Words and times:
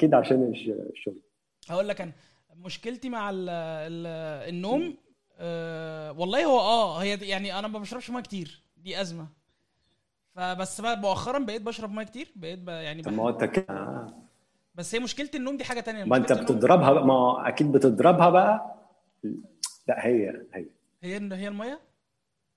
أكيد 0.00 0.14
عشان 0.14 0.48
الش- 0.52 0.68
الشغل. 0.92 1.20
هقول 1.68 1.88
لك 1.88 2.00
أنا 2.00 2.12
مشكلتي 2.56 3.08
مع 3.08 3.30
ال 3.30 3.48
ال 3.48 4.06
النوم 4.54 4.96
آه 5.38 6.12
والله 6.12 6.44
هو 6.44 6.58
آه 6.60 6.98
هي 7.02 7.18
يعني 7.22 7.58
أنا 7.58 7.68
ما 7.68 7.78
بشربش 7.78 8.10
مية 8.10 8.20
كتير 8.22 8.62
دي 8.76 9.00
أزمة. 9.00 9.26
فبس 10.34 10.80
بقى 10.80 10.96
مؤخرا 11.00 11.38
بقيت 11.38 11.62
بشرب 11.62 11.92
مية 11.92 12.04
كتير 12.04 12.32
بقيت 12.36 12.58
بقى 12.58 12.84
يعني. 12.84 13.02
ما 13.06 13.22
هو 13.22 13.28
آه. 13.70 14.14
بس 14.74 14.94
هي 14.94 15.00
مشكلة 15.00 15.30
النوم 15.34 15.56
دي 15.56 15.64
حاجة 15.64 15.80
تانية 15.80 16.04
ما 16.04 16.16
أنت 16.16 16.32
بتضربها 16.32 16.92
بقى 16.92 17.06
ما 17.06 17.48
أكيد 17.48 17.72
بتضربها 17.72 18.30
بقى. 18.30 18.74
لا 19.88 20.06
هي 20.06 20.28
هي. 20.54 20.66
هي 21.02 21.16
هي 21.32 21.48
المية؟ 21.48 21.80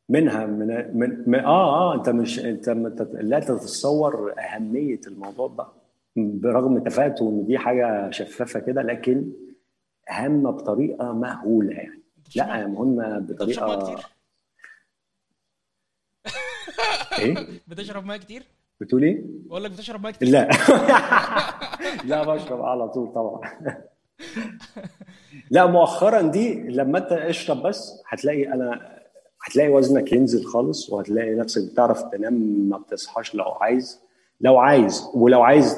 منها 0.10 0.46
من 0.46 0.98
من, 0.98 1.24
من 1.30 1.40
آه 1.40 1.92
آه 1.92 1.96
أنت 1.96 2.10
مش 2.10 2.40
أنت 2.40 2.70
لا 3.14 3.40
تتصور 3.40 4.34
أهمية 4.40 5.00
الموضوع 5.08 5.48
ده 5.48 5.68
برغم 6.16 6.80
تفاهته 6.80 7.30
إن 7.30 7.46
دي 7.46 7.58
حاجة 7.58 8.12
شفافة 8.12 8.60
كده 8.60 8.82
لكن 8.82 9.32
هامه 10.10 10.52
بطريقة 10.52 11.14
مهولة 11.14 11.72
يعني. 11.74 12.04
لا 12.36 12.68
مهمه 12.68 13.20
بطريقة 13.20 13.84
كتير؟ 13.84 14.06
إيه؟ 17.20 17.36
بتشرب 17.68 18.06
ميه 18.06 18.18
كتير؟ 18.18 18.44
بتقول 18.82 19.04
إيه؟ 19.04 19.22
بقول 19.26 19.64
لك 19.64 19.72
بتشرب 19.72 20.04
ميه 20.04 20.12
كتير. 20.12 20.28
لا. 20.30 20.50
لا 22.10 22.24
بشرب 22.24 22.62
على 22.62 22.90
طول 22.90 23.14
طبعا. 23.14 23.42
لا 25.52 25.66
مؤخرا 25.66 26.22
دي 26.22 26.54
لما 26.54 26.98
أنت 26.98 27.12
اشرب 27.12 27.62
بس 27.64 28.02
هتلاقي 28.08 28.48
أنا 28.54 28.94
هتلاقي 29.46 29.70
وزنك 29.70 30.12
ينزل 30.14 30.46
خالص 30.46 30.90
وهتلاقي 30.90 31.36
نفسك 31.36 31.72
بتعرف 31.72 32.04
تنام 32.04 32.34
ما 32.70 32.78
بتصحاش 32.78 33.36
لو 33.36 33.44
عايز. 33.46 34.03
لو 34.44 34.58
عايز 34.58 35.10
ولو 35.14 35.42
عايز 35.44 35.76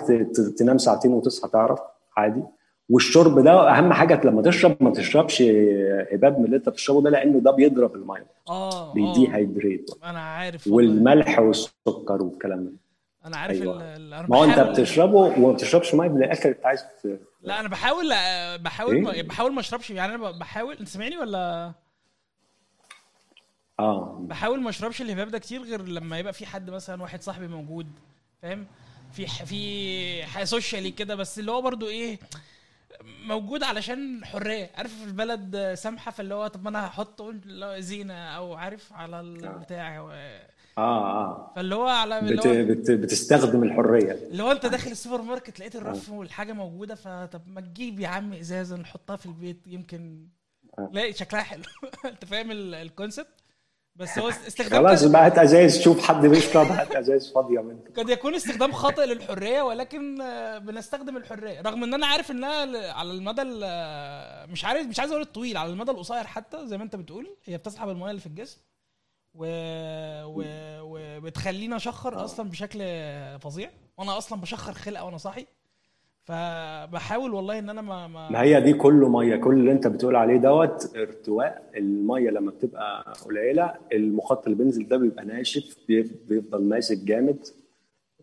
تنام 0.57 0.77
ساعتين 0.77 1.11
وتصحى 1.11 1.49
تعرف 1.49 1.79
عادي. 2.17 2.43
والشرب 2.89 3.39
ده 3.39 3.69
أهم 3.77 3.93
حاجة 3.93 4.21
لما 4.25 4.41
تشرب 4.41 4.77
ما 4.83 4.91
تشربش 4.91 5.41
هباب 6.11 6.39
من 6.39 6.45
اللي 6.45 6.55
أنت 6.57 6.69
بتشربه 6.69 7.01
ده 7.01 7.09
لأنه 7.09 7.39
ده 7.39 7.51
بيضرب 7.51 7.95
المية. 7.95 8.25
آه 8.49 8.93
بيدي 8.93 9.27
آه 9.27 9.35
هيدريت. 9.35 9.91
أنا 10.03 10.19
عارف. 10.19 10.67
والملح 10.67 11.39
والسكر 11.39 12.23
والكلام 12.23 12.63
ده. 12.65 12.71
أنا 13.25 13.37
عارف. 13.37 13.61
أنا 13.61 14.25
ما 14.29 14.37
هو 14.37 14.43
أنت 14.43 14.59
بتشربه 14.59 15.15
وما 15.17 15.51
بتشربش 15.51 15.95
مية 15.95 16.07
من 16.09 16.23
الآخر 16.23 16.49
أنت 16.49 16.65
عايز 16.65 16.83
ت- 17.03 17.19
لا 17.41 17.59
أنا 17.59 17.67
بحاول 17.69 18.05
بحاول. 18.59 19.07
إيه؟ 19.07 19.23
بحاول 19.23 19.53
ما 19.53 19.59
أشربش. 19.59 19.89
يعني 19.89 20.15
أنا 20.15 20.31
بحاول 20.31 20.75
انت 20.79 20.87
سامعني 20.87 21.17
ولا؟ 21.17 21.71
آه. 23.79 24.19
بحاول 24.21 24.61
ما 24.61 24.69
أشربش 24.69 25.01
الهباب 25.01 25.27
ده 25.27 25.39
كتير 25.39 25.61
غير 25.61 25.81
لما 25.81 26.19
يبقى 26.19 26.33
في 26.33 26.45
حد 26.45 26.69
مثلا 26.69 27.01
واحد 27.01 27.21
صاحبي 27.21 27.47
موجود. 27.47 27.87
فاهم؟ 28.41 28.65
في. 29.13 29.27
في 29.27 30.45
socially 30.45 30.91
كده 30.91 31.15
بس 31.15 31.39
اللي 31.39 31.51
هو 31.51 31.61
برضو 31.61 31.87
إيه 31.89 32.19
موجود 33.03 33.63
علشان 33.63 34.25
حرية. 34.25 34.69
عارف 34.75 35.03
البلد 35.03 35.73
سامحه 35.77 36.11
فاللي 36.11 36.33
هو 36.35 36.47
طب 36.47 36.63
ما 36.63 36.69
أنا 36.69 36.87
هو 37.65 37.79
زينة 37.79 38.13
أو 38.13 38.53
عارف 38.53 38.93
على 38.93 39.19
البتاع. 39.19 39.97
آه. 39.99 40.41
آه. 40.77 41.51
فاللي 41.55 41.75
هو 41.75 41.87
على 41.87 42.19
اللي 42.19 42.35
بت... 42.35 42.47
هو 42.47 42.53
بت... 42.65 42.91
بتستخدم 42.91 43.63
الحرية. 43.63 44.11
اللي 44.11 44.43
هو 44.43 44.51
أنت 44.51 44.65
داخل 44.65 44.91
السوبر 44.91 45.21
ماركت 45.21 45.59
لقيت 45.59 45.75
الرف 45.75 46.09
والحاجة 46.09 46.53
موجودة 46.53 46.95
فطب 46.95 47.41
ما 47.47 47.61
تجيب 47.61 47.99
يا 47.99 48.07
عم 48.07 48.33
إزازة 48.33 48.75
نحطها 48.77 49.15
في 49.15 49.25
البيت 49.25 49.61
يمكن 49.67 50.27
آه. 50.79 50.89
لا 50.93 51.11
شكلها 51.11 51.41
حلو. 51.43 51.63
أنت 52.05 52.25
فاهم 52.25 52.51
ال- 52.51 52.75
الكونسيبت 52.75 53.29
بس 53.95 54.19
هو 54.19 54.29
استخدام 54.29 54.87
خلاص 54.87 55.03
هات 55.03 55.37
أزايز 55.37 55.81
شوف 55.81 56.03
حد 56.07 56.25
بيشرب 56.25 56.67
هات 56.67 56.95
أزايز 56.95 57.31
فاضيه 57.33 57.59
منه 57.59 57.79
قد 57.97 58.09
يكون 58.09 58.35
استخدام 58.35 58.71
خاطئ 58.71 59.05
للحرية 59.05 59.61
ولكن 59.61 60.21
آه، 60.21 60.57
بنستخدم 60.57 61.17
الحرية. 61.17 61.61
رغم 61.61 61.83
إن 61.83 61.93
أنا 61.93 62.07
عارف 62.07 62.31
إنها 62.31 62.91
على 62.93 63.11
المدى 63.11 63.41
ال- 63.41 63.61
آه، 63.63 64.45
مش 64.45 64.65
عارف 64.65 64.87
مش 64.87 64.99
عايز 64.99 65.11
أقول 65.11 65.23
الطويل 65.23 65.57
على 65.57 65.69
المدى 65.69 65.91
القصير 65.91 66.23
حتى 66.23 66.67
زي 66.67 66.77
ما 66.77 66.83
أنت 66.83 66.95
بتقول 66.95 67.37
هي 67.45 67.57
بتسحب 67.57 67.89
المية 67.89 68.09
اللي 68.09 68.21
في 68.21 68.27
الجسم 68.27 68.57
و... 69.33 69.45
و... 70.25 70.43
وبتخليني 70.81 71.75
أشخر 71.75 72.25
أصلا 72.25 72.49
بشكل 72.49 72.79
فظيع. 73.39 73.69
وأنا 73.97 74.17
أصلا 74.17 74.41
بشخر 74.41 74.73
خلقة 74.73 75.03
وأنا 75.03 75.17
صاحي. 75.17 75.45
فبحاول 76.25 77.33
والله 77.33 77.59
إن 77.59 77.69
أنا 77.69 77.81
ما, 77.81 78.07
ما... 78.07 78.29
ما 78.31 78.41
هي 78.41 78.61
دي 78.61 78.73
كله 78.73 79.09
مية. 79.09 79.35
كل 79.35 79.53
اللي 79.53 79.71
أنت 79.71 79.87
بتقول 79.87 80.15
عليه 80.15 80.37
دوت 80.37 80.95
ارتواء. 80.97 81.69
المية 81.77 82.29
لما 82.29 82.51
بتبقى 82.51 83.13
قليلة 83.25 83.73
المخاط 83.93 84.45
اللي 84.47 84.57
بينزل 84.57 84.87
ده 84.87 84.97
بيبقى 84.97 85.25
ناشف 85.25 85.77
بيف- 85.87 86.13
بيفضل 86.29 86.63
ماسك 86.63 86.97
جامد. 86.97 87.47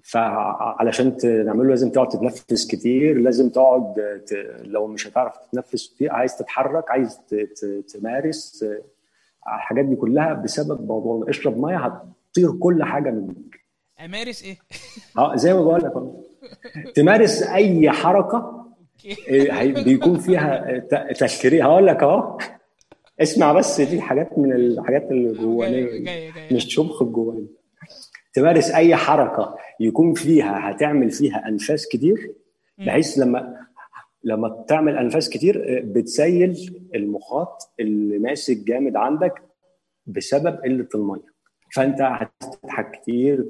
فعلشان 0.04 1.16
تعمله 1.16 1.68
لازم 1.68 1.90
تقعد 1.90 2.08
تتنفس 2.08 2.66
كتير 2.66 3.18
لازم 3.18 3.48
تقعد 3.50 3.94
ت... 4.26 4.32
لو 4.64 4.86
مش 4.86 5.06
هتعرف 5.08 5.36
تتنفس 5.36 5.94
كتير 5.94 6.12
عايز 6.12 6.36
تتحرك 6.36 6.90
عايز 6.90 7.18
ت... 7.28 7.34
ت... 7.34 7.64
تمارس 7.88 8.64
الحاجات 9.46 9.84
دي 9.84 9.96
كلها 9.96 10.32
بسبب 10.34 10.86
موضوع 10.88 11.24
اشرب 11.28 11.58
مية 11.58 11.76
هتطير 11.76 12.52
كل 12.60 12.84
حاجة 12.84 13.10
منك. 13.10 13.60
أمارس 14.04 14.42
إيه؟ 14.42 14.58
آه 15.18 15.36
زي 15.36 15.54
ما 15.54 15.60
بقول 15.62 15.80
لك. 15.84 15.92
تمارس 16.94 17.42
أي 17.42 17.90
حركة 17.90 18.66
هي- 19.28 19.84
بيكون 19.84 20.18
فيها 20.18 20.78
ت- 20.78 21.16
تشكيريه 21.20 21.64
هقول 21.64 21.86
لك 21.86 22.02
أهو. 22.02 22.38
اسمع 23.20 23.52
بس 23.52 23.80
دي 23.80 24.00
حاجات 24.00 24.38
من 24.38 24.52
الحاجات 24.52 25.02
اللي 25.10 25.32
جاي 25.32 25.42
جوانيه 25.42 25.84
جاي 25.86 26.30
جاي. 26.32 26.48
مش 26.52 26.74
شبخ 26.74 27.02
الجواني 27.02 27.46
تمارس 28.32 28.70
أي 28.70 28.96
حركة 28.96 29.56
يكون 29.80 30.14
فيها 30.14 30.70
هتعمل 30.70 31.10
فيها 31.10 31.48
أنفاس 31.48 31.88
كتير 31.88 32.34
بحيث 32.78 33.18
لما 33.18 33.56
لما 34.24 34.64
تعمل 34.68 34.96
أنفاس 34.98 35.28
كتير 35.30 35.56
آه، 35.78 35.80
بتسيل 35.84 36.80
المخاط 36.94 37.72
اللي 37.80 38.18
ماسك 38.18 38.56
جامد 38.56 38.96
عندك 38.96 39.42
بسبب 40.06 40.56
قلة 40.64 40.88
المية. 40.94 41.31
فأنت 41.74 42.00
هتضحك 42.00 42.90
كتير 42.90 43.44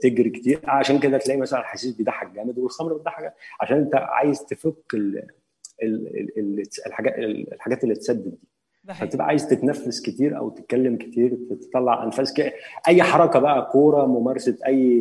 تجري 0.00 0.30
كتير. 0.30 0.60
عشان 0.64 0.98
كده 0.98 1.18
تلاقي 1.18 1.40
مثلا 1.40 1.60
الحشيش 1.60 1.96
بيضحك 1.96 2.30
جامد 2.30 2.58
والخمر 2.58 2.92
بتضحك 2.94 3.34
عشان 3.60 3.76
أنت 3.76 3.94
عايز 3.94 4.44
تفك 4.46 4.94
ال 4.94 5.18
ال 5.82 6.18
ال 6.18 6.38
ال 6.38 6.62
الحاجات 6.86 7.14
الحاجات 7.18 7.84
اللي 7.84 7.94
تسدد 7.94 8.30
دي. 8.30 8.94
فتبقى 8.94 9.26
عايز 9.26 9.48
تتنفس 9.48 10.00
كتير 10.00 10.38
أو 10.38 10.50
تتكلم 10.50 10.96
كتير 10.96 11.38
تطلع 11.62 12.04
أنفاس 12.04 12.32
ك... 12.40 12.52
أي 12.88 13.02
حركة 13.02 13.38
بقى 13.38 13.70
كورة 13.72 14.06
ممارسة 14.06 14.58
أي 14.66 14.98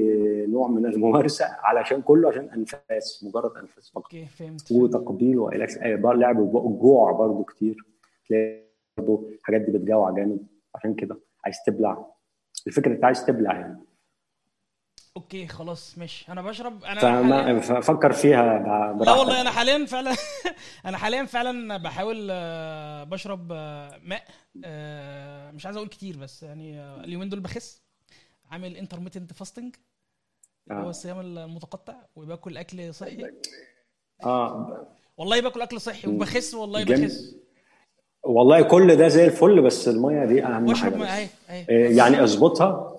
نوع 0.50 0.68
من 0.68 0.86
الممارسة 0.86 1.46
علشان 1.64 2.02
كله 2.02 2.30
عشان 2.30 2.50
أنفاس 2.50 3.24
مجرد 3.28 3.58
أنفاس 3.58 3.90
فقط. 3.90 4.04
أوكي 4.04 4.26
فهمت. 4.26 4.72
وتقبيل 4.72 5.40
والى 5.40 5.68
آه، 5.82 5.96
لعب 6.14 6.40
الجوع 6.68 7.12
برضو 7.12 7.44
كتير. 7.44 7.76
تلاقي 8.30 8.64
برضو 8.98 9.30
الحاجات 9.40 9.62
دي 9.62 9.72
بتجوع 9.72 10.12
جامد. 10.12 10.48
عشان 10.76 10.94
كده. 10.94 11.18
عايز 11.46 11.58
تبلع. 11.66 12.06
الفكرة 12.68 12.92
إنت 12.92 13.06
عايز 13.06 13.26
تبلع 13.26 13.54
يعني. 13.60 13.86
okay 15.18 15.48
خلاص 15.48 15.98
ماشي. 15.98 16.32
أنا 16.32 16.42
بشرب 16.42 16.84
أنا 16.84 17.00
فما 17.00 17.44
حاليا 17.44 17.60
ففكر 17.60 18.12
فيها 18.12 18.60
لا 19.06 19.12
والله 19.12 19.42
أنا 19.42 19.52
حاليا 19.52 19.86
فعلا 19.86 20.16
أنا 20.86 20.98
حاليا 20.98 21.26
فعلا 21.26 21.78
بحاول 21.78 22.28
آه، 22.32 23.04
بشرب 23.04 23.52
آه، 23.52 24.00
ماء 24.04 24.24
آه، 24.66 25.52
مش 25.52 25.66
عايز 25.66 25.78
أقول 25.78 25.90
كتير 25.90 26.18
بس 26.18 26.44
يعني 26.44 26.82
اليومين 26.82 27.30
دول 27.30 27.40
بخس. 27.40 27.84
عامل 28.52 28.78
intermittent 28.78 29.34
fasting 29.34 29.76
هو 30.72 30.90
الصيام 30.90 31.20
المتقطع 31.20 31.96
وباكل 32.16 32.58
أكل 32.58 32.94
صحي. 32.94 33.32
آه. 34.24 34.88
والله 35.18 35.42
باكل 35.42 35.62
أكل 35.62 35.82
صحي 35.82 36.10
وبخس 36.10 36.54
والله. 36.54 36.84
بخس. 36.84 37.36
والله 38.24 38.62
كل 38.62 38.96
ده 38.96 39.08
زي 39.08 39.26
الفل 39.26 39.62
بس 39.62 39.88
المية 39.88 40.26
دي 40.26 40.44
أهم 40.46 40.76
حاجة. 40.76 40.96
اهي 41.04 41.28
اهي 41.50 41.66
إيه، 41.70 41.98
يعني 41.98 42.24
أظبطها. 42.24 42.96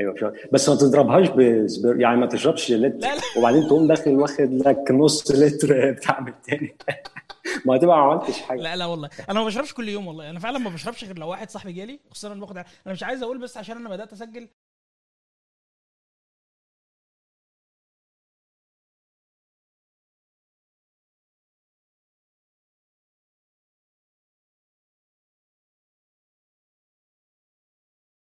أيوه. 0.00 0.34
بس 0.52 0.68
ما 0.68 0.74
تضربهاش 0.74 1.28
بسبير 1.28 2.00
يعني 2.00 2.16
ما 2.16 2.26
تشربش 2.26 2.72
لتر. 2.72 2.98
لا، 2.98 3.14
لا. 3.14 3.20
وبعدين 3.38 3.66
تقوم 3.66 3.86
داخل 3.86 4.10
واخد 4.16 4.52
لك 4.66 4.90
نص 4.90 5.30
لتر 5.30 5.90
بتاع 5.92 6.20
من 6.20 6.28
التاني 6.28 6.76
ما 7.66 7.76
هتبقى 7.76 7.96
ما 7.96 8.02
عملتش 8.02 8.40
حاجة. 8.40 8.60
لا 8.60 8.76
لا 8.76 8.86
والله. 8.86 9.10
أنا 9.30 9.40
ما 9.40 9.46
بشربش 9.46 9.72
كل 9.74 9.88
يوم 9.88 10.06
والله. 10.06 10.30
أنا 10.30 10.38
فعلا 10.38 10.58
ما 10.58 10.70
بشربش 10.70 11.04
غير 11.04 11.18
لو 11.18 11.28
واحد 11.28 11.50
صاحبي 11.50 11.72
جالي 11.72 12.00
خصوصا 12.10 12.32
أنا 12.32 12.40
باخد 12.40 12.56
أنا 12.56 12.66
مش 12.86 13.02
عايز 13.02 13.22
أقول 13.22 13.38
بس 13.38 13.56
عشان 13.56 13.76
أنا 13.76 13.88
بدأت 13.88 14.12
أسجل. 14.12 14.48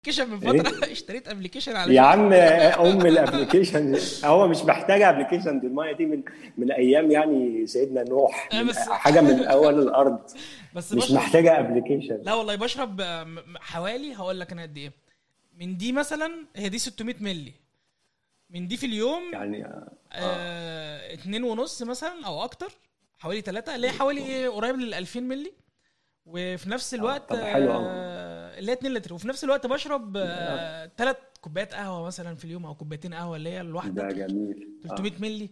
application 0.01 0.29
من 0.30 0.39
فترة. 0.39 0.92
اشتريت 0.92 1.27
application 1.27 1.75
على 1.75 1.95
يا 1.95 2.01
عم 2.01 2.33
أم 2.33 3.06
ال 3.11 3.19
application 3.19 3.97
هو 4.25 4.48
مش 4.48 4.57
محتاج 4.63 5.01
application 5.01 5.59
دي 5.59 5.68
الميه 5.68 5.92
دي 5.92 6.06
من 6.06 6.24
من 6.57 6.71
أيام 6.71 7.12
يعني 7.12 7.68
سيدنا 7.68 8.03
نوح. 8.03 8.50
آه، 8.53 8.94
حاجة 8.94 9.21
من 9.21 9.44
أول 9.56 9.80
الأرض. 9.80 10.19
بس 10.75 10.94
مش 10.94 11.12
محتاجة 11.12 11.59
application 11.59 12.21
لا 12.24 12.33
والله 12.33 12.56
بشرب 12.56 13.01
آه، 13.01 13.27
حوالي 13.59 14.15
هقول 14.15 14.39
لك 14.39 14.51
أنا 14.51 14.62
قد 14.62 14.77
إيه. 14.77 14.92
من 15.59 15.77
دي 15.77 15.92
مثلا 15.92 16.31
هي 16.56 16.69
دي 16.69 16.77
600 16.80 17.15
مللي. 17.19 17.53
من 18.50 18.68
دي 18.68 18.77
في 18.77 18.86
اليوم 18.86 19.21
يعني 19.33 19.65
آه. 20.13 21.13
اتنين 21.13 21.44
ونص 21.44 21.81
مثلا 21.83 22.25
أو 22.25 22.44
أكتر. 22.44 22.71
حوالي 23.19 23.42
ثلاثة 23.42 23.75
اللي 23.75 23.88
هي 23.88 23.92
حوالي 23.92 24.25
إيه 24.25 24.50
قريب 24.50 24.75
لل 24.75 24.94
2000 24.94 25.19
مللي. 25.19 25.51
وفي 26.25 26.69
نفس 26.69 26.94
الوقت 26.94 27.30
طب 27.30 27.36
حلو 27.42 27.74
أوي. 27.74 27.86
آه، 27.88 28.20
اللي 28.57 28.71
هي 28.71 28.75
2 28.75 28.94
لتر 28.94 29.13
وفي 29.13 29.27
نفس 29.27 29.44
الوقت 29.44 29.68
بشرب 29.68 30.18
ثلاث 30.98 31.18
كوبايات 31.42 31.74
قهوة 31.74 32.06
مثلا 32.07 32.36
في 32.36 32.45
اليوم 32.45 32.65
أو 32.65 32.75
كوبايتين 32.75 33.13
قهوة 33.13 33.36
اللي 33.38 33.50
هي 33.50 33.62
الواحده 33.62 34.01
ده 34.07 34.15
جميل. 34.27 34.69
آه. 34.86 34.88
300 34.88 35.12
مللي. 35.19 35.50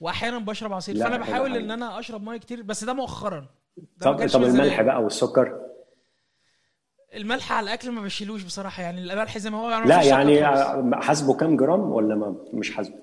واحيانا 0.00 0.38
بشرب 0.38 0.72
عصير. 0.72 0.96
فأنا 0.96 1.16
بحاول. 1.16 1.56
إن 1.56 1.70
أنا 1.70 1.98
أشرب 1.98 2.22
مية 2.22 2.36
كتير 2.38 2.62
بس 2.62 2.84
ده 2.84 2.92
مؤخرا. 2.92 3.46
ده 3.76 4.12
طب 4.12 4.28
طب. 4.28 4.42
الملح 4.42 4.82
بقى 4.82 5.02
والسكر؟ 5.02 5.60
الملح 7.14 7.52
على 7.52 7.64
الأكل 7.64 7.90
ما 7.90 8.02
بشيلوش 8.02 8.42
بصراحة 8.42 8.82
يعني 8.82 9.00
الملح 9.00 9.38
زي 9.38 9.50
ما 9.50 9.58
هو 9.58 9.70
يعني 9.70 9.88
لا 9.88 10.02
يعني 10.02 10.46
خالص. 10.46 10.94
حاسبه 11.06 11.34
كام 11.36 11.56
جرام 11.56 11.80
ولا 11.80 12.14
ما 12.14 12.36
مش 12.52 12.70
حاسبه؟ 12.70 12.94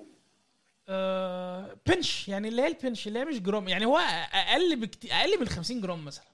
آه 0.89 1.75
بنش 1.87 2.27
يعني 2.29 2.47
اللي 2.47 2.61
هي 2.61 2.67
البنش 2.67 3.07
اللي 3.07 3.19
هي 3.19 3.25
مش 3.25 3.39
جرام 3.41 3.67
يعني 3.67 3.85
هو 3.85 3.97
أقل 4.33 4.75
بكتير 4.79 5.11
أقل 5.11 5.39
من 5.39 5.47
50 5.47 5.81
جرام 5.81 6.05
مثلا. 6.05 6.25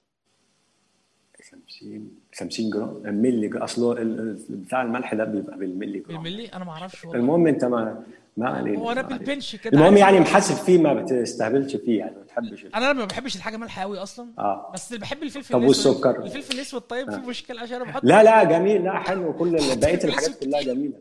50 1.68 2.10
50 2.34 2.70
جرام 2.70 3.14
ملي 3.14 3.48
جرام. 3.48 3.66
ال- 3.78 4.38
بتاع 4.50 4.82
الملح 4.82 5.14
ده 5.14 5.24
بيبقى 5.24 5.58
بالملي 5.58 5.98
جرام. 5.98 6.22
بالملي 6.22 6.46
أنا 6.48 6.64
ما 6.64 6.70
أعرفش 6.70 7.04
والله. 7.04 7.20
المهم 7.20 7.46
أنت 7.46 7.64
ما 7.64 8.02
ما 8.36 8.48
علينا 8.48 8.78
هو 8.78 8.90
أنا. 8.92 9.02
بال 9.02 9.17
pinch 9.17 9.56
كده 9.56 9.78
المهم 9.78 9.96
يعني 9.96 10.20
محاسب 10.20 10.54
فيه 10.54 10.78
ما 10.78 10.94
بتستهبلش 10.94 11.76
فيه 11.76 11.98
يعني 11.98 12.16
ما 12.16 12.22
بتحبش 12.22 12.66
أنا 12.74 12.92
ما 12.92 13.04
بحبش 13.04 13.36
الحاجة 13.36 13.56
مالحه 13.56 13.82
قوي 13.82 13.98
أصلا. 13.98 14.26
آه. 14.38 14.70
بس 14.74 14.92
بحب 14.94 15.22
الفلفل 15.22 15.54
طب 15.54 15.62
والسكر؟ 15.62 16.22
الفلفل 16.24 16.54
الأسود 16.54 16.80
طيب 16.80 17.10
في 17.10 17.20
مشكلة 17.28 17.60
عشان 17.60 17.76
أنا 17.76 17.84
بحط 17.84 18.04
لا 18.04 18.22
لا 18.22 18.44
جميل. 18.44 18.84
لا 18.84 18.98
حلو. 18.98 19.32
كل 19.32 19.56
بقية 19.80 20.04
الحاجات 20.04 20.38
كلها. 20.44 20.62
جميلة. 20.62 20.98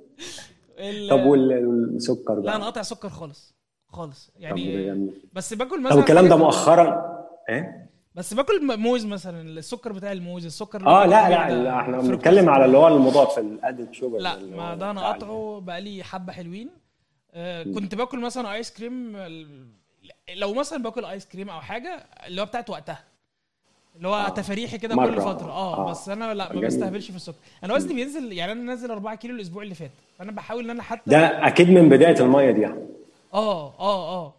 طب 1.09 1.25
وال- 1.25 1.65
والسكر 1.67 2.33
لا 2.35 2.39
أنا 2.39 2.57
بقى 2.57 2.65
قاطع 2.65 2.81
سكر 2.81 3.09
خالص 3.09 3.55
خالص. 3.87 4.31
يعني 4.39 5.11
بس 5.33 5.53
باكل 5.53 5.81
مثلا 5.81 5.93
طب 5.95 5.99
الكلام 5.99 6.27
ده 6.29 6.35
مؤخرا؟ 6.35 7.15
إيه؟ 7.49 7.84
بس 8.15 8.33
باكل 8.33 8.77
موز 8.77 9.05
مثلا 9.05 9.41
السكر 9.41 9.91
بتاع 9.93 10.11
الموز 10.11 10.45
السكر 10.45 10.87
آه 10.87 11.05
لا 11.05 11.29
لا, 11.29 11.63
لا 11.63 11.79
إحنا. 11.79 12.01
بنتكلم 12.01 12.49
على 12.49 12.65
اللي 12.65 12.77
هو 12.77 12.87
المضاف 12.87 13.39
ال 13.39 13.48
added 13.48 13.93
sugar 13.93 14.17
لا 14.17 14.39
ما 14.39 14.75
ده 14.75 14.91
أنا 14.91 15.01
قاطعه 15.01 15.61
بقالي 15.63 16.03
حبة 16.03 16.33
حلوين 16.33 16.69
آه 17.33 17.63
كنت 17.63 17.95
باكل 17.95 18.19
مثلا 18.19 18.53
ايس 18.53 18.73
كريم 18.73 19.17
لو 20.35 20.53
مثلا 20.53 20.83
باكل 20.83 21.05
ايس 21.05 21.25
كريم 21.25 21.49
أو 21.49 21.61
حاجة 21.61 22.05
اللي 22.27 22.41
هو 22.41 22.45
بتاعت 22.45 22.69
وقتها 22.69 23.03
اللي 23.95 24.07
هو 24.07 24.15
آه. 24.15 24.29
تفاريحي 24.29 24.77
كده. 24.77 24.95
كل 24.95 25.21
فترة 25.21 25.51
آه, 25.51 25.77
آه. 25.87 25.89
بس 25.91 26.09
أنا 26.09 26.33
لا 26.33 26.53
ما. 26.53 26.61
بستهبلش 26.61 27.09
في 27.11 27.15
السكر 27.15 27.35
أنا 27.63 27.73
وزني 27.73 27.93
بينزل 27.93 28.33
يعني 28.33 28.51
أنا 28.51 28.61
نازل 28.63 28.91
4 28.91 29.15
كيلو 29.15 29.35
الأسبوع 29.35 29.63
اللي 29.63 29.75
فات 29.75 29.91
فأنا 30.19 30.31
بحاول 30.31 30.63
إن 30.63 30.69
أنا 30.69 30.83
حتى 30.83 31.01
ده 31.11 31.47
أكيد 31.47 31.69
من 31.69 31.89
بداية 31.89 32.19
المية 32.19 32.51
دي 32.51 32.61
يعني 32.61 32.85
آه 33.33 33.73
آه 33.79 34.09
آه 34.25 34.33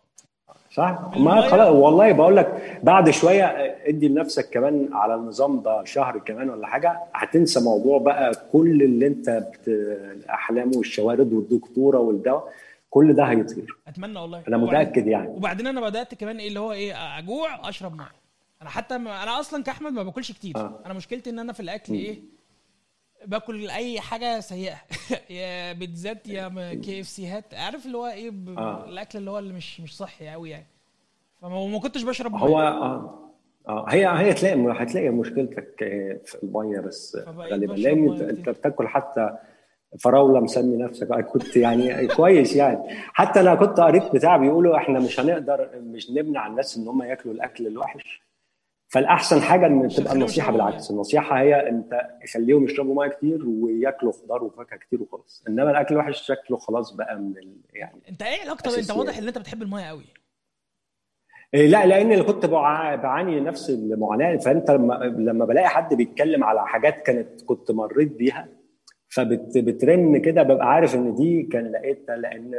صح؟ 0.76 0.98
المية- 1.12 1.18
ما 1.18 1.40
خلاص 1.40 1.68
والله 1.68 2.12
بقول 2.12 2.36
لك 2.36 2.78
بعد 2.82 3.10
شوية 3.10 3.44
ادي 3.86 4.08
لنفسك 4.08 4.50
كمان 4.50 4.88
على 4.92 5.14
النظام 5.14 5.60
ده 5.60 5.84
شهر 5.84 6.18
كمان 6.18 6.50
ولا 6.50 6.66
حاجة 6.66 7.00
هتنسى 7.14 7.60
موضوع 7.60 7.98
بقى 7.98 8.32
كل 8.52 8.82
اللي 8.82 9.06
انت 9.06 9.30
بت... 9.30 9.68
الاحلام 9.68 10.70
والشوارد 10.76 11.32
والدكتورة 11.32 11.98
والدواء 11.98 12.48
كل 12.90 13.12
ده 13.14 13.24
هيطير. 13.24 13.76
أتمنى 13.88 14.18
والله. 14.18 14.42
أنا 14.48 14.56
متأكد 14.56 15.06
يعني. 15.06 15.28
وبعدين 15.28 15.66
أنا 15.66 15.80
بدأت 15.80 16.14
كمان 16.14 16.38
إيه 16.38 16.48
اللي 16.48 16.60
هو 16.60 16.72
إيه 16.72 17.18
أجوع 17.18 17.68
أشرب 17.68 17.96
مية. 17.96 18.12
أنا 18.62 18.70
حتى 18.70 18.94
أنا 18.94 19.40
أصلا 19.40 19.62
كأحمد 19.62 19.92
ما 19.92 20.02
باكلش 20.02 20.32
كتير. 20.32 20.56
آه. 20.56 20.80
أنا 20.86 20.94
مشكلتي 20.94 21.30
إن 21.30 21.38
أنا 21.38 21.52
في 21.52 21.60
الأكل 21.60 21.92
إيه 21.94 22.18
باكل 23.26 23.70
أي 23.70 24.00
حاجة 24.00 24.40
سيئة. 24.40 24.76
يا 25.30 25.72
بيتزات 25.72 26.28
يا 26.28 26.74
KFC 26.74 27.26
هات. 27.26 27.54
عارف 27.54 27.86
اللي 27.86 27.96
هو 27.96 28.06
إيه 28.06 28.30
ب... 28.30 28.58
آه. 28.58 28.84
الأكل 28.84 29.18
اللي 29.18 29.30
هو 29.30 29.38
اللي 29.38 29.52
مش 29.52 29.80
مش 29.80 29.96
صحي 29.96 30.28
قوي 30.28 30.50
يعني. 30.50 30.66
فما 31.42 31.66
ما 31.66 31.78
كنتش 31.78 32.02
بشرب 32.02 32.32
مية. 32.32 32.40
هو 32.40 32.60
آه. 32.60 33.22
آه. 33.68 33.84
هي 33.88 34.06
هي 34.06 34.34
تلاقي 34.34 34.82
هتلاقي 34.82 35.08
مشكلتك 35.08 35.82
آه، 35.82 36.20
في 36.24 36.42
المية 36.42 36.80
بس 36.80 37.18
غالبا. 37.28 37.72
لأن 37.72 38.20
أنت. 38.20 38.48
بتاكل 38.48 38.88
حتى 38.88 39.30
فراولة 40.00 40.40
مسمي 40.40 40.76
نفسك. 40.76 41.10
آه، 41.10 41.20
كنت 41.20 41.56
يعني 41.56 42.06
كويس 42.06 42.56
يعني. 42.56 42.78
حتى 43.12 43.40
أنا 43.40 43.54
كنت 43.54 43.80
قريت 43.80 44.14
بتاع 44.14 44.36
بيقولوا 44.36 44.76
إحنا 44.76 44.98
مش 44.98 45.20
هنقدر 45.20 45.70
مش 45.76 46.10
نمنع 46.10 46.46
الناس 46.46 46.76
إن 46.76 46.88
هم 46.88 47.02
ياكلوا 47.02 47.34
الأكل 47.34 47.66
الوحش. 47.66 48.25
فالأحسن 48.96 49.40
حاجة 49.42 49.66
إن 49.66 49.88
تبقى 49.88 50.12
النصيحة 50.12 50.52
بالعكس. 50.52 50.90
النصيحة 50.90 51.40
هي 51.40 51.68
أنت 51.68 52.00
خليهم 52.34 52.64
يشربوا 52.64 53.04
مية 53.04 53.10
كتير 53.12 53.46
وياكلوا 53.46 54.12
خضار 54.12 54.44
وفاكهة 54.44 54.76
كتير 54.78 55.02
وخلاص. 55.02 55.44
إنما 55.48 55.70
الأكل 55.70 55.94
الوحش 55.94 56.22
شكله 56.22 56.56
خلاص 56.58 56.92
بقى 56.92 57.18
من 57.18 57.38
ال... 57.38 57.56
يعني 57.74 58.00
أنت 58.08 58.22
إيه 58.22 58.36
العلاقه 58.42 58.78
أنت. 58.78 58.90
واضح 58.90 59.18
إن 59.18 59.26
أنت 59.28 59.38
بتحب 59.38 59.62
المية 59.62 59.84
قوي. 59.84 60.04
إيه 61.54 61.66
لا 61.66 61.86
لأن 61.86 62.12
اللي 62.12 62.24
كنت 62.24 62.46
بع- 62.46 62.94
بعاني 63.02 63.40
نفس 63.40 63.70
المعاناة. 63.70 64.36
فأنت 64.36 64.70
لما 64.70 64.94
لما 65.04 65.44
بلاقي 65.44 65.68
حد 65.68 65.94
بيتكلم 65.94 66.44
على 66.44 66.66
حاجات 66.66 67.02
كانت 67.02 67.42
كنت 67.42 67.70
مريت 67.70 68.12
بيها 68.12 68.48
فبترن 69.08 70.18
كده 70.18 70.42
ببقى 70.42 70.66
عارف 70.72 70.94
إن 70.94 71.14
دي 71.14 71.42
كان 71.42 71.72
لقيتها 71.72 72.16
لأن 72.16 72.50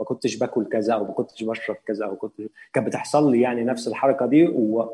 ما 0.00 0.04
كنتش 0.06 0.36
باكل 0.38 0.64
كذا 0.64 0.94
أو 0.94 1.04
ما 1.04 1.12
كنتش 1.12 1.44
بشرب 1.44 1.76
كذا 1.86 2.04
أو 2.06 2.16
كنت 2.16 2.40
كانت 2.72 2.86
بتحصل 2.86 3.30
لي 3.32 3.40
يعني 3.40 3.64
نفس 3.64 3.88
الحركة 3.88 4.26
دي. 4.26 4.48
و... 4.48 4.90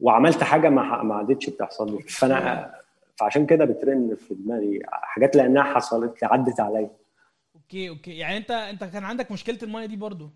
وعملت 0.00 0.42
حاجة 0.42 0.68
ما 0.68 1.02
ما 1.02 1.14
عادتش 1.14 1.50
بتحصل 1.50 1.96
لي. 1.96 2.02
فأنا 2.02 2.74
فعشان 3.16 3.46
كده 3.46 3.64
بترن 3.64 4.16
في 4.28 4.34
دماغي 4.34 4.80
حاجات 4.88 5.36
لأنها 5.36 5.62
حصلت 5.62 6.22
لي 6.22 6.28
عدت 6.28 6.60
عليا. 6.60 6.90
okay 7.56 7.88
okay. 7.88 8.18
يعني 8.18 8.36
أنت 8.36 8.50
أنت 8.50 8.84
كان 8.84 9.04
عندك 9.04 9.32
مشكلة 9.32 9.58
المية 9.62 9.86
دي 9.86 9.96
برضو؟ 9.96 10.28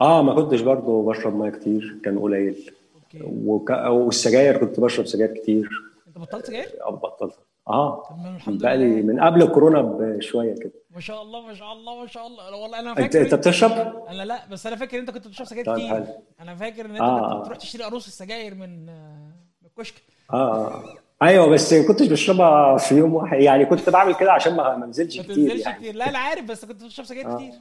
آه 0.00 0.22
ما 0.22 0.34
كنتش 0.34 0.60
برضو 0.60 1.02
بشرب 1.02 1.36
مية 1.36 1.50
كتير 1.50 2.00
كان 2.04 2.18
قليل. 2.18 2.70
okay. 2.94 3.20
وك... 3.24 3.70
والسجاير 3.70 4.56
كنت 4.56 4.80
بشرب 4.80 5.06
سجاير 5.06 5.34
كتير. 5.34 5.68
أنت 6.08 6.18
بطلت 6.18 6.46
سجاير؟ 6.46 6.84
أو 6.84 6.96
بطلت. 6.96 7.38
آه 7.68 8.02
طب 8.10 8.18
ما 8.18 8.36
الحمد 8.36 8.62
بقى 8.62 8.76
لي 8.76 8.84
لله 8.84 9.12
من 9.12 9.20
قبل 9.20 9.42
الكورونا 9.42 9.82
بشوية 9.82 10.54
كده 10.54 10.72
ما 10.90 11.00
شاء 11.00 11.22
الله 11.22 11.46
ما 11.46 11.54
شاء 11.54 11.72
الله 11.72 12.00
ما 12.00 12.06
شاء 12.06 12.26
الله 12.26 12.56
والله 12.56 12.78
أنا 12.78 12.90
انت 12.90 12.98
فاكر 13.00 13.20
أنت 13.22 13.34
بتشرب؟ 13.34 14.06
أنا 14.08 14.22
لا 14.22 14.46
بس 14.50 14.66
أنا 14.66 14.76
فاكر 14.76 14.98
أنت 14.98 15.10
كنت 15.10 15.28
بتشرب 15.28 15.46
سجاير 15.46 15.66
طيب 15.66 15.76
كتير 15.76 15.88
حلو. 15.94 16.04
أنا 16.40 16.54
فاكر 16.54 16.84
إن 16.86 16.90
أنت 16.90 17.00
آه. 17.00 17.32
كنت 17.34 17.40
بتروح 17.42 17.58
تشتري 17.58 17.82
قاروص 17.82 18.06
السجاير 18.06 18.54
من 18.54 18.88
آه، 18.88 19.32
من 19.62 19.68
الكشك 19.68 19.94
آه 20.32 20.66
آه. 20.66 20.82
أيوه 21.22 21.46
بس 21.48 21.72
ما 21.72 21.86
كنتش 21.88 22.06
بشربها 22.06 22.76
في 22.76 22.94
يوم 22.94 23.14
واحد 23.14 23.40
يعني 23.40 23.64
كنت 23.66 23.90
بعمل 23.90 24.14
كده 24.14 24.32
عشان 24.32 24.56
ما 24.56 24.76
ما 24.76 24.84
انزلش 24.84 25.16
ما 25.16 25.22
كتير 25.22 25.34
تنزلش 25.36 25.66
يعني 25.66 25.78
كتير 25.78 25.94
لا 25.94 26.08
أنا 26.08 26.18
عارف 26.18 26.44
بس 26.44 26.64
كنت 26.64 26.84
بتشرب 26.84 27.06
سجاير 27.06 27.32
آه. 27.32 27.36
كتير 27.36 27.52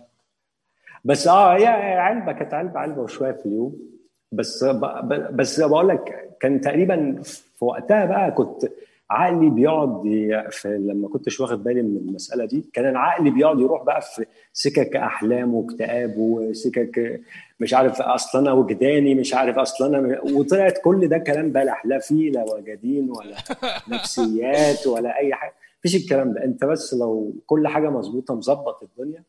بس 1.06 1.28
آه 1.28 1.56
هي 1.58 1.66
علبة 1.98 2.32
كانت 2.32 2.54
علبه 2.54 2.80
علبة 2.80 3.02
وشوية 3.02 3.32
في 3.32 3.46
اليوم 3.46 3.76
بس. 4.32 4.64
ب- 4.64 5.36
بس 5.36 5.60
بقول 5.60 5.88
لك 5.90 6.36
كان 6.40 6.62
تقريبا 6.62 7.22
في 7.24 7.66
وقتها 7.66 8.06
بقى 8.06 8.32
كنت 8.32 8.66
عقلي 9.10 9.50
بيقعد 9.50 10.02
في 10.52 10.68
لما 10.78 11.08
كنتش 11.08 11.40
واخد 11.40 11.64
بالي 11.64 11.82
من 11.82 11.98
المسألة 11.98 12.46
دي 12.46 12.70
كان 12.74 12.96
عقلي 12.96 13.30
بيقعد 13.32 13.60
يروح 13.60 13.84
بقى 13.84 14.02
في 14.02 14.26
سكك 14.54 14.96
أحلام 14.96 15.54
واكتئاب 15.54 16.18
وسكك 16.18 17.22
مش 17.60 17.74
عارف 17.74 18.02
أصل 18.02 18.40
أنا 18.40 18.52
وجداني 18.52 19.16
مش 19.16 19.34
عارف 19.34 19.58
أصل 19.58 19.96
أنا 19.96 20.22
وطلعت 20.22 20.78
كل 20.84 21.08
ده 21.08 21.18
كلام 21.18 21.52
بلح 21.52 21.86
لا 21.86 22.00
فيه 22.00 22.32
لا 22.32 22.44
وجدين 22.54 23.10
ولا 23.12 23.36
نفسيات 23.96 24.88
ولا 24.88 25.18
أي 25.18 25.34
حاجة 25.34 25.54
مفيش 25.80 25.96
الكلام 26.04 26.34
ده. 26.34 26.44
أنت 26.44 26.66
بس 26.66 26.94
لو 26.94 27.34
كل 27.46 27.68
حاجة 27.68 27.90
مظبوطة 27.90 28.36
مظبط 28.36 28.84
الدنيا 28.84 29.24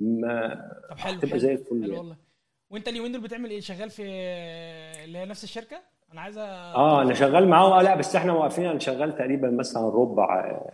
ما 0.00 0.54
طب 0.90 0.98
حلو 0.98 1.12
هتبقى 1.14 1.28
حلو 1.30 1.38
زي 1.38 1.52
الفل 1.52 1.80
يعني. 1.80 1.92
والله. 1.98 2.16
وأنت 2.70 2.88
اليومين 2.88 3.12
دول 3.12 3.20
بتعمل 3.20 3.50
إيه؟ 3.50 3.60
شغال 3.60 3.90
في 3.90 4.02
اللي 5.04 5.18
هي 5.18 5.24
نفس 5.26 5.44
الشركة؟ 5.44 5.80
أنا 6.12 6.20
عايز 6.20 6.38
آه 6.38 7.02
أنا 7.02 7.14
شغال 7.14 7.48
معاهم 7.48 7.72
آه 7.72 7.82
لا 7.82 7.94
بس 7.94 8.16
إحنا 8.16 8.32
واقفين. 8.32 8.66
أنا 8.66 8.78
شغال 8.78 9.16
تقريبا 9.16 9.50
مثلا 9.50 9.88
ربع 9.88 10.40
آه، 10.40 10.70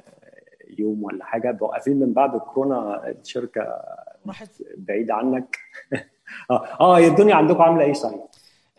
يوم 0.79 1.03
ولا 1.05 1.25
حاجة. 1.25 1.59
واقفين 1.61 2.01
من 2.01 2.13
بعد 2.13 2.35
الكورونا 2.35 3.09
الشركة 3.09 3.81
راحت. 4.27 4.51
بعيدة 4.77 5.15
عنك. 5.15 5.57
آه 6.51 6.65
آه 6.81 6.99
هي 6.99 7.07
الدنيا 7.07 7.35
عندكم 7.35 7.63
عاملة 7.63 7.85
إيه 7.85 7.93
صحيح؟ 7.93 8.21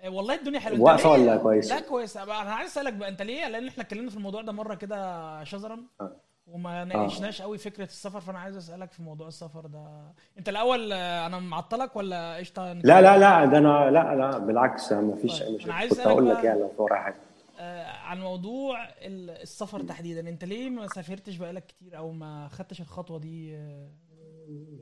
آه، 0.03 0.09
والله 0.09 0.35
الدنيا 0.35 0.59
حلوة. 0.59 0.95
ليه- 0.95 1.07
ولا 1.07 1.37
كويسة؟ 1.37 1.75
لا 1.75 1.81
كويسة. 1.81 2.23
أنا 2.23 2.33
عايز 2.33 2.69
أسألك 2.69 2.93
بقى 2.93 3.09
أنت 3.09 3.21
ليه؟ 3.21 3.47
لأن 3.47 3.67
إحنا 3.67 3.83
اتكلمنا 3.83 4.09
في 4.09 4.17
الموضوع 4.17 4.41
ده 4.41 4.51
مرة 4.51 4.75
كده 4.75 5.43
شزرا 5.43 5.79
آه. 6.01 6.11
وما 6.47 6.83
ناقشناش 6.85 7.41
قوي 7.41 7.57
فكرة 7.57 7.83
السفر 7.83 8.19
فأنا 8.21 8.39
عايز 8.39 8.57
أسألك 8.57 8.91
في 8.91 9.03
موضوع 9.03 9.27
السفر 9.27 9.65
ده. 9.65 10.11
أنت 10.37 10.49
الأول 10.49 10.93
آه، 10.93 11.25
أنا 11.25 11.39
معطلك 11.39 11.95
ولا 11.95 12.35
قشطة؟ 12.35 12.73
لا 12.73 13.01
لا 13.01 13.17
لا 13.17 13.45
ده 13.45 13.57
أنا 13.57 13.91
لا 13.91 14.15
لا 14.15 14.37
بالعكس 14.37 14.91
ما 14.93 15.15
فيش 15.15 15.39
طيب، 15.39 15.47
أي 15.49 15.55
مشكله 15.55 15.73
عايز 15.73 15.91
كنت 15.93 16.07
هقول 16.07 16.29
لك 16.29 16.43
يعني 16.43 16.59
لو 16.59 16.67
في 16.67 16.81
ورايا 16.81 17.01
حاجة. 17.01 17.15
آه، 17.59 17.85
عن 17.87 18.21
موضوع 18.21 18.83
ال- 18.83 19.29
السفر 19.41 19.81
تحديدا 19.81 20.29
أنت 20.29 20.43
ليه 20.45 20.69
ما 20.69 20.87
سافرتش 20.87 21.35
بقالك 21.37 21.65
كتير 21.65 21.97
أو 21.97 22.11
ما 22.11 22.47
خدتش 22.47 22.81
الخطوة 22.81 23.19
دي؟ 23.19 23.55
آه، 23.55 23.87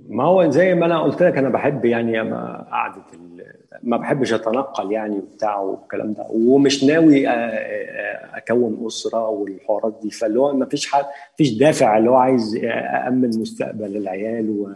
ما 0.09 0.23
هو 0.23 0.49
زي 0.49 0.75
ما 0.75 0.85
أنا 0.85 1.01
قلت 1.01 1.23
لك 1.23 1.37
أنا 1.37 1.49
بحب 1.49 1.85
يعني 1.85 2.21
أما 2.21 2.67
قعدة 2.71 3.01
ما 3.83 3.97
بحبش 3.97 4.33
أتنقل 4.33 4.91
يعني 4.91 5.17
وبتاع 5.19 5.59
والكلام 5.59 6.13
ده 6.13 6.25
ومش 6.29 6.83
ناوي 6.83 7.27
أكون 8.37 8.83
أسرة 8.87 9.27
والحوارات 9.29 9.99
دي. 10.03 10.09
فاللي 10.11 10.39
هو 10.39 10.53
ما 10.53 10.65
فيش 10.65 10.91
حد 10.91 11.05
فيش 11.37 11.57
دافع 11.57 11.97
اللي 11.97 12.09
هو 12.09 12.15
عايز 12.15 12.59
امن 13.07 13.27
مستقبل 13.39 13.97
العيال 13.97 14.49
و 14.49 14.69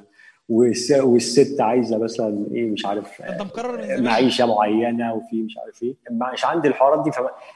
والس- 0.49 0.91
والست 0.99 1.61
عايزة 1.61 1.97
مثلا 1.97 2.45
إيه 2.51 2.69
مش 2.69 2.85
عارف 2.85 3.21
أنت 3.21 3.41
مقرر 3.41 3.77
من 3.97 4.03
معيشة 4.03 4.45
معينة 4.45 5.13
وفي 5.13 5.41
مش 5.41 5.57
عارف 5.57 5.83
إيه. 5.83 5.95
مش 6.33 6.45
عندي 6.45 6.67
الحوارات 6.67 7.03
دي 7.03 7.11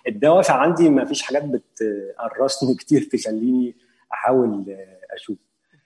فالدوافع 0.06 0.54
عندي 0.54 0.90
ما 0.90 1.06
فيش 1.06 1.22
حاجات 1.22 1.44
بتقرصني 1.44 2.76
كتير 2.82 3.10
تخليني 3.14 3.76
أحاول 4.14 4.76
أشوف. 5.14 5.38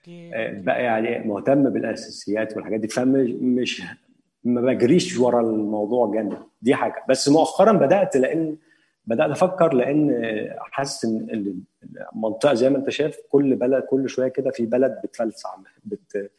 آه، 0.08 0.60
بقى 0.60 0.82
يعني 0.84 1.28
مهتم 1.28 1.70
بالأساسيات 1.70 2.56
والحاجات 2.56 2.80
دي 2.80 2.88
فمش 2.88 3.30
مش 3.30 3.82
ما 4.44 4.60
بجريش 4.60 5.18
ورا 5.18 5.40
الموضوع 5.40 6.12
جامد. 6.14 6.38
دي 6.62 6.74
حاجة. 6.74 7.04
بس 7.08 7.28
مؤخرا 7.28 7.72
بدأت 7.72 8.16
لأن 8.16 8.56
بدأت 9.06 9.30
أفكر 9.30 9.74
لأن 9.74 10.24
حاسس 10.60 11.04
إن 11.04 11.54
المنطقة 12.14 12.54
زي 12.54 12.70
ما 12.70 12.78
أنت 12.78 12.90
شايف 12.90 13.16
كل 13.30 13.56
بلد 13.56 13.82
كل 13.82 14.08
شوية 14.08 14.28
كده 14.28 14.50
في 14.50 14.66
بلد 14.66 15.00
بتفلسع 15.04 15.48
بت 15.84 16.30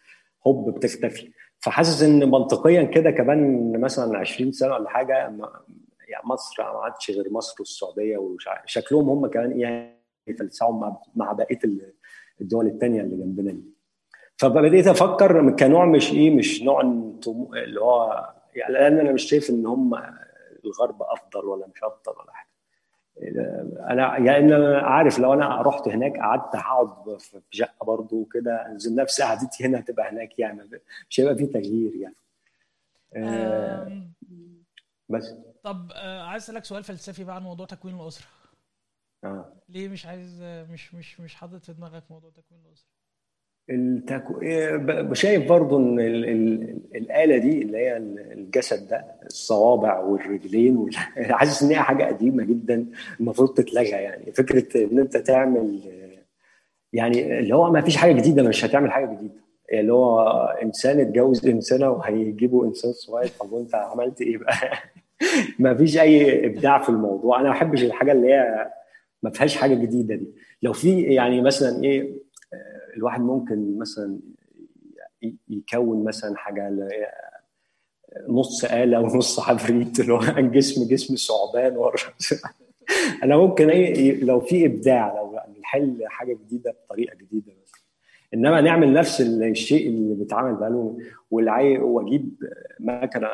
هوب 0.47 0.75
بتختفي. 0.75 1.31
فحاسس 1.59 2.03
إن 2.03 2.29
منطقيا 2.29 2.83
كده 2.83 3.11
كمان 3.11 3.71
مثلا 3.81 4.17
20 4.17 4.51
سنة 4.51 4.73
ولا 4.73 4.89
حاجة 4.89 5.13
يعني 5.13 5.41
مصر 6.25 6.63
ما 6.63 6.79
عادش 6.79 7.11
غير 7.11 7.31
مصر 7.31 7.55
والسعودية 7.59 8.17
وشكلهم 8.17 9.09
هم 9.09 9.27
كمان 9.27 9.51
إيه 9.51 9.97
يفلسعوا 10.27 10.73
مع 10.79 10.97
مع 11.15 11.31
بقية 11.31 11.59
الدول 12.41 12.67
الثانية 12.67 13.01
اللي 13.01 13.15
جنبنا 13.15 13.51
دي. 13.51 13.63
فبديت 14.37 14.87
أفكر 14.87 15.51
كنوع 15.55 15.85
مش 15.85 16.11
إيه 16.11 16.35
مش 16.35 16.61
نوع 16.63 16.81
اللي 17.55 17.81
هو 17.81 18.29
يعني 18.55 18.73
لأن 18.73 18.99
أنا 18.99 19.11
مش 19.11 19.23
شايف 19.23 19.49
إن 19.49 19.65
هم 19.65 19.95
الغرب 20.65 21.01
أفضل 21.03 21.45
ولا 21.45 21.67
مش 21.67 21.83
أفضل 21.83 22.19
ولا 22.21 22.31
حاجة. 22.31 22.47
أنا 23.89 24.17
يعني 24.17 24.55
أنا 24.55 24.77
عارف 24.81 25.19
لو 25.19 25.33
أنا 25.33 25.61
رحت 25.61 25.87
هناك 25.87 26.17
قعدت 26.17 26.55
هقعد 26.55 27.17
في 27.19 27.41
شقة 27.51 27.85
برضه 27.85 28.15
وكده 28.17 28.65
انزل 28.65 28.95
نفس 28.95 29.21
قعدتي 29.21 29.65
هنا 29.65 29.79
هتبقى 29.79 30.09
هناك 30.11 30.39
يعني 30.39 30.69
مش 31.09 31.19
هيبقى 31.19 31.35
في 31.35 31.45
تغيير 31.45 31.95
يعني. 31.95 32.15
آه، 33.15 33.87
آم، 33.87 34.13
بس. 35.09 35.35
طب 35.63 35.91
آه، 35.95 36.21
عايز 36.23 36.43
أسألك 36.43 36.65
سؤال 36.65 36.83
فلسفي 36.83 37.23
بقى 37.23 37.35
عن 37.35 37.43
موضوع 37.43 37.65
تكوين 37.65 37.95
الأسرة. 37.99 38.25
آه. 39.23 39.53
ليه 39.69 39.89
مش 39.89 40.05
عايز 40.05 40.41
آه، 40.41 40.63
مش 40.63 40.93
مش 40.93 41.19
مش 41.19 41.35
حاطط 41.35 41.63
في 41.65 41.73
دماغك 41.73 42.03
موضوع 42.09 42.29
تكوين 42.29 42.61
الأسرة؟ 42.65 42.97
التكو... 43.69 45.13
شايف 45.13 45.49
برضو 45.49 45.77
إن 45.79 45.99
ال... 45.99 46.25
ال... 46.25 46.79
الآلة 46.95 47.37
دي 47.37 47.61
اللي 47.61 47.77
هي 47.77 47.97
الجسد 47.97 48.87
ده 48.87 49.05
الصوابع 49.25 49.99
والرجلين 49.99 50.77
وال... 50.77 50.95
حاسس 51.39 51.63
إن 51.63 51.69
هي 51.69 51.75
حاجة 51.75 52.03
قديمة 52.03 52.43
جدا 52.43 52.85
المفروض 53.19 53.53
تتلغى 53.53 53.89
يعني. 53.89 54.31
فكرة 54.31 54.83
إن 54.83 54.99
أنت 54.99 55.17
تعمل 55.17 55.81
يعني 56.93 57.39
اللي 57.39 57.55
هو 57.55 57.71
ما 57.71 57.81
فيش 57.81 57.97
حاجة 57.97 58.11
جديدة 58.11 58.43
مش 58.43 58.65
هتعمل 58.65 58.91
حاجة 58.91 59.05
جديدة. 59.05 59.47
اللي 59.73 59.93
هو 59.93 60.21
إنسان 60.63 60.99
اتجوز 60.99 61.47
إنسانة 61.47 61.89
وهيجيبوا 61.89 62.65
إنسان 62.65 62.93
صغير 62.93 63.27
طب 63.39 63.51
وأنت 63.51 63.75
عملت 63.75 64.21
إيه 64.21 64.37
بقى؟ 64.37 64.53
ما 65.59 65.73
فيش 65.75 65.97
أي 65.97 66.45
إبداع 66.45 66.83
في 66.83 66.89
الموضوع. 66.89 67.39
أنا 67.39 67.49
ما 67.49 67.55
بحبش 67.55 67.83
الحاجة 67.83 68.11
اللي 68.11 68.27
هي 68.27 68.71
ما 69.23 69.29
فيهاش 69.29 69.55
حاجة 69.55 69.75
جديدة 69.75 70.15
دي. 70.15 70.27
لو 70.61 70.73
في 70.73 71.01
يعني 71.01 71.41
مثلا 71.41 71.83
إيه 71.83 72.17
الواحد 72.97 73.21
ممكن 73.21 73.77
مثلا 73.77 74.19
يكون 75.49 76.03
مثلا 76.03 76.37
حاجة 76.37 76.89
نص 78.27 78.65
آلة 78.65 78.99
ونص 78.99 79.39
عفريت 79.39 79.99
اللي 79.99 80.13
هو 80.13 80.19
جسم 80.55 80.87
جسم 80.87 81.15
ثعبان 81.15 81.77
أنا 83.23 83.37
ممكن 83.37 83.69
إيه 83.69 84.23
لو 84.23 84.39
في 84.39 84.65
إبداع 84.65 85.15
لو 85.15 85.39
نحل 85.61 86.03
حاجة 86.05 86.33
جديدة 86.33 86.71
بطريقة 86.71 87.15
جديدة 87.15 87.53
بس 87.63 87.71
إنما 88.33 88.61
نعمل 88.61 88.93
نفس 88.93 89.21
الشيء 89.21 89.87
اللي 89.87 90.15
بيتعمل 90.15 90.55
بقاله 90.55 90.97
والعي 91.31 91.77
وأجيب 91.77 92.43
مكنة 92.79 93.27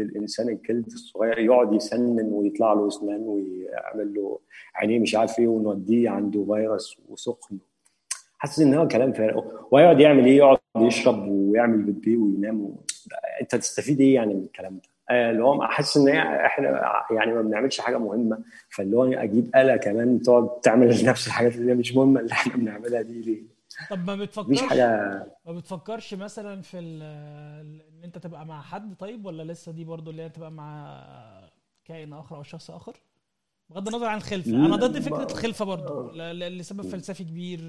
الإنسان 0.00 0.48
الجلد 0.48 0.86
الصغير 0.86 1.38
يقعد 1.38 1.72
يسنن 1.72 2.28
ويطلع 2.32 2.72
له 2.72 2.88
أسنان 2.88 3.20
ويعمل 3.20 4.14
له 4.14 4.38
عينيه 4.74 4.98
مش 4.98 5.14
عارف 5.14 5.38
إيه 5.38 5.48
ونوديه 5.48 6.10
عنده 6.10 6.44
فيروس 6.44 7.00
وسخن. 7.08 7.58
حاسس 8.38 8.60
إن 8.60 8.74
هو 8.74 8.88
كلام 8.88 9.12
فارغ. 9.12 9.44
ويقعد 9.70 10.00
يعمل 10.00 10.24
إيه؟ 10.26 10.36
يقعد 10.36 10.58
يشرب 10.76 11.28
ويعمل 11.28 11.82
بيبي 11.82 12.16
وينام 12.16 12.60
و... 12.60 12.80
أنت 13.40 13.56
تستفيد 13.56 14.00
إيه 14.00 14.14
يعني 14.14 14.34
من 14.34 14.42
الكلام 14.42 14.74
ده؟ 14.74 14.82
آه، 15.10 15.30
اللي 15.30 15.44
هو 15.44 15.62
حاسس 15.62 15.96
إن 15.96 16.08
إحنا 16.08 16.92
يعني 17.10 17.32
ما 17.32 17.42
بنعملش 17.42 17.80
حاجة 17.80 17.98
مهمة. 17.98 18.38
فاللي 18.70 18.96
هو 18.96 19.04
أجيب 19.04 19.50
آلة 19.56 19.76
كمان 19.76 20.22
تقعد 20.22 20.60
تعمل 20.60 20.88
نفس 21.10 21.26
الحاجات 21.26 21.56
اللي 21.56 21.74
مش 21.74 21.94
مهمة 21.94 22.20
اللي 22.20 22.32
إحنا 22.32 22.56
بنعملها 22.56 23.02
دي 23.02 23.20
ليه؟ 23.22 23.57
طب 23.90 23.98
ما 23.98 24.14
مفيش 24.16 24.26
بتفكرش 24.28 24.62
حاجة. 24.62 25.26
ما 25.46 25.52
بتفكرش 25.52 26.14
مثلا 26.14 26.62
في 26.62 26.78
ال- 26.78 27.02
إن 27.92 28.04
أنت 28.04 28.18
تبقى 28.18 28.46
مع 28.46 28.62
حد 28.62 28.94
طيب 28.98 29.26
ولا 29.26 29.42
لسه 29.52 29.72
دي 29.72 29.84
برضو 29.84 30.10
اللي 30.10 30.22
هي 30.22 30.28
تبقى 30.28 30.50
مع 30.50 31.00
كائن 31.84 32.12
آخر 32.12 32.36
أو 32.36 32.42
شخص 32.42 32.70
آخر؟ 32.70 32.96
بغض 33.70 33.88
النظر 33.88 34.06
عن 34.06 34.16
الخلفة. 34.16 34.50
أنا 34.50 34.76
ضد 34.76 34.98
فكرة 34.98 35.22
الخلفة 35.32 35.64
برضو 35.64 36.10
ل- 36.10 36.58
لسبب 36.58 36.82
فلسفي 36.82 37.24
كبير 37.24 37.60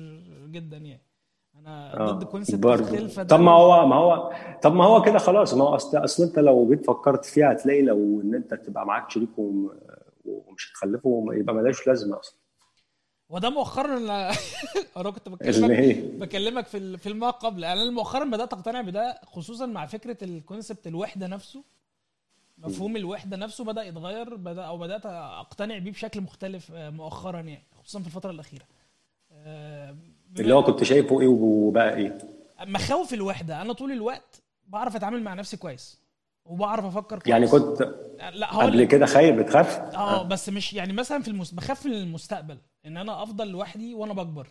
جدا 0.52 0.78
يعني. 0.78 1.02
أنا 1.56 2.12
ضد 2.12 2.24
concept 2.24 2.66
الخلفة 2.66 3.24
ده 3.24 3.30
طب 3.38 3.40
ما 3.44 3.52
هو 3.52 3.88
ما 3.88 3.96
هو 3.96 4.32
طب 4.62 4.74
ما 4.76 4.86
هو 4.86 5.02
كده 5.02 5.18
خلاص. 5.20 5.54
ما 5.54 5.64
هو 5.64 5.76
أصل 5.76 6.04
أصل 6.04 6.24
أنت 6.24 6.40
لو 6.40 6.70
جيت 6.70 6.86
فكرت 6.86 7.26
فيها 7.26 7.52
هتلاقي 7.52 7.82
لو 7.82 8.22
إن 8.22 8.36
أنت 8.36 8.54
تبقى 8.54 8.86
معاك 8.86 9.10
شريك 9.10 9.30
وم- 9.40 9.72
ومش 10.26 10.72
هتخلفه 10.72 11.26
يبقى 11.32 11.56
ملهاش 11.56 11.88
لازمة 11.88 12.20
أصلا. 12.20 12.39
وده 13.30 13.50
مؤخرا 13.50 13.98
أنا 14.98 15.12
كنت 15.12 15.30
بكلمك 15.30 15.96
بكلمك 16.20 16.68
في 16.68 16.98
في 16.98 17.14
ما 17.14 17.30
قبل. 17.30 17.66
أنا 17.66 17.92
مؤخرا 17.92 18.26
بدأت 18.26 18.54
أقتنع 18.54 18.82
بده 18.82 19.22
خصوصا 19.26 19.66
مع 19.66 19.86
فكرة 19.86 20.18
ال 20.24 20.32
concept 20.32 20.88
الوحدة 20.88 21.28
نفسه. 21.28 21.64
مفهوم 22.58 22.96
الوحدة 22.96 23.38
نفسه 23.38 23.64
بدأ 23.64 23.84
يتغير 23.84 24.36
بدا 24.36 24.62
أو 24.62 24.78
بدأت 24.78 25.06
أقتنع 25.06 25.78
بيه 25.78 25.92
بشكل 25.92 26.22
مختلف 26.22 26.72
آه، 26.72 26.90
مؤخرا 26.90 27.40
يعني 27.40 27.64
خصوصا 27.80 28.00
في 28.00 28.08
الفترة 28.08 28.32
الأخيرة. 28.32 28.66
آه، 29.32 29.96
اللي 30.40 30.54
هو 30.54 30.64
كنت 30.64 30.84
شايفه 30.84 31.22
إيه 31.22 31.28
وبقى 31.28 31.96
إيه؟ 31.96 32.18
مخاوف 32.66 33.14
الوحدة. 33.14 33.62
أنا 33.62 33.74
طول 33.74 33.92
الوقت 33.92 34.42
بعرف 34.68 34.96
أتعامل 34.96 35.24
مع 35.24 35.34
نفسي 35.34 35.58
كويس 35.58 36.00
وبعرف 36.46 36.86
أفكر 36.86 37.20
كويس. 37.20 37.28
يعني 37.28 37.48
كنت 37.48 37.82
لا 38.34 38.48
قبل 38.48 38.84
كده 38.84 39.06
خايف 39.06 39.36
بتخاف؟ 39.36 39.80
آه 39.80 40.24
بس 40.24 40.50
مش 40.50 40.74
يعني 40.74 40.94
مثلا 40.94 41.22
في 41.22 41.28
المست... 41.28 41.56
بخاف 41.56 41.86
من 41.86 41.94
المستقبل. 41.94 42.58
ان 42.86 42.98
أنا 42.98 43.24
افضل 43.24 43.48
لوحدي 43.48 43.94
وأنا 43.96 44.14
بكبر. 44.14 44.48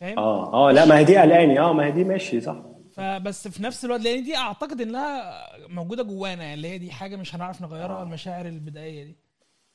فاهم؟ 0.00 0.18
آه 0.18 0.68
آه 0.68 0.72
لا 0.72 0.84
ما 0.84 0.98
هي 0.98 1.04
دي 1.04 1.16
قلقاني. 1.18 1.60
آه 1.60 1.72
ما 1.72 1.86
هي 1.86 1.90
دي 1.90 2.04
ماشي 2.04 2.40
صح. 2.40 2.56
فبس 2.92 3.48
في 3.48 3.62
نفس 3.62 3.84
الوقت 3.84 4.00
لأن 4.00 4.22
دي 4.24 4.36
اعتقد 4.36 4.80
انها 4.80 5.42
موجودة 5.68 6.02
جوانا 6.02 6.42
يعني 6.42 6.54
اللي 6.54 6.68
هي 6.68 6.78
دي 6.78 6.90
حاجة 6.90 7.16
مش 7.16 7.34
هنعرف 7.34 7.62
نغيرها 7.62 8.02
المشاعر 8.02 8.46
البدائية 8.46 9.04
دي. 9.04 9.16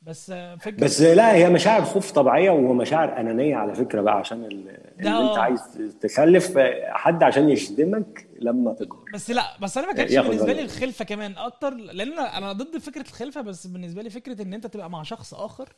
بس 0.01 0.29
آه، 0.35 0.55
فكرة 0.55 0.83
بس 0.85 1.01
لا 1.01 1.33
هي 1.35 1.49
مشاعر 1.49 1.85
خوف 1.85 2.11
طبيعية 2.11 2.49
ومشاعر 2.49 3.19
أنانية 3.19 3.55
على 3.55 3.75
فكرة 3.75 4.01
بقى 4.01 4.17
عشان 4.17 4.45
ال- 4.45 4.69
ان 4.69 5.07
انت 5.07 5.37
آه. 5.37 5.39
عايز 5.39 5.61
تخلف 6.01 6.57
حد 6.83 7.23
عشان 7.23 7.49
يخدمك 7.49 8.27
لما 8.39 8.73
تكبر. 8.73 9.03
بس 9.13 9.31
لا 9.31 9.57
بس 9.61 9.77
أنا 9.77 9.87
ما 9.87 9.93
كانش 9.93 10.15
بالنسبة 10.15 10.53
لي. 10.53 10.61
الخلفة 10.61 11.05
كمان 11.05 11.37
أكتر 11.37 11.73
لأن 11.73 12.11
أنا 12.13 12.37
أنا 12.37 12.51
ضد 12.53 12.77
فكرة 12.77 13.01
الخلفة 13.01 13.41
بس 13.41 13.67
بالنسبة 13.67 14.01
لي 14.01 14.09
فكرة 14.09 14.41
إن 14.41 14.53
أنت 14.53 14.67
تبقى 14.67 14.89
مع 14.89 15.03
شخص 15.03 15.33
آخر 15.33 15.69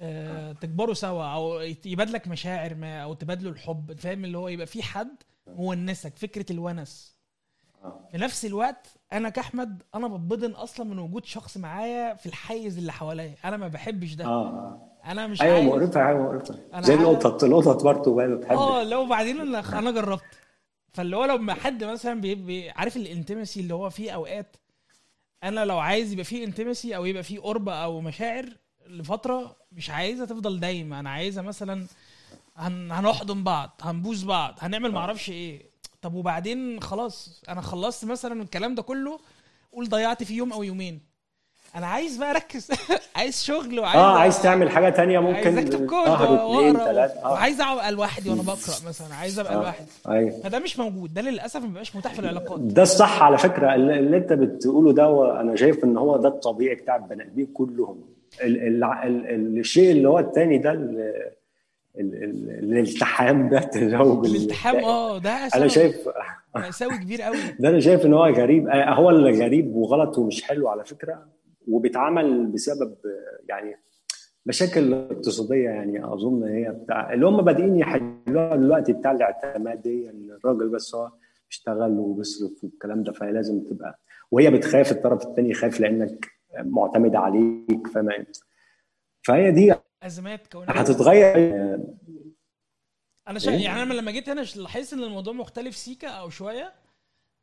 آه، 0.00 0.35
تكبروا 0.60 0.94
سوا 0.94 1.24
أو 1.24 1.60
يبادلك 1.84 2.28
مشاعر 2.28 2.74
ما 2.74 3.02
أو 3.02 3.14
تبادلوا 3.14 3.52
الحب 3.52 3.92
فاهم؟ 3.98 4.24
اللي 4.24 4.38
هو 4.38 4.48
يبقى 4.48 4.66
في 4.66 4.82
حد 4.82 5.16
مونسك 5.46 6.16
فكرة 6.18 6.52
الونس. 6.52 7.16
آه. 7.84 8.08
في 8.12 8.18
نفس 8.18 8.44
الوقت 8.46 8.86
أنا 9.12 9.28
كأحمد 9.28 9.82
أنا 9.94 10.08
بتبضن 10.08 10.50
أصلا 10.50 10.86
من 10.86 10.98
وجود 10.98 11.24
شخص 11.24 11.56
معايا 11.56 12.14
في 12.14 12.26
الحيز 12.26 12.78
اللي 12.78 12.92
حواليا. 12.92 13.34
أنا 13.44 13.56
ما 13.56 13.68
بحبش 13.68 14.14
ده. 14.14 14.24
آه. 14.24 14.92
أنا 15.06 15.26
مش 15.26 15.42
أيوه 15.42 15.62
مقرفة 15.62 16.08
أيوه 16.08 16.22
مقرفة. 16.22 16.58
زي. 16.80 16.94
القطط 16.94 17.44
القطط 17.44 17.84
برضه 17.84 18.14
بقى 18.14 18.36
بتحب 18.36 18.56
آه 18.56 18.82
لو 18.82 19.06
بعدين 19.06 19.40
أنا 19.40 19.78
أنا 19.78 19.90
جربت. 19.90 20.22
فاللي 20.92 21.16
هو 21.16 21.24
لما 21.24 21.54
حد 21.54 21.84
مثلا 21.84 22.20
بي 22.20 22.34
بي 22.34 22.70
عارف 22.70 22.96
الانتمسي 22.96 23.60
اللي 23.60 23.74
هو 23.74 23.90
فيه 23.90 24.10
أوقات 24.10 24.56
أنا 25.42 25.64
لو 25.64 25.78
عايز 25.78 26.12
يبقى 26.12 26.24
فيه 26.24 26.44
انتمسي 26.44 26.96
أو 26.96 27.04
يبقى 27.04 27.22
فيه 27.22 27.40
قرب 27.40 27.68
أو 27.68 28.00
مشاعر 28.00 28.48
لفترة 28.88 29.56
مش 29.72 29.90
عايزها 29.90 30.26
تفضل 30.26 30.60
دايما 30.60 31.00
أنا 31.00 31.10
عايزها 31.10 31.42
مثلا 31.42 31.86
هن 32.56 32.92
هنحضن 32.92 33.44
بعض 33.44 33.80
هنبوس 33.82 34.22
بعض 34.24 34.54
هنعمل 34.58 34.92
معرفش 34.92 35.30
إيه. 35.30 35.62
طب 36.02 36.14
وبعدين 36.14 36.80
خلاص 36.80 37.42
أنا 37.48 37.60
خلصت 37.60 38.04
مثلا 38.04 38.42
الكلام 38.42 38.74
ده 38.74 38.82
كله 38.82 39.18
قول 39.72 39.88
ضيعت 39.88 40.22
فيه 40.22 40.36
يوم 40.36 40.52
أو 40.52 40.62
يومين. 40.62 41.00
أنا 41.76 41.86
عايز 41.86 42.16
بقى 42.16 42.30
أركز. 42.30 42.68
عايز 43.16 43.42
شغل 43.42 43.80
وعايز 43.80 43.96
آه 44.00 44.18
عايز 44.18 44.42
تعمل 44.42 44.70
حاجة 44.70 44.88
تانية 44.90 45.18
ممكن 45.18 45.36
عايز 45.36 45.58
أكتب 45.58 45.86
كود 45.86 46.08
اتنين 46.08 46.76
واقرا 46.76 47.08
آه. 47.24 47.32
وعايز 47.32 47.60
ابقى 47.60 47.92
لوحدي 47.92 48.30
وأنا 48.30 48.42
بقرأ 48.42 48.88
مثلا 48.88 49.14
عايز 49.14 49.38
أبقى 49.38 49.54
آه. 49.54 49.58
لوحدي. 49.58 49.86
أيوه. 50.08 50.40
فده 50.40 50.58
مش 50.58 50.78
موجود. 50.78 51.14
ده 51.14 51.22
للأسف 51.22 51.60
ما 51.60 51.66
بيبقاش 51.66 51.96
متاح 51.96 52.12
في 52.14 52.18
العلاقات. 52.18 52.60
ده 52.60 52.82
الصح 52.82 53.22
على 53.22 53.38
فكرة 53.38 53.74
اللي 53.74 53.98
اللي 53.98 54.16
أنت 54.16 54.32
بتقوله 54.32 54.92
ده 54.92 55.40
أنا 55.40 55.56
شايف 55.56 55.84
إن 55.84 55.96
هو 55.96 56.16
ده 56.16 56.28
الطبيعي 56.28 56.74
بتاع 56.74 56.96
البني 56.96 57.22
آدمين 57.22 57.46
كلهم. 57.46 58.15
ال 58.42 58.84
ال 58.84 58.84
ال 58.84 59.58
الشيء 59.58 59.90
اللي 59.92 60.08
هو 60.08 60.18
التاني 60.18 60.58
ده 60.58 60.72
ال- 60.72 61.00
ال- 61.98 62.24
ال- 62.24 62.50
الالتحام 62.72 63.48
ده 63.48 63.58
التزوج 63.64 64.26
الالتحام 64.26 64.76
آه 64.76 65.18
ده 65.18 65.30
أنا 65.30 65.68
شايف 65.68 66.08
مأساوي 66.54 66.98
كبير 66.98 67.22
قوي. 67.22 67.36
ده 67.60 67.68
أنا 67.68 67.80
شايف 67.80 68.06
إن 68.06 68.14
هو 68.14 68.26
غريب 68.26 68.68
آه، 68.68 68.94
هو 68.94 69.10
اللي 69.10 69.44
غريب 69.44 69.76
وغلط 69.76 70.18
ومش 70.18 70.42
حلو 70.42 70.68
على 70.68 70.84
فكرة 70.84 71.26
وبيتعمل 71.68 72.46
بسبب 72.46 72.94
يعني 73.48 73.76
مشاكل 74.46 74.94
اقتصادية 74.94 75.68
يعني 75.70 76.04
أظن 76.04 76.42
هي 76.44 76.70
بتاع 76.70 77.12
اللي 77.12 77.26
هم 77.26 77.42
بادئين 77.42 77.78
يحلوها 77.78 78.56
دلوقتي 78.56 78.92
بتاع 78.92 79.12
الاعتماديه 79.12 80.10
إن 80.10 80.30
الراجل 80.30 80.68
بس 80.68 80.94
هو 80.94 81.10
بيشتغل 81.48 81.98
وبيصرف 81.98 82.64
والكلام 82.64 83.02
ده 83.02 83.12
فهي 83.12 83.32
لازم 83.32 83.60
تبقى 83.60 83.98
وهي 84.30 84.50
بتخاف 84.50 84.92
الطرف 84.92 85.26
الثاني 85.26 85.54
خايف 85.54 85.80
لأنك 85.80 86.35
معتمد 86.64 87.14
عليك 87.14 87.86
فما 87.94 88.26
فهي 89.22 89.50
دي 89.50 89.74
أزمات 90.02 90.46
كونية. 90.46 90.70
هتتغير. 90.70 91.34
أنا 93.28 93.38
شا... 93.38 93.50
إيه؟ 93.50 93.64
يعني 93.64 93.82
أنا 93.82 93.94
لما 93.94 94.10
جيت 94.10 94.28
هنا 94.28 94.40
لاحظت 94.40 94.92
إن 94.92 95.02
الموضوع 95.02 95.32
مختلف 95.32 95.76
سيكا 95.76 96.08
أو 96.08 96.30
شوية 96.30 96.72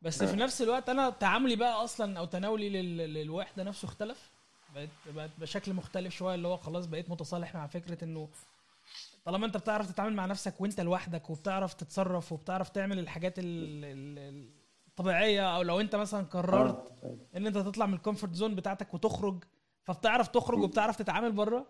بس 0.01 0.23
في 0.23 0.35
نفس 0.35 0.61
الوقت 0.61 0.89
أنا 0.89 1.09
تعاملي 1.09 1.55
بقى 1.55 1.83
أصلا 1.83 2.19
أو 2.19 2.25
تناولي 2.25 2.69
لل... 2.69 2.97
للوحدة 3.13 3.63
نفسه 3.63 3.85
اختلف. 3.85 4.31
بقيت 4.75 4.89
بقيت 5.15 5.31
بشكل 5.37 5.73
مختلف 5.73 6.15
شوية 6.15 6.35
اللي 6.35 6.47
هو 6.47 6.57
خلاص 6.57 6.85
بقيت 6.85 7.09
متصالح 7.09 7.55
مع 7.55 7.67
فكرة 7.67 8.03
إنه 8.03 8.29
طالما 9.25 9.45
أنت 9.45 9.57
بتعرف 9.57 9.91
تتعامل 9.91 10.13
مع 10.13 10.25
نفسك 10.25 10.61
وأنت 10.61 10.81
لوحدك 10.81 11.29
وبتعرف 11.29 11.73
تتصرف 11.73 12.31
وبتعرف 12.31 12.69
تعمل 12.69 12.99
الحاجات 12.99 13.39
ال... 13.39 13.45
ال... 13.85 14.49
الطبيعيه 15.03 15.55
أو 15.55 15.61
لو 15.61 15.79
أنت 15.81 15.95
مثلا 15.95 16.25
قررت 16.25 16.91
إن 17.37 17.47
أنت 17.47 17.57
تطلع 17.57 17.85
من 17.85 17.93
ال 17.93 17.98
comfort 17.98 18.33
zone 18.33 18.55
بتاعتك 18.55 18.93
وتخرج 18.93 19.43
فبتعرف 19.83 20.27
تخرج 20.27 20.59
وبتعرف 20.59 20.95
تتعامل 20.95 21.31
بره 21.31 21.65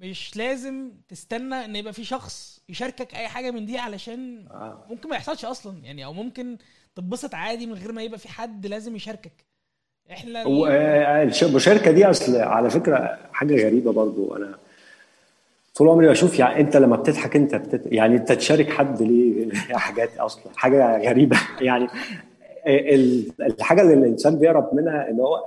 مش 0.00 0.36
لازم 0.36 0.90
تستنى 1.08 1.64
إن 1.64 1.76
يبقى 1.76 1.92
في 1.92 2.04
شخص 2.04 2.60
يشاركك 2.68 3.14
أي 3.14 3.28
حاجة 3.28 3.50
من 3.50 3.66
دي 3.66 3.78
علشان 3.78 4.46
آه. 4.50 4.84
ممكن 4.90 5.08
ما 5.08 5.16
يحصلش 5.16 5.44
أصلا 5.44 5.78
يعني 5.84 6.04
أو 6.04 6.12
ممكن 6.12 6.58
تتبسط 6.94 7.34
عادي 7.34 7.66
من 7.66 7.72
غير 7.74 7.92
ما 7.92 8.02
يبقى 8.02 8.18
في 8.18 8.28
حد 8.28 8.66
لازم 8.66 8.96
يشاركك. 8.96 9.44
إحنا 10.10 10.42
آه، 10.46 11.22
الش- 11.22 11.44
المشاركة 11.44 11.90
دي 11.90 12.06
أصل 12.10 12.36
على 12.36 12.70
فكرة 12.70 13.18
حاجة 13.32 13.66
غريبة 13.66 13.92
برضو. 13.92 14.36
أنا 14.36 14.58
طول 15.74 15.88
عمري 15.88 16.08
بشوف 16.08 16.38
يعني 16.38 16.60
أنت 16.60 16.76
لما 16.76 16.96
بتضحك 16.96 17.36
أنت 17.36 17.54
بتت... 17.54 17.82
يعني 17.86 18.16
أنت 18.16 18.32
تشارك 18.32 18.70
حد 18.70 19.02
ليه 19.02 19.54
حاجات 19.78 20.16
أصلا 20.18 20.44
حاجة 20.56 20.98
غريبة. 21.08 21.36
يعني 21.60 21.88
الحاجة 23.40 23.80
اللي 23.82 23.94
الإنسان 23.94 24.38
بيهرب 24.38 24.74
منها 24.74 25.10
إن 25.10 25.20
هو 25.20 25.44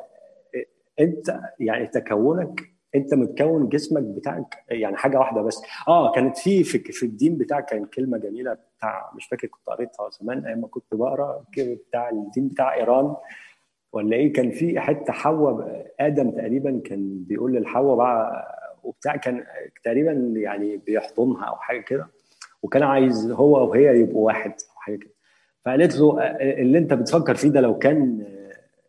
أنت 0.99 1.39
يعني 1.59 1.87
تكونك 1.87 2.61
أنت 2.95 3.13
متكون 3.13 3.69
جسمك 3.69 4.03
بتاعك 4.03 4.63
يعني 4.69 4.97
حاجة 4.97 5.17
واحدة 5.19 5.41
بس. 5.41 5.61
آه 5.87 6.11
كانت 6.11 6.37
في 6.37 6.63
في, 6.63 7.03
الدين 7.03 7.37
بتاعك 7.37 7.65
كان 7.65 7.85
كلمة 7.85 8.17
جميلة 8.17 8.57
بتاع 8.77 9.11
مش 9.15 9.25
فاكر 9.25 9.47
كنت 9.47 9.67
قريتها 9.67 10.09
زمان 10.09 10.45
أيام 10.45 10.61
ما 10.61 10.67
كنت 10.67 10.93
بقرأ 10.93 11.43
بتاع 11.57 12.09
الدين 12.09 12.47
بتاع 12.47 12.73
إيران. 12.75 13.15
ولا 13.93 14.15
إيه؟ 14.15 14.33
كان 14.33 14.51
في 14.51 14.79
حتة 14.79 15.13
حواء 15.13 15.85
آدم 15.99 16.31
تقريبا 16.31 16.81
كان 16.85 17.23
بيقول 17.27 17.53
للحواء 17.53 17.95
بقى 17.95 18.47
وبتاع 18.83 19.15
كان 19.15 19.43
تقريبا 19.83 20.11
يعني 20.35 20.77
بيحضنها 20.77 21.45
أو 21.45 21.55
حاجة 21.55 21.81
كده. 21.81 22.07
وكان 22.63 22.83
عايز 22.83 23.31
هو 23.31 23.69
وهي 23.69 23.99
يبقوا 23.99 24.25
واحد 24.25 24.51
أو 24.51 24.79
حاجة 24.79 24.95
كده. 24.95 25.16
فقالت 25.67 25.95
له 25.97 26.21
اللي 26.41 26.77
انت 26.77 26.93
بتفكر 26.93 27.35
فيه 27.35 27.49
ده 27.49 27.61
لو 27.61 27.77
كان 27.77 28.23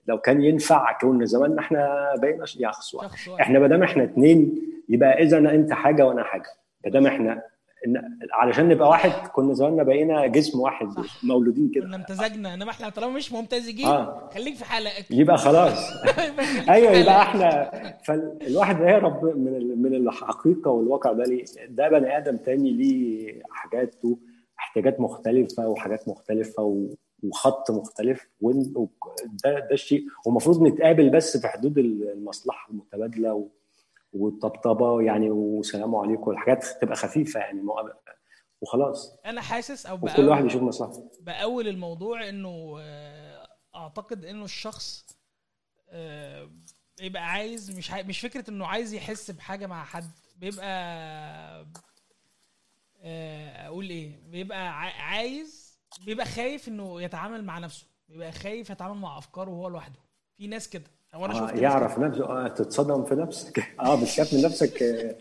لو 0.07 0.19
كان 0.19 0.43
ينفع 0.43 0.99
كنا 0.99 1.25
زماننا 1.25 1.61
إحنا 1.61 2.13
بقينا 2.23 2.45
شخص 2.47 2.95
واحد 2.95 3.11
إحنا 3.41 3.59
ما 3.59 3.67
دام 3.67 3.83
إحنا 3.83 4.03
اتنين 4.05 4.63
يبقى 4.89 5.23
إذا 5.23 5.39
أنت 5.39 5.73
حاجة 5.73 6.07
وأنا 6.07 6.23
حاجة 6.25 6.49
ما 6.85 6.91
دام 6.91 7.07
إحنا 7.07 7.43
علشان 8.33 8.69
نبقى 8.69 8.89
واحد 8.89 9.29
كنا 9.29 9.55
زماننا 9.55 9.83
بقينا 9.83 10.27
جسم 10.27 10.61
واحد 10.61 10.91
صح. 10.91 11.25
مولودين 11.25 11.71
كده 11.75 11.85
كنا 11.85 11.97
امتزجنا 11.97 12.55
إنما 12.55 12.71
إحنا 12.71 12.89
طالما 12.89 13.13
مش 13.13 13.33
ممتزجين 13.33 13.87
آه. 13.87 14.31
خليك 14.35 14.55
في 14.55 14.65
حلقك 14.65 15.11
يبقى 15.11 15.39
خلاص 15.39 15.93
أيوه 16.71 16.93
يبقى. 16.93 17.23
إحنا 17.23 17.71
فالواحد 18.07 18.83
هيهرب 18.83 19.25
من 19.25 19.57
ال- 19.57 19.83
من 19.83 19.95
الحقيقة 19.95 20.71
والواقع 20.71 21.13
ده 21.13 21.25
ليه؟ 21.25 21.45
ده 21.69 21.89
بني 21.89 22.17
آدم 22.19 22.37
تاني 22.37 22.71
ليه 22.71 23.43
حاجاته 23.51 24.19
احتياجات 24.69 25.01
مختلفة 25.01 25.69
وحاجات 25.69 26.09
مختلفة 26.09 26.89
وخط 27.23 27.71
مختلف 27.71 28.27
وك- 28.41 29.15
ده 29.45 29.69
الشيء. 29.73 30.05
والمفروض 30.27 30.63
نتقابل 30.63 31.11
بس 31.11 31.37
في 31.37 31.49
حدود 31.49 31.79
المصلحة 31.79 32.71
المتبادلة 32.71 33.49
والطبطبة 34.13 35.03
يعني 35.03 35.31
وسلام 35.31 35.97
عليكم. 35.97 36.23
والحاجات 36.29 36.65
تبقى 36.81 36.97
خفيفة 36.97 37.41
يعني 37.41 37.63
وخلاص. 38.61 39.17
أنا 39.27 39.41
حاسس 39.41 39.87
أو 39.87 39.97
وكل 40.03 40.29
واحد 40.29 40.45
يشوف 40.45 40.63
مصلحته. 40.63 41.11
بأول 41.21 41.69
الموضوع 41.69 42.29
إنه 42.29 42.77
آه، 42.81 43.49
أعتقد 43.77 44.25
إنه 44.25 44.45
الشخص 44.45 45.07
آه، 45.91 46.51
بيبقى 47.01 47.31
عايز 47.31 47.79
مش. 47.79 47.91
مش 47.93 48.21
فكرة 48.21 48.51
إنه 48.51 48.67
عايز 48.67 48.95
يحس 48.95 49.31
بحاجة 49.31 49.67
مع 49.67 49.85
حد. 49.85 50.11
بيبقى 50.37 51.67
أقول 53.03 53.91
إيه؟ 53.91 54.11
بيبقى 54.31 54.69
عا- 54.81 55.03
عايز 55.03 55.79
بيبقى 56.07 56.27
خايف 56.27 56.69
إنه 56.69 57.03
يتعامل 57.03 57.45
مع 57.45 57.59
نفسه. 57.59 57.87
بيبقى 58.09 58.33
خايف 58.33 58.71
يتعامل 58.71 58.95
مع 58.99 59.19
أفكاره 59.19 59.51
وهو 59.51 59.69
لوحده. 59.69 59.99
في 60.37 60.47
ناس 60.47 60.69
كده. 60.69 60.85
أو 61.15 61.25
أنا 61.25 61.35
آه 61.45 61.47
شفت 61.49 61.59
يعرف 61.63 61.99
نفسه. 61.99 62.25
آه 62.25 62.49
تتصدم 62.49 63.05
في 63.05 63.15
نفسك. 63.15 63.59
آه 63.81 64.01
بتخاف 64.03 64.35
من 64.35 64.43
نفسك. 64.43 64.83
آه 64.83 65.15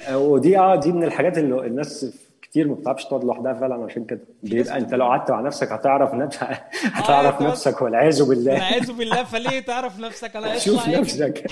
آه، 0.00 0.18
ودي 0.18 0.58
آه 0.58 0.76
دي 0.76 0.92
من 0.92 1.04
الحاجات 1.04 1.38
اللي 1.38 1.66
الناس 1.66 2.06
كتير 2.42 2.68
ما 2.68 2.74
بتعرفش 2.74 3.04
تقعد 3.04 3.24
لوحدها 3.24 3.54
فعلا. 3.54 3.84
عشان 3.84 4.04
كده 4.04 4.20
بيبقى 4.42 4.78
أنت 4.78 4.94
لو 4.94 5.06
قعدت 5.06 5.30
مع 5.30 5.40
نفسك 5.40 5.72
هتعرف 5.72 6.14
نفسك 6.14 6.42
هتعرف 6.82 7.34
تقعد- 7.38 7.42
نفسك 7.50 7.82
والعياذ 7.82 8.28
بالله. 8.28 8.52
والعياذ 8.54 8.92
بالله. 8.92 9.24
فليه 9.24 9.60
تعرف 9.60 9.98
نفسك؟ 10.00 10.36
أنا 10.36 10.58
شوف. 10.58 10.88
نفسك. 10.88 11.46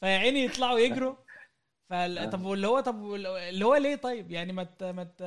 فيا 0.00 0.08
عيني 0.18 0.44
يطلعوا 0.44 0.78
يجروا. 0.78 1.14
فال... 1.90 2.30
طب 2.30 2.44
واللي 2.44 2.66
هو 2.66 2.80
طب 2.80 3.14
اللي 3.14 3.64
هو 3.64 3.74
ليه 3.74 3.96
طيب؟ 3.96 4.30
يعني 4.30 4.52
ما 4.52 4.62
ت... 4.78 4.82
ما, 4.84 5.04
ت... 5.04 5.22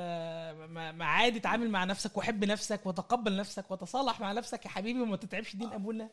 ما... 0.70 1.06
عادي 1.06 1.40
تعامل 1.40 1.70
مع 1.70 1.84
نفسك 1.84 2.18
وحب 2.18 2.46
نفسك 2.46 2.86
وتقبل 2.86 3.38
نفسك 3.38 3.72
وتصالح 3.72 4.22
مع 4.22 4.32
نفسك 4.32 4.66
يا 4.66 4.70
حبيبي 4.70 5.02
وما 5.02 5.16
تتعبش 5.18 5.56
دين 5.56 5.74
ابونا 5.74 6.10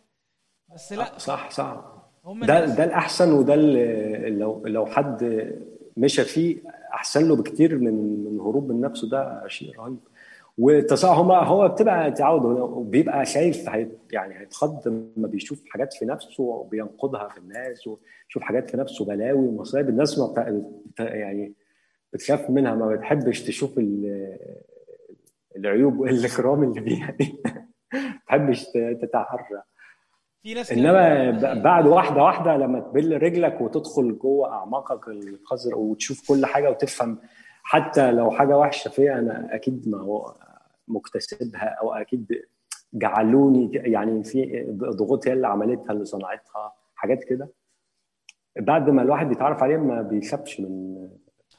بس 0.75 0.93
لا. 0.93 1.19
صح 1.19 1.51
صح. 1.51 1.85
هم 2.25 2.45
ده. 2.45 2.65
ده 2.65 2.85
الأحسن 2.85 3.33
وده 3.33 3.55
اللي 3.55 4.31
لو 4.31 4.67
لو 4.67 4.87
حد 4.87 5.51
مشى 5.97 6.25
فيه 6.25 6.59
أحسن 6.95 7.29
له 7.29 7.37
بكتير 7.37 7.79
من 7.79 8.25
من 8.25 8.41
هروب 8.41 8.73
من 8.73 8.81
نفسه 8.81 9.09
ده 9.09 9.49
شيء 9.49 9.79
رهيب. 9.79 9.99
والتصاعد 10.59 11.16
هو 11.18 11.33
هو 11.33 11.68
بتبقى 11.68 12.11
تعود 12.12 12.44
وبيبقى 12.61 13.27
شايف 13.27 13.68
هي 13.68 13.88
يعني 14.12 14.40
هيتخض 14.40 14.88
لما 14.88 15.29
بيشوف 15.29 15.62
حاجات 15.68 15.92
في 15.94 16.05
نفسه 16.05 16.42
وبينقدها 16.42 17.29
في 17.29 17.38
الناس 17.38 17.87
ويشوف 17.87 18.42
حاجات 18.42 18.71
في 18.71 18.77
نفسه 18.77 19.05
بلاوي 19.05 19.49
ومصايب 19.49 19.88
الناس 19.88 20.18
ما 20.18 20.35
يعني 20.99 21.55
بتخاف 22.12 22.51
منها 22.51 22.75
ما 22.75 22.87
بتحبش 22.97 23.42
تشوف 23.42 23.79
ال- 23.79 24.37
العيوب 25.57 25.99
والاكرام 25.99 26.62
اللي 26.62 26.81
فيها 26.81 27.11
دي. 27.11 27.40
ما 27.44 27.68
بتحبش 28.25 28.64
تتعرى 29.03 29.44
في 30.42 30.55
ناس 30.55 30.73
إنما 30.73 31.31
بعد 31.62 31.87
واحدة 31.87 32.23
واحدة 32.23 32.57
لما 32.57 32.81
تبل 32.81 33.23
رجلك 33.23 33.61
وتدخل 33.61 34.18
جوه 34.18 34.53
أعماقك 34.53 35.09
القذره 35.09 35.77
وتشوف 35.77 36.29
كل 36.29 36.47
حاجة 36.47 36.71
وتفهم 36.71 37.18
حتى 37.62 38.12
لو 38.12 38.31
حاجة 38.31 38.59
وحشة 38.59 38.88
فيها 38.88 39.18
أنا 39.18 39.55
أكيد 39.55 39.88
ما 39.88 39.99
هو 39.99 40.35
مكتسبها 40.88 41.77
أو 41.83 41.92
أكيد 41.92 42.42
جعلوني 42.94 43.70
يعني 43.74 44.24
في 44.24 44.64
ضغوط 44.72 45.29
هي 45.29 45.33
اللي 45.33 45.46
عملتها 45.46 45.92
اللي 45.92 46.05
صنعتها 46.05 46.72
حاجات 46.94 47.24
كده. 47.24 47.48
بعد 48.59 48.90
ما 48.90 49.03
الواحد 49.03 49.33
يتعرف 49.33 49.62
عليها 49.62 49.79
ما 49.79 50.03
بيخافش 50.03 50.61
من 50.61 50.96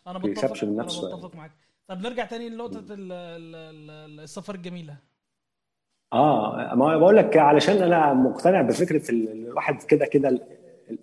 أنا 0.07 0.19
بتفق 0.19 0.63
من 0.63 0.73
أنا 0.73 0.83
نفسه 0.83 1.15
بتفق 1.15 1.35
معاك. 1.35 1.51
طب 1.87 2.01
نرجع 2.01 2.25
تاني 2.25 2.49
لنقطة 2.49 2.79
ال... 2.79 3.11
ال... 3.11 3.55
ال- 3.55 4.19
السفر 4.19 4.55
الجميلة. 4.55 4.97
آه 6.13 6.75
ما 6.75 6.97
بقول 6.97 7.17
لك 7.17 7.37
علشان 7.37 7.75
أنا 7.77 8.13
مقتنع 8.13 8.61
بفكرة 8.61 9.11
ال- 9.11 9.31
الواحد 9.31 9.83
كده 9.83 10.05
كده 10.05 10.29
ال- 10.29 10.41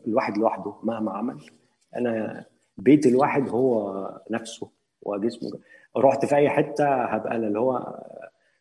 الواحد 0.06 0.38
لوحده 0.38 0.74
مهما 0.82 1.12
عمل. 1.12 1.50
أنا 1.96 2.44
بيت 2.76 3.06
الواحد 3.06 3.48
هو 3.48 4.20
نفسه 4.30 4.70
وجسمه. 5.02 5.50
رحت 5.96 6.24
في 6.24 6.36
أي 6.36 6.48
حتة 6.50 7.04
هبقى 7.04 7.36
أنا 7.36 7.46
اللي 7.46 7.58
هو 7.58 7.98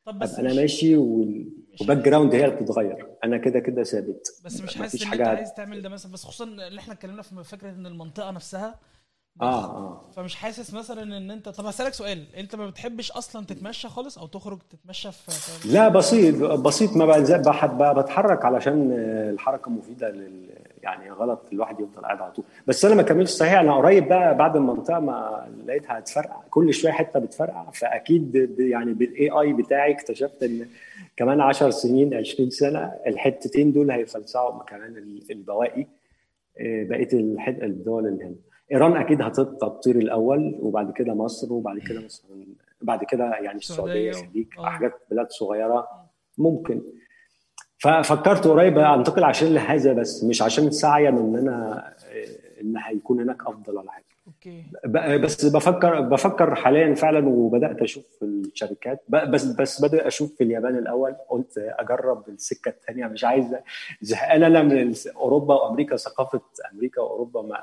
طب 0.06 0.20
بس 0.20 0.40
أنا. 0.40 0.54
ماشي 0.54 0.96
وال- 0.98 1.52
وال 1.80 1.98
background 1.98 2.36
هي 2.36 2.46
اللي 2.46 2.56
بتتغير 2.56 3.08
أنا 3.24 3.38
كده 3.38 3.60
كده 3.60 3.84
ثابت 3.84 4.28
بس 4.46 4.62
مش 4.62 4.76
حاسس 4.78 5.04
إن 5.04 5.12
أنت 5.12 5.22
عايز 5.28 5.54
تعمل 5.54 5.82
ده 5.82 5.90
مثلا 5.90 6.12
بس 6.12 6.24
خصوصا 6.24 6.44
اللي 6.44 6.80
إحنا 6.80 6.94
اتكلمنا 6.94 7.22
في 7.22 7.44
فكرة 7.44 7.70
إن 7.70 7.86
المنطقة 7.86 8.32
نفسها 8.32 8.80
آه 9.42 9.66
آه 9.66 10.10
فمش 10.16 10.36
حاسس 10.36 10.74
مثلا 10.74 11.04
إن 11.18 11.32
أنت 11.32 11.50
طب 11.50 11.66
هسألك 11.66 11.94
سؤال 11.94 12.36
أنت 12.36 12.56
ما 12.56 12.68
بتحبش 12.70 13.12
أصلا 13.12 13.46
تتمشى 13.46 13.88
خالص 13.90 14.18
أو 14.18 14.28
تخرج 14.28 14.60
تتمشى 14.70 15.12
في 15.12 15.68
لا 15.74 15.88
بسيط 15.90 16.36
بسيط 16.44 16.92
ما 16.98 17.06
بحب 17.46 18.00
بتحرك 18.00 18.46
علشان 18.46 18.92
الحركة 19.34 19.72
مفيدة 19.72 20.10
لل 20.10 20.50
يعني 20.86 21.12
غلط 21.12 21.40
الواحد 21.54 21.80
يفضل 21.80 22.02
قاعد 22.02 22.22
على 22.22 22.32
طول. 22.32 22.46
بس 22.68 22.86
أنا 22.86 22.96
ما 22.96 23.02
كملتش. 23.02 23.30
صحيح 23.32 23.60
أنا 23.60 23.76
قريب 23.76 24.08
بقى 24.08 24.38
بعد 24.38 24.56
المنطقة 24.56 25.00
ما 25.00 25.48
لقيتها 25.66 26.00
هتفرقع. 26.00 26.42
كل 26.50 26.74
شوية 26.74 26.92
حتة 26.92 27.20
بتفرقع. 27.20 27.70
فأكيد 27.72 28.56
يعني 28.60 28.94
بالاي 28.94 29.30
اي 29.30 29.54
بتاعي 29.54 29.92
اكتشفت 29.92 30.44
إن 30.44 30.68
كمان 31.18 31.42
10 31.42 31.70
سنين 31.70 32.14
20 32.14 32.50
سنة 32.50 32.92
الحتتين 33.08 33.72
دول 33.72 33.92
هيفلسعوا 33.92 34.64
كمان 34.64 35.18
البواقي. 35.32 35.88
آه، 36.60 36.84
بقيه 36.84 37.08
الدول 37.64 38.08
اللي 38.08 38.24
هنا. 38.26 38.36
إيران 38.72 38.96
أكيد 38.98 39.22
هتطير 39.22 39.96
الأول 39.96 40.58
وبعد 40.62 40.92
كده 40.92 41.14
مصر 41.14 41.54
وبعد 41.54 41.80
كده 41.80 42.02
مثلا 42.02 42.46
بعد 42.82 43.04
كده 43.04 43.24
يعني 43.36 43.58
السعودية 43.58 44.10
الخليج 44.10 44.48
آه. 44.60 44.66
حاجات 44.66 44.94
بلاد 45.12 45.30
صغيرة. 45.30 45.88
ممكن. 46.38 46.82
ففكرت 47.86 48.48
قريب 48.48 48.78
أنتقل 48.78 49.24
عشان 49.24 49.54
لهذا 49.54 49.94
بس 49.94 50.24
مش 50.24 50.42
عشان 50.42 50.72
سعيا 50.72 51.10
إن 51.10 51.36
أنا 51.36 51.84
إن 52.62 52.78
هيكون 52.78 53.22
هناك 53.22 53.42
أفضل 53.48 53.78
ولا 53.78 53.92
حاجة. 53.92 54.06
أوكي. 54.28 54.64
بس 55.18 55.46
بفكر 55.46 56.02
بفكر 56.02 56.56
حاليا 56.56 56.96
فعلا 56.96 57.28
وبدأت 57.28 57.82
أشوف 57.82 58.06
الشركات. 58.24 59.04
بس 59.10 59.46
بس 59.46 59.82
بدات 59.86 60.02
أشوف 60.02 60.36
في 60.36 60.44
اليابان 60.44 60.78
الأول 60.78 61.16
قلت 61.30 61.58
أجرب 61.58 62.30
السكة 62.30 62.70
الثانية 62.70 63.06
مش 63.08 63.24
عايز 63.24 63.56
زهقان 64.02 64.44
أنا 64.44 64.64
من 64.64 64.94
أوروبا 65.16 65.56
وأمريكا. 65.56 65.96
ثقافة 65.96 66.42
أمريكا 66.74 67.02
وأوروبا 67.02 67.42
ما 67.42 67.58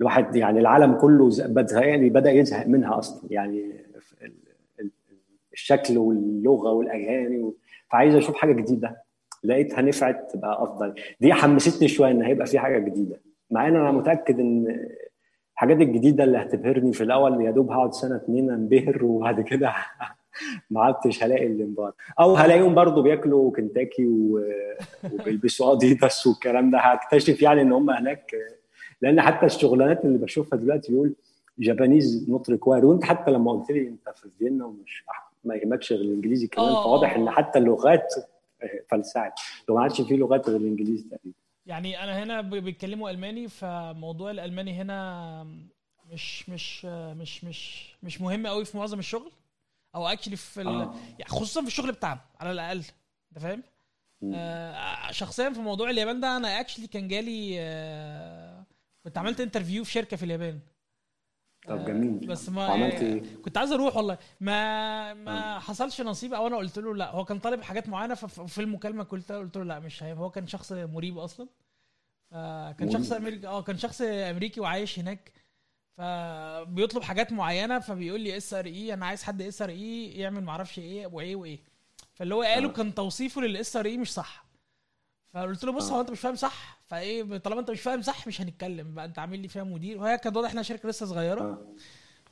الواحد 0.00 0.36
يعني 0.36 0.60
العالم 0.60 0.94
كله 0.94 1.30
يعني 1.72 2.10
بدأ 2.10 2.30
يزهق 2.30 2.66
منها 2.66 2.98
أصلا. 2.98 3.20
يعني 3.30 3.72
الشكل 5.52 5.98
واللغة 5.98 6.72
والأغاني 6.72 7.52
فعايز 7.90 8.14
أشوف 8.14 8.36
حاجة 8.36 8.52
جديدة. 8.52 9.01
لقيتها 9.44 9.82
نفعت 9.82 10.30
تبقى 10.32 10.62
أفضل. 10.62 10.94
دي 11.20 11.32
حمستني 11.32 11.88
شوية 11.88 12.10
إن 12.10 12.22
هيبقى 12.22 12.46
في 12.46 12.58
حاجة 12.58 12.78
جديدة. 12.78 13.20
مع 13.50 13.68
إن 13.68 13.76
أنا 13.76 13.90
متأكد 13.90 14.40
إن 14.40 14.78
الحاجات 15.52 15.76
الجديدة 15.80 16.24
اللي 16.24 16.38
هتبهرني 16.38 16.92
في 16.92 17.04
الأول 17.04 17.44
يا 17.44 17.50
دوب 17.50 17.70
هقعد 17.70 17.92
سنة 17.94 18.16
اتنين 18.16 18.50
أنبهر 18.50 19.04
وبعد 19.04 19.40
كده 19.40 19.72
ما 20.70 20.82
عدتش 20.82 21.24
هلاقي 21.24 21.46
الانبهار 21.46 21.92
أو 22.20 22.34
هلاقيهم 22.34 22.74
برضو 22.74 23.02
بياكلوا 23.02 23.50
Kentucky 23.52 24.06
وبيلبسوا 25.12 25.72
أديداس 25.72 26.26
والكلام 26.26 26.70
ده. 26.70 26.78
هكتشف 26.78 27.42
يعني 27.42 27.62
إن 27.62 27.72
هم 27.72 27.90
هناك 27.90 28.34
لأن 29.02 29.20
حتى 29.20 29.46
الشغلانات 29.46 30.04
اللي 30.04 30.18
بشوفها 30.18 30.58
دلوقتي 30.58 30.92
بيقول 30.92 31.14
Japanese 31.58 32.30
not 32.30 32.50
required 32.50 32.86
وأنت 32.86 33.04
حتى 33.04 33.30
لما 33.30 33.52
قلت 33.52 33.70
لي 33.70 33.80
أنت 33.88 34.16
في 34.16 34.28
فيينا 34.38 34.64
ومش 34.64 35.04
ما 35.44 35.54
يهمكش 35.54 35.92
غير 35.92 36.00
الإنجليزي 36.00 36.46
كمان 36.46 36.68
آه، 36.68 36.84
فواضح 36.84 37.16
إن. 37.16 37.30
حتى 37.30 37.58
اللغات 37.58 38.14
فلسعت 38.90 39.40
لو 39.68 39.74
ما 39.74 39.82
عادش 39.82 40.00
في 40.00 40.16
لغات 40.16 40.48
غير 40.48 40.56
الإنجليزي 40.60 41.08
تقريبا. 41.08 41.38
يعني 41.66 42.02
أنا 42.04 42.22
هنا 42.22 42.40
بيتكلموا 42.40 43.10
ألماني 43.10 43.48
فموضوع 43.48 44.30
الألماني 44.30 44.74
هنا 44.74 45.44
مش 46.12 46.48
مش 46.48 46.84
مش 46.84 47.44
مش 47.44 47.92
مش 48.02 48.20
مهم 48.20 48.46
قوي 48.46 48.64
في 48.64 48.76
معظم 48.76 48.98
الشغل 48.98 49.32
أو 49.94 50.08
actually 50.08 50.36
في 50.36 50.60
آه. 50.60 50.94
يعني 51.18 51.30
خصوصا 51.30 51.60
في 51.60 51.66
الشغل 51.66 51.92
بتاعنا 51.92 52.20
على 52.40 52.50
الأقل. 52.50 52.84
أنت 53.32 53.42
فاهم؟ 53.42 53.62
آه 54.34 55.10
شخصيا 55.10 55.50
في 55.50 55.60
موضوع 55.60 55.90
اليابان 55.90 56.20
ده 56.20 56.36
أنا 56.36 56.60
actually 56.60 56.86
كان 56.86 57.08
جالي 57.08 57.56
آه 57.60 58.64
كنت 59.04 59.18
عملت 59.18 59.40
interview 59.40 59.84
في 59.84 59.92
شركة 59.92 60.16
في 60.16 60.22
اليابان. 60.22 60.58
طب 61.68 61.84
جميل. 61.84 62.26
بس 62.26 62.48
ما 62.48 62.64
عملت 62.64 62.94
إيه؟ 62.94 63.22
كنت 63.44 63.58
عايز 63.58 63.72
أروح 63.72 63.96
والله. 63.96 64.18
ما 64.40 65.14
ما 65.14 65.58
حصلش 65.58 66.00
نصيب 66.00 66.34
أو 66.34 66.46
أنا 66.46 66.56
قلت 66.56 66.78
له 66.78 66.94
لا. 66.94 67.10
هو 67.10 67.24
كان 67.24 67.38
طالب 67.38 67.62
حاجات 67.62 67.88
معينة 67.88 68.14
ففي 68.14 68.60
المكالمة 68.60 69.04
قلت 69.04 69.32
قلت 69.32 69.56
له 69.56 69.64
لا 69.64 69.78
مش 69.78 70.02
هيبقى 70.02 70.24
هو 70.24 70.30
كان 70.30 70.46
شخص 70.46 70.72
مريب 70.72 71.18
أصلا. 71.18 71.48
كان 72.78 72.90
شخص 72.90 73.12
أمريكي 73.12 73.46
آه 73.46 73.62
كان 73.62 73.78
شخص 73.78 74.02
أمريكي 74.02 74.60
وعايش 74.60 74.98
هناك. 74.98 75.32
فبيطلب 75.98 77.02
حاجات 77.02 77.32
معينة 77.32 77.78
فبيقول 77.78 78.20
لي 78.20 78.36
SRE 78.36 78.94
أنا 78.94 79.06
عايز 79.06 79.22
حد 79.22 79.42
SRE 79.42 80.06
يعمل 80.12 80.44
معرفش 80.44 80.78
إيه 80.78 81.06
وإيه 81.06 81.36
وإيه. 81.36 81.58
فاللي 82.14 82.34
هو 82.34 82.42
قاله 82.42 82.68
آه. 82.68 82.72
كان 82.72 82.94
توصيفه 82.94 83.40
لل 83.40 83.76
SRE 83.76 83.96
مش 83.96 84.12
صح. 84.12 84.41
فقلت 85.32 85.64
له 85.64 85.72
بص 85.72 85.90
هو 85.90 85.98
آه. 85.98 86.00
انت 86.00 86.10
مش 86.10 86.20
فاهم 86.20 86.34
صح؟ 86.34 86.78
فايه 86.86 87.36
طالما 87.38 87.60
انت 87.60 87.70
مش 87.70 87.80
فاهم 87.80 88.02
صح 88.02 88.26
مش 88.26 88.40
هنتكلم 88.40 88.94
بقى 88.94 89.04
انت 89.04 89.18
عامل 89.18 89.38
لي 89.38 89.48
فيها 89.48 89.64
مدير. 89.64 89.98
وهي 89.98 90.18
كانت 90.18 90.36
واضح 90.36 90.50
إنها 90.50 90.62
شركة 90.62 90.88
لسه 90.88 91.06
صغيرة. 91.06 91.40
آه. 91.40 91.58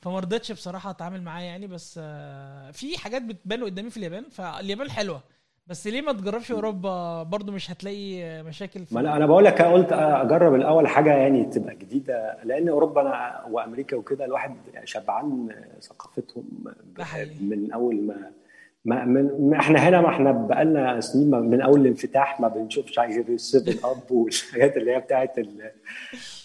فما 0.01 0.19
رضيتش 0.21 0.53
بصراحة 0.53 0.91
أتعامل 0.91 1.23
معاه 1.23 1.43
يعني 1.43 1.67
بس 1.67 2.01
آه، 2.03 2.71
في 2.71 2.99
حاجات 2.99 3.23
بتبان 3.23 3.65
قدامي 3.65 3.91
في 3.91 3.97
اليابان. 3.97 4.25
فاليابان 4.31 4.91
حلوة 4.91 5.23
بس 5.67 5.87
ليه 5.87 6.01
ما 6.01 6.13
تجربش 6.13 6.53
أوروبا؟ 6.53 7.23
برضو 7.23 7.53
مش 7.53 7.71
هتلاقي 7.71 8.43
مشاكل 8.43 8.87
في 8.87 8.95
ما 8.95 9.17
أنا 9.17 9.27
بقول 9.27 9.45
لك 9.45 9.63
قلت 9.63 9.93
أجرب 9.93 10.55
الأول 10.55 10.89
حاجة 10.89 11.13
يعني 11.15 11.45
تبقى 11.45 11.75
جديدة 11.75 12.39
لأن 12.45 12.69
أوروبا 12.69 13.01
أنا 13.01 13.45
وأمريكا 13.51 13.97
وكده 13.97 14.25
الواحد 14.25 14.57
شبعان 14.85 15.49
ثقافتهم 15.81 16.45
من 17.41 17.73
أول 17.73 18.03
ما 18.03 18.31
ما 18.85 19.05
من 19.05 19.55
إحنا 19.55 19.79
هنا 19.79 20.01
ما 20.01 20.09
إحنا 20.09 20.33
بقالنا 20.33 21.01
سنين 21.01 21.31
من 21.31 21.61
أول 21.61 21.81
الانفتاح 21.81 22.41
ما 22.41 22.49
بنشوفش 22.49 22.99
غير 22.99 23.29
ال 23.29 23.38
Seven 23.38 23.87
Up 23.87 24.11
والحاجات 24.11 24.77
اللي 24.77 24.95
هي 24.95 25.01
بتاعت 25.01 25.37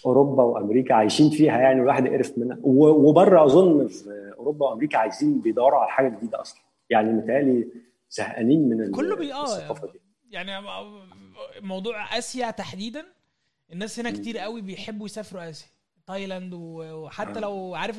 أوروبا 0.06 0.42
وأمريكا 0.42 0.94
عايشين 0.94 1.30
فيها 1.30 1.58
يعني 1.58 1.80
الواحد 1.80 2.08
قرف 2.08 2.38
منها. 2.38 2.58
وبره 2.62 3.44
أظن 3.44 3.86
في 3.88 4.32
أوروبا 4.38 4.66
وأمريكا 4.66 4.98
عايزين 4.98 5.40
بيدوروا 5.40 5.78
على 5.78 5.90
حاجة 5.90 6.08
جديدة 6.08 6.40
أصلا. 6.40 6.60
يعني 6.90 7.12
متهيألي 7.12 7.68
زهقانين 8.10 8.68
من 8.68 8.90
كله 8.90 9.16
بي 9.16 9.34
آه 9.34 9.76
يعني 10.30 10.66
موضوع 11.60 12.18
آسيا 12.18 12.50
تحديدا 12.50 13.04
الناس 13.72 14.00
هنا 14.00 14.10
كتير 14.10 14.38
قوي 14.38 14.60
بيحبوا 14.60 15.06
يسافروا 15.06 15.50
آسيا. 15.50 15.68
تايلاند 16.06 16.54
وحتى 16.54 17.38
آه. 17.38 17.40
لو 17.40 17.74
عارف 17.74 17.98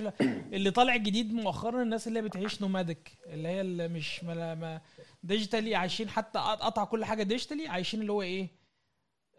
اللي 0.54 0.72
طالع 0.72 0.96
جديد 0.96 1.34
مؤخرا 1.34 1.82
الناس 1.82 2.08
اللي 2.08 2.22
بتعيش 2.22 2.62
nomadic 2.62 3.12
اللي 3.26 3.48
هي 3.48 3.62
اللي 3.62 3.88
مش 3.88 4.24
ما 4.24 4.82
digitally 5.24 5.76
عايشين 5.76 6.10
حتى 6.10 6.40
قطع 6.40 6.84
كل 6.84 7.06
حاجة 7.06 7.24
digitally 7.24 7.68
عايشين 7.68 8.02
اللي 8.02 8.12
هو 8.12 8.22
إيه 8.22 8.50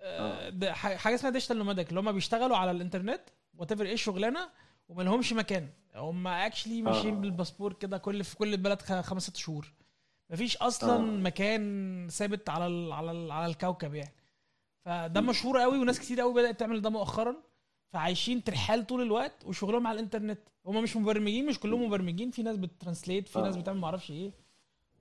آه. 0.00 0.52
آه، 0.62 0.72
حاجة 0.74 1.14
اسمها 1.14 1.32
digital 1.32 1.58
nomadic 1.58 1.88
اللي 1.88 2.00
هم 2.00 2.12
بيشتغلوا 2.12 2.56
على 2.56 2.70
الإنترنت 2.70 3.20
وات 3.54 3.80
إيه 3.80 3.92
الشغلانه 3.92 4.48
وما 4.88 5.02
لهمش 5.02 5.32
مكان 5.32 5.68
هم 5.94 6.26
actually 6.26 6.82
ماشيين 6.82 7.20
بالباسبور 7.20 7.72
كده 7.72 7.98
كل 7.98 8.24
في 8.24 8.36
كل 8.36 8.56
بلد 8.56 8.82
خمس 8.82 9.22
ست 9.22 9.36
شهور 9.36 9.72
مفيش 10.30 10.56
أصلا 10.56 10.96
آه. 10.96 11.20
مكان 11.20 12.08
ثابت 12.10 12.48
على 12.48 12.66
ال 12.66 12.92
على 12.92 13.10
ال 13.10 13.30
على 13.30 13.46
الكوكب 13.46 13.94
يعني 13.94 14.14
فده 14.84 15.20
مشهور 15.20 15.60
قوي 15.60 15.78
وناس 15.78 16.00
كتير 16.00 16.20
قوي 16.20 16.34
بدأت 16.34 16.60
تعمل 16.60 16.80
ده 16.80 16.90
مؤخرا 16.90 17.36
فعايشين 17.92 18.44
ترحال 18.44 18.86
طول 18.86 19.02
الوقت 19.02 19.44
وشغلهم 19.46 19.86
على 19.86 19.94
الإنترنت. 19.98 20.38
هم 20.66 20.82
مش 20.82 20.96
مبرمجين 20.96 21.46
مش 21.46 21.60
كلهم 21.60 21.86
مبرمجين. 21.86 22.30
في 22.30 22.42
ناس 22.42 22.56
بترانسليت 22.56 23.28
في 23.28 23.38
آه. 23.38 23.42
ناس 23.42 23.56
بتعمل 23.56 23.78
معرفش 23.78 24.10
إيه 24.10 24.30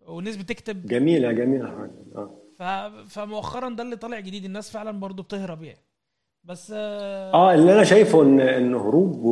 وناس 0.08 0.38
بتكتب. 0.38 0.86
جميله 0.86 1.32
جميله 1.32 1.90
آه. 2.16 2.30
ف... 2.56 2.64
فمؤخرا 3.14 3.70
ده 3.70 3.84
اللي 3.84 3.96
طالع 3.96 4.20
جديد. 4.20 4.46
الناس 4.46 4.72
فعلا 4.72 5.00
برضو 5.00 5.24
بتهرب 5.24 5.64
يعني. 5.64 5.80
بس 6.44 6.72
آه, 6.76 7.54
اللي 7.54 7.74
أنا 7.74 7.84
شايفه 7.84 8.22
إن 8.24 8.40
إن 8.40 8.76
هروب 8.76 9.24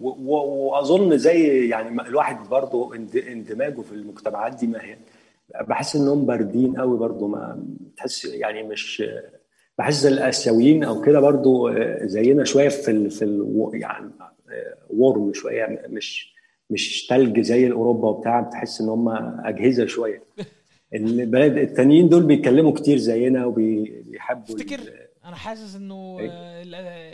وأظن 0.00 1.18
زي 1.18 1.68
يعني 1.68 2.02
الواحد 2.02 2.48
برضو 2.48 2.94
اندماجه 2.94 3.80
في 3.80 3.92
المجتمعات 3.92 4.54
دي 4.54 4.66
ما 4.66 4.84
هي. 4.84 4.98
بحس 5.60 5.96
إنهم 5.96 6.26
باردين 6.26 6.76
قوي 6.80 6.98
برضو 6.98 7.28
ما 7.28 7.66
تحس 7.96 8.24
يعني 8.24 8.62
مش 8.62 9.02
بحس 9.78 10.06
الآسيويين 10.06 10.84
أو 10.84 11.00
كده 11.00 11.20
برضو 11.20 11.68
آه، 11.68 12.06
زينا 12.06 12.44
شوية 12.44 12.68
في 12.68 12.90
ال 12.90 13.10
في 13.10 13.24
ال 13.24 13.70
يعني 13.74 14.10
ورم 14.90 15.28
آه، 15.28 15.32
شوية 15.32 15.82
مش 15.88 16.36
مش 16.70 17.06
تلج 17.06 17.40
زي 17.40 17.66
الاوروبا 17.66 18.08
وبتاع 18.08 18.40
بتحس 18.40 18.80
إن 18.80 18.88
هم 18.88 19.08
أجهزة 19.46 19.86
شوية. 19.86 20.22
البلد 20.94 21.56
التانيين 21.58 22.08
دول 22.08 22.22
بيتكلموا 22.22 22.72
كتير 22.72 22.96
زينا 22.98 23.46
وبيحبوا 23.46 24.44
تفتكر؟ 24.44 24.80
أنا 25.24 25.36
حاسس 25.36 25.76
إنه 25.76 26.18
إيه؟ 26.20 26.30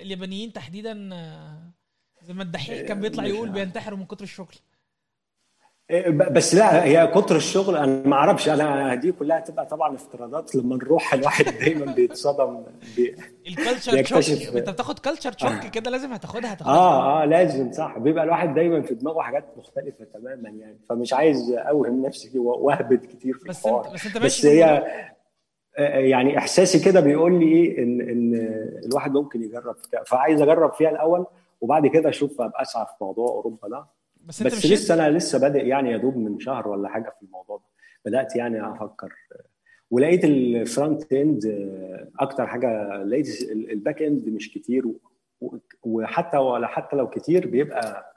اليابانيين 0.03 0.53
تحديدا 0.53 0.93
زي 2.23 2.35
ما 2.35 2.43
الدحيح 2.43 2.81
كان 2.81 3.01
بيطلع 3.01 3.27
يقول 3.27 3.49
بينتحروا 3.49 3.99
من 3.99 4.05
كتر 4.05 4.25
الشغل 4.25 4.55
بس 6.11 6.55
لا 6.55 6.85
هي 6.85 7.07
كتر 7.07 7.37
الشغل 7.37 7.77
أنا 7.77 8.09
ما 8.09 8.17
أعرفش. 8.17 8.49
أنا 8.49 8.95
دي 8.95 9.13
كلها 9.13 9.41
تبقى 9.41 9.67
طبعا 9.67 9.95
افتراضات 9.95 10.55
لما 10.55 10.77
نروح 10.77 11.15
الواحد 11.15 11.45
دايما 11.61 11.93
بيتصدم 11.93 12.63
بي... 12.97 13.17
ال 13.47 13.54
culture 13.54 14.03
shock 14.03 14.57
أنت 14.57 14.71
بتاخد 14.71 14.99
culture 14.99 15.33
shock 15.33 15.67
كده 15.73 15.91
لازم 15.91 16.13
هتاخدها 16.13 16.53
هتاخدها. 16.53 16.75
آه 16.75 17.23
آه 17.23 17.25
لازم 17.25 17.73
صح. 17.73 17.99
بيبقى 17.99 18.25
الواحد 18.25 18.55
دايما 18.55 18.83
في 18.83 18.95
دماغه 18.95 19.21
حاجات 19.21 19.45
مختلفة 19.57 20.05
تماما 20.05 20.49
يعني. 20.49 20.79
فمش 20.89 21.13
عايز 21.13 21.53
أوهم 21.53 22.03
نفسي 22.07 22.39
واهبط 22.39 23.07
كتير 23.07 23.35
في 23.39 23.49
بس 23.49 23.67
انت 23.67 23.87
بس 23.95 24.07
أنت 24.07 24.19
ماشي 24.19 24.41
بس 24.41 24.47
هي 24.47 24.65
آه، 24.65 25.13
آه، 25.79 25.99
يعني 25.99 26.39
إحساسي 26.39 26.79
كده 26.85 27.01
بيقول 27.01 27.41
لي 27.41 27.47
إيه 27.53 27.83
ان 27.83 28.01
إن 28.01 28.35
الواحد 28.87 29.13
ممكن 29.13 29.43
يجرب 29.43 29.77
فعايز 30.07 30.43
أجرب 30.43 30.73
فيها 30.73 30.91
الأول 30.91 31.27
وبعد 31.61 31.87
كده 31.87 32.09
أشوف 32.09 32.41
أبقى 32.41 32.63
أسعى 32.63 32.87
في 32.87 32.93
موضوع 33.05 33.29
أوروبا 33.29 33.69
ده. 33.69 33.85
بس, 34.29 34.43
انت 34.43 34.53
بس 34.55 34.67
لسه 34.67 34.95
أنا 34.95 35.17
لسه 35.17 35.39
بادئ 35.39 35.67
يعني 35.67 35.91
يا 35.91 35.97
دوب 35.97 36.17
من 36.17 36.41
شهر 36.41 36.69
ولا 36.69 36.89
حاجة 36.89 37.11
في 37.21 37.27
الموضوع 37.27 37.57
ده. 37.57 37.63
بدأت 38.05 38.37
يعني 38.37 38.71
أفكر. 38.73 39.13
ولقيت 39.91 40.25
ال 40.25 40.39
front 40.39 41.13
end 41.13 41.47
آه، 41.47 42.09
أكتر 42.21 42.47
حاجة 42.47 43.03
لقيت 43.03 43.43
ال 43.51 43.61
back 43.61 44.03
end 44.03 44.29
مش 44.29 44.53
كتير 44.55 44.85
وحتى 45.83 46.37
ولا 46.37 46.67
حتى 46.67 46.97
لو 46.97 47.11
كتير 47.11 47.47
بيبقى 47.47 48.13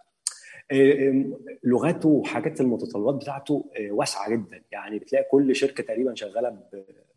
آه، 0.71 1.25
لغاته 1.63 2.09
وحاجات 2.09 2.61
المتطلبات 2.61 3.15
بتاعته 3.15 3.65
واسعة 3.89 4.29
جدا. 4.31 4.61
يعني 4.71 4.99
بتلاقي 4.99 5.23
كل 5.31 5.55
شركة 5.55 5.83
تقريبا 5.83 6.15
شغالة 6.15 6.57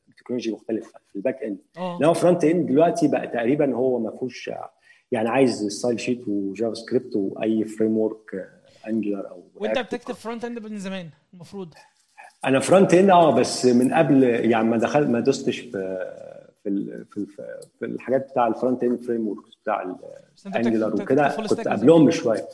ب 0.09 0.13
technology 0.13 0.53
مختلفة 0.53 1.01
في 1.09 1.17
ال 1.17 1.22
back 1.22 1.43
end 1.43 1.59
إنما 1.79 2.13
front 2.13 2.45
end 2.45 2.67
دلوقتي 2.69 3.09
بقى 3.09 3.27
تقريبا 3.27 3.75
هو 3.75 3.99
ما 3.99 4.11
فيهوش 4.11 4.51
يعني 5.13 5.29
عايز 5.29 5.67
style 5.67 6.01
sheet 6.01 6.29
و 6.29 6.75
JavaScript 6.75 7.17
وأي 7.17 7.65
framework 7.65 8.51
Angular 8.89 9.31
أو 9.31 9.43
وانت 9.55 9.79
بتكتب 9.79 10.15
front 10.15 10.45
end 10.45 10.59
من 10.59 10.79
زمان 10.79 11.11
المفروض. 11.35 11.75
أنا 12.45 12.61
front 12.61 12.95
end 12.95 13.11
آه 13.11 13.31
بس 13.31 13.67
من 13.67 13.95
قبل 13.95 14.23
يعني 14.23 14.69
ما 14.69 14.77
دخلت 14.77 15.09
ما 15.09 15.21
دوستش 15.21 15.59
في 15.59 15.71
في 16.65 17.05
في, 17.13 17.27
في 17.79 17.85
الحاجات 17.85 18.31
بتاع 18.31 18.47
ال 18.47 18.85
front 18.85 18.99
end 19.05 19.29
framework 19.29 19.45
بتاع 19.63 19.95
ال 20.47 20.53
Angular 20.53 20.95
وكده 21.03 21.29
كنت 21.49 21.69
قبلهم 21.69 22.07
بشوية. 22.07 22.49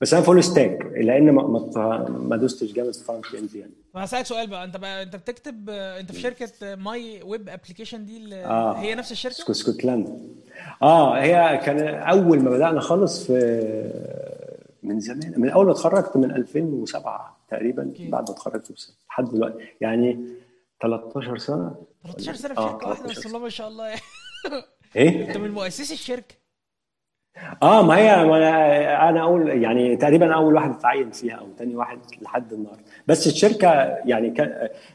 بس 0.00 0.14
أنا 0.14 0.22
full 0.22 0.44
stack 0.44 0.78
لأن 0.96 1.30
ما 1.30 1.42
ما, 1.42 2.08
ما 2.08 2.36
دوستش 2.36 2.72
جامد 2.72 2.94
front 2.94 3.24
end 3.34 3.54
يعني. 3.54 3.72
هسألك 3.96 4.26
سؤال 4.26 4.46
بقى 4.46 4.64
انت 4.64 4.76
بقى 4.76 5.02
انت 5.02 5.16
بتكتب 5.16 5.70
انت 5.70 6.12
في 6.12 6.20
شركة 6.20 6.74
My 6.74 7.22
Web 7.22 7.48
Application 7.48 8.04
دي 8.04 8.16
اللي 8.16 8.44
آه. 8.44 8.72
هي 8.72 8.94
نفس 8.94 9.12
الشركة؟ 9.12 9.50
اسكتلندا 9.50 10.18
آه 10.82 11.18
هي 11.20 11.60
كان 11.64 11.78
أول 11.94 12.40
ما 12.40 12.50
بدأنا 12.50 12.80
خالص 12.80 13.26
في 13.26 13.34
من 14.84 15.00
زمان 15.00 15.34
من 15.36 15.48
أول 15.50 15.66
ما 15.66 15.72
اتخرجت 15.72 16.16
من 16.16 16.30
2007 16.30 17.36
تقريبا 17.48 17.92
okay. 17.96 18.10
بعد 18.10 18.30
ما 18.30 18.34
اتخرجت 18.36 18.72
بسنه 18.72 18.94
لحد 19.08 19.24
دلوقتي. 19.24 19.58
يعني 19.80 20.26
13 20.82 21.38
سنة 21.38 21.74
13 22.04 22.34
سنة 22.34 22.54
في 22.54 22.60
آه، 22.60 22.72
شركة 22.72 22.88
واحدة 22.88 23.08
بس 23.08 23.26
الله 23.26 23.38
ما 23.38 23.48
شاء 23.48 23.68
الله. 23.68 23.86
يعني 23.86 24.00
إيه؟ 24.96 25.28
أنت 25.28 25.36
من 25.36 25.50
مؤسسي 25.50 25.94
الشركة. 25.94 26.34
آه 27.62 27.82
ما 27.82 27.96
هي 27.96 28.24
ما 28.24 28.36
أنا 28.36 29.08
أنا 29.08 29.22
أول 29.22 29.62
يعني 29.62 29.96
تقريبا 29.96 30.34
أول 30.34 30.54
واحد 30.54 30.70
اتعين 30.70 31.10
فيها 31.10 31.34
أو 31.34 31.46
ثاني 31.58 31.76
واحد 31.76 31.98
لحد 32.22 32.52
النهارده. 32.52 32.82
بس 33.06 33.26
الشركة 33.26 33.68
يعني 34.04 34.34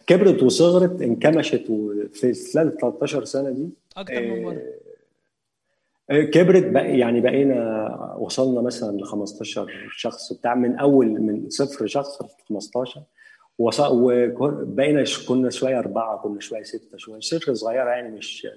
كبرت 0.08 0.44
وصغرت 0.44 1.02
انكمشت 1.02 1.66
في 2.14 2.52
خلال 2.54 2.78
13 2.78 3.26
سنة 3.26 3.50
دي 3.50 3.70
أكتر 3.98 4.22
من 4.22 4.44
مرة. 4.44 4.54
آه، 4.54 4.89
كبرت 6.10 6.66
بقى 6.66 6.98
يعني 6.98 7.22
بقينا 7.22 7.90
وصلنا 8.20 8.62
مثلا 8.62 8.98
ل 8.98 9.04
15 9.04 9.68
شخص 9.98 10.34
بتاع 10.34 10.56
من 10.56 10.80
أول 10.80 11.08
من 11.22 11.50
صفر 11.50 11.88
شخص 11.88 12.22
ل 12.22 12.26
15 12.50 13.04
وبقينا 13.60 15.04
كنا 15.28 15.50
شوية 15.50 15.80
أربعة 15.80 16.18
كنا 16.18 16.40
شوية 16.40 16.64
ستة 16.64 16.98
شوية 16.98 17.20
شركه 17.20 17.54
صغيرة 17.54 17.90
يعني 17.90 18.10
مش 18.18 18.48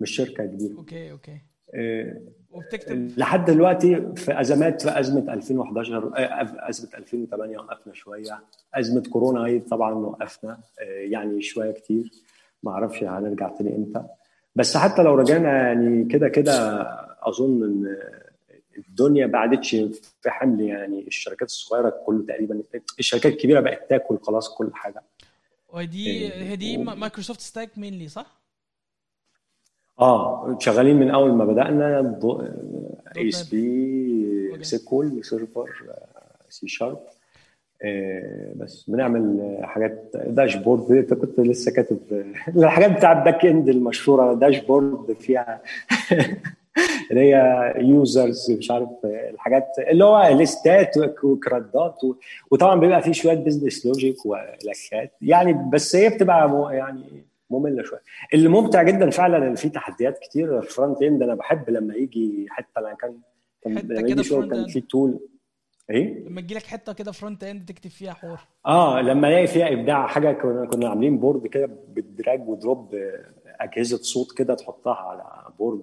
مش 0.00 0.10
شركة 0.10 0.44
كبيرة. 0.46 0.76
okay 0.76 1.10
okay. 1.12 1.38
آه، 1.74 2.20
وبتكتب؟ 2.50 3.10
لحد 3.18 3.50
دلوقتي 3.50 4.12
في 4.16 4.40
أزمات 4.40 4.82
في 4.82 5.00
أزمة 5.00 5.32
2011 5.32 6.12
آه، 6.16 6.68
أزمة 6.68 6.90
2008 6.98 7.58
وقفنا 7.58 7.94
شوية. 7.94 8.40
أزمة 8.74 9.02
كورونا 9.02 9.62
طبعا 9.70 9.94
وقفنا 9.94 10.58
يعني 11.10 11.42
شوية 11.42 11.70
كتير. 11.70 12.10
ما 12.62 12.72
أعرفش 12.72 13.04
هنرجع 13.04 13.48
تاني 13.48 13.76
إمتى. 13.76 14.04
بس 14.56 14.76
حتى 14.76 15.02
لو 15.02 15.14
رجعنا 15.14 15.48
يعني 15.48 16.04
كده 16.04 16.28
كده 16.28 16.82
أظن 17.22 17.62
إن 17.62 17.96
الدنيا 18.78 19.26
ما 19.26 19.38
عادتش 19.38 19.70
في 20.22 20.30
حمل 20.30 20.60
يعني 20.60 21.06
الشركات 21.06 21.48
الصغيرة 21.48 21.90
كله 22.06 22.26
تقريبا 22.26 22.62
الشركات 22.98 23.32
الكبيرة 23.32 23.60
بقت 23.60 23.90
تاكل 23.90 24.18
خلاص 24.22 24.54
كل 24.54 24.70
حاجة. 24.74 25.02
ودي 25.72 26.06
إيه، 26.06 26.42
هي 26.42 26.56
دي 26.56 26.76
Microsoft 26.76 27.40
stack 27.40 27.78
mainly 27.78 28.08
صح؟ 28.08 28.44
آه 30.00 30.56
شغالين 30.60 30.96
من 30.96 31.10
أول 31.10 31.32
ما 31.32 31.44
بدأنا 31.44 32.18
ASP 33.16 34.64
SQL 34.64 35.24
Server 35.24 35.70
سي 36.48 36.68
شارب 36.68 36.98
بس 38.56 38.84
بنعمل 38.88 39.56
حاجات 39.62 40.10
dashboard 40.26 40.92
انت 40.92 41.14
كنت 41.14 41.40
لسه 41.40 41.72
كاتب 41.72 41.98
الحاجات 42.56 42.90
بتاع 42.90 43.12
ال 43.18 43.24
back 43.24 43.46
end 43.46 43.68
المشهورة 43.68 44.34
dashboard 44.34 45.12
فيها 45.12 45.62
اللي 47.10 47.20
هي 47.20 47.74
users 47.76 48.50
مش 48.50 48.70
عارف 48.70 48.88
الحاجات 49.04 49.66
اللي 49.78 50.04
هو 50.04 50.28
list 50.38 50.84
ات 50.84 50.96
و 51.24 51.36
CRUD 51.36 51.86
ات 51.86 51.98
وطبعا 52.50 52.80
بيبقى 52.80 53.02
فيه 53.02 53.12
شوية 53.12 53.34
business 53.34 53.86
logic 53.86 54.26
ولكات. 54.26 55.12
يعني 55.22 55.70
بس 55.72 55.96
هي 55.96 56.08
بتبقى 56.08 56.70
يعني 56.72 57.24
مملة 57.50 57.82
شوية. 57.82 58.00
اللي 58.34 58.48
ممتع 58.48 58.82
جدا 58.82 59.10
فعلا 59.10 59.46
اللي 59.46 59.56
فيه 59.56 59.68
تحديات 59.68 60.18
كتير 60.18 60.58
ال 60.58 60.65
front 60.65 61.02
end 61.02 61.22
أنا 61.22 61.34
بحب 61.34 61.70
لما 61.70 61.94
يجي 61.94 62.46
حتة 62.50 62.78
أنا 62.78 62.94
كان 62.94 63.14
لما 63.66 64.00
يجي 64.00 64.22
شغل 64.22 64.50
كان 64.50 64.66
في 64.66 64.80
تول 64.80 65.18
إيه؟ 65.90 66.28
لما 66.28 66.40
تجي 66.40 66.54
لك 66.54 66.62
حتة 66.62 66.92
كده 66.92 67.12
front 67.12 67.44
end 67.44 67.64
تكتب 67.68 67.90
فيها 67.90 68.12
حوار. 68.12 68.40
آه 68.66 69.00
لما 69.00 69.28
ألاقي 69.28 69.46
فيها 69.46 69.72
إبداع 69.72 70.06
حاجة 70.06 70.32
كنا 70.32 70.66
كنا 70.66 70.88
عاملين 70.88 71.18
board 71.18 71.46
كده 71.46 71.66
بال 71.88 72.08
drag 72.08 72.48
و 72.48 72.57
drop 72.57 72.94
أجهزة 73.46 73.96
صوت 73.96 74.38
كده 74.38 74.54
تحطها 74.54 74.94
على 74.94 75.52
board 75.58 75.82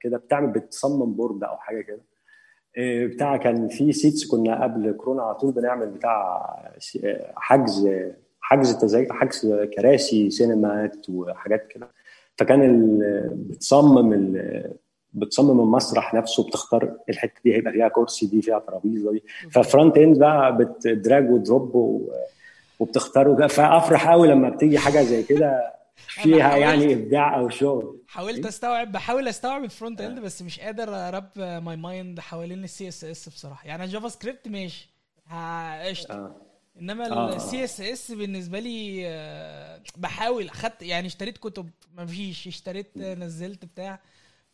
كده 0.00 0.16
بتعمل 0.18 0.46
بتصمم 0.50 1.12
board 1.14 1.44
أو 1.44 1.56
حاجة 1.56 1.80
كده. 1.80 2.00
إيه، 2.76 3.06
بتاع 3.06 3.36
كان 3.36 3.68
في 3.68 3.92
seats 3.92 4.26
كنا 4.26 4.62
قبل 4.62 4.92
كورونا 4.92 5.22
على 5.22 5.34
طول 5.34 5.52
بنعمل 5.52 5.86
بتاع 5.86 6.46
حجز 7.36 7.88
حجز 8.40 8.76
تزاي... 8.78 9.08
حجز 9.10 9.54
كراسي 9.76 10.30
سينمات 10.30 11.06
وحاجات 11.10 11.66
كده. 11.66 11.88
فكان 12.38 12.98
بتصمم 13.50 14.12
بتصمم 15.16 15.60
المسرح 15.60 16.14
نفسه 16.14 16.48
بتختار 16.48 16.96
الحتة 17.08 17.40
دي 17.44 17.54
هيبقى 17.54 17.72
فيها 17.72 17.88
كرسي 17.88 18.26
دي 18.26 18.42
فيها 18.42 18.58
ترابيزة 18.58 19.12
دي. 19.12 19.22
ف 19.50 19.58
front 19.58 19.96
end 19.98 20.18
بقى 20.18 20.56
بت 20.56 20.81
drag 20.81 21.30
و 21.30 21.39
drop 21.39 21.74
وبتختاره 22.78 23.46
فأفرح 23.46 24.08
قوي 24.08 24.28
لما 24.28 24.48
بتيجي 24.50 24.78
حاجة 24.78 25.02
زي 25.02 25.22
كده 25.22 25.74
فيها 25.96 26.56
يعني 26.56 26.92
إبداع 26.92 27.38
أو 27.38 27.48
شغل. 27.48 27.96
حاولت 28.08 28.38
إيه؟ 28.38 28.48
أستوعب 28.48 28.92
بحاول 28.92 29.28
أستوعب 29.28 29.64
ال 29.64 29.70
front 29.70 30.00
end 30.00 30.18
بس 30.20 30.42
مش 30.42 30.60
قادر 30.60 30.88
wrap 31.08 31.28
my 31.36 31.76
mind 31.76 32.20
حوالين 32.20 32.64
ال 32.64 32.88
CSS 32.88 33.28
بصراحة. 33.28 33.66
يعني 33.66 33.86
JavaScript 33.86 34.48
ماشي. 34.48 34.90
قشطة. 35.88 36.14
آه. 36.14 36.36
إنما 36.80 37.36
ال 37.36 37.64
CSS 37.64 38.12
بالنسبة 38.12 38.58
لي 38.58 39.02
آه، 39.06 39.80
بحاول. 39.96 40.48
أخدت 40.48 40.82
يعني 40.82 41.06
اشتريت 41.06 41.38
كتب 41.38 41.70
ما 41.94 42.06
فيش 42.06 42.46
اشتريت 42.46 42.98
نزلت 42.98 43.64
بتاع. 43.64 44.00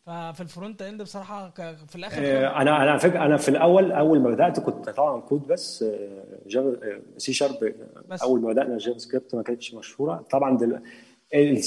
ففي 0.07 0.41
ال 0.41 0.48
front 0.48 0.83
end 0.83 1.03
بصراحة 1.03 1.51
في 1.87 1.97
الآخر 1.97 2.23
آه، 2.25 2.61
أنا 2.63 2.83
أنا 2.83 2.97
فكره 2.99 3.25
أنا 3.27 3.37
في 3.37 3.49
الأول 3.49 3.93
أول 3.93 4.21
ما 4.21 4.31
بدأت 4.31 4.61
كنت 4.61 4.91
طبعا 4.91 5.21
كود 5.21 5.47
بس 5.47 5.83
آه، 5.83 6.25
جافا 6.47 7.01
سي 7.17 7.33
شارب 7.33 7.73
أول 8.23 8.41
ما 8.41 8.49
بدأنا 8.53 8.79
JavaScript 8.79 9.35
ما 9.35 9.43
كانتش 9.43 9.75
مشهورة. 9.75 10.25
طبعا 10.31 10.57
دل... 10.57 10.81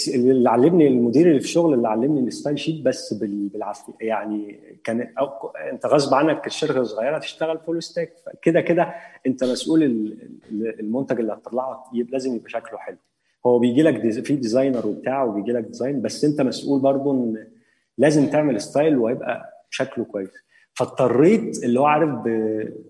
اللي 0.08 0.50
علمني 0.50 0.88
المدير 0.88 1.28
اللي 1.28 1.40
في 1.40 1.46
الشغل 1.46 1.74
اللي 1.74 1.88
علمني 1.88 2.28
ال 2.28 2.33
style 2.33 2.60
sheet 2.60 2.82
بس 2.86 3.14
بالعافية. 3.14 3.94
يعني 4.02 4.60
كان 4.84 5.14
أو 5.20 5.28
أنت 5.72 5.86
غصب 5.86 6.14
عنك 6.14 6.48
الشركة 6.48 6.84
صغيره 6.84 7.18
تشتغل 7.18 7.60
full 7.60 7.84
stack 7.84 8.14
كده 8.42 8.62
كده 8.62 8.94
أنت 9.28 9.44
مسؤول 9.44 9.84
المنتج 10.52 11.20
اللي 11.20 11.34
هتطلعه 11.34 11.84
لازم 12.10 12.36
يبقى 12.36 12.50
شكله 12.50 12.78
حلو. 12.78 12.98
هو 13.46 13.60
بيجي 13.60 13.82
لك 13.82 14.22
في 14.24 14.36
designer 14.36 14.88
وبتاع 14.88 15.24
وبيجي 15.24 15.52
لك 15.52 15.64
design 15.64 16.02
بس 16.02 16.26
أنت 16.26 16.42
مسؤول 16.42 16.80
برضه 16.80 17.12
إن 17.12 17.48
لازم 17.98 18.30
تعمل 18.30 18.62
style 18.62 18.98
وهيبقى 18.98 19.66
شكله 19.70 20.06
كويس. 20.06 20.30
فاضطريت 20.74 21.64
اللي 21.64 21.80
هو 21.80 21.86
عارف 21.86 22.10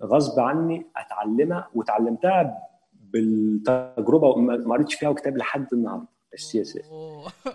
غصب 0.03 0.39
عني 0.39 0.85
اتعلمها 0.97 1.67
وتعلمتها 1.75 2.57
بالتجربة 2.93 4.35
ما 4.35 4.73
قريتش 4.75 4.95
فيها 4.95 5.13
كتاب 5.13 5.37
لحد 5.37 5.67
النهارده. 5.73 6.07
ال 6.33 6.61
CSS 6.61 6.91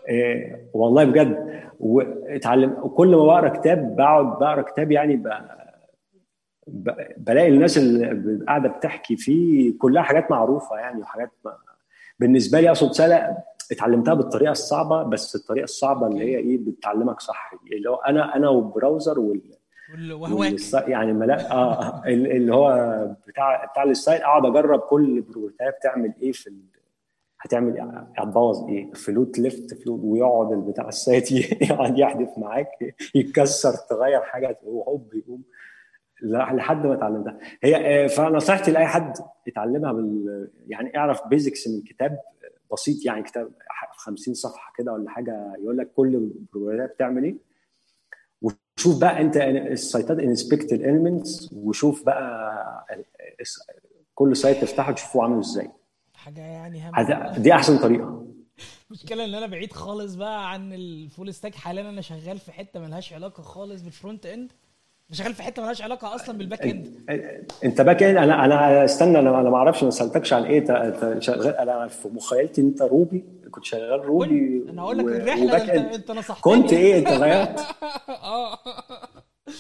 إيه 0.09 0.71
والله 0.75 1.05
بجد. 1.05 1.61
واتعلم 1.81 2.73
كل 2.73 3.17
ما 3.17 3.25
بقرا 3.25 3.49
كتاب 3.49 3.97
بقعد 3.97 4.27
بقرا 4.27 4.63
كتاب 4.63 4.93
يعني 4.93 5.17
ب... 5.17 5.29
ب... 6.67 6.91
بلاقي 7.17 7.49
الناس 7.49 7.79
اللي 7.79 8.45
قاعدة 8.47 8.69
بتحكي 8.69 9.17
فيه 9.17 9.79
كلها 9.79 10.03
حاجات 10.03 10.31
معروفة 10.31 10.77
يعني 10.77 11.01
وحاجات 11.01 11.31
ما... 11.45 11.53
بالنسبة 12.19 12.61
لي 12.61 12.69
أقصد 12.69 12.93
سنه 12.93 13.37
اتعلمتها 13.73 14.15
بالطريقة 14.15 14.51
الصعبة 14.51 15.03
بس 15.03 15.37
الطريقة 15.37 15.65
الصعبة 15.65 16.07
اللي 16.07 16.21
هي 16.25 16.37
إيه 16.39 16.59
بتعلمك 16.59 17.21
صح. 17.21 17.53
اللي 17.73 17.91
هو 17.91 17.95
أنا 17.95 18.37
أنا 18.37 18.49
وال 18.49 18.65
browser 18.65 19.21
وال 19.21 19.43
وهواك. 20.13 20.55
يعني 20.89 21.13
ملا... 21.13 21.53
آه 21.53 22.03
اللي 22.07 22.55
هو 22.55 22.71
بتاع 23.29 23.65
بتاع 23.65 23.83
ال 23.83 23.90
site 23.90 24.21
أقعد 24.23 24.47
أجرب 24.47 24.81
كل 24.81 25.21
property 25.21 25.79
تعمل 25.83 26.15
إيه 26.23 26.33
في 26.33 26.47
ال... 26.47 26.61
هتعمل 27.41 27.77
إيه؟ 27.77 28.09
هتبوظ 28.17 28.69
إيه 28.69 28.93
float 28.93 29.39
left 29.39 29.75
float 29.75 30.01
ويقعد 30.05 30.53
البتاع 30.53 30.89
ال 30.89 30.98
site 30.98 31.33
يقعد 31.71 31.99
يحدف 31.99 32.39
معاك 32.39 32.69
يتكسر 33.15 33.73
تغير 33.91 34.21
حاجة 34.21 34.59
وهوب 34.63 35.15
يقوم. 35.15 35.43
لحد 36.23 36.87
ما 36.87 36.95
اتعلمتها. 36.95 37.39
هي 37.63 38.05
آه، 38.05 38.07
فنصيحتي 38.07 38.71
لأي 38.71 38.87
حد 38.87 39.13
يتعلمها 39.47 39.93
بال 39.93 40.51
يعني 40.69 40.97
اعرف 40.97 41.27
basics 41.27 41.69
من 41.69 41.79
الكتاب 41.79 42.19
بسيط 42.73 43.07
يعني 43.07 43.23
كتاب 43.23 43.53
50 43.97 44.35
صفحة 44.35 44.73
كده 44.79 44.93
ولا 44.93 45.11
حاجة 45.11 45.55
يقول 45.59 45.79
لك 45.79 45.93
كل 45.93 46.31
property 46.53 46.91
بتعمل 46.95 47.25
إيه. 47.25 47.37
وشوف 48.43 49.01
بقى 49.01 49.21
أنت 49.21 49.37
ال 49.37 49.51
site 49.51 50.05
ات 50.05 50.19
inspect 50.19 50.73
ال 50.73 50.82
elements 50.82 51.53
وشوف 51.53 52.05
بقى 52.07 52.87
كل 54.15 54.37
site 54.37 54.63
تفتحه 54.63 54.93
تشوفه 54.93 55.23
عامل 55.23 55.39
إزاي. 55.39 55.71
حاجة 56.15 56.41
يعني 56.41 56.89
هم 56.91 56.93
دي 57.43 57.53
أحسن 57.53 57.79
طريقة. 57.79 58.27
المشكلة 58.91 59.25
إن 59.25 59.35
أنا 59.35 59.47
بعيد 59.47 59.73
خالص 59.73 60.15
بقى 60.15 60.53
عن 60.53 60.73
ال 60.73 60.85
full 60.85 61.35
stack 61.35 61.55
حاليا 61.55 61.91
أنا 61.91 62.01
شغال 62.01 62.39
في 62.39 62.53
حتة 62.53 62.81
ملهاش 62.81 63.13
علاقة 63.13 63.43
خالص 63.43 63.83
بال 63.83 63.95
front 63.95 64.27
end 64.27 64.53
أنا 65.11 65.17
شغال 65.19 65.35
في 65.35 65.43
حتة 65.43 65.63
ملهاش 65.63 65.83
علاقة 65.83 66.15
أصلا 66.15 66.39
بال 66.39 66.47
back 66.47 66.63
end 66.63 67.11
أنت 67.65 67.81
back 67.81 68.03
end 68.03 68.17
أنا 68.17 68.45
أنا 68.45 68.85
استنى 68.85 69.19
أنا 69.19 69.41
أنا 69.41 69.51
ما 69.51 69.57
أعرفش 69.57 69.83
ما 69.85 69.91
سألتكش 69.91 70.33
عن 70.33 70.45
إيه 70.45 70.59
أنت 70.59 71.17
شغال 71.23 71.55
أنا 71.71 71.89
في 71.89 72.09
مخيلتي 72.09 72.61
أنت 72.61 72.83
Ruby 72.83 73.25
كنت 73.51 73.65
شغال 73.65 74.05
Ruby 74.05 74.65
أنا 74.71 74.83
هقول 74.83 74.99
لك 74.99 75.05
الرحلة. 75.05 75.57
أنت 75.75 75.95
أنت 75.95 76.11
نصحتني 76.11 76.43
كنت 76.43 76.73
إيه 76.73 76.99
أنت 76.99 77.09
غيرت 77.09 77.61
آه 78.09 78.59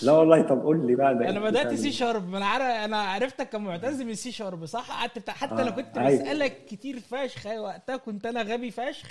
لا 0.02 0.12
والله 0.12 0.42
طب 0.42 0.62
قول 0.62 0.86
لي 0.86 0.94
بقى 0.94 1.18
ده 1.18 1.28
أنا؟ 1.30 1.40
بدأت 1.40 1.74
C 1.74 1.86
إيه؟ 1.86 1.92
Sharp 1.92 2.28
ما 2.28 2.38
أنا 2.38 2.46
عارف 2.46 2.64
أنا 2.64 2.96
عرفتك 3.02 3.48
كمعتز 3.48 4.02
من 4.02 4.14
سي 4.14 4.32
شارب 4.32 4.66
صح 4.66 4.90
قعدت 5.00 5.18
بتاع 5.18 5.34
حتى 5.34 5.54
آه، 5.54 5.64
لو 5.64 5.74
كنت. 5.74 5.98
بسألك 5.98 6.64
كتير 6.68 7.00
فشخ 7.00 7.46
أيوة، 7.46 7.64
وقتها 7.64 7.96
كنت 7.96 8.26
أنا 8.26 8.42
غبي 8.42 8.70
فشخ 8.70 9.06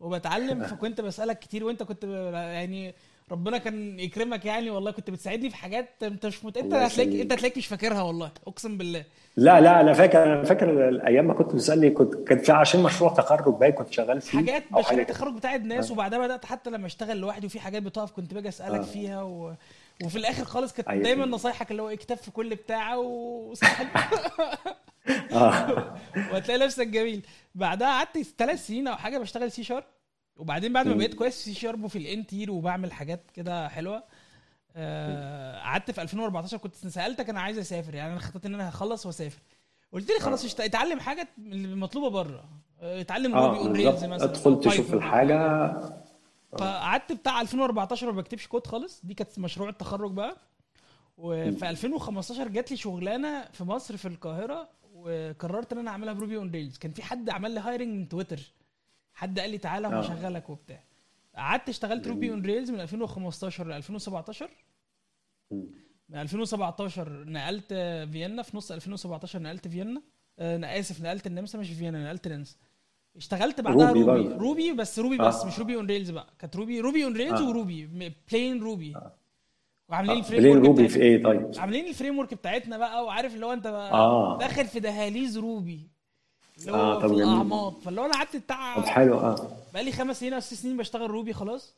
وبتعلم 0.00 0.62
فكنت 0.62 1.00
بسألك 1.00 1.38
كتير 1.38 1.64
وأنت 1.64 1.82
كنت 1.82 2.04
يعني 2.34 2.94
ربنا 3.32 3.58
كان 3.58 4.00
يكرمك 4.00 4.44
يعني 4.44 4.70
والله 4.70 4.90
كنت 4.90 5.10
بتساعدني 5.10 5.50
في 5.50 5.56
حاجات 5.56 5.88
انت 6.02 6.26
مش 6.26 6.44
مت... 6.44 6.56
انت 6.56 6.74
هتلاقيك. 6.74 7.20
انت 7.20 7.32
هتلاقيك 7.32 7.58
مش 7.58 7.66
فاكرها 7.66 8.02
والله 8.02 8.30
اقسم 8.46 8.78
بالله 8.78 9.04
لا 9.36 9.60
لا 9.60 9.80
أنا 9.80 9.92
فاكر 9.92 10.22
أنا 10.22 10.44
فاكر 10.44 10.88
الأيام 10.88 11.26
ما 11.26 11.34
كنت 11.34 11.54
بتسألني 11.54 11.90
كنت 11.90 12.14
كان 12.28 12.38
في 12.38 12.52
عشان 12.52 12.82
مشروع 12.82 13.12
تخرج 13.12 13.54
باين 13.54 13.72
كنت 13.72 13.92
شغال 13.92 14.20
فيه 14.20 14.38
حاجات 14.38 14.72
مشاريع. 14.72 15.02
التخرج 15.02 15.34
بتاعت 15.34 15.60
ناس 15.60 15.88
آه. 15.88 15.92
وبعدها 15.92 16.18
بدأت 16.18 16.44
حتى 16.44 16.70
لما 16.70 16.86
اشتغل 16.86 17.16
لوحدي 17.16 17.46
وفي 17.46 17.60
حاجات 17.60 17.82
بتقف 17.82 18.10
كنت 18.10 18.34
باجي 18.34 18.48
أسألك 18.48 18.80
آه. 18.80 18.82
فيها 18.82 19.22
و... 19.22 19.54
وفي 20.04 20.16
الآخر 20.18 20.44
خالص 20.44 20.72
كانت 20.72 20.88
أيوة. 20.88 21.02
دايما 21.02 21.26
نصايحك 21.26 21.70
اللي 21.70 21.82
هو 21.82 21.88
اكتب 21.88 22.16
في 22.16 22.30
كل 22.30 22.54
بتاعة 22.54 22.98
وسهل 22.98 23.86
آه 25.32 25.96
وهتلاقي 26.32 26.60
نفسك 26.60 26.86
جميل 26.86 27.26
بعدها 27.54 27.88
قعدت 27.88 28.18
ثلاث 28.38 28.66
سنين 28.66 28.88
أو 28.88 28.96
حاجة 28.96 29.18
بشتغل 29.18 29.52
سي 29.52 29.64
شارب 29.64 29.84
وبعدين 30.36 30.72
بعد 30.72 30.88
ما. 30.88 30.94
بقيت 30.94 31.14
كويس 31.14 31.36
في 31.36 31.42
سي 31.42 31.54
شارب 31.54 31.84
وفي 31.84 31.98
الان 31.98 32.26
تير 32.26 32.50
وبعمل 32.50 32.92
حاجات 32.92 33.30
كده 33.34 33.68
حلوة 33.68 34.02
آه، 34.76 35.58
قعدت 35.60 35.90
في 35.90 36.02
2014 36.02 36.56
كنت 36.56 36.74
سألتك 36.74 37.28
أنا 37.30 37.40
عايز 37.40 37.58
أسافر 37.58 37.94
يعني 37.94 38.12
أنا 38.12 38.20
خططت 38.20 38.46
إن 38.46 38.54
أنا 38.54 38.68
هخلص 38.68 39.06
وأسافر. 39.06 39.38
قلت 39.92 40.10
لي 40.10 40.18
خلاص 40.20 40.44
اشت- 40.44 40.60
اتعلم 40.60 41.00
حاجة 41.00 41.28
من 41.38 41.52
اللي 41.52 41.76
مطلوبة 41.76 42.08
بره. 42.10 42.44
آه، 42.80 43.00
اتعلم 43.00 43.34
Ruby 43.34 43.58
on 43.58 43.72
Rails 43.72 44.04
مثلا 44.04 44.24
أدخل 44.24 44.60
تشوف. 44.60 44.94
الحاجة. 44.94 45.72
فقعدت 46.52 47.12
بتاع 47.12 47.40
2014 47.40 48.06
ما 48.06 48.12
بكتبش 48.20 48.46
كود 48.46 48.66
خالص 48.66 49.00
دي 49.04 49.14
كانت 49.14 49.38
مشروع 49.38 49.68
التخرج 49.68 50.10
بقى. 50.12 50.36
وفي 51.18 51.70
2015 51.70 52.48
جات 52.48 52.70
لي 52.70 52.76
شغلانة 52.76 53.44
في 53.52 53.64
مصر 53.64 53.96
في 53.96 54.08
القاهرة 54.08 54.68
وقررت 54.94 55.72
إن 55.72 55.78
أنا 55.78 55.90
أعملها 55.90 56.12
ب 56.12 56.17
Ruby 56.17 56.36
on 56.36 56.50
Rails. 56.50 56.78
كان 56.78 56.92
في 56.92 57.02
حد 57.02 57.30
عمل 57.30 57.50
لي 57.50 57.60
hiring 57.60 57.94
من 57.94 58.08
تويتر. 58.08 58.40
حد 59.16 59.38
قال 59.40 59.50
لي 59.50 59.58
تعالى 59.58 59.86
آه. 59.86 59.90
وهشغلك 59.90 60.50
وبتاع. 60.50 60.82
قعدت 61.36 61.68
اشتغلت 61.68 62.06
Ruby 62.06 62.30
on 62.30 62.42
Rails 62.42 62.70
من 62.70 62.80
2015 62.80 63.66
ل 63.68 63.72
2017 63.72 64.50
مم. 65.50 65.66
من 66.08 66.18
2017 66.20 67.24
نقلت 67.24 67.72
فيينا 68.12 68.42
في 68.42 68.56
نص 68.56 68.72
2017 68.72 69.42
نقلت 69.42 69.68
فيينا. 69.68 70.02
آه، 70.38 70.56
أنا 70.56 70.78
آسف 70.78 71.02
نقلت 71.02 71.26
النمسا 71.26 71.58
مش 71.58 71.70
فيينا 71.70 72.04
نقلت 72.04 72.28
نمسا. 72.28 72.56
اشتغلت 73.16 73.60
بعدها 73.60 73.92
Ruby 73.92 74.02
Ruby. 74.02 74.34
Ruby 74.34 74.72
بس 74.72 74.98
Ruby 74.98 75.18
بس 75.18 75.42
آه. 75.42 75.46
مش 75.46 75.58
Ruby 75.58 75.76
on 75.76 75.86
Rails 75.86 76.10
بقى. 76.10 76.26
كانت 76.38 76.56
Ruby 76.56 76.80
Ruby 76.80 77.04
on 77.04 77.16
Rails 77.16 77.40
آه. 77.40 77.48
و 77.48 77.54
Ruby. 77.54 77.86
plain 78.32 78.62
Ruby. 78.62 78.94
وعاملين 79.88 80.16
آه، 80.16 80.18
ال 80.18 80.22
frame 80.22 80.40
plain 80.42 80.56
work 80.56 80.66
Ruby 80.66 80.88
في 80.88 80.98
بتاعتنا 80.98 81.30
إيه؟ 81.32 81.42
طيب. 81.52 81.60
عاملين 81.60 81.88
ال 81.88 82.18
framework 82.18 82.34
بتاعتنا 82.34 82.78
بقى 82.78 83.04
وعارف 83.04 83.34
اللي 83.34 83.46
هو 83.46 83.52
انت 83.52 83.66
بقى 83.66 83.92
آه. 83.92 84.38
داخل 84.38 84.66
في 84.66 84.80
دهاليز 84.80 85.38
Ruby. 85.38 85.88
آه، 86.68 86.98
في 87.00 87.02
طب 87.06 87.12
جميل. 87.14 87.22
الأعماق. 87.22 87.80
فاللي 87.80 88.00
هو 88.00 88.04
أنا 88.04 88.14
قعدت 88.14 88.32
طب 88.36 88.40
بتاع 88.40 88.82
حلو 88.86 89.18
آه. 89.20 89.48
بقى 89.74 89.84
لي 89.84 89.92
خمس 89.92 90.20
سنين 90.20 90.32
أو 90.34 90.40
ست 90.40 90.54
سنين 90.54 90.76
بشتغل 90.76 91.10
روبي 91.10 91.32
خلاص. 91.32 91.72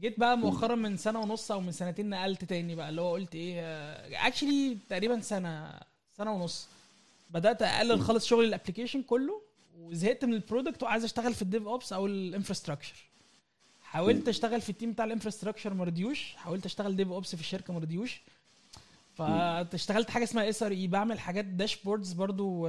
جيت 0.00 0.20
بقى 0.20 0.38
مؤخرا 0.38 0.74
من 0.74 0.96
سنة 0.96 1.20
ونص 1.20 1.50
أو 1.50 1.60
من 1.60 1.72
سنتين 1.72 2.10
نقلت 2.10 2.44
تاني 2.44 2.74
بقى 2.74 2.88
اللي 2.88 3.00
هو 3.00 3.12
قلت 3.12 3.34
إيه 3.34 3.62
actually 4.26 4.76
تقريبا 4.88 5.20
سنة 5.20 5.80
سنة 6.16 6.32
ونص. 6.32 6.66
بدأت 7.30 7.62
أقلل 7.62 8.00
خالص 8.00 8.26
شغل 8.26 8.44
ال 8.44 8.49
application 8.49 9.02
كله 9.02 9.40
وزهقت 9.80 10.24
من 10.24 10.34
ال 10.34 10.40
product 10.40 10.82
وعايز 10.82 11.04
أشتغل 11.04 11.34
في 11.34 11.42
ال 11.42 11.66
DevOps 11.66 11.92
أو 11.92 12.06
ال 12.06 12.12
infrastructure 12.12 12.94
حاولت 13.82 14.28
أشتغل 14.28 14.60
في 14.60 14.70
ال 14.70 14.74
team 14.74 14.92
بتاع 14.92 15.04
ال 15.04 15.09
infrastructure 15.09 15.74
ما 15.74 15.84
رضيوش 15.84 16.34
حاولت 16.36 16.64
أشتغل 16.66 16.96
DevOps 16.96 17.34
في 17.34 17.40
الشركة 17.40 17.72
ما 17.72 17.78
رضيوش. 17.78 18.22
فاشتغلت 19.14 20.10
حاجة 20.10 20.24
اسمها 20.24 20.48
SRE 20.48 20.86
بعمل 20.86 21.18
حاجات 21.20 21.44
dashboards 21.44 22.12
برضو 22.12 22.66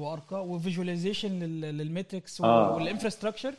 وأرقام 0.00 0.50
و 0.50 0.56
visualization 0.56 1.38
لل 1.42 1.64
metrics 1.64 2.40
آه. 2.40 2.74
وال 2.74 2.84
infrastructure 2.84 3.54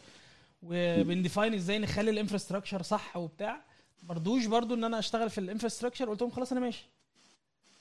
وبن 0.63 0.93
define 0.93 1.53
إزاي 1.53 1.79
نخلي 1.79 2.11
ال 2.11 2.16
infrastructure 2.16 2.81
صح 2.81 3.17
وبتاع. 3.17 3.57
مرضوش 4.03 4.45
برضو 4.45 4.73
إن 4.75 4.83
أنا 4.83 4.99
أشتغل 4.99 5.29
في 5.29 5.37
ال 5.37 5.42
infrastructure 5.42 6.09
قلت 6.09 6.21
لهم 6.21 6.31
خلاص 6.31 6.51
أنا 6.51 6.61
ماشي. 6.61 6.85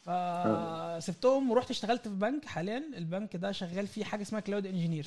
فسبتهم 0.03 1.51
ورحت 1.51 1.71
اشتغلت 1.71 2.09
في 2.09 2.15
بنك 2.15 2.45
حاليا. 2.45 2.83
البنك 2.97 3.37
ده 3.37 3.53
شغال 3.53 3.87
فيه 3.87 4.05
حاجة 4.05 4.23
اسمها 4.23 4.41
cloud 4.41 4.67
engineer 4.67 5.07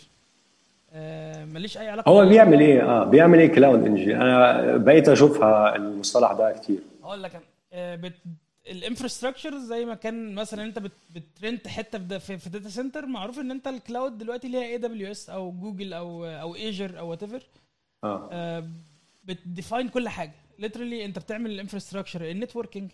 ماليش 1.54 1.78
أي 1.78 1.90
علاقة 1.90 2.10
هو 2.10 2.26
بيعمل 2.30 2.60
إيه؟ 2.60 2.84
آه 2.90 3.04
بيعمل 3.04 3.40
إيه 3.40 3.48
cloud 3.48 3.86
engineer 3.86 4.22
أنا 4.22 4.78
بقيت 4.78 5.10
أشوفها 5.10 5.76
المصطلح 5.76 6.32
ده 6.34 6.52
كتير. 6.52 6.80
أقول 7.04 7.24
لك 7.24 7.36
أنا. 7.36 7.44
آه، 7.74 7.96
بت... 7.96 8.14
ال 8.72 8.78
infrastructure 8.78 9.58
زي 9.58 9.86
ما 9.86 9.96
كان 9.96 10.36
مثلا 10.36 10.64
أنت 10.64 10.80
بت... 10.80 10.92
بت 11.16 11.33
rent 11.33 11.68
حتة 11.68 12.18
في, 12.18 12.38
في, 12.38 12.50
data 12.50 12.70
center 12.70 13.06
معروف 13.06 13.40
إن 13.40 13.52
أنت 13.52 13.68
ال 13.68 13.76
cloud 13.76 14.18
دلوقتي 14.18 14.48
ليها 14.48 14.64
AWS 14.64 15.30
أو 15.30 15.52
جوجل 15.52 15.94
أو 15.94 16.26
أو 16.26 16.56
Azure 16.56 17.00
أو 17.00 17.10
whatever 17.10 17.44
آه 18.04 18.70
بت 19.26 19.42
define 19.42 19.90
كل 19.90 20.10
حاجة. 20.10 20.34
literally 20.60 21.06
أنت 21.06 21.20
بتعمل 21.20 21.52
ال 21.52 21.57
infrastructure 21.57 22.32
ال 22.32 22.37
networking. 22.37 22.92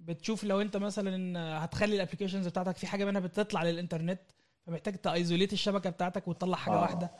بتشوف 0.00 0.44
لو 0.44 0.60
أنت 0.60 0.76
مثلا 0.76 1.38
هتخلي 1.64 1.96
ال 1.96 2.00
applications 2.00 2.48
بتاعتك 2.48 2.76
في 2.76 2.86
حاجة 2.86 3.04
منها 3.04 3.20
بتطلع 3.20 3.62
للإنترنت 3.62 4.20
فمحتاج 4.66 4.96
ت 4.96 5.03
isolate 5.03 5.52
الشبكة 5.52 5.90
بتاعتك 5.90 6.28
وتطلع 6.28 6.56
حاجة 6.56 6.74
آه. 6.74 6.80
واحدة. 6.80 7.10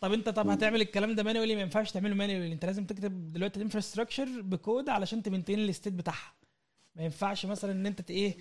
طب 0.00 0.12
أنت 0.12 0.28
طب 0.28 0.48
هتعمل 0.48 0.80
الكلام 0.80 1.14
ده 1.14 1.22
مانوالي 1.22 1.54
ما 1.54 1.60
ينفعش 1.60 1.92
تعمله 1.92 2.14
manually 2.14 2.52
أنت 2.52 2.64
لازم 2.64 2.84
تكتب 2.84 3.32
دلوقتي 3.32 3.56
ال 3.56 3.61
infrastructure 3.61 4.28
ب 4.40 4.50
code 4.50 4.88
علشان 4.88 5.22
ت 5.22 5.26
maintain 5.26 5.58
ال 5.58 5.64
state 5.64 5.92
بتاعها. 5.92 6.32
ما 6.94 7.02
ينفعش 7.04 7.46
مثلا 7.46 7.72
إن 7.72 7.86
أنت 7.86 8.10
إيه 8.10 8.36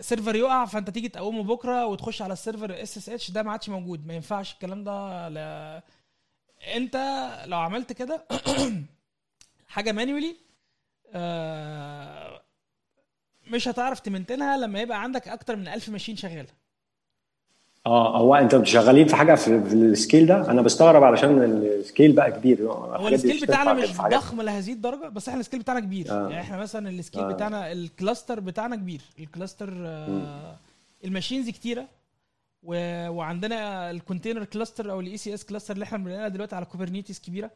server 0.00 0.36
يقع 0.36 0.64
فأنت 0.64 0.90
تيجي 0.90 1.08
تقومه 1.08 1.42
بكرة 1.42 1.86
وتخش 1.86 2.22
على 2.22 2.32
ال 2.32 2.39
server 2.39 2.82
SSH 2.82 3.30
ده 3.30 3.42
ما 3.42 3.52
عادش 3.52 3.68
موجود. 3.68 4.06
ما 4.06 4.14
ينفعش 4.14 4.52
الكلام 4.52 4.84
ده. 4.84 5.28
لا. 5.28 5.82
أنت 6.76 6.96
لو 7.46 7.58
عملت 7.58 7.92
كده 7.92 8.26
حاجة 9.68 9.92
manually 9.92 10.36
مش 13.46 13.68
هتعرف 13.68 14.00
ت 14.00 14.06
maintain 14.06 14.50
ها 14.50 14.56
لما 14.56 14.80
يبقى 14.80 15.02
عندك 15.02 15.28
أكتر 15.28 15.56
من 15.56 15.68
1000 15.68 15.88
machine 15.88 16.16
شغاله 16.16 16.48
آه 17.86 18.18
هو 18.18 18.34
أنتوا 18.34 18.64
شغالين 18.64 19.06
في 19.06 19.16
حاجة 19.16 19.34
في, 19.34 19.64
في 19.64 19.74
ال 19.74 19.83
scale 19.83 20.26
ده؟ 20.26 20.50
أنا 20.50 20.62
بستغرب 20.62 21.04
علشان 21.04 21.42
ال 21.42 21.54
scale 21.54 22.12
بقى 22.12 22.32
كبير. 22.32 22.72
هو 22.72 23.08
ال 23.08 23.13
scale 23.13 23.40
بتاعنا 23.40 23.72
مش 23.72 23.92
ضخم 23.96 24.42
لهذه 24.42 24.72
الدرجة 24.72 25.08
بس 25.08 25.28
إحنا 25.28 25.40
ال 25.40 25.43
scale 25.43 25.60
بتاعنا 25.60 25.80
كبير. 25.80 26.10
آه. 26.10 26.28
يعني 26.28 26.40
إحنا 26.40 26.56
مثلا 26.56 26.90
ال 26.90 26.95
scale 26.95 27.22
آه. 27.22 27.32
بتاعنا 27.32 27.72
ال 27.72 27.81
cluster 27.81 28.40
بتاعنا 28.40 28.76
كبير. 28.76 29.00
ال 29.18 29.25
cluster 29.25 29.72
آه 29.86 30.56
ال 31.04 31.09
machines 31.09 31.50
كتيرة. 31.50 31.84
و... 32.62 32.74
وعندنا 33.08 33.90
ال 33.90 33.95
container 33.95 34.44
cluster 34.44 34.90
أو 34.90 35.00
ال 35.00 35.16
ECS 35.16 35.44
cluster 35.44 35.74
اللي 35.74 35.82
إحنا 35.84 35.98
بنلاقيها 35.98 36.28
دلوقتي 36.28 36.56
على 36.56 36.64
Kubernetes 36.64 37.20
كبيرة. 37.20 37.50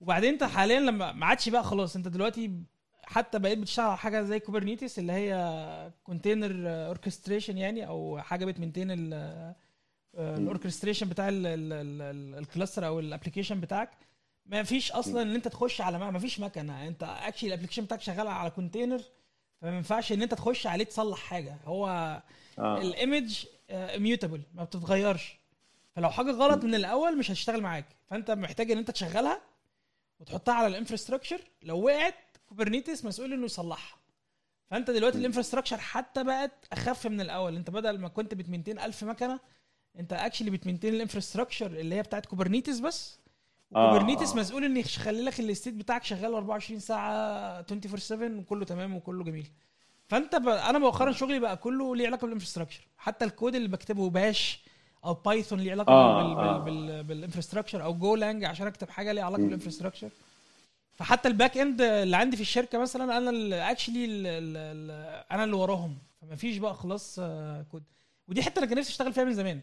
وبعدين 0.00 0.32
انت 0.32 0.44
حاليا 0.44 0.80
لما 0.80 1.12
ما 1.12 1.26
عادش 1.26 1.48
بقى 1.48 1.64
خلاص. 1.64 1.96
انت 1.96 2.08
دلوقتي 2.08 2.50
حتى 3.10 3.38
بقيت 3.38 3.58
بتشتغل 3.58 3.86
على 3.86 3.96
حاجة 3.96 4.22
زي 4.22 4.40
Kubernetes 4.40 4.98
اللي 4.98 5.12
هي 5.12 5.92
container 6.04 6.68
orchestration 6.68 7.58
يعني 7.58 7.86
أو 7.86 8.18
حاجة 8.18 8.44
بت 8.44 8.53
maintain 8.53 8.90
ال 8.90 9.54
ال 10.14 10.21
orchestration 10.21 11.08
بتاع 11.08 11.28
ال 11.30 11.50
cluster 11.50 12.86
أو 12.86 13.00
ال 13.00 13.05
application 13.05 13.60
بتاعك. 13.60 13.90
ما 14.46 14.62
فيش 14.62 14.92
أصلا 14.92 15.22
إن 15.22 15.34
أنت 15.34 15.48
تخش 15.48 15.80
على 15.80 15.98
ما 15.98 16.18
فيش 16.18 16.40
مكنة. 16.40 16.88
أنت 16.88 17.02
actually 17.02 17.48
ال 17.48 17.51
application 17.51 17.84
بتاعك 17.84 18.00
شغال 18.00 18.28
على 18.28 18.50
container 18.50 19.02
فما 19.60 19.76
ينفعش 19.76 20.12
إن 20.12 20.22
أنت 20.22 20.34
تخش 20.34 20.66
عليه 20.66 20.84
تصلح 20.84 21.18
حاجة. 21.18 21.56
هو 21.64 21.86
آه. 22.58 22.80
ال 22.80 22.91
image 22.91 23.44
immutable 23.72 24.42
ما 24.54 24.64
بتتغيرش. 24.64 25.38
فلو 25.96 26.10
حاجة 26.10 26.30
غلط 26.30 26.64
من 26.64 26.74
الأول 26.74 27.18
مش 27.18 27.30
هتشتغل 27.30 27.60
معاك. 27.60 27.86
فأنت 28.10 28.30
محتاج 28.30 28.70
إن 28.70 28.78
أنت 28.78 28.90
تشغلها 28.90 29.40
وتحطها 30.20 30.54
على 30.54 30.66
ال 30.66 30.71
infrastructure 30.71 31.40
لو 31.62 31.80
وقعت 31.80 32.14
Kubernetes 32.50 33.04
مسؤول 33.04 33.32
إنه 33.32 33.44
يصلحها. 33.44 33.98
فأنت 34.70 34.90
دلوقتي 34.90 35.18
ال 35.18 35.22
infrastructure 35.22 35.78
حتى 35.78 36.24
بقت 36.24 36.52
أخف 36.72 37.06
من 37.06 37.20
الأول. 37.20 37.56
أنت 37.56 37.70
بدل 37.70 37.98
ما 37.98 38.08
كنت 38.08 38.34
بت 38.34 38.43
maintain 38.43 38.78
1000 38.78 39.04
مكنة 39.04 39.40
أنت 39.98 40.12
actually 40.12 40.50
بت 40.50 40.59
maintain 40.59 40.94
ال 40.94 40.99
infrastructure 40.99 41.66
اللي 41.66 41.94
هي 41.94 42.02
بتاعت 42.02 42.26
Kubernetes 42.26 42.78
بس. 42.80 43.18
آه، 43.76 43.90
Kubernetes 43.92 44.32
آه. 44.32 44.36
مسؤول 44.36 44.64
ان 44.64 44.76
يخلي 44.76 45.22
لك 45.22 45.40
ال 45.40 45.46
state 45.46 45.74
بتاعك 45.74 46.04
شغال 46.04 46.34
24 46.34 46.80
ساعة 46.80 47.12
24 47.58 47.98
7 47.98 48.38
وكله 48.40 48.64
تمام 48.64 48.96
وكله 48.96 49.24
جميل. 49.24 49.48
فأنت 50.08 50.36
ب... 50.36 50.48
أنا 50.48 50.78
مؤخرا 50.78 51.12
شغلي 51.12 51.38
بقى 51.38 51.56
كله 51.56 51.96
ليه 51.96 52.06
علاقة 52.06 52.24
بال 52.24 52.32
infrastructure. 52.32 52.88
حتى 52.98 53.24
الكود 53.24 53.54
اللي 53.54 53.68
بكتبه 53.68 54.10
Bash 54.10 54.60
أو 55.04 55.14
Python 55.14 55.60
ليه 55.60 55.72
علاقة 55.72 55.92
آه، 55.92 56.22
بال... 56.22 56.38
آه. 56.38 56.58
بال... 56.58 56.86
بال... 56.86 57.04
بال 57.04 57.14
infrastructure 57.14 57.82
أو 57.84 57.94
Golang 57.94 58.44
عشان 58.44 58.66
أكتب 58.66 58.90
حاجة 58.90 59.12
ليها 59.12 59.24
علاقة 59.24 59.42
بال 59.42 59.50
infrastructure. 59.50 60.10
فحتى 61.00 61.28
ال 61.28 61.58
backend 61.58 61.80
اللي 61.80 62.16
عندي 62.16 62.36
في 62.36 62.42
الشركة 62.42 62.78
مثلا 62.78 63.18
أنا 63.18 63.70
actually 63.70 64.04
أنا 65.30 65.44
اللي 65.44 65.56
وراهم. 65.56 65.98
فما 66.22 66.36
فيش 66.36 66.58
بقى 66.58 66.74
خلاص 66.74 67.18
آه، 67.22 67.64
كود. 67.70 67.82
ودي 68.28 68.42
حتة 68.42 68.58
أنا 68.58 68.66
كان 68.66 68.78
نفسي 68.78 68.90
أشتغل 68.90 69.12
فيها 69.12 69.24
من 69.24 69.34
زمان. 69.34 69.60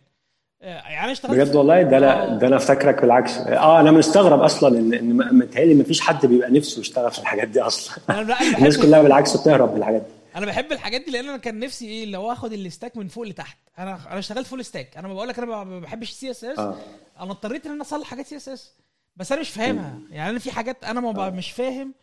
آه، 0.62 0.68
يعني 0.68 1.12
اشتغلت 1.12 1.40
بجد 1.40 1.56
والله؟ 1.56 1.82
ده 1.82 1.98
آه. 1.98 2.00
أنا 2.00 2.38
ده 2.38 2.48
أنا 2.48 2.56
افتكرك 2.56 3.02
بالعكس. 3.02 3.38
آه 3.38 3.80
أنا 3.80 3.92
مستغرب 3.92 4.42
أصلا 4.42 4.80
إن 4.80 4.94
إن 4.94 5.38
متهيألي 5.38 5.74
ما 5.74 5.84
فيش 5.84 6.02
حد 6.02 6.26
بيبقى 6.26 6.52
نفسه 6.52 6.80
يشتغل 6.80 7.12
في 7.12 7.20
الحاجات 7.20 7.48
دي 7.48 7.62
أصلا. 7.62 7.98
الناس 8.58 8.78
كلها 8.78 9.02
بالعكس 9.02 9.38
بتهرب 9.38 9.72
من 9.72 9.78
الحاجات 9.78 10.02
دي. 10.02 10.08
أنا 10.36 10.46
بحب 10.46 10.72
الحاجات 10.72 11.02
دي 11.02 11.12
لأن 11.12 11.30
أنا 11.30 11.38
كان 11.38 11.60
نفسي 11.60 11.88
إيه 11.88 12.06
لو 12.06 12.32
آخد 12.32 12.54
ال 12.54 12.61
stack 12.61 12.98
من 12.98 13.08
فوق 13.08 13.24
لتحت. 13.24 13.58
أنا 13.80 14.00
أنا 14.10 14.20
اشتغلت 14.20 14.48
full 14.48 14.66
stack 14.66 14.98
أنا 14.98 15.08
بقول 15.08 15.28
لك 15.28 15.40
أنا 15.40 15.64
ما 15.64 15.80
بحبش 15.80 16.10
ال 16.10 16.32
CSS 16.32 16.60
أنا 16.60 17.32
اضطريت 17.32 17.66
إن 17.66 17.72
أنا 17.72 17.82
أصلح 17.82 18.08
حاجات 18.08 18.26
CSS 18.26 18.74
بس 19.18 19.32
أنا 19.32 19.42
مش 19.42 19.50
فاهمها. 19.50 20.00
يعني 20.10 20.30
أنا 20.30 20.40
في 20.40 20.52
حاجات 20.52 20.84
أنا 20.84 21.00
ما 21.02 21.12
بقى 21.12 21.32
مش 21.32 21.52
فاهم 21.52 21.94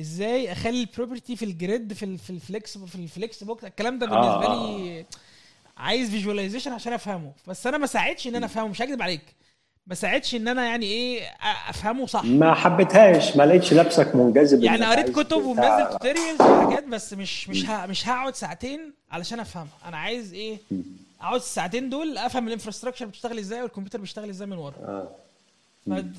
إزاي 0.00 0.52
أخلي 0.52 0.80
ال 0.80 0.86
property 0.86 1.36
في 1.36 1.44
ال 1.44 1.54
grid 1.54 1.92
في 1.92 2.04
ال- 2.04 2.18
في 2.18 2.30
ال 2.30 2.40
flex 2.40 2.78
في 2.78 2.94
ال 2.94 3.44
flexbox 3.44 3.64
الكلام 3.64 3.98
ده 3.98 4.06
آه، 4.06 4.10
بالنسبة 4.10 4.54
آه. 4.54 4.76
لي 4.78 5.06
عايز 5.76 6.10
visualization 6.10 6.72
عشان 6.72 6.92
أفهمه. 6.92 7.32
بس 7.46 7.66
أنا 7.66 7.78
ما 7.78 7.86
ساعدش 7.86 8.26
إن 8.26 8.34
أنا 8.36 8.46
أفهمه 8.46 8.68
مش 8.68 8.82
هكذب 8.82 9.02
عليك. 9.02 9.36
ما 9.86 9.94
ساعدش 9.94 10.34
إن 10.34 10.48
أنا 10.48 10.64
يعني 10.64 10.86
إيه 10.86 11.22
أفهمه 11.68 12.06
صح. 12.06 12.24
ما 12.24 12.54
حبيتهاش 12.54 13.36
ما 13.36 13.42
لقيتش 13.46 13.72
نفسك 13.74 14.14
منجذب 14.14 14.62
يعني 14.64 14.84
قريت 14.86 15.10
كتب 15.18 15.44
ومنزل 15.44 15.90
tutorials 15.90 16.40
وحاجات 16.40 16.84
بس 16.84 17.12
مش 17.12 17.48
مش 17.48 17.64
ها 17.66 17.86
مش 17.86 18.08
هقعد 18.08 18.34
ساعتين 18.34 18.92
علشان 19.10 19.40
أفهمها. 19.40 19.72
أنا 19.84 19.96
عايز 19.96 20.32
إيه؟ 20.34 20.58
أقعد 21.20 21.34
الساعتين 21.40 21.90
دول 21.90 22.18
أفهم 22.18 22.46
ال 22.48 22.52
infrastructure 22.52 23.06
بتشتغل 23.06 23.38
إزاي 23.38 23.62
والكمبيوتر 23.62 24.00
بيشتغل 24.00 24.28
إزاي 24.28 24.46
من 24.46 24.56
ورا. 24.58 24.72
ف- 24.72 25.29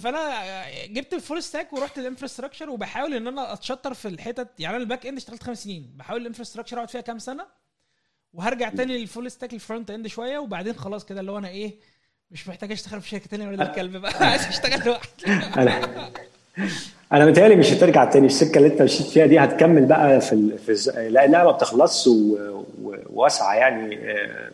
فأنا 0.03 0.41
جبت 0.87 1.13
ال 1.13 1.19
full 1.19 1.43
stack 1.43 1.73
ورحت 1.73 1.97
ال 1.97 2.02
infrastructure 2.02 2.69
وبحاول 2.69 3.13
إن 3.13 3.27
أنا 3.27 3.53
أتشطر 3.53 3.93
في 3.93 4.07
الحتت. 4.07 4.47
يعني 4.59 4.75
أنا 4.75 4.83
ال 4.83 5.05
backend 5.05 5.17
اشتغلت 5.17 5.43
خمس 5.43 5.63
سنين. 5.63 5.91
بحاول 5.95 6.21
ال 6.21 6.25
infrastructure 6.25 6.77
أقعد 6.77 6.89
فيها 6.89 7.01
كام 7.01 7.19
سنة 7.19 7.45
وهرجع 8.33 8.69
تاني 8.69 8.97
لل 8.97 9.09
full 9.09 9.31
stack 9.31 9.50
ال 9.50 9.53
frontend 9.53 10.07
شوية 10.07 10.39
وبعدين 10.39 10.73
خلاص 10.73 11.05
كده 11.05 11.19
اللي 11.19 11.31
هو 11.31 11.37
أنا 11.37 11.47
إيه 11.47 11.75
مش 12.31 12.47
محتاج 12.47 12.71
أشتغل 12.71 13.01
في 13.01 13.09
شركة 13.09 13.25
تانية 13.27 13.47
ولا 13.47 13.69
الكلب 13.69 13.97
بقى. 13.97 14.13
عايز 14.29 14.45
أشتغل 14.45 14.85
لوحدي. 14.85 15.25
أنا 15.57 15.81
أنا 17.13 17.25
متهيألي 17.25 17.55
مش 17.55 17.71
هترجع 17.73 18.05
تاني. 18.05 18.25
السكة 18.25 18.57
اللي 18.57 18.67
أنت 18.67 18.81
مشيت 18.81 19.07
فيها 19.07 19.25
دي 19.25 19.39
هتكمل 19.39 19.85
بقى 19.85 20.21
في 20.21 20.33
ال... 20.33 20.57
في 20.57 20.69
الز... 20.71 20.89
لأنها 20.89 21.43
ما 21.43 21.51
بتخلصش 21.51 22.07
و... 22.07 22.13
و... 22.81 22.95
واسعه 23.09 23.53
يعني 23.53 23.95
آه، 24.11 24.51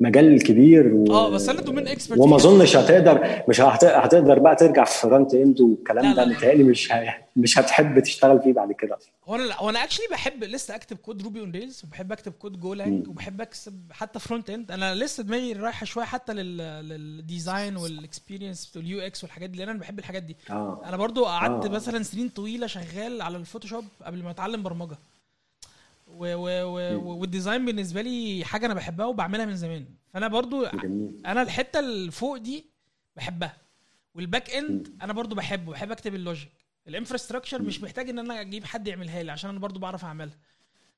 مجال 0.00 0.42
كبير 0.42 0.94
و... 0.94 1.12
آه 1.12 1.30
بس 1.30 1.48
أنا 1.48 1.60
domain 1.60 1.88
expert 1.88 2.18
وما 2.20 2.36
أظنش 2.36 2.76
هتقدر 2.76 3.42
مش 3.48 3.60
هت... 3.60 3.84
هتقدر 3.84 4.38
بقى 4.38 4.56
ترجع 4.56 4.84
في 4.84 5.00
front 5.00 5.34
end 5.34 5.60
والكلام 5.60 6.04
لا، 6.04 6.24
ده. 6.24 6.30
متهيألي 6.30 6.64
مش 6.64 6.92
ه... 6.92 7.14
مش 7.36 7.58
هتحب 7.58 8.00
تشتغل 8.00 8.40
فيه 8.42 8.52
بعد 8.52 8.72
كده 8.72 8.98
هو 9.28 9.34
أنا 9.34 9.54
هو 9.56 9.70
أنا 9.70 9.84
actually 9.84 10.04
بحب 10.10 10.44
لسه 10.44 10.74
أكتب 10.74 10.96
code 10.96 11.22
Ruby 11.22 11.40
on 11.40 11.50
Rails 11.50 11.82
وبحب 11.84 12.12
أكتب 12.12 12.32
code 12.32 12.60
Golang 12.60 13.08
وبحب 13.08 13.40
اكتب 13.40 13.74
حتى 13.90 14.18
front 14.18 14.50
end 14.50 14.70
أنا 14.70 14.94
لسه 14.94 15.22
دماغي 15.22 15.52
رايحة 15.52 15.86
شوية 15.86 16.04
حتى 16.04 16.32
لل 16.32 16.56
لل 16.88 17.10
design 17.10 17.76
وال 17.76 17.93
experience 17.93 18.76
وال 18.76 19.00
UX 19.00 19.24
والحاجات 19.24 19.50
دي 19.50 19.58
لأن 19.58 19.68
أنا 19.68 19.78
بحب 19.78 19.98
الحاجات 19.98 20.22
دي. 20.22 20.36
آه. 20.50 20.82
أنا 20.84 20.96
برضو 20.96 21.24
قعدت 21.24 21.64
آه. 21.64 21.68
مثلا 21.70 22.02
سنين 22.02 22.28
طويلة 22.28 22.66
شغال 22.66 23.22
على 23.22 23.36
الفوتوشوب 23.36 23.84
قبل 24.02 24.22
ما 24.22 24.30
أتعلم 24.30 24.62
برمجة. 24.62 24.96
و 26.18 26.34
و 26.34 26.62
و 26.62 26.96
و- 26.96 27.16
وال 27.20 27.31
design 27.31 27.64
بالنسبة 27.66 28.02
لي 28.02 28.44
حاجة 28.44 28.66
أنا 28.66 28.74
بحبها 28.74 29.06
وبعملها 29.06 29.46
من 29.46 29.56
زمان. 29.56 29.86
فأنا 30.14 30.28
برضو 30.28 30.66
جميل. 30.66 31.22
أنا 31.26 31.42
الحتة 31.42 31.80
اللي 31.80 32.10
فوق 32.10 32.36
دي 32.36 32.66
بحبها. 33.16 33.56
وال 34.14 34.26
back 34.26 34.50
end 34.50 34.98
أنا 35.02 35.12
برضو 35.12 35.34
بحبه 35.34 35.72
بحب 35.72 35.90
أكتب 35.92 36.14
ال 36.14 36.19
logic. 36.19 36.52
ال 36.88 36.93
infrastructure 36.93 37.62
مش 37.62 37.82
محتاج 37.82 38.08
إن 38.08 38.18
أنا 38.18 38.40
أجيب 38.40 38.64
حد 38.64 38.88
يعملها 38.88 39.22
لي 39.22 39.32
عشان 39.32 39.50
أنا 39.50 39.58
برضو 39.58 39.80
بعرف 39.80 40.04
أعملها. 40.04 40.38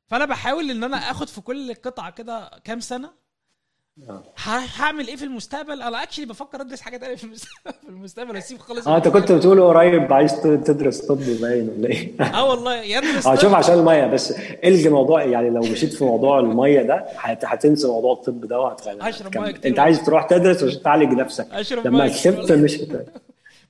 فأنا 0.07 0.25
بحاول 0.25 0.71
إن 0.71 0.85
أنا 0.85 0.97
آخد 0.97 1.29
في 1.29 1.41
كل 1.41 1.75
قطعة 1.75 2.11
كده 2.11 2.61
كام 2.65 2.81
سنة 2.81 3.13
هعمل 4.77 5.09
إيه 5.09 5.17
في 5.17 5.25
المستقبل؟ 5.25 5.83
أنا 5.83 6.03
actually 6.03 6.27
بفكر 6.27 6.61
أدرس 6.61 6.81
حاجة 6.81 6.97
تانية 6.97 7.15
في 7.17 7.25
المستقبل. 7.25 7.73
في 7.83 7.89
المستقبل 7.89 8.37
اسيب 8.37 8.59
خالص 8.59 8.89
آه 8.89 8.97
أنت 8.97 9.09
كنت 9.09 9.33
بتقول 9.33 9.63
قريب 9.63 10.13
عايز 10.13 10.41
تدرس 10.43 11.01
طب 11.01 11.19
باين 11.41 11.69
ولا 11.69 11.89
إيه؟ 11.89 12.13
آه 12.35 12.45
والله 12.51 12.83
يدرس 12.83 13.27
آه. 13.27 13.35
شوف 13.37 13.55
عشان 13.55 13.79
المية 13.79 14.07
بس 14.07 14.33
إلغي 14.65 14.89
موضوع 14.89 15.25
يعني 15.25 15.51
لو 15.51 15.61
مشيت 15.61 15.93
في 15.93 16.05
موضوع 16.05 16.41
المية 16.41 16.83
ده 16.83 17.07
هت- 17.19 17.45
هتنسى 17.45 17.87
موضوع 17.89 18.13
الطب 18.13 18.41
ده 18.45 18.61
وهتخلي 18.61 19.09
أشرب 19.09 19.37
مية 19.39 19.51
كتير 19.51 19.71
أنت 19.71 19.79
عايز 19.79 20.03
تروح 20.05 20.27
تدرس 20.27 20.63
عشان 20.65 20.83
تعالج 20.83 21.13
نفسك. 21.13 21.47
أشرب 21.53 21.87
لما 21.87 22.09
كسبت 22.09 22.53
مش 22.53 22.79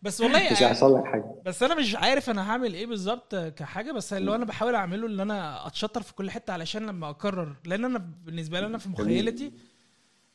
بس 0.02 0.20
والله 0.20 0.38
مش 0.52 0.62
هيحصل 0.62 0.96
لك 0.98 1.04
حاجة. 1.04 1.24
بس 1.46 1.62
أنا 1.62 1.74
مش 1.74 1.96
عارف 1.96 2.30
أنا 2.30 2.50
هعمل 2.50 2.74
إيه 2.74 2.86
بالظبط 2.86 3.34
كحاجة 3.36 3.92
بس 3.92 4.12
اللي 4.12 4.34
أنا 4.34 4.44
بحاول 4.44 4.74
أعمله 4.74 5.06
إن 5.06 5.20
أنا 5.20 5.66
أتشطر 5.66 6.02
في 6.02 6.14
كل 6.14 6.30
حتة 6.30 6.52
علشان 6.52 6.86
لما 6.86 7.10
أقرر 7.10 7.56
لأن 7.64 7.84
أنا 7.84 8.04
بالنسبة 8.26 8.60
لي 8.60 8.66
أنا 8.66 8.78
في 8.78 8.88
مخيلتي 8.88 9.52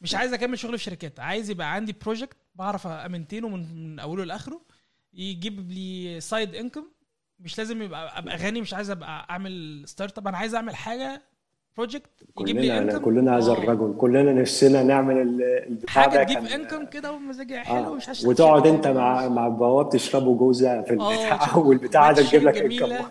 مش 0.05 0.15
عايز 0.15 0.33
أكمل 0.33 0.59
شغل 0.59 0.77
في 0.77 0.83
شركات 0.83 1.19
عايز 1.19 1.49
يبقى 1.49 1.73
عندي 1.73 1.93
بروجكت 1.93 2.37
بعرف 2.55 2.87
أمنتينه 2.87 3.49
من, 3.49 3.75
من 3.93 3.99
أوله 3.99 4.23
لآخره 4.23 4.61
يجيب 5.13 5.71
لي 5.71 6.21
side 6.21 6.55
income 6.55 6.85
مش 7.39 7.57
لازم 7.57 7.81
يبقى 7.81 8.17
أبقى 8.19 8.35
غني 8.37 8.61
مش 8.61 8.73
عايز 8.73 8.89
أبقى 8.89 9.27
أعمل 9.29 9.83
startup 9.87 10.27
أنا 10.27 10.37
عايز 10.37 10.55
أعمل 10.55 10.75
حاجة 10.75 11.21
project 11.77 12.09
يجيب 12.41 12.57
لي 12.57 12.77
income 12.77 12.97
كلنا 12.97 13.37
هذا 13.37 13.51
الرجل 13.51 13.95
كلنا 13.97 14.33
نفسنا 14.33 14.83
نعمل 14.83 15.17
ال- 15.21 15.43
البتاع 15.67 15.93
حاجة 16.03 16.23
تجيب 16.23 16.45
income 16.45 16.85
كده 16.85 17.11
ومزاجي 17.11 17.59
آه. 17.59 17.63
حلو 17.63 17.93
مش 17.95 18.09
هشتغل 18.09 18.29
وتقعد 18.29 18.67
أنت 18.67 18.87
مع 18.87 19.27
مع 19.27 19.47
بواب 19.47 19.89
تشربوا 19.89 20.37
جوزة 20.37 20.81
في 20.81 20.91
البتاع 20.91 21.43
آه 21.53 21.57
والبتاع 21.59 22.11
ده 22.11 22.21
تجيب 22.23 22.43
لك. 22.43 22.57
income 22.57 23.05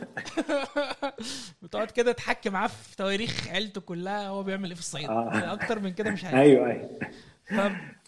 وتقعد 1.63 1.91
كده 1.97 2.13
تحكي 2.13 2.51
معاه 2.51 2.67
في 2.69 2.97
تواريخ 2.97 3.49
عيلته 3.49 3.81
كلها 3.81 4.29
هو 4.29 4.43
بيعمل 4.43 4.69
إيه 4.69 4.75
في 4.75 4.81
الصعيد 4.81 5.09
آه. 5.11 5.53
أكتر 5.53 5.81
من 5.81 5.93
كده 5.93 6.11
مش 6.11 6.25
عارف 6.25 6.37
أيوه 6.39 6.67
أيوه. 6.71 6.89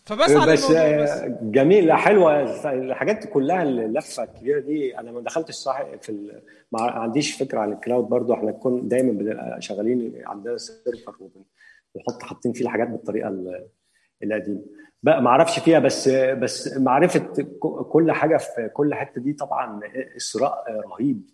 فبس 0.04 0.30
على 0.30 0.52
بس 0.52 0.64
بس 0.64 0.70
آه، 0.70 1.38
جميل 1.42 1.92
حلوة 1.92 2.42
الحاجات 2.72 3.26
كلها 3.26 3.62
اللفه 3.62 4.22
الكبيره 4.22 4.60
دي 4.60 4.98
أنا 4.98 5.12
ما 5.12 5.20
دخلتش 5.20 5.54
صح 5.54 5.82
في. 6.02 6.32
ما 6.72 6.80
عنديش 6.82 7.32
فكرة 7.36 7.60
عن 7.60 7.72
ال 7.72 7.77
cloud 7.77 8.04
برضو 8.04 8.34
إحنا 8.34 8.52
كنا 8.52 8.80
دايما 8.88 9.12
بنبقى 9.12 9.62
شغالين 9.62 10.22
عندنا 10.26 10.56
سيرفر 10.56 11.16
وبنحط 11.20 12.22
حاطين 12.22 12.52
فيه 12.52 12.64
الحاجات 12.64 12.88
بالطريقة 12.88 13.28
ال- 13.28 13.68
القديمة 14.22 14.60
بقى 15.02 15.22
ما 15.22 15.28
أعرفش 15.30 15.58
فيها 15.58 15.78
بس 15.78 16.08
بس 16.08 16.76
معرفة 16.76 17.18
كل 17.90 18.12
حاجة 18.12 18.36
في 18.36 18.68
كل 18.74 18.94
حتة 18.94 19.20
دي 19.20 19.32
طبعا 19.32 19.80
إثراء 20.16 20.64
رهيب 20.92 21.30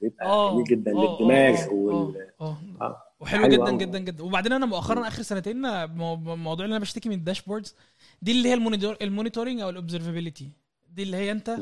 بيبقى 0.00 0.26
آه 0.26 0.52
جميل 0.52 0.64
جدا 0.64 0.92
آه، 0.92 0.94
للدماغ 1.18 1.64
آه، 1.64 1.72
وال 1.72 2.28
آه. 2.40 3.02
وحلو 3.20 3.42
حلو 3.42 3.52
جدا 3.52 3.68
أوي. 3.68 3.76
جدا 3.78 3.98
جدا 3.98 4.24
وبعدين 4.24 4.52
أنا 4.52 4.66
مؤخرا 4.66 5.08
آخر 5.08 5.22
سنتين 5.22 5.86
مو- 5.86 6.16
موضوع 6.16 6.64
اللي 6.64 6.76
أنا 6.76 6.82
بشتكي 6.82 7.08
من 7.08 7.14
ال 7.14 7.20
dashboards 7.20 7.76
دي 8.22 8.32
اللي 8.32 8.48
هي 8.48 8.54
ال 8.54 8.59
monitor 8.59 8.96
ال 9.02 9.07
monitoring 9.07 9.60
أو 9.60 9.70
ال 9.70 9.76
observability 9.76 10.48
دي 10.94 11.02
اللي 11.02 11.16
هي 11.16 11.30
أنت. 11.32 11.56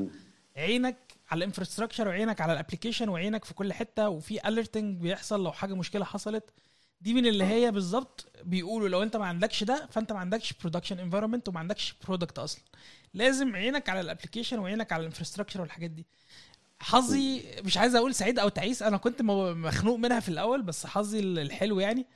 عينك 0.56 0.96
على 1.32 1.38
ال 1.38 1.43
infrastructure 1.43 2.08
وعينك 2.08 2.40
على 2.40 2.52
ال 2.52 2.57
application 2.57 3.08
وعينك 3.08 3.44
في 3.44 3.54
كل 3.54 3.72
حتة 3.72 4.08
وفي 4.08 4.48
alerting 4.48 5.00
بيحصل 5.00 5.44
لو 5.44 5.52
حاجة 5.52 5.74
مشكلة 5.74 6.04
حصلت. 6.04 6.50
دي 7.00 7.14
من 7.14 7.26
اللي 7.26 7.44
هي 7.44 7.70
بالظبط 7.70 8.32
بيقولوا 8.44 8.88
لو 8.88 9.02
انت 9.02 9.16
ما 9.16 9.26
عندكش 9.26 9.64
ده 9.64 9.88
فانت 9.90 10.12
ما 10.12 10.18
عندكش 10.18 10.52
production 10.52 10.98
environment 10.98 11.48
وما 11.48 11.58
عندكش 11.60 11.94
product 12.04 12.38
أصلا. 12.38 12.62
لازم 13.14 13.56
عينك 13.56 13.88
على 13.88 14.00
ال 14.00 14.05
application 14.05 14.58
وعينك 14.58 14.92
على 14.92 15.00
ال 15.00 15.04
infrastructure 15.04 15.60
والحاجات 15.60 15.90
دي. 15.90 16.06
حظي 16.80 17.42
مش 17.64 17.76
عايز 17.78 17.94
أقول 17.94 18.14
سعيد 18.14 18.38
أو 18.38 18.48
تعيس 18.48 18.82
أنا 18.82 18.96
كنت 18.96 19.22
مخنوق 19.22 19.96
منها 19.96 20.20
في 20.20 20.28
الأول 20.28 20.62
بس 20.62 20.86
حظي 20.86 21.20
الحلو 21.20 21.80
يعني 21.80 22.06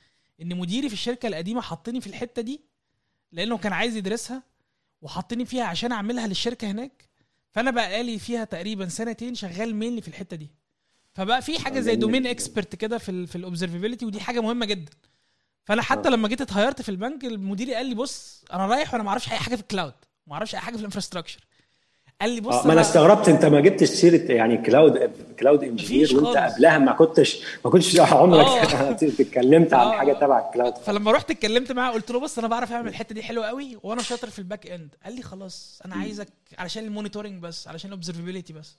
إن 0.41 0.57
مديري 0.57 0.87
في 0.87 0.93
الشركة 0.93 1.27
القديمة 1.27 1.61
حطني 1.61 2.01
في 2.01 2.07
الحتة 2.07 2.41
دي 2.41 2.61
لأنه 3.31 3.57
كان 3.57 3.73
عايز 3.73 3.95
يدرسها 3.95 4.43
وحطني 5.01 5.45
فيها 5.45 5.63
عشان 5.63 5.91
أعملها 5.91 6.27
للشركة 6.27 6.71
هناك. 6.71 7.06
فانا 7.57 7.71
بقى 7.71 8.03
لي 8.03 8.19
فيها 8.19 8.43
تقريبا 8.43 8.87
سنتين 8.87 9.35
شغال 9.35 9.75
mainly 9.75 10.01
في 10.01 10.07
الحتة 10.07 10.37
دي. 10.37 10.47
فبقى 11.13 11.41
في 11.41 11.59
حاجة 11.59 11.79
زي 11.79 11.91
جميل. 11.91 11.99
domain 11.99 12.27
expert 12.27 12.75
كده 12.75 12.97
في 12.97 13.09
ال 13.09 13.27
في 13.27 13.35
ال 13.35 13.40
observability 13.40 14.05
ودي 14.05 14.19
حاجة 14.21 14.39
مهمة 14.41 14.65
جدا. 14.65 14.91
فأنا 15.65 15.81
حتى 15.81 16.09
لما 16.09 16.27
جيت 16.27 16.41
ات 16.41 16.47
hired 16.47 16.75
ت 16.75 16.81
في 16.81 16.89
البنك 16.89 17.25
المدير 17.25 17.73
قال 17.73 17.85
لي 17.85 17.95
بص 17.95 18.43
أنا 18.53 18.65
رايح 18.65 18.93
وأنا 18.93 19.03
ما 19.03 19.09
أعرفش 19.09 19.31
أي 19.31 19.37
حاجة 19.37 19.55
في 19.55 19.61
ال 19.61 19.66
cloud 19.66 19.93
ما 20.27 20.33
أعرفش 20.33 20.55
أي 20.55 20.59
حاجة 20.59 20.73
في 20.73 20.79
ال 20.79 20.83
infrastructure 20.83 21.39
قال 22.21 22.29
لي 22.29 22.41
بص 22.41 22.53
آه 22.55 22.67
ما 22.67 22.73
أنا 22.73 22.81
استغربت 22.81 23.29
أنت 23.29 23.45
ما 23.45 23.59
جبتش 23.61 23.87
سيرة 23.87 24.31
يعني 24.31 24.57
cloud 24.57 24.97
cloud 25.39 25.63
engineer 25.63 26.03
مفيش 26.05 26.13
وانت. 26.13 26.37
قبلها 26.37 26.77
ما 26.77 26.91
كنتش 26.91 27.37
ما 27.65 27.71
كنتش 27.71 27.99
عمرك 28.13 28.45
آه. 28.45 28.91
اتكلمت 29.19 29.73
عن 29.73 29.87
آه. 29.87 29.91
حاجة 29.91 30.13
تبع 30.13 30.47
ال 30.47 30.52
cloud 30.52 30.75
فلما 30.77 31.11
رحت 31.11 31.31
اتكلمت 31.31 31.71
معاه 31.71 31.91
قلت 31.91 32.11
له 32.11 32.19
بص 32.19 32.37
أنا 32.37 32.47
بعرف 32.47 32.71
أعمل 32.71 32.87
الحتة 32.87 33.15
دي 33.15 33.23
حلوة 33.23 33.47
قوي 33.47 33.77
وأنا 33.83 34.01
شاطر 34.01 34.29
في 34.29 34.39
ال 34.39 34.45
back 34.45 34.67
end 34.67 34.95
قال 35.05 35.15
لي 35.15 35.21
خلاص 35.21 35.81
أنا 35.85 35.95
عايزك 35.95 36.27
علشان 36.57 36.83
ال 36.85 36.90
monitoring 36.90 37.41
بس 37.43 37.67
علشان 37.67 37.87
ال 37.89 37.94
observability 37.94 38.53
بس. 38.53 38.75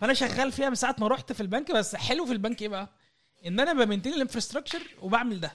فأنا 0.00 0.14
شغال 0.14 0.52
فيها 0.52 0.68
من 0.68 0.74
ساعة 0.74 0.96
ما 0.98 1.08
رحت 1.08 1.32
في 1.32 1.40
البنك 1.40 1.72
بس 1.72 1.96
حلو 1.96 2.26
في 2.26 2.32
البنك 2.32 2.62
إيه 2.62 2.68
بقى؟ 2.68 2.88
إن 3.46 3.60
أنا 3.60 3.72
ب 3.84 3.87
maintain 3.87 4.12
ال 4.14 4.18
infrastructure 4.18 4.80
وبعمل 5.02 5.40
ده. 5.40 5.52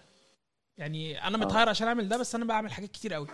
يعني 0.78 1.28
أنا 1.28 1.38
مت 1.38 1.48
hire 1.48 1.70
عشان 1.70 1.88
أعمل 1.88 2.08
ده 2.10 2.18
بس 2.18 2.36
أنا 2.36 2.46
بعمل 2.46 2.72
حاجات 2.72 2.92
كتير 2.92 3.14
قوي. 3.14 3.28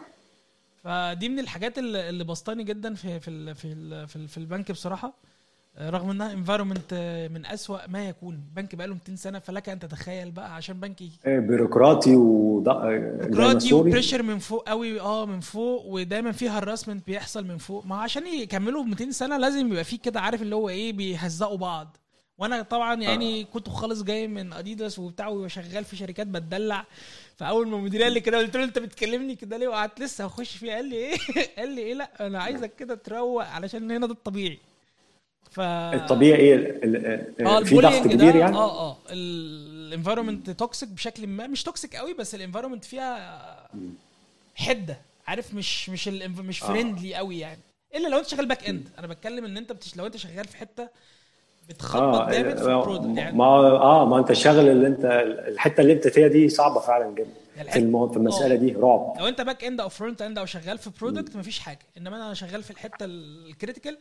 فدي 0.84 1.30
من 1.30 1.40
الحاجات 1.40 1.78
اللي 1.78 2.24
بسطاني 2.24 2.64
جدا 2.64 2.94
في 2.94 3.20
في 3.20 3.28
ال 3.30 3.56
في 3.56 3.66
ال 3.68 4.08
في, 4.08 4.16
ال 4.16 4.28
في 4.28 4.38
البنك 4.38 4.72
بصراحة 4.72 5.14
آه، 5.78 5.90
رغم 5.90 6.10
إنها 6.10 6.34
environment 6.34 6.94
من 7.32 7.46
أسوأ 7.46 7.88
ما 7.88 8.08
يكون. 8.10 8.44
بنك 8.56 8.76
بقاله 8.76 8.94
200 8.94 9.16
سنة 9.16 9.40
فلك 9.40 9.70
أن 9.70 9.80
تتخيل 9.80 10.32
بقى 10.32 10.56
عشان 10.56 10.80
بنك 10.80 11.02
إيه، 11.02 11.40
بيروقراطي 11.40 12.16
وض... 12.16 12.70
بيروقراطي 12.70 13.74
و 13.74 13.79
pressure 13.79 14.24
من 14.24 14.40
فوق 14.40 14.70
قوي 14.70 15.00
آه 15.02 15.26
من 15.26 15.40
فوق 15.40 15.86
ودايما 15.86 16.32
في 16.32 16.50
harassment 16.50 17.08
بيحصل 17.08 17.46
من 17.46 17.58
فوق. 17.58 17.86
ما 17.86 17.96
عشان 17.96 18.28
يكملوا 18.28 18.84
200 18.84 19.12
سنة 19.12 19.38
لازم 19.38 19.68
يبقى 19.72 19.84
في 19.84 19.98
كده 19.98 20.20
عارف 20.22 20.42
اللي 20.42 20.56
هو 20.56 20.70
إيه 20.70 20.94
بيهزقوا 20.94 21.58
بعض. 21.58 21.98
وأنا 22.38 22.62
طبعا 22.62 23.02
يعني 23.02 23.44
كنت 23.44 23.70
خالص 23.70 24.04
جاي 24.04 24.28
من 24.28 24.54
اديداس 24.54 25.00
وبتاع 25.00 25.28
وشغال 25.28 25.84
في 25.86 25.96
شركات 25.96 26.28
بتدلع. 26.28 26.86
فأول 27.42 27.68
ما 27.68 27.78
المدير 27.78 28.04
قال 28.04 28.14
لي 28.14 28.20
كده 28.20 28.38
قلت 28.38 28.58
له 28.58 28.64
أنت 28.64 28.80
بتكلمني 28.80 29.36
كده 29.36 29.58
ليه؟ 29.58 29.68
وقعدت 29.68 30.00
لسه 30.02 30.26
هخش 30.26 30.58
فيه. 30.58 30.74
قال 30.74 30.86
لي 30.86 30.96
إيه؟ 30.96 31.18
قال 31.58 31.70
لي 31.70 31.82
إيه؟ 31.82 31.94
لأ 31.94 32.28
أنا 32.28 32.40
عايزك 32.44 32.76
كده 32.76 32.96
تروق 32.96 33.46
علشان 33.46 33.92
هنا 33.92 34.08
ده 34.08 34.14
الطبيعي. 34.14 34.60
ف 35.52 35.60
الطبيعي 35.60 36.40
إيه؟ 36.40 36.56
ال- 36.56 37.46
آه 37.48 37.64
في 37.64 37.76
ضغط 37.76 38.08
كبير 38.08 38.36
يعني؟ 38.36 38.56
آه 38.56 38.90
آه. 38.90 38.98
ال 39.10 39.21
environment 39.21 40.50
toxic 40.50 40.90
بشكل 40.90 41.28
ما 41.28 41.48
مش 41.48 41.64
toxic 41.64 41.96
قوي 41.96 42.14
بس 42.14 42.36
ال 42.36 42.40
environment 42.40 42.86
فيها 42.86 43.70
حدة. 44.56 44.98
عارف؟ 45.28 45.54
مش 45.54 45.90
مش 45.90 46.08
ال 46.08 46.32
مش 46.32 46.64
آه. 46.64 46.68
friendly 46.68 47.16
قوي 47.16 47.40
يعني. 47.40 47.60
إلا 47.96 48.08
لو 48.08 48.18
أنت 48.20 48.28
شغال 48.28 48.46
back 48.48 48.70
end 48.70 48.90
أنا 49.00 49.08
بتكلم 49.08 49.46
إن 49.46 49.58
أنت 49.58 49.72
بتش... 49.72 49.96
لو 49.98 50.06
أنت 50.06 50.18
شغال 50.18 50.46
في 50.48 50.58
حتة 50.58 50.90
بتخبط 51.70 52.30
جامد 52.30 52.58
في 52.58 52.64
ما 52.64 52.80
ال 52.80 52.84
product 52.85 53.18
يعني. 53.18 53.38
ما 53.38 53.46
آه 53.46 54.06
ما 54.06 54.20
أنت 54.20 54.32
الشغل 54.32 54.70
اللي 54.70 54.88
انت 54.88 55.06
الحتة 55.48 55.82
اللي 55.82 55.94
أنت 55.94 56.08
فيها 56.08 56.28
دي 56.28 56.50
صعبة 56.50 56.80
فعلا 56.80 57.16
جدا 57.16 57.30
الحتة- 57.58 57.72
في 57.74 57.80
المو... 57.80 58.08
في 58.10 58.18
المسألة 58.18 58.54
آه. 58.56 58.58
دي 58.58 58.72
رعب. 58.74 59.14
لو 59.20 59.28
أنت 59.28 59.42
back 59.42 59.64
end 59.64 59.82
أو 59.82 59.90
front 59.90 60.22
end 60.22 60.38
أو 60.38 60.46
شغال 60.46 60.78
في 60.78 60.90
product 61.02 61.36
مفيش 61.36 61.60
حاجة. 61.60 61.80
إنما 61.98 62.16
أنا 62.18 62.34
شغال 62.34 62.64
في 62.64 62.72
الحتة 62.72 63.06
ال 63.06 63.16
critical 63.16 63.98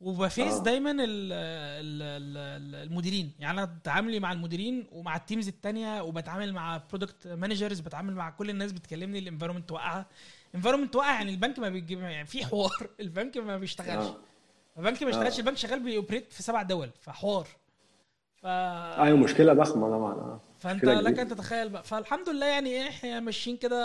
وب 0.00 0.18
face 0.18 0.54
آه. 0.54 0.62
دايما 0.62 0.90
ال 0.90 0.96
ال 1.02 2.02
ال 2.02 2.74
المديرين. 2.88 3.32
يعني 3.40 3.58
أنا 3.58 3.70
تعاملي 3.84 4.20
مع 4.20 4.32
المديرين 4.32 4.86
ومع 4.92 5.16
ال 5.16 5.21
teams 5.21 5.48
التانية 5.48 6.02
وبتعامل 6.02 6.52
مع 6.52 6.80
product 6.90 7.26
managers 7.26 7.80
بتعامل 7.80 8.14
مع 8.14 8.30
كل 8.30 8.50
الناس 8.50 8.72
بتكلمني 8.72 9.18
ال 9.18 9.22
environment 9.22 9.72
واقعة. 9.72 10.06
environment 10.54 10.96
واقع 10.96 11.12
يعني 11.12 11.30
البنك 11.30 11.58
ما 11.58 11.68
بيجيب 11.68 12.00
يعني 12.00 12.26
في 12.26 12.44
حوار. 12.46 12.70
البنك 13.00 13.36
ما 13.36 13.58
بيشتغلش. 13.58 14.06
آه. 14.06 14.16
البنك 14.80 15.02
ما 15.02 15.06
بيشتغلش 15.06 15.36
آه. 15.36 15.40
البنك 15.40 15.56
شغال 15.56 15.80
بي 15.80 15.92
operate 15.92 16.32
في 16.32 16.42
سبع 16.42 16.62
دول 16.62 16.90
فحوار 17.00 17.46
ف 18.42 18.46
أيوه 18.46 19.16
مشكلة 19.16 19.52
ضخمة 19.52 19.88
طبعا 19.90 20.12
آه. 20.12 20.40
فأنت 20.58 20.84
لك. 20.84 21.18
أن 21.18 21.28
تتخيل 21.28 21.68
بقى 21.68 21.82
فالحمد 21.82 22.28
لله 22.28 22.46
يعني 22.46 22.70
إيه 22.70 22.88
إحنا 22.88 23.20
ماشيين 23.20 23.56
كده 23.56 23.80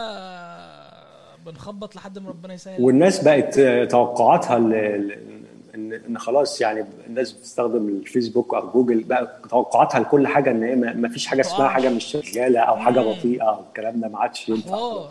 بنخبط 1.45 1.95
لحد 1.95 2.19
ما 2.19 2.29
ربنا 2.29 2.53
يسهل 2.53 2.81
والناس 2.81 3.23
بقت 3.23 3.59
آه، 3.59 3.85
توقعاتها 3.85 4.57
ان 4.57 5.35
ان 5.75 6.17
خلاص 6.17 6.61
يعني 6.61 6.85
الناس 7.07 7.31
بتستخدم 7.31 7.89
الفيسبوك 7.89 8.53
أو 8.53 8.69
جوجل 8.71 9.03
بقى 9.03 9.41
توقعاتها 9.49 9.99
لكل 9.99 10.27
حاجة 10.27 10.51
إن 10.51 10.63
هي 10.63 10.75
ما 10.75 10.93
ما 10.93 11.09
فيش 11.09 11.27
حاجة 11.27 11.41
اسمها. 11.41 11.67
حاجة 11.67 11.89
مش 11.89 12.03
شغالة 12.05 12.59
أو 12.59 12.77
حاجة. 12.77 12.99
بطيئة 12.99 13.43
أو 13.43 13.63
الكلام 13.67 14.01
ده 14.01 14.07
ما 14.07 14.19
عادش 14.19 14.49
ينفع 14.49 15.09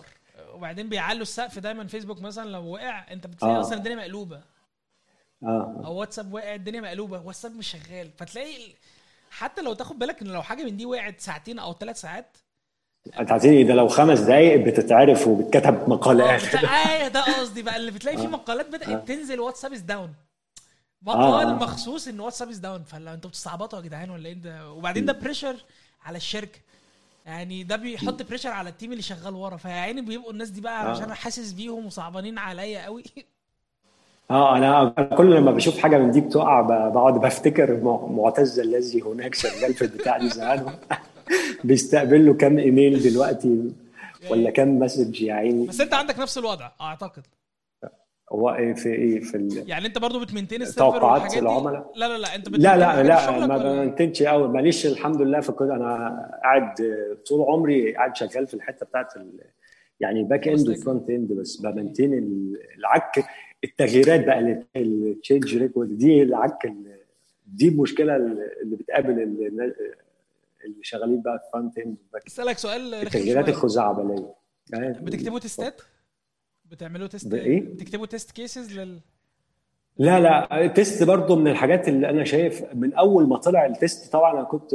وبعدين 0.54 0.88
بيعلوا 0.88 1.22
السقف 1.22 1.58
دايما 1.58 1.86
فيسبوك 1.86 2.22
مثلا 2.22 2.50
لو 2.50 2.72
وقع 2.72 3.12
أنت 3.12 3.26
بتلاقي 3.26 3.56
آه. 3.56 3.60
أصلا 3.60 3.78
الدنيا 3.78 3.96
مقلوبة 3.96 4.40
آه. 5.46 5.82
أو 5.84 5.94
واتساب 5.94 6.34
وقع 6.34 6.54
الدنيا 6.54 6.80
مقلوبة 6.80 7.20
واتساب 7.20 7.56
مش 7.56 7.68
شغال. 7.70 8.10
فتلاقي 8.18 8.72
حتى 9.30 9.62
لو 9.62 9.72
تاخد 9.74 9.98
بالك 9.98 10.22
إن 10.22 10.28
لو 10.28 10.42
حاجة 10.42 10.64
من 10.64 10.76
دي 10.76 10.86
وقعت 10.86 11.20
ساعتين 11.20 11.58
أو 11.58 11.72
ثلاث 11.74 12.00
ساعات 12.00 12.36
انت 13.20 13.32
عارفين 13.32 13.66
ده 13.66 13.74
لو 13.74 13.88
خمس 13.88 14.20
دقائق 14.20 14.66
بتتعرف 14.66 15.26
وبتكتب 15.26 15.88
مقالات 15.88 16.44
بتلاقي 16.46 17.04
آه 17.04 17.08
ده 17.08 17.20
قصدي 17.40 17.62
بقى. 17.62 17.76
اللي 17.76 17.90
بتلاقي 17.90 18.16
في 18.16 18.24
آه. 18.24 18.28
مقالات 18.28 18.66
بدات 18.68 18.88
آه. 18.88 18.96
تنزل 19.04 19.40
واتساب 19.40 19.72
is 19.72 19.80
down 19.80 20.08
آه، 20.08 21.16
مقال 21.16 21.46
آه. 21.46 21.52
مخصوص 21.54 22.08
إن 22.08 22.20
واتساب 22.20 22.48
is 22.48 22.58
down 22.58 22.82
فلا 22.82 23.14
أنتوا 23.14 23.30
بتستعبطوا 23.30 23.78
يا 23.78 23.84
جدعان 23.84 24.10
ولا 24.10 24.26
إيه؟ 24.28 24.34
ده 24.34 24.70
وبعدين 24.72 25.04
ده 25.04 25.12
pressure 25.12 25.56
على 26.04 26.16
الشركة. 26.16 26.58
يعني 27.26 27.62
ده 27.64 27.76
بيحط 27.76 28.22
pressure 28.22 28.48
على 28.50 28.68
ال 28.70 28.74
team 28.74 28.90
اللي 28.92 29.02
شغال 29.02 29.34
ورا. 29.34 29.56
فيا 29.56 29.70
عيني 29.70 30.00
بيبقوا 30.00 30.32
الناس 30.32 30.48
دي 30.50 30.60
بقى 30.60 30.86
آه. 30.86 30.88
عشان 30.90 31.04
أنا 31.04 31.14
حاسس 31.14 31.52
بيهم 31.52 31.86
وصعبانين 31.86 32.38
عليا 32.38 32.84
قوي. 32.84 33.04
آه 34.34 34.56
أنا 34.56 34.94
كل 35.16 35.34
لما 35.36 35.50
بشوف 35.52 35.78
حاجة 35.78 35.98
من 35.98 36.10
دي 36.10 36.20
بتقع 36.20 36.60
بقعد 36.88 37.20
بفتكر 37.20 37.76
مع- 37.82 38.06
معتز 38.06 38.60
الذي 38.60 39.02
هناك 39.02 39.34
شغال 39.34 39.74
في 39.74 39.82
البتاع 39.82 40.18
دي 40.18 40.28
زمان. 40.28 40.66
بيستقبل 41.64 42.26
له 42.26 42.34
كام 42.34 42.58
إيميل 42.58 43.02
دلوقتي 43.02 43.72
ولا 44.30 44.50
كام 44.50 44.78
مسج 44.78 45.22
يا 45.22 45.34
عيني. 45.34 45.66
بس 45.66 45.80
أنت 45.80 45.94
عندك 45.94 46.18
نفس 46.18 46.38
الوضع 46.38 46.70
أعتقد. 46.80 47.22
هو 48.32 48.50
إيه 48.50 48.74
في 48.74 48.88
إيه 48.88 49.20
في 49.20 49.36
ال... 49.36 49.64
يعني 49.70 49.86
أنت 49.86 49.98
برضو 49.98 50.20
بتمنتين 50.20 50.62
السيرفر 50.62 50.90
توقعات 51.00 51.36
العملاء؟ 51.36 51.92
لا 51.96 52.08
لا 52.08 52.18
لا 52.18 52.34
أنت 52.34 52.48
لا 52.48 52.76
لا 52.76 53.02
لا 53.02 53.46
ما 53.46 53.58
بنتجش 53.58 54.22
قوي 54.22 54.48
ماليش 54.48 54.86
الحمد 54.86 55.20
لله 55.22 55.40
في 55.40 55.52
كل 55.52 55.64
أنا 55.70 56.20
قاعد 56.42 56.74
طول 57.28 57.42
عمري 57.48 57.94
قاعد 57.94 58.16
شغال 58.16 58.46
في 58.46 58.54
الحتة 58.54 58.86
بتاعت 58.86 59.16
ال... 59.16 59.40
يعني 60.00 60.22
باك 60.24 60.48
اند. 60.48 60.68
وفرونت 60.68 61.10
اند 61.10 61.32
بس. 61.32 61.56
بمنتين 61.60 62.12
ال- 62.14 62.58
العك 62.78 63.24
التغييرات 63.64 64.24
بقى 64.26 64.62
التشينج 64.76 65.56
ريكورد 65.56 65.98
دي 65.98 66.22
العك 66.22 66.64
ال- 66.64 66.98
دي 67.46 67.68
المشكلة 67.68 68.16
اللي 68.16 68.76
بتقابل 68.76 69.10
ال- 69.22 69.74
اللي 70.64 70.76
شغالين 70.82 71.22
بقى 71.22 71.38
في 71.38 71.44
front 71.52 71.78
end 71.78 71.96
أسألك 72.26 72.58
سؤال 72.58 72.94
التغييرات. 72.94 73.48
الخزعبلية. 73.48 74.34
بتكتبوا 75.00 75.38
test 75.38 75.72
ات 75.72 75.80
بتعملوا 76.64 77.06
test 77.06 77.28
بإيه؟ 77.28 77.60
بتكتبوا 77.60 78.06
test 78.06 78.30
cases 78.30 78.78
لل 78.78 79.00
لا 79.98 80.20
لا 80.20 80.66
test 80.66 81.02
برضو 81.02 81.36
من 81.36 81.48
الحاجات 81.50 81.88
اللي 81.88 82.10
أنا 82.10 82.24
شايف 82.24 82.62
من 82.74 82.94
أول 82.94 83.28
ما 83.28 83.36
طلع 83.36 83.66
ال 83.66 83.76
test 83.76 84.12
طبعا 84.12 84.32
أنا 84.32 84.44
كنت 84.44 84.70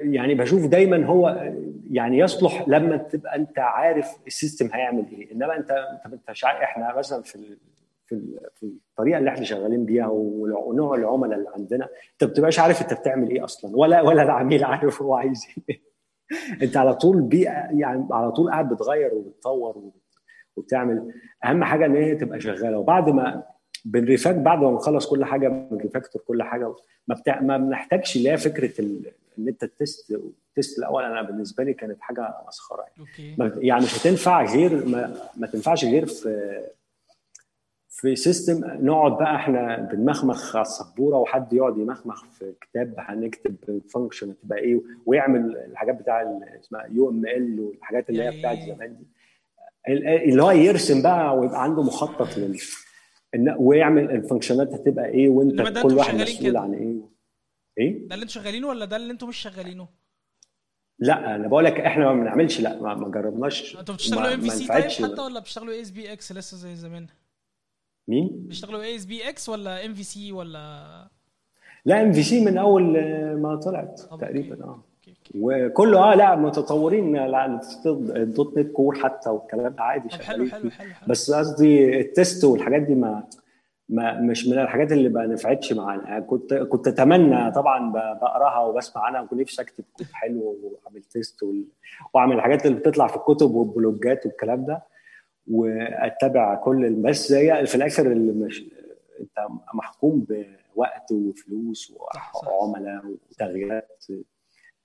يعني 0.00 0.34
بشوف 0.34 0.66
دايما 0.66 1.06
هو 1.06 1.52
يعني 1.90 2.18
يصلح 2.18 2.68
لما 2.68 2.96
تبقى 2.96 3.36
أنت 3.36 3.58
عارف 3.58 4.18
ال 4.26 4.32
system 4.32 4.68
هيعمل 4.72 5.06
إيه. 5.12 5.32
إنما 5.32 5.56
أنت 5.56 5.70
أنت 6.06 6.30
مش 6.30 6.44
إحنا 6.44 6.98
مثلا 6.98 7.22
في 7.22 7.34
ال 7.34 7.58
في 8.06 8.38
في 8.54 8.62
الطريقة 8.90 9.18
اللي 9.18 9.30
إحنا 9.30 9.44
شغالين 9.44 9.84
بيها 9.84 10.06
ونوع 10.08 10.94
العملاء 10.96 11.38
اللي 11.38 11.50
عندنا 11.54 11.84
أنت 12.12 12.24
ما 12.24 12.30
بتبقاش 12.30 12.58
عارف 12.58 12.82
أنت 12.82 12.94
بتعمل 12.94 13.30
إيه 13.30 13.44
أصلا. 13.44 13.76
ولا 13.76 14.02
ولا 14.02 14.22
العميل 14.22 14.64
عارف 14.64 15.02
هو 15.02 15.14
عايز 15.14 15.46
إيه. 15.70 15.80
أنت 16.62 16.76
على 16.76 16.94
طول 16.94 17.20
بـ 17.22 17.37
إيه 17.37 17.68
يعني 17.70 18.08
على 18.10 18.32
طول 18.32 18.50
قاعد 18.50 18.68
بتغير 18.68 19.14
وبتطور 19.14 19.90
وبتعمل. 20.56 21.12
أهم 21.44 21.64
حاجة 21.64 21.86
إن 21.86 21.96
هي 21.96 22.14
تبقى 22.14 22.40
شغالة. 22.40 22.78
وبعد 22.78 23.10
ما 23.10 23.42
بن 23.84 23.98
refac 23.98 24.34
بعد 24.34 24.58
ما 24.58 24.70
نخلص 24.70 25.06
كل 25.06 25.24
حاجة 25.24 25.48
بن 25.48 25.63
refactor 25.63 26.22
كل 26.22 26.42
حاجة. 26.42 26.74
ما, 27.08 27.14
بتاع 27.14 27.40
ما 27.40 27.56
بنحتاجش 27.58 28.16
لا 28.16 28.36
فكرة 28.36 28.80
ال... 28.80 29.10
إن 29.38 29.48
أنت 29.48 29.62
ال 29.64 29.73
test 29.73 30.10
ال 30.50 30.56
test 30.56 30.78
الأول. 30.78 31.04
أنا 31.04 31.22
بالنسبة 31.22 31.64
لي 31.64 31.72
كانت 31.74 32.00
حاجة 32.00 32.34
مسخرة 32.48 32.80
يعني. 32.82 33.00
أوكي. 33.00 33.34
ما- 33.38 33.52
يعني 33.56 33.84
مش 33.84 33.98
هتنفع 34.00 34.44
غير 34.44 34.86
ما, 34.86 35.16
ما 35.36 35.46
تنفعش 35.46 35.84
غير 35.84 36.06
في 36.06 36.60
في 37.88 38.16
system 38.16 38.60
نقعد 38.86 39.12
بقى 39.12 39.36
إحنا 39.36 39.76
بنمخمخ 39.92 40.56
على 40.56 40.62
السبورة 40.62 41.16
وحد 41.16 41.52
يقعد 41.52 41.78
يمخمخ 41.78 42.24
في 42.24 42.52
كتاب 42.60 42.94
هنكتب 42.98 43.54
ال 43.68 43.75
function 43.75 44.30
هتبقى 44.30 44.58
إيه 44.58 44.80
ويعمل 45.06 45.56
الحاجات 45.56 46.00
بتاع 46.00 46.40
اسمها 46.60 46.86
UML 46.92 47.60
والحاجات 47.60 48.10
اللي 48.10 48.22
هي 48.22 48.38
بتاعت 48.38 48.58
زمان 48.58 48.96
دي. 48.96 49.06
ال- 49.88 50.06
اللي 50.30 50.42
هو 50.42 50.50
يرسم 50.50 51.02
بقى 51.02 51.38
ويبقى 51.38 51.62
عنده 51.62 51.82
مخطط 51.82 52.36
لل 52.38 52.58
إن- 53.34 53.56
ويعمل 53.58 54.10
ال 54.10 54.16
function 54.16 54.66
ات 54.66 54.72
هتبقى 54.74 55.06
إيه 55.08 55.28
وأنت 55.28 55.60
كل 55.82 55.94
واحد 55.94 56.14
مسؤول. 56.14 56.56
عن 56.56 56.74
إيه 56.74 57.10
إيه 57.78 58.08
ده 58.08 58.14
اللي 58.14 58.22
أنتوا 58.22 58.42
شغالينه 58.42 58.68
ولا 58.68 58.84
ده 58.84 58.96
اللي 58.96 59.12
أنتوا 59.12 59.28
مش 59.28 59.36
شغالينه؟ 59.36 59.88
لا 60.98 61.34
أنا 61.34 61.48
بقول 61.48 61.64
لك 61.64 61.80
إحنا 61.80 62.04
ما 62.12 62.20
بنعملش 62.20 62.60
لا 62.60 62.82
ما, 62.82 62.94
ما 62.94 63.08
جربناش 63.08 63.76
أنتوا 63.76 63.94
بتشتغلوا 63.94 64.34
MVC 64.34 64.68
طيب. 64.68 64.82
حتى 65.12 65.20
ولا 65.20 65.40
بتشتغلوا 65.40 65.80
ASPX 65.80 66.32
لسه 66.32 66.56
زي 66.56 66.76
زمان؟ 66.76 67.06
مين؟ 68.08 68.44
بتشتغلوا 68.46 68.82
ASPX 68.82 69.48
ولا 69.48 69.84
MVC 69.86 70.32
ولا 70.32 71.10
لا 71.84 72.02
MVC 72.02 72.44
من 72.44 72.58
أول 72.58 72.82
ما 73.36 73.56
طلعت 73.56 74.00
تقريبا. 74.20 74.64
آه. 74.64 74.84
وكله 75.40 76.12
آه 76.12 76.14
لا 76.14 76.34
متطورين 76.36 77.16
ال 78.16 78.58
.NET 78.58 78.72
Core 78.72 78.94
حتى 78.94 79.30
والكلام 79.30 79.72
ده 79.74 79.82
عادي 79.82 80.08
طب 80.08 80.20
حلو 80.22 80.46
حلو. 80.46 80.70
حلو 80.70 80.88
بس 81.08 81.30
قصدي 81.32 82.00
ال 82.00 82.09
test 82.09 82.44
والحاجات 82.44 82.82
دي 82.82 82.94
ما 82.94 83.24
ما 83.88 84.20
مش 84.20 84.46
من 84.48 84.58
الحاجات 84.58 84.92
اللي 84.92 85.08
ما 85.08 85.26
نفعتش 85.26 85.72
معانا 85.72 86.20
كنت 86.20 86.54
كنت 86.54 86.88
أتمنى 86.88 87.50
طبعا 87.52 87.92
بقراها 87.92 88.58
وبسمع 88.60 89.02
عنها 89.02 89.20
وكنت 89.20 89.40
نفسي 89.40 89.62
أكتب 89.62 89.84
كود 89.92 90.06
حلو 90.12 90.58
وأعمل 90.62 91.02
test 91.02 91.42
وال- 91.42 91.68
وأعمل 92.14 92.36
الحاجات 92.36 92.66
اللي 92.66 92.78
بتطلع 92.78 93.06
في 93.06 93.16
الكتب 93.16 93.50
وال 93.54 93.75
blog 93.75 94.16
ات 94.16 94.26
والكلام 94.26 94.64
ده 94.64 94.82
وأتبع 95.50 96.54
كل 96.54 96.90
بس 96.94 97.32
هي 97.32 97.66
في 97.66 97.74
الآخر 97.74 98.06
اللي 98.12 98.32
مش 98.32 98.64
أنت 99.20 99.46
محكوم 99.74 100.26
بوقت 100.74 101.12
وفلوس. 101.12 101.94
وعملاء 102.60 103.02
وتغييرات 103.30 104.04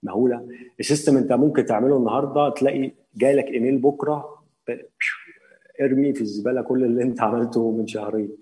مهوله. 0.03 0.47
ال 0.80 0.85
system 0.85 1.17
انت 1.17 1.33
ممكن 1.33 1.65
تعمله 1.65 1.97
النهارده 1.97 2.49
تلاقي 2.49 2.91
جاي 3.15 3.35
لك 3.35 3.45
ايميل 3.45 3.77
بكره 3.77 4.43
ارمي 5.81 6.13
في 6.13 6.21
الزباله 6.21 6.61
كل 6.61 6.83
اللي 6.83 7.03
انت 7.03 7.21
عملته 7.21 7.71
من 7.71 7.87
شهرين. 7.87 8.37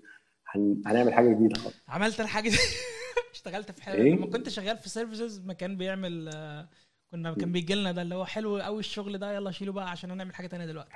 هن... 0.50 0.82
هنعمل 0.86 1.12
حاجة 1.14 1.28
جديدة 1.34 1.54
خالص. 1.54 1.76
عملت 1.88 2.20
الحاجة 2.20 2.48
دي؟ 2.48 2.56
اشتغلت 3.34 3.70
في 3.70 3.82
حاجة. 3.82 3.94
إيه؟ 3.94 4.14
لما 4.14 4.26
كنت 4.26 4.48
شغال 4.48 4.76
في 4.76 4.88
services 4.88 5.40
مكان 5.46 5.76
بيعمل 5.76 6.30
آه، 6.34 6.68
كنا 7.10 7.34
كان 7.34 7.52
بيجي 7.52 7.74
لنا 7.74 7.92
ده 7.92 8.02
اللي 8.02 8.14
هو 8.14 8.24
حلو 8.24 8.58
قوي 8.58 8.78
الشغل 8.78 9.18
ده 9.18 9.32
يلا 9.34 9.50
شيله 9.50 9.72
بقى 9.72 9.90
عشان 9.90 10.10
هنعمل 10.10 10.34
حاجة 10.34 10.46
تانية 10.46 10.66
دلوقتي. 10.66 10.92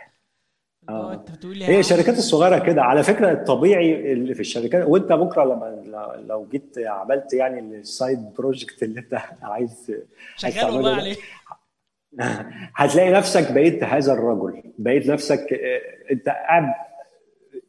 آه. 0.88 1.12
انت 1.14 1.30
بتقول 1.30 1.56
لي 1.58 1.64
هي 1.64 1.80
الشركات 1.80 2.18
الصغيرة 2.18 2.58
كده 2.58 2.82
على 2.82 3.02
فكرة 3.02 3.32
الطبيعي 3.32 4.12
اللي 4.12 4.34
في 4.34 4.40
الشركات 4.40 4.84
وانت 4.86 5.12
بكرة 5.12 5.44
لما 5.44 5.82
لو- 6.28 6.46
جيت 6.52 6.74
عملت 6.78 7.32
يعني 7.34 7.60
ال 7.60 7.75
side 7.75 8.34
project 8.38 8.82
اللي 8.82 9.00
انت 9.00 9.18
عايز 9.42 9.92
شغال 10.36 10.74
والله 10.74 10.94
عليه. 10.96 11.16
هتلاقي 12.76 13.10
نفسك 13.12 13.52
بقيت 13.52 13.84
هذا 13.84 14.12
الرجل 14.12 14.62
بقيت 14.78 15.06
نفسك 15.06 15.52
آه، 15.52 16.12
انت 16.12 16.28
قاعد 16.28 16.64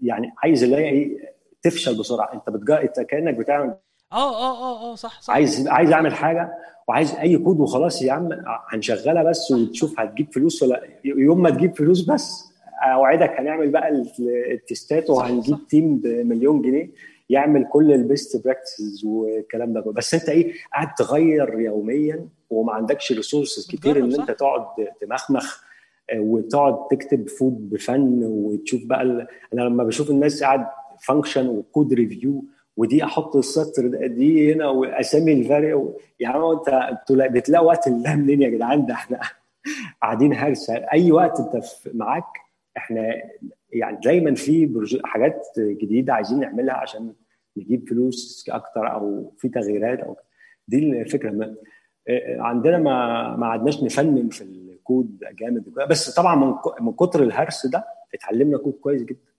يعني 0.02 0.32
عايز 0.44 0.64
اللي 0.64 0.76
هي 0.76 0.90
إيه 0.90 1.34
تفشل 1.62 1.98
بسرعة. 2.00 2.34
انت 2.34 2.50
بتجا 2.50 2.82
انت 2.82 3.00
كأنك 3.00 3.34
بتعمل 3.34 3.76
آه 4.12 4.16
آه 4.16 4.64
آه 4.64 4.92
آه 4.92 4.96
صح 4.96 5.22
صح. 5.22 5.34
عايز 5.34 5.68
عايز 5.68 5.92
اعمل 5.92 6.14
حاجة 6.14 6.54
وعايز 6.88 7.16
اي 7.16 7.38
كود 7.38 7.60
وخلاص 7.60 8.02
يا 8.02 8.12
عم 8.14 8.30
هنشغلها 8.70 9.24
بس 9.24 9.52
وتشوف 9.52 10.00
هتجيب 10.00 10.34
فلوس 10.34 10.64
ولا 10.64 10.82
يوم 11.06 11.42
ما 11.42 11.50
تجيب 11.50 11.76
فلوس 11.78 12.02
بس. 12.02 12.53
أوعدك 12.84 13.40
هنعمل 13.40 13.70
بقى 13.70 14.04
ال 14.52 14.62
test 14.62 15.00
ات 15.00 15.10
وهنجيب 15.10 15.56
صح. 15.56 15.62
team 15.70 15.98
بمليون 15.98 16.62
جنيه 16.62 16.90
يعمل 17.30 17.68
كل 17.72 17.92
ال 17.94 18.04
best 18.04 18.44
practices 18.46 19.06
والكلام 19.06 19.74
ده. 19.74 19.82
بس 19.82 20.14
أنت 20.14 20.30
إيه 20.30 20.54
قاعد 20.74 20.94
تغير 20.94 21.60
يوميا 21.60 22.28
وما 22.50 22.74
عندكش 22.74 23.12
resources 23.12 23.68
كتير 23.68 23.98
إن. 23.98 24.20
أنت 24.20 24.32
تقعد 24.32 24.66
تمخمخ 25.02 25.64
آه، 26.10 26.20
وتقعد 26.20 26.88
تكتب 26.88 27.30
فود 27.30 27.70
بفن 27.70 28.24
وتشوف 28.24 28.86
بقى 28.86 29.02
ال... 29.02 29.28
أنا 29.54 29.62
لما 29.62 29.84
بشوف 29.84 30.10
الناس 30.10 30.44
قاعد 30.44 30.66
function 31.06 31.48
و 31.48 31.57
code 31.57 31.94
review 31.94 32.44
ودي 32.78 33.04
أحط 33.04 33.36
السطر 33.36 33.88
دي 34.08 34.54
هنا 34.54 34.68
وأسامي 34.70 35.34
ال 35.34 35.47
vars 35.47 35.98
يا 36.20 36.28
عم 36.28 36.42
أنت 36.44 36.68
أنتوا 36.70 37.28
بتلاقوا 37.28 37.68
وقت 37.68 37.88
الله 37.88 38.16
منين 38.16 38.42
يا 38.42 38.50
جدعان 38.50 38.86
ده 38.86 38.94
إحنا 38.94 39.20
قاعدين 40.02 40.34
هرسة 40.34 40.74
أي 40.76 41.12
وقت 41.12 41.40
أنت 41.40 41.64
معاك 41.94 42.43
إحنا 42.78 43.22
يعني 43.74 43.98
دايما 44.04 44.36
في 44.36 44.82
حاجات 45.04 45.48
جديدة 45.58 46.14
عايزين 46.14 46.40
نعملها 46.40 46.76
عشان 46.76 47.14
نجيب 47.58 47.90
فلوس 47.90 48.46
أكتر 48.50 48.92
أو 48.94 49.34
في 49.38 49.50
تغييرات 49.50 50.00
أو 50.00 50.18
دي 50.68 51.02
الفكرة. 51.02 51.32
ما 51.32 51.56
آه، 52.08 52.38
عندنا 52.42 52.78
ما 52.78 53.36
ما 53.36 53.48
عدناش 53.48 53.84
نفنن 53.84 54.30
في 54.30 54.42
الكود 54.42 55.20
جامد. 55.40 55.74
بس 55.90 56.16
طبعا 56.16 56.60
من 56.82 56.94
كتر 56.94 57.24
الهرس 57.24 57.66
ده 57.68 57.86
اتعلمنا 58.14 58.58
كود 58.58 58.74
كويس 58.74 59.04
جدا. 59.04 59.34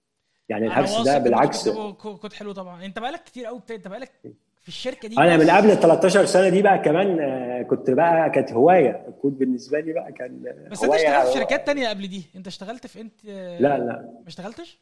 يعني 0.49 0.67
الهرس 0.67 1.01
ده 1.01 1.17
بالعكس 1.17 1.69
كود 1.69 2.33
حلو 2.33 2.51
طبعا. 2.51 2.85
أنت 2.85 2.99
بقالك 2.99 3.23
كتير 3.23 3.45
قوي 3.45 3.61
أنت 3.71 3.87
بقالك 3.87 4.11
في 4.65 4.69
الشركة 4.69 5.07
دي 5.07 5.17
أنا. 5.17 5.37
من 5.37 5.49
قبل 5.49 5.71
ال 5.71 5.79
13 5.79 6.25
سنة 6.25 6.49
دي 6.49 6.61
بقى 6.61 6.79
كمان 6.79 7.19
آه، 7.19 7.61
كنت 7.61 7.89
بقى 7.89 8.29
كانت 8.29 8.51
هواية. 8.53 9.05
الكود 9.07 9.37
بالنسبة 9.37 9.79
لي 9.79 9.93
بقى 9.93 10.11
كان 10.11 10.43
آه، 10.47 10.69
بس 10.69 10.83
أنت 10.83 10.93
اشتغلت 10.93 11.27
في 11.27 11.33
شركات 11.33 11.65
تانية 11.67 11.89
قبل 11.89 12.07
دي؟ 12.07 12.25
أنت 12.35 12.47
اشتغلت 12.47 12.87
في 12.87 13.01
انت 13.01 13.25
لا 13.25 13.77
لا. 13.77 14.09
ما 14.21 14.27
اشتغلتش؟ 14.27 14.79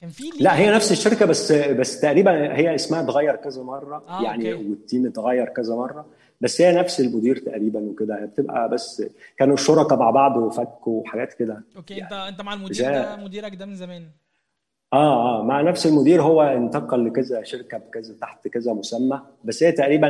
كان 0.00 0.10
في 0.10 0.24
لا 0.40 0.58
هي 0.58 0.70
نفس 0.70 0.92
الشركة 0.92 1.26
بس 1.26 1.52
بس 1.52 2.00
تقريبا 2.00 2.56
هي 2.56 2.74
اسمها 2.74 3.00
اتغير 3.00 3.36
كذا 3.36 3.62
مرة. 3.62 4.04
آه، 4.08 4.22
يعني 4.22 4.52
أوكي. 4.52 4.68
وال 4.70 4.82
team 4.82 5.06
اتغير 5.06 5.48
كذا 5.48 5.74
مرة. 5.74 6.06
بس 6.40 6.60
هي 6.60 6.72
نفس 6.78 7.00
المدير 7.00 7.36
تقريبا 7.38 7.80
وكده. 7.80 8.22
هي 8.22 8.26
بتبقى 8.26 8.68
بس 8.68 9.02
كانوا 9.36 9.54
الشركاء 9.54 9.98
مع 9.98 10.10
بعض 10.10 10.36
وفكوا 10.36 11.00
وحاجات 11.00 11.32
كده. 11.32 11.62
أوكي. 11.76 12.02
انت 12.02 12.12
أنت 12.12 12.40
مع 12.40 12.54
المدير 12.54 12.84
ده 12.92 13.16
مديرك 13.16 13.54
ده 13.54 13.66
من 13.66 13.74
زمان. 13.76 14.04
آه 14.94 15.38
آه 15.40 15.42
مع 15.42 15.60
نفس 15.60 15.86
المدير 15.86 16.22
هو 16.22 16.42
انتقل 16.42 17.06
لكذا 17.06 17.42
شركة 17.42 17.78
بكذا 17.78 18.14
تحت 18.20 18.48
كذا 18.48 18.72
مسمى 18.72 19.20
بس 19.44 19.62
هي 19.62 19.72
تقريبا 19.72 20.08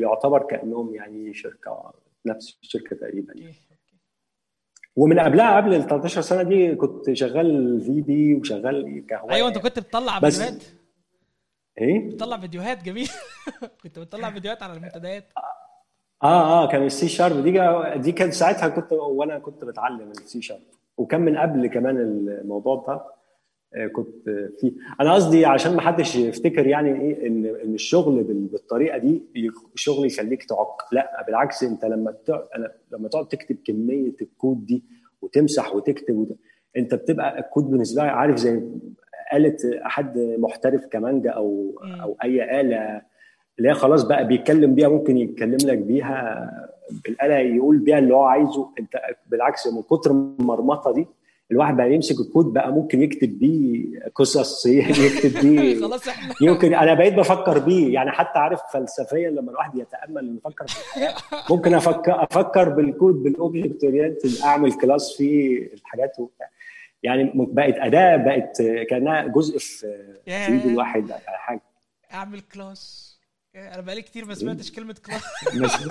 يعتبر 0.00 0.42
كأنهم 0.42 0.94
يعني 0.94 1.34
شركة 1.34 1.92
نفس 2.26 2.58
الشركة 2.62 2.96
تقريبا 2.96 3.32
أوكي 3.32 3.46
أوكي. 3.46 3.54
ومن 4.96 5.18
قبلها 5.20 5.56
قبل 5.56 5.74
ال 5.74 5.82
13 5.86 6.20
سنة 6.20 6.42
دي 6.42 6.74
كنت 6.74 7.12
شغال 7.12 7.80
في 7.80 8.00
دي 8.00 8.34
وشغال 8.34 9.06
كهواية. 9.08 9.34
أيوه 9.34 9.48
أنت 9.48 9.58
كنت 9.58 9.78
بتطلع 9.78 10.18
بس- 10.18 10.38
فيديوهات. 10.42 10.62
إيه؟ 11.80 12.08
بتطلع 12.08 12.38
فيديوهات 12.38 12.82
جميل. 12.82 13.08
كنت 13.82 13.98
بتطلع 13.98 14.30
فيديوهات 14.30 14.62
على 14.62 14.72
المنتديات. 14.72 15.24
آه 16.22 16.64
آه 16.64 16.68
كان 16.68 16.82
السي 16.86 17.08
شارب 17.08 17.36
دي 17.42 17.60
دي 17.98 18.12
كان 18.12 18.30
ساعتها 18.30 18.68
كنت 18.68 18.92
وأنا 18.92 19.38
كنت 19.38 19.64
بتعلم 19.64 20.10
السي 20.10 20.42
شارب 20.42 20.60
وكان 20.96 21.20
من 21.20 21.36
قبل 21.38 21.66
كمان 21.66 21.96
الموضوع 22.40 22.84
ده. 22.88 23.04
كنت 23.92 24.28
فيه. 24.60 24.72
أنا 25.00 25.14
قصدي 25.14 25.44
عشان 25.46 25.74
ما 25.74 25.80
حدش 25.80 26.16
يفتكر 26.16 26.66
يعني 26.66 27.00
إيه 27.00 27.26
ان 27.26 27.46
إن 27.46 27.74
الشغل 27.74 28.22
بال- 28.22 28.46
بالطريقة 28.46 28.98
دي 28.98 29.22
الشغل 29.74 30.06
يخليك 30.06 30.44
تعك. 30.44 30.82
لا 30.92 31.24
بالعكس 31.26 31.62
أنت 31.62 31.84
لما 31.84 32.14
لما 32.92 33.08
تقعد 33.08 33.28
تكتب 33.28 33.56
كمية 33.66 34.12
الكود 34.22 34.66
دي 34.66 34.84
وتمسح 35.22 35.74
وتكتب 35.76 36.16
وت... 36.16 36.28
أنت 36.76 36.94
بتبقى 36.94 37.38
الكود 37.38 37.64
بالنسبة 37.70 38.02
لك 38.02 38.08
عارف 38.10 38.36
زي 38.36 38.62
آلة 39.34 39.56
حد 39.82 40.18
محترف 40.38 40.86
كمانجا 40.86 41.30
أو. 41.30 41.74
أو 42.02 42.16
أي 42.24 42.60
آلة 42.60 43.02
اللي 43.58 43.68
هي 43.70 43.74
خلاص 43.74 44.02
بقى 44.02 44.26
بيتكلم 44.28 44.74
بيها 44.74 44.88
ممكن 44.88 45.16
يتكلم 45.16 45.58
لك 45.64 45.78
بيها 45.78 46.50
بالآلة 47.04 47.34
يقول 47.38 47.78
بيها 47.78 47.98
اللي 47.98 48.14
هو 48.14 48.22
عايزه. 48.24 48.68
أنت 48.80 48.96
بالعكس 49.26 49.66
من 49.66 49.82
كتر 49.82 50.10
المرمطة 50.10 50.92
دي 50.92 51.06
الواحد 51.50 51.76
بقى 51.76 51.94
يمسك 51.94 52.20
الكود 52.20 52.44
بقى 52.52 52.72
ممكن 52.72 53.02
يكتب 53.02 53.38
بيه 53.38 53.84
قصص 54.14 54.66
يكتب 55.06 55.40
بيه 55.40 55.80
خلاص 55.86 56.08
إحنا. 56.08 56.34
يمكن 56.40 56.74
أنا 56.74 56.94
بقيت 56.94 57.14
بفكر 57.14 57.58
بيه 57.58 57.94
يعني 57.94 58.10
حتى 58.10 58.38
عارف 58.38 58.60
فلسفيا 58.72 59.30
لما 59.30 59.50
الواحد 59.50 59.78
يتأمل 59.78 60.36
يفكر 60.38 60.66
في 60.66 60.78
الحياة 60.80 61.14
ممكن 61.50 61.74
أفكر 61.74 62.22
أفكر 62.22 62.68
بال 62.68 62.83
code 62.83 63.14
بال 63.22 63.38
object 63.38 63.84
oriented 63.84 64.30
أعمل 64.44 64.72
class 64.72 65.14
فيه 65.16 65.72
الحاجات 65.74 66.18
وبتاع 66.18 66.48
يعني 67.02 67.32
بقت 67.34 67.74
أداة 67.78 68.16
بقت 68.16 68.62
كأنها 68.90 69.26
جزء 69.26 69.58
في 69.58 69.86
في 70.24 70.30
إيد 70.46 70.66
الواحد 70.66 71.08
يعني 71.08 71.22
حاجة. 71.26 71.62
أعمل 72.14 72.40
class 72.40 73.14
أنا 73.56 73.80
بقالي 73.80 74.02
كتير 74.02 74.24
ما 74.24 74.34
سمعتش 74.34 74.72
كلمة 74.72 74.96
class 75.06 75.22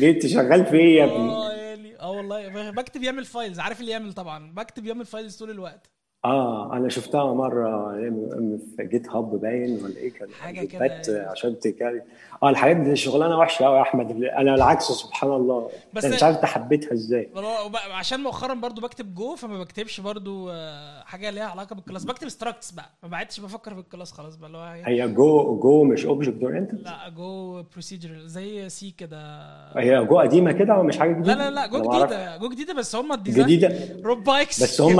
ليه 0.00 0.10
أنت 0.10 0.26
شغال 0.26 0.66
في 0.66 0.76
إيه 0.76 0.96
يا 0.98 1.04
ابني؟ 1.04 1.55
آه 2.00 2.10
والله 2.10 2.70
بكتب 2.70 3.02
YAML 3.02 3.24
files 3.24 3.60
عارف 3.60 3.80
ال 3.80 3.92
YAML 3.92 4.12
طبعا 4.12 4.52
بكتب 4.52 4.86
YAML 4.86 5.06
files 5.06 5.36
طول 5.36 5.50
الوقت. 5.50 5.90
آه 6.30 6.72
أنا 6.76 6.88
شفتها 6.88 7.34
مرة 7.34 7.92
في 8.76 8.84
GitHub 8.84 9.40
باين 9.40 9.84
ولا 9.84 9.96
إيه 9.96 10.12
كان 10.12 10.28
جيتات 10.54 11.06
كده. 11.06 11.30
عشان 11.30 11.60
تكاري 11.60 12.02
آه 12.42 12.50
الحاجات 12.50 12.76
دي 12.76 12.96
شغلانة 12.96 13.38
وحشة 13.38 13.64
قوي 13.64 13.76
يا 13.76 13.82
أحمد. 13.82 14.10
أنا 14.22 14.54
العكس 14.54 14.84
سبحان 14.84 15.30
الله. 15.32 15.68
بس- 15.94 16.06
بس 16.06 16.12
مش 16.14 16.22
عارف 16.22 16.36
أنت 16.36 16.44
حبيتها 16.44 16.92
إزاي. 16.92 17.28
عشان 17.90 18.20
مؤخرا 18.20 18.54
برضو 18.54 18.80
بكتب 18.80 19.14
جو 19.14 19.34
فما 19.36 19.58
بكتبش 19.58 20.00
برضو 20.00 20.50
آه، 20.50 21.02
حاجة 21.04 21.30
ليها 21.30 21.44
علاقة 21.44 21.74
بال 21.74 21.81
class. 21.81 22.04
بكتب 22.04 22.28
structs 22.28 22.70
بقى. 22.70 22.90
ما 23.02 23.08
بعدتش 23.08 23.40
بفكر 23.40 23.74
في 23.74 23.80
ال 23.80 23.85
class 23.85 24.12
خلاص 24.12 24.36
بقى 24.36 24.46
اللي 24.46 24.58
هو 24.58 24.62
هي- 24.62 24.82
هي 25.02 25.08
Go 25.08 25.58
Go 25.60 25.84
مش 25.84 26.06
object 26.06 26.42
oriented 26.42 26.80
لا 26.82 27.08
Go 27.16 27.62
procedural 27.72 28.28
زي 28.28 28.68
C 28.68 28.90
كده. 28.98 29.18
هي 29.76 30.04
جو 30.04 30.18
قديمة 30.18 30.52
كده 30.52 30.74
ومش 30.78 30.98
حاجة 30.98 31.10
لا 31.12 31.16
جديدة؟ 31.18 31.34
لا 31.34 31.50
لا 31.50 31.66
جو 31.66 31.78
ما 31.78 31.92
أعرف. 31.92 32.04
جديدة. 32.10 32.36
Go 32.36 32.48
جديدة 32.48 32.74
بس 32.74 32.96
هم 32.96 33.12
ال 33.12 33.17
design 33.17 33.46
جديدة. 33.46 33.74
Rob 34.04 34.24
Pike 34.24 34.62
بس 34.62 34.80
هم 34.80 34.96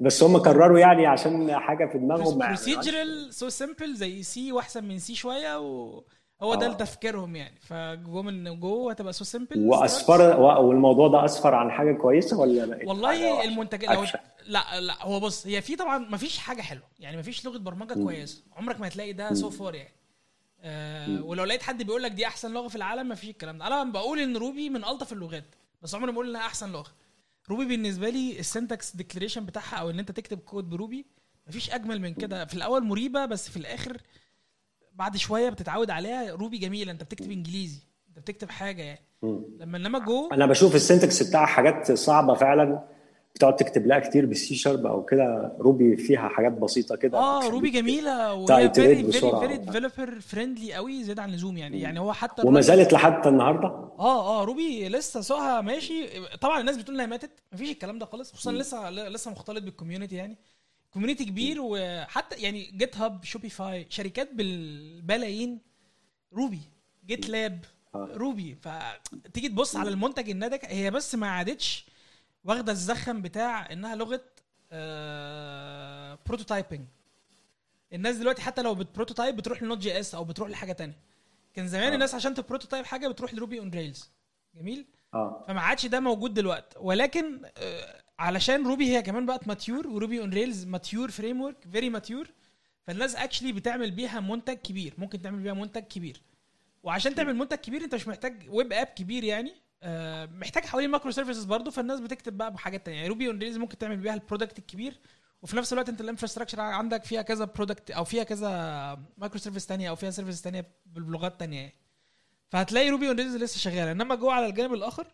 بس 0.00 0.22
هم 0.22 0.38
قرروا 0.48 0.78
يعني 0.78 1.06
عشان 1.06 1.58
حاجة 1.58 1.86
في 1.86 1.98
دماغهم. 1.98 2.38
procedural 2.38 3.34
so 3.34 3.48
simple 3.48 3.94
زي 3.94 4.22
C 4.22 4.52
واحسن 4.52 4.84
من 4.84 4.98
C 4.98 5.14
شوية 5.14 5.58
وهو 5.60 6.54
ده 6.54 6.66
آه. 6.66 6.72
تفكيرهم 6.72 7.36
يعني. 7.36 7.60
ف 7.60 7.81
Go 7.81 8.22
من 8.22 8.60
Go 8.60 8.90
هتبقى 8.90 9.12
so 9.12 9.24
simple 9.24 9.66
واصفر 9.68 10.40
والموضوع 10.40 11.08
ده 11.08 11.24
أسفر 11.24 11.54
عن 11.54 11.70
حاجة 11.70 11.92
كويسة 11.92 12.38
ولا 12.40 12.76
حاجة 12.76 12.88
والله؟ 12.88 13.44
المنتج 13.44 13.84
لو. 13.84 14.04
لا 14.46 14.80
لا 14.80 15.02
هو 15.02 15.20
بص 15.20 15.46
هي 15.46 15.62
في 15.62 15.76
طبعا 15.76 15.98
ما 15.98 16.16
فيش 16.16 16.38
حاجة 16.38 16.62
حلوة 16.62 16.86
يعني 16.98 17.16
ما 17.16 17.22
فيش 17.22 17.44
لغة 17.46 17.58
برمجة 17.58 17.94
كويسه 17.94 18.42
عمرك 18.56 18.80
ما 18.80 18.86
هتلاقي 18.86 19.12
ده 19.12 19.34
so 19.34 19.50
far 19.50 19.74
يعني. 19.74 19.92
آه 20.62 21.22
ولو 21.24 21.44
لقيت 21.44 21.62
حد 21.62 21.82
بيقول 21.82 22.02
لك 22.02 22.10
دي 22.10 22.26
أحسن 22.26 22.52
لغة 22.52 22.68
في 22.68 22.76
العالم 22.76 23.08
ما 23.08 23.14
فيش 23.14 23.30
الكلام 23.30 23.58
ده. 23.58 23.66
أنا 23.66 23.84
بقول 23.84 24.18
إن 24.20 24.36
Ruby 24.36 24.70
من 24.70 24.84
ألطف 24.84 25.12
اللغات 25.12 25.44
بس 25.82 25.94
عمري 25.94 26.06
ما 26.06 26.12
بقول 26.12 26.28
إنها 26.30 26.40
أحسن 26.40 26.72
لغة. 26.72 26.90
Ruby 27.50 27.64
بالنسبة 27.64 28.08
لي 28.08 28.38
ال 28.38 28.46
syntax 28.46 28.96
declaration 28.96 29.46
بتاعها 29.46 29.76
أو 29.76 29.90
إن 29.90 29.98
أنت 29.98 30.12
تكتب 30.12 30.38
code 30.38 30.70
ب 30.70 30.77
Ruby 30.77 31.06
مفيش 31.48 31.70
أجمل 31.70 32.00
من 32.00 32.14
كده. 32.14 32.44
في 32.44 32.54
الأول 32.54 32.84
مريبة 32.84 33.26
بس 33.26 33.50
في 33.50 33.56
الآخر 33.56 33.96
بعد 34.92 35.16
شوية 35.16 35.48
بتتعود 35.50 35.90
عليها 35.90 36.34
Ruby 36.34 36.58
جميلة. 36.58 36.92
أنت 36.92 37.02
بتكتب 37.02 37.30
إنجليزي 37.30 37.80
أنت 38.08 38.18
بتكتب 38.18 38.50
حاجة 38.50 38.82
يعني. 38.82 39.06
لما 39.60 39.76
إنما 39.76 39.98
جو 39.98 40.28
أنا 40.32 40.46
بشوف 40.46 40.74
ال 40.74 40.81
syntax 40.81 41.22
بتاعها 41.22 41.46
حاجات 41.46 41.92
صعبة 41.92 42.34
فعلا. 42.34 42.88
بتقعد 43.36 43.56
تكتب 43.56 43.86
لها 43.86 43.98
كتير 43.98 44.26
بالسي 44.26 44.54
شارب 44.54 44.86
أو 44.86 45.04
كده 45.04 45.56
Ruby 45.58 45.96
فيها 45.96 46.28
حاجات 46.28 46.52
بسيطة 46.52 46.96
كده. 46.96 47.18
آه 47.18 47.48
Ruby 47.48 47.70
جميلة 47.70 48.34
وهي 48.34 48.74
very 48.74 49.12
very 49.12 49.56
developer 49.56 50.20
friendly 50.20 50.74
قوي 50.74 51.04
زيادة 51.04 51.22
عن 51.22 51.30
اللزوم 51.30 51.56
يعني. 51.56 51.80
يعني 51.80 52.00
هو 52.00 52.12
حتى 52.12 52.46
وما 52.46 52.60
زالت 52.60 52.92
لحد 52.92 53.26
النهارده؟ 53.26 53.68
آه 53.98 54.40
آه 54.40 54.44
Ruby 54.44 54.88
لسه 54.88 55.20
سوقها 55.20 55.60
ماشي. 55.60 56.06
طبعا 56.40 56.60
الناس 56.60 56.76
بتقول 56.76 56.94
إنها 56.94 57.06
ماتت. 57.06 57.30
مفيش 57.52 57.70
الكلام 57.70 57.98
ده 57.98 58.06
خالص. 58.06 58.32
خصوصا 58.32 58.52
لسه 58.52 58.90
لسه 58.90 59.30
مختلط 59.30 59.62
بال 59.62 59.72
community 59.72 60.16
يعني. 60.16 60.38
community 60.90 61.24
كبير 61.24 61.56
وحتى 61.60 62.36
يعني 62.36 62.70
GitHub 62.76 63.24
Shopify 63.24 63.86
شركات 63.88 64.34
بالبلايين 64.34 65.58
Ruby 66.32 66.60
GitLab 67.06 67.64
آه. 67.94 68.08
Ruby. 68.14 68.56
فتيجي 68.60 69.48
تبص 69.48 69.76
على 69.76 69.90
المنتج 69.90 70.30
الناتج 70.30 70.58
هي 70.64 70.90
بس 70.90 71.14
ما 71.14 71.28
عادتش 71.28 71.86
واخدة 72.46 72.72
الزخم 72.72 73.22
بتاع 73.22 73.72
إنها 73.72 73.94
لغة 73.96 74.22
prototyping 76.26 76.86
الناس 77.92 78.16
دلوقتي 78.16 78.42
حتى 78.42 78.62
لو 78.62 78.74
بت 78.74 78.85
prototype 78.85 79.36
بتروح 79.36 79.62
ل 79.62 79.78
Node 79.78 80.00
JS 80.00 80.14
أو 80.14 80.24
بتروح 80.24 80.50
لحاجة 80.50 80.72
تانية. 80.72 80.98
كان 81.54 81.68
زمان 81.68 81.88
آه. 81.90 81.94
الناس 81.94 82.14
عشان 82.14 82.34
ت 82.34 82.39
prototype 82.39 82.84
حاجة 82.84 83.08
بتروح 83.08 83.34
ل 83.34 83.39
Ruby 83.39 83.58
on 83.58 83.70
Rails. 83.70 84.10
جميل؟ 84.54 84.86
آه. 85.14 85.44
فما 85.48 85.60
عادش 85.60 85.86
ده 85.86 86.00
موجود 86.00 86.34
دلوقتي 86.34 86.78
ولكن 86.80 87.40
آه، 87.58 88.02
علشان 88.18 88.66
Ruby 88.66 88.96
هي 88.96 89.02
كمان 89.02 89.26
بقت 89.26 89.48
mature 89.48 89.86
و 89.88 90.20
Ruby 90.20 90.30
on 90.30 90.64
Rails 90.64 91.10
mature 91.10 91.40
framework 91.40 91.66
very 91.72 91.90
mature 91.90 92.30
فالناس 92.86 93.16
actually 93.16 93.52
بتعمل 93.52 93.90
بيها 93.90 94.20
منتج 94.20 94.54
كبير. 94.56 94.94
ممكن 94.98 95.22
تعمل 95.22 95.42
بيها 95.42 95.54
منتج 95.54 95.82
كبير. 95.82 96.22
وعشان 96.82 97.14
تعمل 97.14 97.36
منتج 97.36 97.56
كبير 97.56 97.84
أنت 97.84 97.94
مش 97.94 98.08
محتاج 98.08 98.46
web 98.48 98.72
app 98.72 98.86
كبير 98.86 99.24
يعني. 99.24 99.50
آه، 99.50 99.54
محتاج 100.26 100.64
حوالين 100.64 100.90
microservices 100.90 101.44
برضه 101.44 101.70
فالناس 101.70 102.00
بتكتب 102.00 102.36
بقى 102.38 102.52
بحاجات 102.52 102.86
تانية. 102.86 102.96
يعني 102.96 103.08
Ruby 103.08 103.26
on 103.28 103.38
Rails 103.38 103.56
ممكن 103.56 103.78
تعمل 103.78 103.96
بيها 103.96 104.14
ال 104.14 104.20
product 104.20 104.58
الكبير 104.58 105.00
وفي 105.42 105.56
نفس 105.56 105.72
الوقت 105.72 105.88
انت 105.88 106.00
ال 106.00 106.04
infrastructure 106.04 106.60
عندك 106.60 107.04
فيها 107.04 107.22
كذا 107.22 107.44
product 107.44 107.90
أو 107.90 108.04
فيها 108.04 108.24
كذا 108.24 108.48
microservice 109.18 109.66
تانية 109.66 109.88
أو 109.90 109.96
فيها 109.96 110.10
service 110.10 110.42
تانية 110.42 110.66
بلغات 110.86 111.40
تانية. 111.40 111.74
فهتلاقي 112.48 112.90
Ruby 112.90 113.08
on 113.08 113.16
Rails 113.16 113.36
لسه 113.36 113.58
شغالة. 113.58 113.92
إنما 113.92 114.14
جوه 114.14 114.32
على 114.32 114.46
الجانب 114.46 114.74
الآخر 114.74 115.06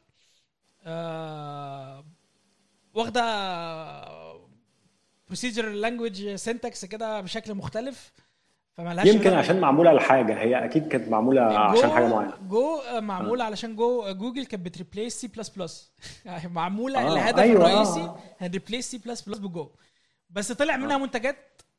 آه 0.82 2.04
واخدة 2.94 3.22
procedure 5.26 5.68
language 5.68 6.34
syntax 6.34 6.84
كده 6.84 7.20
بشكل 7.20 7.54
مختلف. 7.54 8.12
فمالهاش 8.76 9.06
يمكن 9.08 9.32
عشان 9.32 9.60
معمولة 9.60 9.92
لحاجة 9.92 10.40
هي 10.40 10.64
أكيد 10.64 10.88
كانت 10.88 11.08
معمولة 11.08 11.42
عشان 11.42 11.88
جو- 11.88 11.94
حاجة 11.94 12.08
معينة. 12.08 12.32
جو 12.48 12.76
آه، 12.76 13.00
معمول 13.00 13.40
علشان 13.40 13.76
Go 13.76 14.12
Google 14.12 14.46
كانت 14.46 14.64
بت 14.66 14.78
replace 14.78 15.20
C++. 15.20 15.92
معمولة 16.44 16.98
آه، 17.08 17.12
الهدف 17.12 17.38
أيوة، 17.38 17.56
الرئيسي 17.70 18.00
آه. 18.00 18.18
هن 18.40 18.90
replace 18.90 18.98
C++ 18.98 19.22
ب 19.22 19.38
Go. 19.38 19.70
بس 20.30 20.52
طلع 20.52 20.76
منها 20.76 20.98
منتجات 20.98 21.36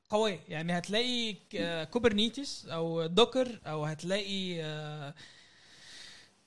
قوية. 0.10 0.40
يعني 0.50 0.78
هتلاقي 0.78 1.34
ك- 1.34 1.90
Kubernetes 1.90 2.66
أو 2.66 3.06
Docker 3.06 3.60
أو 3.68 3.86
هتلاقي 3.86 4.64
آه، 4.64 5.14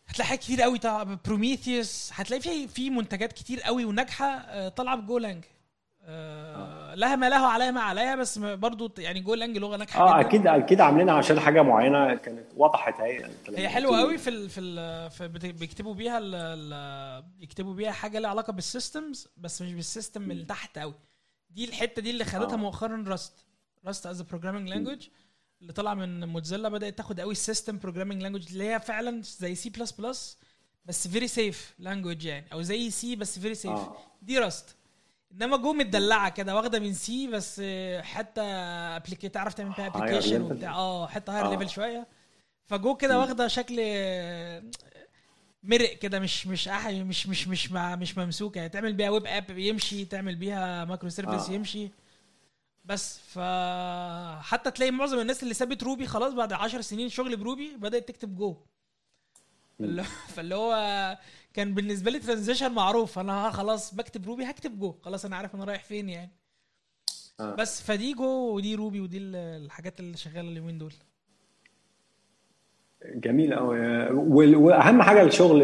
هتلاقي 0.07 0.29
حاجات 0.29 0.41
كتير 0.43 0.63
قوي 0.63 0.79
Prometheus 1.27 2.11
هتلاقي 2.15 2.41
في 2.41 2.69
في 2.69 2.91
منتجات 2.91 3.33
كتير 3.33 3.61
قوي 3.61 3.85
وناجحة 3.85 4.27
آه، 4.27 4.69
طالعة 4.69 4.97
ب 4.97 5.04
Golang 5.04 5.45
آه، 6.09 6.95
لها 6.95 7.17
ما 7.17 7.29
له 7.29 7.47
عليها 7.47 7.71
ما 7.71 7.81
عليها 7.81 8.17
بس 8.17 8.39
برضو 8.39 8.93
يعني 8.99 9.21
Golang 9.21 9.59
لغه 9.59 9.77
ناجحة 9.77 10.01
آه. 10.01 10.21
أكيد 10.21 10.47
أكيد 10.47 10.81
عاملينها 10.81 11.15
عشان 11.15 11.41
حاجة 11.41 11.63
معينة 11.63 12.15
كانت 12.15 12.47
وضحت 12.57 13.01
هي 13.01 13.19
لما 13.19 13.59
هي 13.59 13.67
قلت 13.67 13.75
حلوة. 13.75 14.01
قوي 14.01 14.19
في 14.19 14.31
ال 14.31 14.51
في, 14.51 14.61
ال 14.61 15.11
في 15.11 15.29
بيكتبوا 15.53 15.95
بيها 15.95 16.19
ال 16.19 16.35
ال 16.35 17.25
يكتبوا 17.41 17.75
بيها 17.75 17.93
حاجة 17.93 18.19
لها 18.19 18.31
علاقة 18.31 18.53
بال 18.53 18.70
systems 18.70 19.29
بس 19.37 19.63
مش 19.63 19.73
بال 19.73 19.85
system 19.85 20.23
من 20.23 20.47
تحت 20.47 20.79
قوي 20.79 20.95
دي 21.51 21.65
الحتة 21.65 22.03
دي 22.03 22.11
اللي 22.11 22.25
خدتها 22.25 22.55
آه. 22.55 22.57
مؤخرا 22.57 23.05
Rust 23.09 23.47
Rust 23.87 24.07
as 24.07 24.23
programming 24.23 24.69
language 24.69 25.09
اللي 25.63 25.73
طلع 25.73 25.95
من 25.95 26.29
Mozilla 26.29 26.69
بدأت 26.69 26.97
تاخد 26.99 27.21
قوي 27.21 27.33
ال 27.33 27.39
system 27.39 27.79
programming 27.79 28.23
language 28.23 28.47
اللي 28.53 28.71
هي 28.71 28.81
فعلا 28.81 29.23
زي 29.23 29.55
سي 29.55 29.71
بلس 29.71 29.93
بلس 29.93 30.39
بس 30.85 31.09
very 31.09 31.29
safe 31.29 31.75
language 31.79 32.25
يعني 32.25 32.53
أو 32.53 32.63
زي 32.63 32.91
C 32.91 33.17
بس 33.17 33.39
very 33.39 33.55
safe 33.55 33.71
آه. 33.71 33.97
دي 34.23 34.39
Rust 34.39 34.76
انما 35.37 35.57
جو 35.57 35.73
متدلعة 35.73 36.29
كده 36.31 36.57
واخدة 36.57 36.79
من 36.79 36.93
C 36.95 37.27
بس 37.27 37.63
حتى 38.01 38.41
appli 38.41 39.29
تعرف 39.29 39.55
تعمل 39.55 39.73
بيها 39.73 39.87
application. 39.87 40.43
وبتاع. 40.43 40.75
آه 40.75 41.07
حتى 41.07 41.33
higher 41.33 41.47
آه. 41.47 41.51
level 41.51 41.69
شوية. 41.69 42.07
فجو 42.67 42.95
كده 42.97 43.19
واخدة 43.19 43.49
شكل 43.49 43.77
مرق 45.63 45.93
كده 45.99 46.19
مش 46.21 46.47
مش 46.47 46.69
أح- 46.69 46.87
مش 46.87 47.27
مش 47.27 47.49
مش 47.49 47.73
مع 47.73 47.97
مش 47.97 48.19
ممسوكة. 48.19 48.59
يعني 48.59 48.69
تعمل 48.71 48.93
بيها 48.93 49.11
web 49.11 49.27
app 49.27 49.59
يمشي 49.59 50.05
تعمل 50.05 50.37
بيها 50.37 50.85
microservice 50.85 51.49
آه. 51.49 51.53
يمشي. 51.53 51.91
بس 52.85 53.19
ف 53.19 53.39
حتى 54.43 54.71
تلاقي 54.71 54.91
معظم 54.91 55.19
الناس 55.19 55.43
اللي 55.43 55.55
سابت 55.55 55.83
Ruby 55.83 56.07
خلاص 56.07 56.33
بعد 56.35 56.53
10 56.53 56.81
سنين 56.81 57.09
شغل 57.09 57.37
ب 57.37 57.45
Ruby 57.45 57.77
بدأت 57.77 58.09
تكتب 58.09 58.37
جو. 58.37 58.57
فاللي 60.35 60.55
هو 60.55 60.75
كان 61.57 61.75
بالنسبة 61.75 62.11
لي 62.11 62.19
transition 62.19 62.73
معروف. 62.73 63.19
أنا 63.19 63.51
خلاص 63.51 63.95
بكتب 63.95 64.27
Ruby 64.27 64.45
هكتب 64.45 64.79
Go. 64.79 64.95
خلاص 65.03 65.25
أنا 65.25 65.37
عارف 65.37 65.55
أنا 65.55 65.65
رايح 65.65 65.85
فين 65.85 66.09
يعني. 66.09 66.33
آه. 67.41 67.55
بس 67.55 67.83
فدي 67.83 68.15
Go 68.15 68.55
ودي 68.55 68.75
Ruby 68.75 69.01
ودي 69.01 69.19
ال- 69.19 69.37
الحاجات 69.37 70.01
اللي 70.01 70.17
شغالة 70.17 70.41
اليومين 70.49 70.79
دول. 70.79 70.93
جميل 73.15 73.55
قوي 73.55 74.55
وأهم 74.57 75.03
حاجة 75.03 75.23
الشغل 75.23 75.63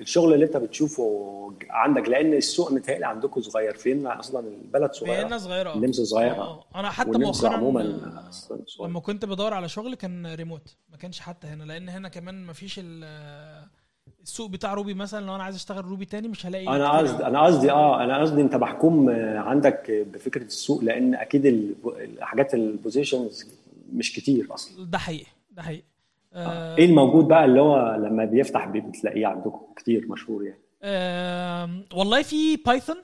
الشغل 0.00 0.34
اللي 0.34 0.44
أنت 0.44 0.56
بتشوفه 0.56 1.30
عندك 1.70 2.08
لأن 2.08 2.34
السوق 2.34 2.72
متهيألي 2.72 3.06
عندكم 3.06 3.40
صغير. 3.42 3.74
فين 3.76 4.06
أصلا؟ 4.06 4.48
البلد 4.48 4.92
صغيرة. 4.92 5.38
صغيرة. 5.38 5.74
النمسا 5.74 6.04
صغيرة. 6.04 6.32
آه، 6.34 6.64
آه. 6.74 6.80
أنا 6.80 6.90
حتى 6.90 7.18
مؤخرا 7.18 7.56
عموما. 7.56 7.80
لما 8.80 9.00
كنت 9.00 9.24
بدور 9.24 9.54
على 9.54 9.68
شغل 9.68 9.94
كان 9.94 10.34
ريموت 10.34 10.76
ما 10.88 10.96
كانش 10.96 11.20
حتى 11.20 11.46
هنا 11.46 11.64
لأن 11.64 11.88
هنا 11.88 12.08
كمان 12.08 12.44
ما 12.46 12.52
فيش 12.52 12.80
السوق 14.22 14.50
بتاع 14.50 14.74
Ruby 14.74 14.94
مثلا 14.94 15.26
لو 15.26 15.34
أنا 15.34 15.42
عايز 15.44 15.56
أشتغل 15.56 15.84
Ruby 15.84 16.04
تاني 16.04 16.28
مش 16.28 16.46
هلاقي 16.46 16.68
أنا 16.68 16.90
قصدي. 16.98 17.26
أنا 17.26 17.42
قصدي 17.44 17.70
آه 17.70 18.04
أنا 18.04 18.20
قصدي 18.20 18.40
أنت 18.40 18.56
محكوم 18.56 19.08
آه، 19.10 19.38
عندك 19.38 19.90
بفكرة 20.12 20.42
السوق 20.44 20.84
لأن 20.84 21.14
أكيد 21.14 21.46
ال- 21.46 21.74
الحاجات 22.18 22.54
ال 22.54 22.63
positions 22.63 23.46
مش 23.92 24.12
كتير 24.12 24.54
أصلا. 24.54 24.84
ده 24.84 24.98
حقيقي 24.98 25.26
ده 25.50 25.62
حقيقي. 25.62 25.82
آه، 26.32 26.76
إيه 26.76 26.84
الموجود 26.84 27.28
بقى 27.28 27.44
اللي 27.44 27.60
هو 27.60 27.96
لما 28.00 28.24
بيفتح 28.24 28.66
بي- 28.66 28.80
بتلاقيه 28.80 29.26
عندكم 29.26 29.60
كتير 29.76 30.06
مشهور 30.08 30.44
يعني؟ 30.44 30.58
آم، 30.82 31.84
والله 31.94 32.22
في 32.22 32.56
Python. 32.56 32.96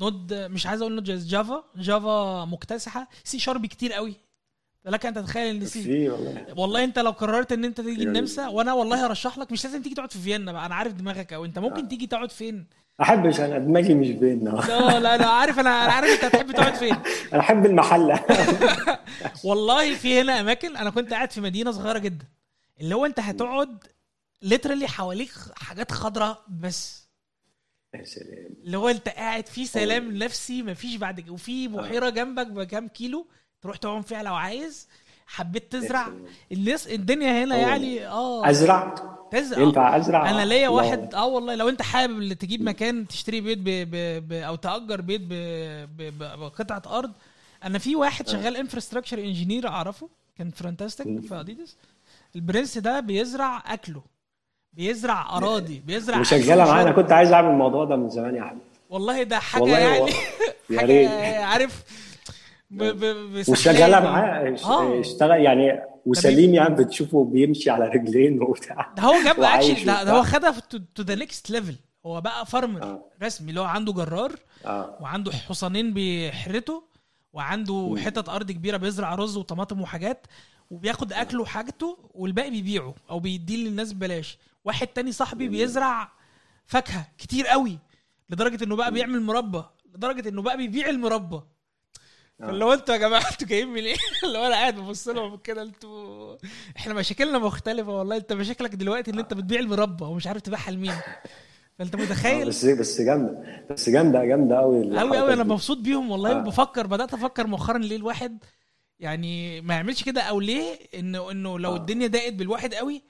Node 0.00 0.34
مش 0.34 0.66
عايز 0.66 0.80
أقول 0.82 0.94
Node 0.94 1.04
Java. 1.04 1.64
Java 1.76 2.44
مكتسحة. 2.44 3.08
سي 3.24 3.38
شارب 3.38 3.66
كتير 3.66 3.92
قوي. 3.92 4.14
لك 4.86 5.06
أن 5.06 5.14
تتخيل 5.14 5.56
إن 5.56 5.66
C. 5.66 6.08
والله. 6.08 6.46
والله 6.56 6.84
أنت 6.84 6.98
لو 6.98 7.10
قررت 7.10 7.52
إن 7.52 7.64
أنت 7.64 7.76
تيجي 7.80 7.90
يعني- 7.90 8.02
النمسا 8.04 8.48
وأنا 8.48 8.72
والله 8.72 9.06
هرشح 9.06 9.38
لك 9.38 9.52
مش 9.52 9.64
لازم 9.64 9.82
تيجي 9.82 9.94
تقعد 9.94 10.12
في 10.12 10.18
فيينا 10.18 10.52
بقى 10.52 10.66
أنا 10.66 10.74
عارف 10.74 10.92
دماغك 10.92 11.32
أو 11.32 11.44
أنت 11.44 11.58
ممكن 11.58 11.84
آه. 11.84 11.88
تيجي 11.88 12.06
تقعد 12.06 12.30
فين؟ 12.30 12.66
احبش 13.02 13.40
أنا 13.40 13.58
دماغي 13.58 13.94
مش 13.94 14.08
بيننا 14.10 14.50
لا 14.68 15.00
لا 15.00 15.14
أنا 15.14 15.26
عارف 15.26 15.58
أنا 15.58 15.84
أنا 15.84 15.92
عارف 15.92 16.10
أنت 16.10 16.24
هتحب 16.24 16.52
تقعد 16.52 16.74
فين. 16.74 16.96
أنا 17.32 17.40
أحب 17.40 17.66
المحله 17.66 18.24
والله 19.44 19.94
في 19.94 20.20
هنا 20.20 20.40
أماكن 20.40 20.76
أنا 20.76 20.90
كنت 20.90 21.12
قاعد 21.12 21.30
في 21.32 21.40
مدينة 21.40 21.70
صغيرة 21.70 21.98
جدا. 21.98 22.24
اللي 22.80 22.94
هو 22.94 23.06
أنت 23.06 23.20
هتقعد 23.20 23.78
ليترالي 24.42 24.88
حواليك 24.88 25.30
حاجات 25.56 25.92
خضراء 25.92 26.44
بس. 26.60 27.02
يا 27.94 28.04
سلام. 28.04 28.48
اللي 28.64 28.78
هو 28.78 28.88
أنت 28.88 29.08
قاعد 29.08 29.46
في 29.46 29.66
سلام 29.66 30.16
نفسي 30.16 30.62
مفيش 30.62 30.96
بعد 30.96 31.30
وفي 31.30 31.68
بحيرة 31.68 32.10
جنبك 32.10 32.46
بكام 32.46 32.88
كيلو. 32.88 33.26
تروح 33.62 33.76
تعوم 33.76 34.02
فيها 34.02 34.22
لو 34.22 34.34
عايز. 34.34 34.88
حبيت 35.26 35.72
تزرع. 35.72 36.04
سلام. 36.04 36.24
الناس 36.52 36.86
الدنيا 36.86 37.44
هنا 37.44 37.54
أوه. 37.54 37.62
يعني 37.68 38.06
آه. 38.06 38.50
أزرع؟ 38.50 38.94
تزرع 39.30 39.62
ينفع 39.62 39.96
أزرع؟ 39.96 40.30
أنا 40.30 40.44
ليا. 40.44 40.68
واحد 40.68 41.14
آه 41.14 41.26
والله 41.26 41.54
لو 41.54 41.68
أنت 41.68 41.82
حابب 41.82 42.18
اللي 42.18 42.34
تجيب 42.34 42.62
مكان 42.62 43.08
تشتري 43.08 43.40
بيت 43.40 43.58
ب... 43.58 43.64
ب... 43.64 44.28
ب... 44.28 44.32
أو 44.32 44.54
تأجر 44.56 45.00
بيت 45.00 45.20
ب... 45.20 45.28
ب... 45.96 46.02
ب... 46.18 46.38
بقطعة 46.40 46.98
أرض. 46.98 47.12
أنا 47.64 47.78
في 47.78 47.96
واحد 47.96 48.28
شغال 48.28 48.56
infrastructure 48.56 49.18
engineer 49.18 49.68
أعرفه 49.68 50.08
كان 50.38 50.50
fantastic 50.50 51.20
في 51.20 51.40
اديداس 51.40 51.76
البرنس 52.36 52.78
ده 52.78 53.00
بيزرع 53.00 53.62
أكله 53.66 54.02
بيزرع 54.72 55.36
أراضي 55.36 55.82
بيزرع 55.86 56.20
وشغاله 56.20 56.64
معايا. 56.64 56.82
أنا. 56.82 56.92
كنت 56.92 57.12
عايز 57.12 57.32
أعمل 57.32 57.48
الموضوع 57.50 57.84
ده 57.84 57.96
من 57.96 58.10
زمان 58.10 58.34
يا 58.34 58.42
حبيبي. 58.42 58.64
والله 58.90 59.22
ده 59.22 59.38
حاجة 59.38 59.62
والله 59.62 59.78
يعني 59.78 60.12
حاجة 60.78 61.44
عارف. 61.44 61.84
وشغالة 63.48 63.98
دي. 64.00 64.04
معاه 64.06 64.54
اش- 64.54 64.64
آه. 64.64 65.00
اشتغل 65.00 65.40
يعني 65.40 65.80
وسليم 66.06 66.54
يعني 66.54 66.74
بتشوفه 66.74 67.24
بيمشي 67.24 67.70
على 67.70 67.88
رجلين 67.88 68.42
وبتاع 68.42 68.92
ده 68.96 69.02
هو 69.02 69.14
جاب 69.24 69.40
actually 69.40 69.84
ده, 69.84 70.04
ده. 70.04 70.12
هو 70.12 70.22
خدها 70.22 70.54
to 70.94 71.02
the 71.02 71.14
next 71.14 71.50
level 71.50 71.74
هو 72.06 72.20
بقى 72.20 72.46
فارمر 72.46 72.82
آه. 72.82 73.04
رسمي 73.22 73.48
اللي 73.50 73.60
هو 73.60 73.64
عنده 73.64 73.92
جرار 73.92 74.32
آه 74.66 74.98
وعنده 75.00 75.32
حصانين 75.32 75.92
بيحرته 75.94 76.82
وعنده. 77.32 77.96
حتت 78.04 78.28
أرض 78.28 78.52
كبيرة 78.52 78.76
بيزرع 78.76 79.14
رز 79.14 79.36
وطماطم 79.36 79.80
وحاجات 79.80 80.26
وبياخد 80.70 81.12
أكله 81.12 81.42
وحاجته 81.42 81.98
والباقي 82.14 82.50
بيبيعه 82.50 82.94
أو 83.10 83.20
بيديه 83.20 83.56
للناس 83.56 83.92
ببلاش 83.92 84.38
واحد 84.64 84.86
تاني 84.86 85.12
صاحبي. 85.12 85.48
بيزرع 85.48 86.08
فاكهة 86.66 87.06
كتير 87.18 87.46
قوي 87.46 87.78
لدرجة 88.30 88.64
إنه 88.64 88.76
بقى 88.76 88.92
بيعمل 88.92 89.22
مربى 89.22 89.62
لدرجة 89.94 90.28
إنه 90.28 90.42
بقى 90.42 90.56
بيبيع 90.56 90.88
المربى 90.88 91.36
آه. 91.36 91.46
فاللي 92.42 92.64
هو 92.64 92.72
أنتوا 92.72 92.94
يا 92.94 93.00
جماعة 93.00 93.30
أنتوا 93.32 93.48
جايين 93.48 93.68
من 93.68 93.82
إيه؟ 93.82 93.96
اللي 94.24 94.38
هو 94.38 94.46
أنا 94.46 94.54
قاعد 94.54 94.76
ببص 94.76 95.08
لهم 95.08 95.36
كده 95.36 95.62
أنتوا 95.62 96.36
إحنا 96.76 96.94
مشاكلنا 96.94 97.38
مختلفة 97.38 97.98
والله. 97.98 98.16
انت 98.16 98.32
مشاكلك 98.32 98.74
دلوقتي 98.74 99.10
إن 99.10 99.18
انت 99.18 99.34
بتبيع 99.34 99.60
المربى 99.60 100.04
ومش 100.04 100.26
عارف 100.26 100.42
تبيعها 100.42 100.70
لمين. 100.70 100.92
فأنت 101.78 101.94
آه، 101.94 101.98
متخيل 101.98 102.48
بس 102.48 102.64
بس 102.64 103.00
جامدة 103.00 103.42
بس 103.70 103.90
جامدة 103.90 104.24
جامدة 104.24 104.58
قوي 104.58 104.98
قوي 104.98 105.18
قوي 105.18 105.32
أنا 105.32 105.44
مبسوط 105.44 105.78
بيهم 105.78 106.10
والله. 106.10 106.32
آه. 106.32 106.38
وبفكر 106.38 106.86
بدأت 106.86 107.14
أفكر 107.14 107.46
مؤخرا 107.46 107.78
ليه 107.78 107.96
الواحد 107.96 108.38
يعني 109.00 109.60
ما 109.60 109.74
يعملش 109.74 110.02
كده 110.02 110.20
أو 110.20 110.40
ليه 110.40 110.78
إنه 110.94 111.30
إنه 111.30 111.58
لو 111.58 111.72
آه. 111.72 111.76
الدنيا 111.76 112.06
ضاقت 112.06 112.32
بالواحد 112.32 112.74
قوي 112.74 113.02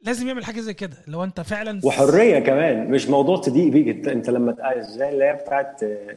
لازم 0.00 0.28
يعمل 0.28 0.44
حاجة 0.44 0.60
زي 0.60 0.74
كده. 0.74 0.96
لو 1.06 1.24
أنت 1.24 1.40
فعلا 1.40 1.80
وحرية 1.84 2.38
كمان 2.38 2.90
مش 2.90 3.08
موضوع 3.08 3.40
تضيق 3.40 3.72
بيك. 3.72 4.08
أنت, 4.08 4.30
لما 4.30 4.56
زي 4.78 5.08
اللي 5.08 5.24
هي 5.24 5.32
بتاعت 5.32 5.82
آه، 5.82 6.16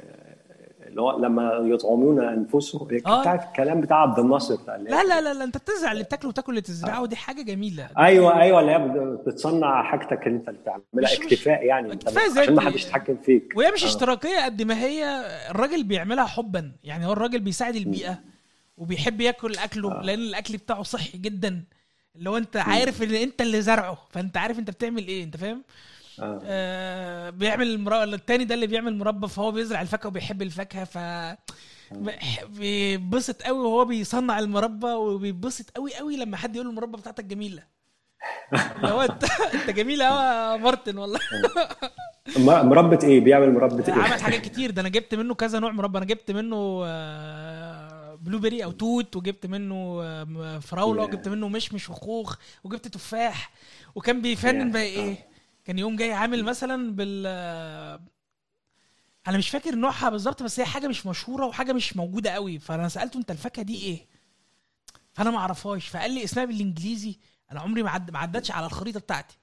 اللي 0.91 1.01
هو 1.01 1.19
لما 1.19 1.53
يطعمون 1.63 2.19
أنفسهم 2.23 2.87
آه. 3.05 3.21
بتاعت 3.21 3.47
الكلام 3.47 3.81
بتاع 3.81 3.97
عبد 4.01 4.19
الناصر 4.19 4.55
بتاع 4.55 4.75
لا 4.75 5.03
لا 5.03 5.21
لا, 5.21 5.33
لا 5.33 5.43
انت 5.43 5.57
بتزرع 5.57 5.91
اللي 5.91 6.03
بتاكله 6.03 6.29
وتاكل 6.29 6.49
اللي 6.51 6.61
تزرعه 6.61 7.01
ودي 7.01 7.15
حاجة 7.15 7.41
جميلة 7.41 7.89
أيوه 7.99 8.41
أيوه 8.41 8.59
اللي 8.59 8.71
هي 8.71 8.79
بت- 8.79 9.27
بتصنع 9.27 9.83
حاجتك 9.83 10.27
اللي 10.27 10.37
انت 10.37 10.49
اللي 10.49 10.59
بتعملها 10.59 11.13
اكتفاء 11.13 11.63
يعني 11.65 11.93
انت 11.93 12.07
اكتفاء 12.07 12.41
عشان 12.41 12.55
ما. 12.55 12.61
حدش 12.61 12.83
يتحكم 12.85 13.17
فيك 13.17 13.53
وهي 13.55 13.71
مش 13.71 13.83
آه. 13.83 13.87
اشتراكية 13.87 14.45
قد 14.45 14.61
ما 14.61 14.79
هي 14.83 15.25
الراجل 15.49 15.83
بيعملها 15.83 16.25
حبا 16.25 16.71
يعني 16.83 17.05
هو 17.05 17.13
الراجل 17.13 17.39
بيساعد 17.39 17.75
البيئة 17.75 18.19
وبيحب 18.77 19.21
ياكل 19.21 19.55
أكله 19.57 19.91
آه. 19.99 20.01
لأن 20.01 20.19
الأكل 20.19 20.57
بتاعه 20.57 20.83
صحي 20.83 21.17
جدا 21.17 21.63
اللي 22.15 22.29
هو 22.29 22.37
أنت 22.37 22.57
عارف 22.57 23.03
إن 23.03 23.13
أنت 23.15 23.41
اللي 23.41 23.61
زرعه 23.61 23.97
فأنت 24.09 24.37
عارف 24.37 24.59
أنت 24.59 24.69
بتعمل 24.69 25.07
إيه 25.07 25.23
أنت 25.23 25.37
فاهم 25.37 25.63
آه. 26.21 26.39
آه 26.43 27.29
بيعمل 27.29 27.67
المرا... 27.67 28.03
التاني 28.03 28.45
ده 28.45 28.55
اللي 28.55 28.67
بيعمل 28.67 28.97
مربى 28.97 29.27
فهو 29.27 29.51
بيزرع 29.51 29.81
الفاكهة 29.81 30.07
وبيحب 30.07 30.41
الفاكهة 30.41 30.83
ف 30.83 30.97
بيح- 31.91 32.43
بيتبسط 32.43 33.41
قوي 33.41 33.59
وهو 33.59 33.85
بيصنع 33.85 34.39
المربى 34.39 34.87
وبيتبسط 34.87 35.69
قوي 35.69 35.95
قوي 35.95 36.17
لما 36.17 36.37
حد 36.37 36.55
يقول 36.55 36.65
له 36.67 36.71
المربى 36.71 36.97
بتاعتك 36.97 37.25
جميلة. 37.25 37.63
لو 38.83 39.01
انت 39.01 39.23
انت 39.55 39.69
جميله 39.69 40.05
قوي 40.05 40.19
يا 40.23 40.57
مارتن 40.57 40.97
والله. 40.97 41.19
م- 42.37 42.65
مربى 42.69 43.07
إيه؟ 43.07 43.19
بيعمل 43.19 43.53
مربى 43.53 43.83
إيه؟ 43.87 43.93
عمل 43.93 44.21
حاجات 44.21 44.41
كتير. 44.41 44.71
ده 44.71 44.81
أنا 44.81 44.89
جبت 44.89 45.15
منه 45.15 45.33
كذا 45.35 45.59
نوع 45.59 45.71
مربى. 45.71 45.97
أنا 45.97 46.05
جبت 46.05 46.31
منه 46.31 46.81
آه، 46.85 48.15
blueberry 48.21 48.63
أو 48.63 48.71
توت 48.71 49.15
وجبت 49.15 49.45
منه 49.45 49.99
آه، 50.03 50.59
فراولة. 50.59 51.03
وجبت 51.03 51.27
منه 51.27 51.47
مشمش 51.47 51.89
وخوخ 51.89 52.35
وجبت 52.63 52.87
تفاح 52.87 53.51
وكان 53.95 54.21
بيفنن. 54.21 54.71
بقى 54.71 54.81
إيه؟ 54.83 55.30
كان 55.65 55.79
يوم 55.79 55.95
جاي 55.95 56.13
عامل 56.13 56.43
مثلا 56.43 56.95
بال 56.95 57.27
أنا 59.27 59.37
مش 59.37 59.49
فاكر 59.49 59.75
نوعها 59.75 60.09
بالظبط 60.09 60.43
بس 60.43 60.59
هي 60.59 60.65
حاجة 60.65 60.87
مش 60.87 61.05
مشهورة 61.05 61.45
وحاجة 61.45 61.73
مش 61.73 61.97
موجودة 61.97 62.29
قوي. 62.29 62.59
فأنا 62.59 62.89
سألته 62.89 63.17
أنت 63.17 63.31
الفاكهة 63.31 63.63
دي 63.63 63.81
إيه؟ 63.83 64.05
فأنا 65.13 65.31
ما 65.31 65.37
أعرفهاش. 65.37 65.87
فقال 65.87 66.11
لي 66.11 66.23
اسمها 66.23 66.45
بالإنجليزي. 66.45 67.19
أنا 67.51 67.59
عمري 67.59 67.83
ما 67.83 67.89
عد... 67.89 68.11
ما 68.11 68.19
عدتش 68.19 68.51
على 68.51 68.65
الخريطة 68.65 68.99
بتاعتي. 68.99 69.37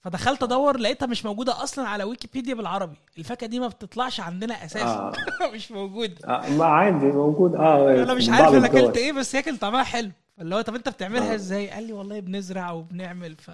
فدخلت 0.00 0.42
أدور 0.42 0.76
لقيتها 0.76 1.06
مش 1.06 1.24
موجودة 1.24 1.62
أصلا 1.62 1.88
على 1.88 2.04
ويكيبيديا 2.04 2.54
بالعربي. 2.54 2.96
الفاكهة 3.18 3.46
دي 3.46 3.60
ما 3.60 3.68
بتطلعش 3.68 4.20
عندنا 4.20 4.64
أساسا. 4.64 4.84
آه. 4.86 5.12
مش 5.54 5.70
موجودة. 5.72 6.28
آه 6.28 6.50
ما 6.50 6.64
عادي 6.64 7.06
موجود. 7.06 7.54
آه 7.54 8.02
أنا 8.02 8.14
مش 8.14 8.28
عارف 8.28 8.54
أنا. 8.54 8.66
أكلت 8.66 8.96
إيه 8.96 9.12
بس 9.12 9.36
هي 9.36 9.42
كان 9.42 9.56
طعمها 9.56 9.82
حلو. 9.82 10.10
اللي 10.40 10.54
هو 10.54 10.60
طب 10.60 10.74
أنت 10.74 10.88
بتعملها 10.88 11.32
آه. 11.32 11.34
إزاي؟ 11.34 11.70
قال 11.70 11.86
لي 11.86 11.92
والله 11.92 12.20
بنزرع 12.20 12.70
وبنعمل. 12.70 13.36
ف 13.36 13.50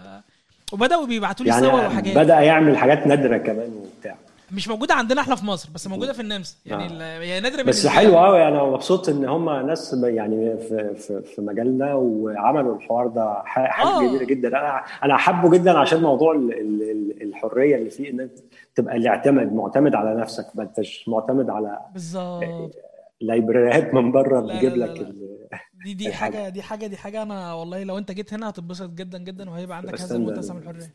وبدأوا 0.73 1.07
بيبعتوا 1.07 1.45
لي 1.47 1.51
يعني 1.53 1.67
صور 1.67 1.75
وحاجات 1.87 2.17
بدأ 2.17 2.41
يعمل 2.41 2.77
حاجات 2.77 3.07
نادرة 3.07 3.37
كمان 3.37 3.71
وبتاع 3.77 4.15
مش 4.53 4.69
موجودة 4.69 4.95
عندنا 4.95 5.21
إحنا 5.21 5.35
في 5.35 5.47
مصر 5.47 5.69
بس 5.75 5.87
موجودة 5.87 6.13
في 6.13 6.21
النمسا 6.23 6.57
يعني 6.67 7.03
آه. 7.03 7.21
هي 7.21 7.41
نادرة 7.41 7.63
بس 7.63 7.87
حلو. 7.87 8.19
قوي 8.19 8.49
أنا 8.49 8.65
مبسوط 8.65 9.09
إن 9.09 9.25
هم 9.25 9.67
ناس 9.67 9.97
يعني 10.05 10.57
في 10.57 10.95
في 10.95 11.23
في 11.23 11.43
مجالنا 11.43 11.95
وعملوا 11.95 12.77
الحوار 12.77 13.07
ده 13.07 13.43
حاجة 13.45 13.89
آه. 13.89 14.01
جميلة 14.01 14.25
جدا 14.25 14.49
أنا 14.49 14.83
أنا 15.05 15.17
حابه 15.17 15.51
جدا 15.51 15.79
عشان 15.79 16.03
موضوع 16.03 16.33
ال- 16.35 16.53
ال- 16.61 16.83
ال- 16.91 17.23
الحرية 17.23 17.77
اللي 17.77 17.91
فيه 17.91 18.11
إن 18.11 18.21
أنت 18.21 18.39
تبقى 18.75 18.97
اللي 18.97 19.09
اعتمد 19.09 19.53
معتمد 19.55 19.95
على 19.95 20.15
نفسك 20.21 20.47
ما 20.55 20.63
أنتش 20.63 21.09
معتمد 21.09 21.51
على 21.51 21.79
بالظبط 21.93 22.45
لايبراريات 23.21 23.95
من 23.95 24.13
بره 24.13 24.41
لا، 24.41 24.55
بتجيب 24.55 24.77
لا، 24.77 24.85
لك 24.85 25.01
لا. 25.01 25.09
ال- 25.09 25.39
دي 25.85 25.95
دي. 25.95 26.13
حاجة 26.21 26.49
دي 26.49 26.63
حاجة 26.63 26.87
دي 26.87 26.97
حاجة 26.97 27.23
أنا 27.23 27.55
والله 27.55 27.83
لو 27.85 27.99
أنت 27.99 28.13
جيت 28.13 28.35
هنا 28.35 28.51
هتتبسط 28.51 28.91
جدا 28.91 29.19
جدا 29.19 29.51
وهيبقى 29.51 29.77
عندك 29.77 30.01
هذا. 30.01 30.17
المتسم 30.17 30.57
الحرية 30.57 30.95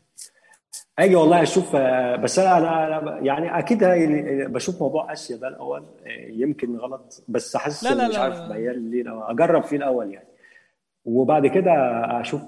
أجي 0.98 1.14
والله 1.14 1.42
أشوف 1.42 1.76
آه، 1.76 2.16
بس 2.16 2.38
أنا 2.38 3.18
يعني 3.22 3.58
أكيد 3.58 3.84
بشوف 4.52 4.82
موضوع 4.82 5.12
آسيا 5.12 5.36
ده 5.36 5.48
الأول 5.48 5.80
آه، 5.80 6.30
يمكن 6.30 6.76
غلط 6.76 7.24
بس 7.28 7.56
حاسس 7.56 7.84
لا، 7.84 7.94
لا، 7.94 8.04
إن 8.04 8.08
مش 8.08 8.14
لا، 8.14 8.20
عارف 8.20 8.38
لا. 8.38 8.48
ميال 8.48 8.90
ليه. 8.90 9.30
أجرب 9.30 9.62
فيه 9.62 9.76
الأول 9.76 10.12
يعني 10.14 10.26
وبعد 11.04 11.46
كده 11.46 11.72
أشوف 12.20 12.42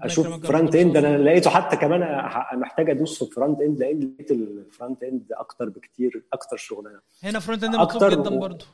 أشوف 0.00 0.46
front 0.46 0.76
end 0.76 0.96
أنا 0.96 1.18
لقيته 1.18 1.50
حتى 1.50 1.76
كمان 1.76 2.00
محتاج 2.54 2.90
أدوس 2.90 3.24
في 3.24 3.34
front 3.34 3.60
end 3.60 3.78
لأن 3.78 4.00
لقيت 4.00 4.30
ال 4.30 4.42
front 4.42 5.02
end 5.02 5.32
أكتر 5.32 5.68
بكتير 5.68 6.24
أكتر 6.32 6.56
شغلانة. 6.56 7.00
هنا 7.22 7.38
front 7.38 7.64
end 7.64 7.76
مطلوب 7.76 8.10
جدا 8.10 8.30
و- 8.30 8.38
برضو. 8.38 8.64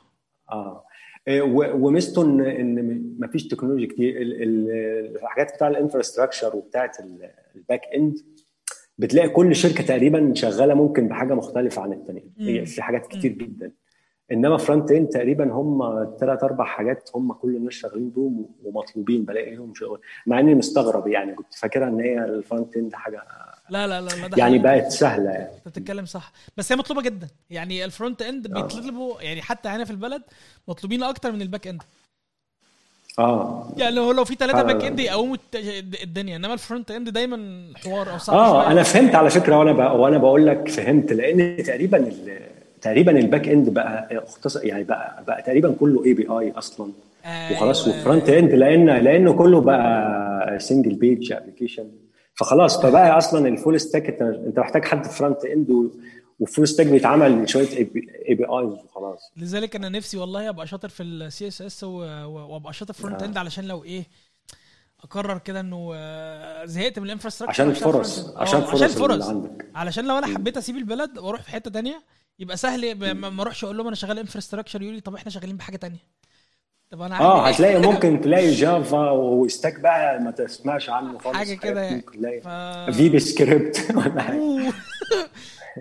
آه. 0.51 0.85
إيه، 1.27 1.41
وميزته 1.73 2.21
ان 2.21 2.39
إن 2.41 3.03
ما 3.19 3.27
فيش 3.27 3.47
تكنولوجيا 3.47 3.87
كتير. 3.87 4.21
ال- 4.21 4.43
ال- 4.43 5.15
الحاجات 5.15 5.55
بتاع 5.55 5.67
ال 5.67 5.73
infrastructure 5.73 6.55
وبتاعت 6.55 6.99
ال- 6.99 7.29
ال 7.55 7.60
back 7.60 7.81
end 7.95 8.17
بتلاقي 8.97 9.29
كل 9.29 9.55
شركة 9.55 9.83
تقريبا 9.83 10.33
شغالة 10.35 10.73
ممكن 10.73 11.07
بحاجة 11.07 11.33
مختلفة 11.33 11.81
عن 11.81 11.93
الثانية. 11.93 12.63
في 12.65 12.81
حاجات 12.81 13.07
كتير 13.07 13.31
جدا. 13.31 13.71
إنما 14.31 14.57
front 14.57 14.91
end 14.91 15.07
تقريبا 15.07 15.51
هم 15.53 16.07
ثلاث 16.19 16.43
أربع 16.43 16.65
حاجات 16.65 17.09
هم 17.15 17.33
كل 17.33 17.55
الناس 17.55 17.73
شغالين 17.73 18.09
بيهم 18.09 18.45
ومطلوبين 18.63 19.25
بلاقيهم 19.25 19.73
شغل 19.75 19.99
مع 20.27 20.39
إني 20.39 20.55
مستغرب 20.55 21.07
يعني 21.07 21.33
كنت 21.33 21.53
فاكرها 21.53 21.87
إن 21.87 21.99
هي 21.99 22.23
ال 22.25 22.34
front 22.34 22.77
end 22.77 22.93
حاجة 22.93 23.23
لا 23.69 23.87
لا 23.87 24.01
لا, 24.01 24.29
يعني. 24.37 24.57
بقت 24.59 24.87
سهلة 24.91 25.29
يعني 25.31 25.49
أنت 25.65 25.67
بتتكلم 25.77 26.05
صح 26.05 26.31
بس 26.57 26.71
هي 26.71 26.75
مطلوبة 26.77 27.01
جدا 27.01 27.27
يعني 27.49 27.85
ال 27.85 27.91
front 27.91 28.21
end 28.21 28.47
آه. 28.57 28.61
بيطلبوا 28.61 29.21
يعني 29.21 29.41
حتى 29.41 29.69
هنا 29.69 29.85
في 29.85 29.91
البلد 29.91 30.21
مطلوبين 30.67 31.03
أكتر 31.03 31.31
من 31.31 31.41
ال 31.41 31.46
back 31.46 31.67
end 31.67 31.81
آه 33.19 33.67
يعني 33.77 33.99
هو 33.99 34.11
لو 34.11 34.25
في 34.25 34.35
ثلاثة. 34.35 34.61
back 34.63 34.83
end 34.83 34.99
يقوموا 34.99 35.37
الدنيا 36.03 36.35
إنما 36.35 36.53
ال 36.53 36.59
front 36.59 36.91
end 36.91 37.09
دايما 37.09 37.67
حوار 37.77 38.11
أو 38.13 38.17
صعب 38.17 38.37
آه 38.37 38.51
شوية. 38.63 38.71
أنا 38.71 38.83
فهمت 38.83 39.15
على 39.15 39.29
فكرة 39.29 39.57
وأنا 39.59 39.91
وأنا 39.91 40.17
بقول 40.17 40.47
لك 40.47 40.69
فهمت 40.69 41.13
لأن 41.13 41.63
تقريبا 41.63 41.97
ال- 41.97 42.48
تقريبا 42.81 43.19
ال 43.19 43.25
back 43.25 43.47
end 43.49 43.69
بقى 43.69 44.17
اختصر 44.23 44.65
يعني 44.65 44.83
بقى 44.83 45.23
بقى 45.27 45.41
تقريبا 45.41 45.75
كله 45.79 46.05
API 46.05 46.51
أصلا 46.51 46.91
وخلاص 47.51 47.83
أيوة. 47.83 47.95
وال 47.97 48.06
front 48.06 48.29
end 48.29 48.51
لأن 48.51 48.89
لأنه 48.89 49.33
كله 49.33 49.61
بقى 49.61 50.59
single 50.59 50.95
page 50.95 51.31
application 51.31 51.91
فخلاص 52.35 52.81
فبقى 52.81 53.17
أصلا 53.17 53.47
ال 53.47 53.53
full 53.53 53.79
stack 53.79 54.21
انت 54.21 54.59
محتاج 54.59 54.85
حد 54.85 55.05
front 55.05 55.45
end 55.45 55.89
وال 56.39 56.48
full 56.48 56.67
stack 56.67 56.87
بيتعمل 56.87 57.49
شوية 57.49 57.77
A 57.77 57.83
PIs 58.35 58.73
وخلاص 58.85 59.31
لذلك 59.37 59.75
أنا 59.75 59.89
نفسي 59.89 60.17
والله 60.17 60.49
أبقى 60.49 60.67
شاطر 60.67 60.89
في 60.89 61.03
ال 61.03 61.47
CSS 61.47 61.83
وأبقى 61.83 62.73
شاطر 62.73 62.93
front 62.93 63.21
آه. 63.21 63.25
end 63.25 63.37
علشان 63.37 63.65
لو 63.67 63.83
إيه 63.83 64.03
أقرر 65.03 65.37
كده 65.37 65.59
إنه 65.59 65.91
آه، 65.95 66.65
زهقت 66.65 66.99
من 66.99 67.05
ال 67.05 67.08
infrastructure 67.08 67.51
عشان 67.63 67.69
الفرص. 67.69 68.19
عشان 68.19 68.35
آه، 68.37 68.41
عشان 68.41 68.85
الفرص 68.87 68.97
فرص 68.97 69.33
علشان 69.75 70.05
لو 70.05 70.17
أنا 70.17 70.27
حبيت 70.27 70.57
أسيب 70.57 70.75
البلد 70.77 71.17
وأروح 71.17 71.41
في 71.41 71.49
حتة 71.51 71.71
تانية 71.71 72.01
يبقى 72.39 72.57
سهل 72.57 73.13
ما 73.13 73.41
اروحش 73.41 73.63
أقول 73.63 73.77
لهم 73.77 73.87
أنا 73.87 73.95
شغال 73.95 74.19
infrastructure 74.19 74.81
يقول 74.81 74.95
لي 74.95 75.01
طب 75.01 75.15
إحنا 75.15 75.31
شغالين 75.31 75.57
بحاجة 75.57 75.77
تانية 75.77 75.99
طب 76.89 77.01
أنا 77.01 77.19
آه؟ 77.19 77.47
هتلاقي 77.47 77.81
ممكن 77.91 78.21
تلاقي 78.21 78.51
Java 78.51 79.09
و 79.11 79.22
stack 79.22 79.79
بقى 79.79 80.19
ما 80.19 80.31
تسمعش 80.31 80.89
عنه 80.89 81.17
خالص 81.17 81.37
حاجة 81.37 81.53
كده 81.53 81.89
ممكن 81.91 82.11
تلاقي 82.19 82.41
ف... 82.41 82.47
VBScript 82.95 83.87
ولا 83.95 84.21
حاجة. 84.21 84.39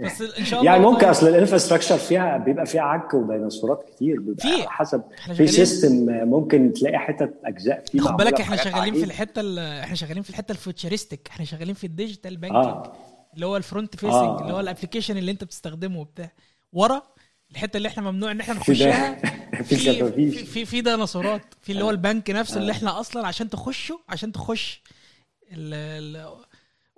بس 0.05 0.21
إن 0.39 0.45
شاء 0.45 0.61
الله 0.61 0.73
يعني 0.73 0.85
ممكن 0.85 1.07
أصل 1.07 1.29
ال 1.29 1.34
infrastructure 1.34 1.99
فيها 1.99 2.37
بيبقى 2.37 2.67
فيها 2.67 2.83
عك 2.83 3.15
وديناصورات 3.15 3.85
كتير 3.91 4.21
بيبقى. 4.21 4.49
على 4.49 4.69
حسب 4.71 5.03
في 5.35 5.47
system 5.47 6.07
ممكن 6.29 6.73
تلاقي 6.73 6.99
حتت 6.99 7.35
أجزاء 7.45 7.85
فيه 7.93 8.01
خد 8.01 8.17
بالك 8.17 8.41
إحنا 8.41 8.57
شغالين 8.57 8.95
في. 8.95 9.05
الحتة 9.05 9.41
ال- 9.41 9.59
إحنا 9.59 9.95
شغالين 9.95 10.23
في 10.23 10.31
الحتة 10.31 10.53
ال 10.53 10.60
futuristic 10.60 11.29
إحنا 11.29 11.45
شغالين 11.45 11.75
في 11.75 11.85
ال 11.85 11.91
digital 11.91 12.37
banking 12.37 12.65
آه 12.65 12.93
اللي 13.35 13.47
هو 13.47 13.57
ال 13.57 13.64
front 13.64 13.97
facing 13.97 14.15
آه. 14.15 14.41
اللي 14.43 14.53
هو 14.53 14.61
ال 14.61 14.66
application 14.66 15.17
اللي 15.17 15.31
أنت 15.31 15.45
بتستخدمه 15.45 16.01
وبتاع 16.01 16.33
ورا 16.73 17.03
الحتة 17.51 17.77
اللي 17.77 17.89
إحنا 17.89 18.11
ممنوع 18.11 18.31
إن 18.31 18.41
إحنا 18.41 18.55
نخشها 18.55 19.15
في 19.63 19.77
في. 19.77 20.45
في 20.45 20.65
في, 20.65 20.81
ديناصورات 20.81 21.55
في 21.63 21.73
اللي 21.73 21.85
هو 21.85 21.91
البنك 21.91 22.31
نفسه 22.31 22.57
اللي 22.61 22.73
آه. 22.73 22.77
إحنا 22.77 23.01
أصلا 23.01 23.27
عشان 23.27 23.51
تخشه 23.51 24.01
عشان 24.09 24.33
تخش 24.33 24.83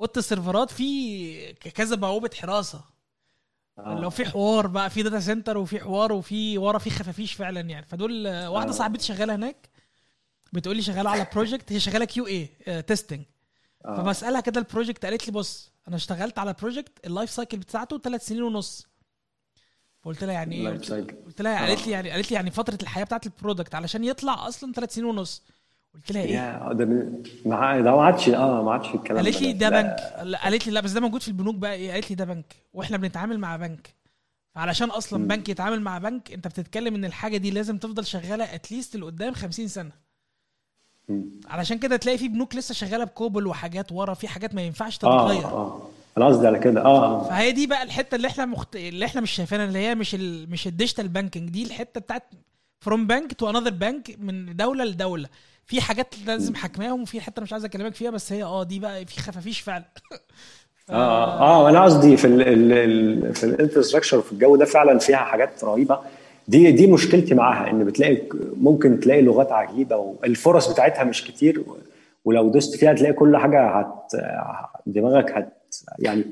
أوضة 0.01 0.13
السيرفرات 0.17 0.71
في 0.71 1.53
كذا 1.53 1.97
بوابه 1.97 2.31
حراسة 2.41 2.85
آه. 3.79 4.01
لو 4.01 4.11
في 4.11 4.25
حوار 4.25 4.67
بقى 4.67 4.91
في 4.91 5.03
data 5.03 5.21
center 5.21 5.59
وفي 5.59 5.81
حوار 5.81 6.13
وفي 6.13 6.59
ورا 6.59 6.79
في 6.79 6.91
خفافيش 6.91 7.33
فعلا 7.33 7.61
يعني 7.61 7.87
فدول 7.87 8.27
آه، 8.27 8.51
واحدة 8.51 8.71
آه. 8.71 8.75
صاحبتي 8.75 9.05
شغالة 9.05 9.35
هناك 9.35 9.69
بتقول 10.53 10.77
لي 10.77 10.83
شغالة 10.83 11.11
على 11.11 11.27
project 11.35 11.73
هي 11.73 11.81
شغالة 11.81 12.05
QA 12.05 12.27
testing 12.27 13.25
آه. 13.85 13.97
فبسألها 13.97 14.41
كده 14.41 14.61
ال 14.61 14.66
project 14.66 15.05
قالت 15.05 15.27
لي 15.27 15.33
بص 15.33 15.73
أنا 15.89 15.97
اشتغلت 15.97 16.39
على 16.39 16.53
project 16.53 17.07
ال 17.07 17.12
life 17.12 17.31
cycle 17.31 17.57
بتاعته 17.59 17.99
ثلاث 17.99 18.27
سنين 18.27 18.43
ونص 18.43 18.87
فقلت 20.03 20.25
لها 20.25 20.33
يعني 20.35 20.55
إيه 20.57 20.69
قلت- 20.69 21.41
لها 21.41 21.65
آه. 21.65 21.69
قالت 21.69 21.87
لي 21.87 21.93
يعني 21.93 22.11
قالت 22.11 22.31
لي 22.31 22.35
يعني 22.35 22.51
فترة 22.51 22.79
الحياة 22.83 23.05
بتاعت 23.05 23.27
ال 23.27 23.33
product 23.33 23.75
علشان 23.75 24.05
يطلع 24.05 24.49
أصلا 24.49 24.73
ثلاث 24.73 24.95
سنين 24.95 25.07
ونص. 25.07 25.43
قلت 25.95 26.13
لها 26.13 26.23
إيه؟ 26.23 26.73
ده 26.73 26.85
ما 27.47 27.81
ده 27.81 27.97
ما 27.97 28.03
عادش 28.05 28.29
آه 28.29 28.63
ما 28.63 28.73
عادش 28.73 28.95
الكلام 28.95 29.25
قالت 29.25 29.43
لي 29.43 29.53
ده. 29.53 29.71
بنك. 29.71 29.97
قالت 30.45 30.67
لي 30.67 30.73
لا 30.73 30.81
بس 30.81 30.91
ده 30.93 31.01
موجود 31.01 31.23
في 31.23 31.29
البنوك 31.29 31.55
بقى. 31.55 31.75
إيه؟ 31.75 31.93
قالت 31.93 32.11
لي 32.11 32.17
ده 32.17 32.25
بنك. 32.25 32.55
وإحنا 32.73 32.97
بنتعامل 32.97 33.39
مع 33.39 33.57
بنك. 33.57 33.95
فعلشان 34.55 34.91
أصلا 34.91 35.19
مم. 35.19 35.27
بنك 35.27 35.49
يتعامل 35.49 35.81
مع 35.81 35.99
بنك 35.99 36.33
أنت 36.33 36.49
بتتكلم 36.49 36.95
إن 36.95 37.05
الحاجة 37.05 37.37
دي 37.37 37.51
لازم 37.51 37.79
تفضل 37.79 38.07
شغالة 38.07 38.55
at 38.55 38.67
least 38.67 38.97
لقدام 38.97 39.35
50 39.35 39.69
سنة. 39.69 39.91
مم. 41.09 41.31
علشان 41.47 41.79
كده 41.79 41.97
تلاقي 41.97 42.19
في 42.19 42.29
بنوك 42.29 42.55
لسه 42.55 42.75
شغالة 42.75 43.05
ب 43.05 43.12
COBOL 43.12 43.47
وحاجات 43.47 43.93
ورا 43.93 44.15
في 44.15 44.29
حاجات 44.29 44.55
ما 44.55 44.63
ينفعش 44.63 44.95
آه 44.95 44.99
تتغير. 44.99 45.45
آه. 45.45 45.77
أنا 45.77 45.91
قصدي 46.27 46.47
على 46.47 46.59
كده. 46.59 46.85
آه. 46.85 47.25
فهي 47.29 47.53
دي 47.53 47.67
بقى 47.67 47.83
الحتة 47.83 48.15
اللي 48.15 48.29
إحنا 48.29 48.47
مخت... 48.47 48.77
اللي 48.77 49.05
إحنا 49.05 49.21
مش 49.21 49.31
شايفينها 49.31 49.65
اللي 49.65 49.79
هي 49.79 49.95
مش 49.95 50.15
ال... 50.15 50.51
مش 50.51 50.67
ال 50.67 50.72
digital 50.72 51.09
banking. 51.09 51.51
دي 51.51 51.63
الحتة 51.63 52.01
بتاعت 52.01 52.23
from 52.81 53.07
bank 53.07 53.33
to 53.33 53.51
another 53.51 53.71
bank 53.71 54.17
من 54.19 54.57
دولة 54.57 54.85
لدولة. 54.85 55.29
في 55.67 55.81
حاجات 55.81 56.15
لازم 56.27 56.55
حكماهم 56.55 57.03
وفي 57.03 57.21
حتة 57.21 57.43
مش 57.43 57.53
عايز 57.53 57.65
أكلمك 57.65 57.95
فيها 57.95 58.11
بس 58.11 58.33
هي 58.33 58.43
آه 58.43 58.63
دي 58.63 58.79
بقى 58.81 59.07
في 59.07 59.21
خفافيش 59.21 59.61
فعلا 59.61 59.85
ف- 60.87 60.91
آه 60.91 61.41
آه 61.41 61.69
أنا 61.71 61.85
قصدي 61.85 62.17
في 62.17 62.27
ال 62.27 62.43
ال 62.43 62.73
ال 62.73 63.35
في 63.35 63.45
ال 63.45 63.50
infrastructure 63.50 64.19
وفي 64.19 64.33
الجو 64.33 64.57
ده 64.57 64.65
فعلا 64.65 64.99
فيها 64.99 65.17
حاجات 65.17 65.65
رهيبة. 65.65 65.99
دي 66.49 66.73
دي 66.73 66.87
مشكلتي 66.87 67.35
معاها 67.35 67.71
إن 67.71 67.85
بتلاقي 67.85 68.23
ممكن 68.57 69.01
تلاقي 69.01 69.23
لغات 69.23 69.53
عجيبة 69.53 69.97
والفرص 69.97 70.69
بتاعتها 70.73 71.05
مش 71.05 71.25
كتير 71.25 71.63
ولو 72.25 72.49
دوست 72.49 72.77
فيها 72.77 72.93
تلاقي 72.93 73.13
كل 73.13 73.37
حاجة 73.37 73.69
هت 73.69 74.13
دماغك 74.87 75.31
هت 75.39 75.60
يعني 75.99 76.25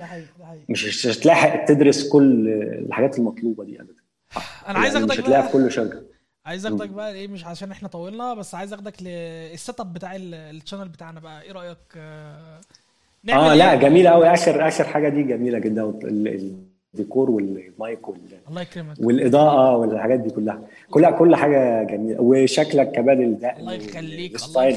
مش 0.69 1.07
هتلاحق 1.07 1.65
تدرس 1.65 2.09
كل 2.09 2.49
الحاجات 2.87 3.19
المطلوبة 3.19 3.65
دي 3.65 3.81
ابدا. 3.81 3.95
أنا 4.69 4.79
عايز 4.79 4.95
يعني 4.95 5.05
أخدك 5.07 5.19
مش 5.19 5.25
هتلاقيها 5.25 5.47
في 5.47 5.53
كل 5.53 5.73
شركة. 5.73 6.03
عايز 6.47 6.67
أخدك 6.67 6.89
بقى 6.89 7.13
إيه 7.13 7.29
مش 7.29 7.45
عشان 7.45 7.71
إحنا 7.71 7.89
طولنا 7.89 8.35
بس 8.35 8.55
عايز 8.55 8.73
أخدك 8.73 8.95
لل 9.03 9.81
setup 9.81 9.93
بتاع 9.95 10.17
ال- 10.17 10.35
ال 10.35 10.41
channel 10.42 10.89
بتاعنا 10.89 11.21
بقى. 11.21 11.43
إيه 11.43 11.53
رأيك 11.53 11.79
آه، 11.97 12.61
آه 13.31 13.51
إيه؟ 13.53 13.55
لا 13.55 13.75
جميلة 13.75 14.11
قوي 14.11 14.33
آخر 14.35 14.69
آخر 14.69 14.85
حاجة 14.85 15.09
دي 15.09 15.23
جميلة 15.23 15.59
جدا. 15.59 15.83
ال- 15.85 16.57
الديكور 16.95 17.31
والمايك 17.31 18.09
وال 18.09 18.19
الله 18.49 18.61
يكرمك. 18.61 18.97
والإضاءة 19.01 19.77
والحاجات 19.77 20.21
دي 20.21 20.31
كلها. 20.31 20.61
كلها 20.91 21.11
كل 21.11 21.37
حاجة 21.37 21.83
جميلة. 21.85 22.21
وشكلك 22.21 22.93
كمان 22.93 23.23
الدقن 23.23 23.61
الله 23.61 23.73
يخليك، 23.73 24.35
ال 24.35 24.42
style 24.42 24.77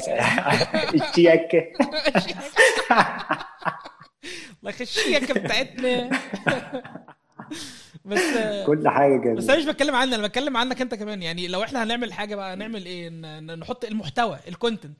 الشياكة. 1.01 1.63
الله 4.59 4.69
يخشيك 4.69 5.31
بتاعتنا. 5.37 6.09
بس 8.05 8.19
كل 8.65 8.89
حاجة 8.89 9.17
بس 9.17 9.23
جميله 9.43 9.53
أنا 9.53 9.57
مش 9.57 9.65
بتكلم 9.65 9.95
عنك 9.95 10.13
أنا 10.13 10.27
بتكلم 10.27 10.57
عنك 10.57 10.81
أنت 10.81 10.95
كمان. 10.95 11.21
يعني 11.21 11.47
لو 11.47 11.63
إحنا 11.63 11.83
هنعمل 11.83 12.13
حاجة 12.13 12.35
بقى 12.35 12.55
نعمل 12.55 12.85
إيه؟ 12.85 13.09
نحط 13.55 13.85
المحتوى 13.85 14.37
الكونتنت 14.47 14.97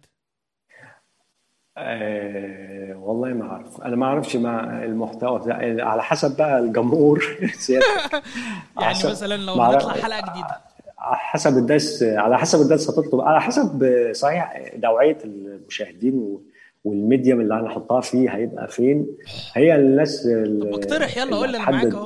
آه 1.78 2.95
والله 2.95 3.30
ما 3.30 3.45
أعرف. 3.51 3.82
أنا 3.82 3.95
ما 3.95 4.05
أعرفش 4.05 4.36
مع 4.36 4.84
المحتوى 4.84 5.51
على 5.82 6.03
حسب 6.03 6.38
بقى 6.38 6.59
الجمهور. 6.59 7.24
يعني 8.82 8.97
مثلا 9.05 9.38
لو 9.38 9.53
هنطلع 9.53 9.93
حلقة 9.93 10.32
جديدة. 10.32 10.61
على 10.99 11.15
حسب 11.17 11.57
الدرس 11.57 12.03
على 12.03 12.38
حسب 12.39 12.61
الدرس 12.61 12.89
هتطلب. 12.89 13.22
على 13.22 13.41
حسب 13.41 13.91
صحيح 14.15 14.72
نوعيه 14.76 15.17
المشاهدين 15.24 16.13
و- 16.17 16.41
والميديم 16.84 17.41
اللي 17.41 17.53
هنحطها 17.53 18.01
فيه 18.01 18.29
هيبقى 18.36 18.67
فين؟ 18.67 19.07
هي 19.53 19.75
الناس 19.75 20.27
اقترح 20.63 21.17
يلا 21.17 21.36
قول 21.36 21.51
لي 21.51 21.57
أنا 21.57 21.71
معاك 21.71 21.93
أهو. 21.93 22.05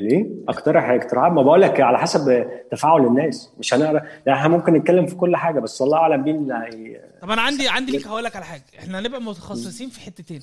ليه؟ 0.00 0.26
اقترح 0.48 0.90
اقتراحات 0.90 1.32
ما 1.32 1.42
بقول 1.42 1.60
لك 1.60 1.80
على 1.80 1.98
حسب 1.98 2.50
تفاعل 2.70 3.06
الناس. 3.06 3.52
مش 3.58 3.74
هنقرأ. 3.74 4.02
لا 4.26 4.32
إحنا 4.32 4.48
ممكن 4.48 4.72
نتكلم 4.72 5.06
في 5.06 5.14
كل 5.14 5.36
حاجة 5.36 5.60
بس 5.60 5.82
الله 5.82 5.98
أعلم 5.98 6.24
مين 6.24 6.36
اللي 6.36 6.54
هي 6.54 7.10
طب 7.22 7.30
أنا 7.30 7.42
عندي 7.42 7.68
عندي 7.68 7.92
ليك 7.92 8.06
هقول 8.06 8.24
لك 8.24 8.36
على 8.36 8.44
حاجة. 8.44 8.62
إحنا 8.78 8.98
هنبقى 8.98 9.22
متخصصين 9.22 9.88
في 9.88 10.00
حتتين. 10.00 10.42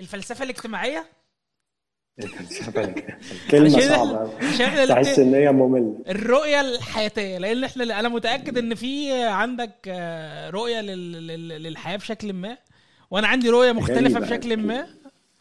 الفلسفة 0.00 0.44
الاجتماعية 0.44 1.04
عشان 4.40 4.66
إحنا 4.66 4.86
تحس 4.86 5.18
إن 5.18 5.34
هي 5.34 5.52
مملة. 5.52 5.94
الرؤية 6.08 6.60
الحياتية 6.60 7.38
لأن 7.38 7.64
إحنا 7.64 8.00
أنا 8.00 8.08
متأكد 8.08 8.58
إن 8.58 8.74
في 8.74 9.22
عندك 9.22 9.72
آه، 9.88 10.50
رؤية 10.50 10.80
لل- 10.80 11.26
لل- 11.26 11.62
للحياة 11.62 11.96
بشكل 11.96 12.32
ما 12.32 12.56
وأنا 13.10 13.26
عندي 13.28 13.50
رؤية 13.50 13.72
مختلفة 13.72 14.00
غريبة 14.00 14.20
بشكل. 14.20 14.56
ما. 14.56 14.86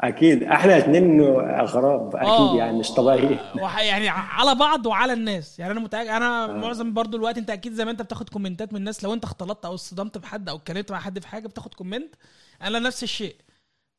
أكيد. 0.01 0.43
إحنا 0.43 0.77
اتنين 0.77 1.21
أغراب. 1.39 2.15
أكيد 2.15 2.27
آه. 2.27 2.57
يعني 2.57 2.77
مش 2.79 2.91
طبيعيين 2.91 3.37
يعني 3.89 4.09
على 4.09 4.55
بعض 4.55 4.85
وعلى 4.85 5.13
الناس. 5.13 5.59
يعني 5.59 5.71
أنا 5.71 5.79
متاكد 5.79 6.09
أنا 6.09 6.47
معظم 6.47 6.93
برضو 6.93 7.17
الوقت 7.17 7.37
أنت 7.37 7.49
أكيد 7.49 7.73
زي 7.73 7.85
ما 7.85 7.91
أنت 7.91 8.01
بتاخد 8.01 8.29
comment 8.29 8.68
ات 8.68 8.73
من 8.73 8.79
الناس. 8.79 9.03
لو 9.03 9.13
أنت 9.13 9.23
اختلطت 9.23 9.65
أو 9.65 9.73
اصطدمت 9.73 10.17
بحد 10.17 10.49
أو 10.49 10.55
اتكلمت 10.55 10.91
مع 10.91 10.99
حد 10.99 11.19
في 11.19 11.27
حاجة 11.27 11.47
بتاخد 11.47 11.73
comment. 11.73 12.15
أنا 12.61 12.79
نفس 12.79 13.03
الشيء. 13.03 13.35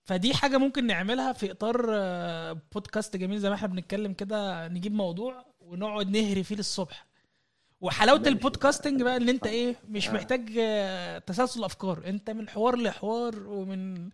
فدي 0.06 0.34
حاجة 0.34 0.58
ممكن 0.58 0.86
نعملها 0.86 1.32
في 1.32 1.50
إطار 1.50 1.86
آه، 1.90 2.60
بودكاست 2.72 3.16
جميل 3.16 3.38
زي 3.38 3.48
ما 3.48 3.54
إحنا 3.54 3.68
بنتكلم 3.68 4.12
كده 4.12 4.68
نجيب 4.68 4.92
موضوع 4.94 5.44
ونقعد 5.60 6.10
نهري 6.10 6.42
فيه 6.42 6.56
للصبح 6.56 7.06
وحلاوة 7.80 8.22
ال 8.26 8.33
podcasting 8.33 9.02
بقى 9.02 9.16
إن 9.16 9.28
أنت 9.28 9.46
إيه 9.46 9.76
مش 9.88 10.08
محتاج 10.08 10.52
آه، 10.58 11.18
تسلسل 11.18 11.64
أفكار 11.64 12.02
أنت 12.06 12.30
من 12.30 12.48
حوار 12.48 12.76
لحوار 12.76 13.46
ومن 13.46 14.10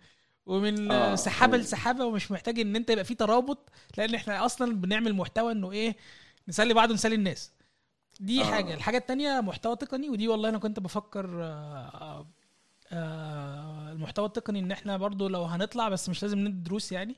ومن 0.47 0.90
آه. 0.90 1.12
آه. 1.12 1.14
سحابه 1.14 1.57
لسحابة 1.57 2.05
ومش 2.05 2.30
محتاج 2.30 2.61
إن 2.61 2.76
أنت 2.76 2.90
يبقى 2.90 3.05
في 3.05 3.14
ترابط 3.14 3.59
لأن 3.99 4.14
إحنا 4.14 4.47
أصلا 4.47 4.76
بنعمل 4.76 5.14
محتوى 5.14 5.53
إنه 5.53 5.72
إيه 5.72 5.97
نسلي 6.49 6.74
بعض 6.74 6.90
ونسلي 6.90 7.14
الناس 7.14 7.53
دي 8.20 8.40
آه. 8.40 8.45
آه. 8.45 8.51
حاجة 8.51 8.74
الحاجة 8.74 8.97
التانية 8.97 9.40
محتوى 9.40 9.76
تقني 9.76 10.11
ودي 10.11 10.28
والله 10.28 10.49
أنا 10.49 10.59
كنت 10.59 10.80
بفكر 10.80 11.43
آه 11.43 11.90
آه 11.95 12.26
المحتوى 12.93 14.26
التقني 14.26 14.59
ان 14.59 14.72
إحنا 14.72 14.97
برضو 14.97 15.28
لو 15.28 15.45
هنطلع 15.45 15.88
بس 15.88 16.09
مش 16.09 16.22
لازم 16.22 16.38
ندي 16.38 16.62
دروس 16.62 16.93
يعني 16.93 17.16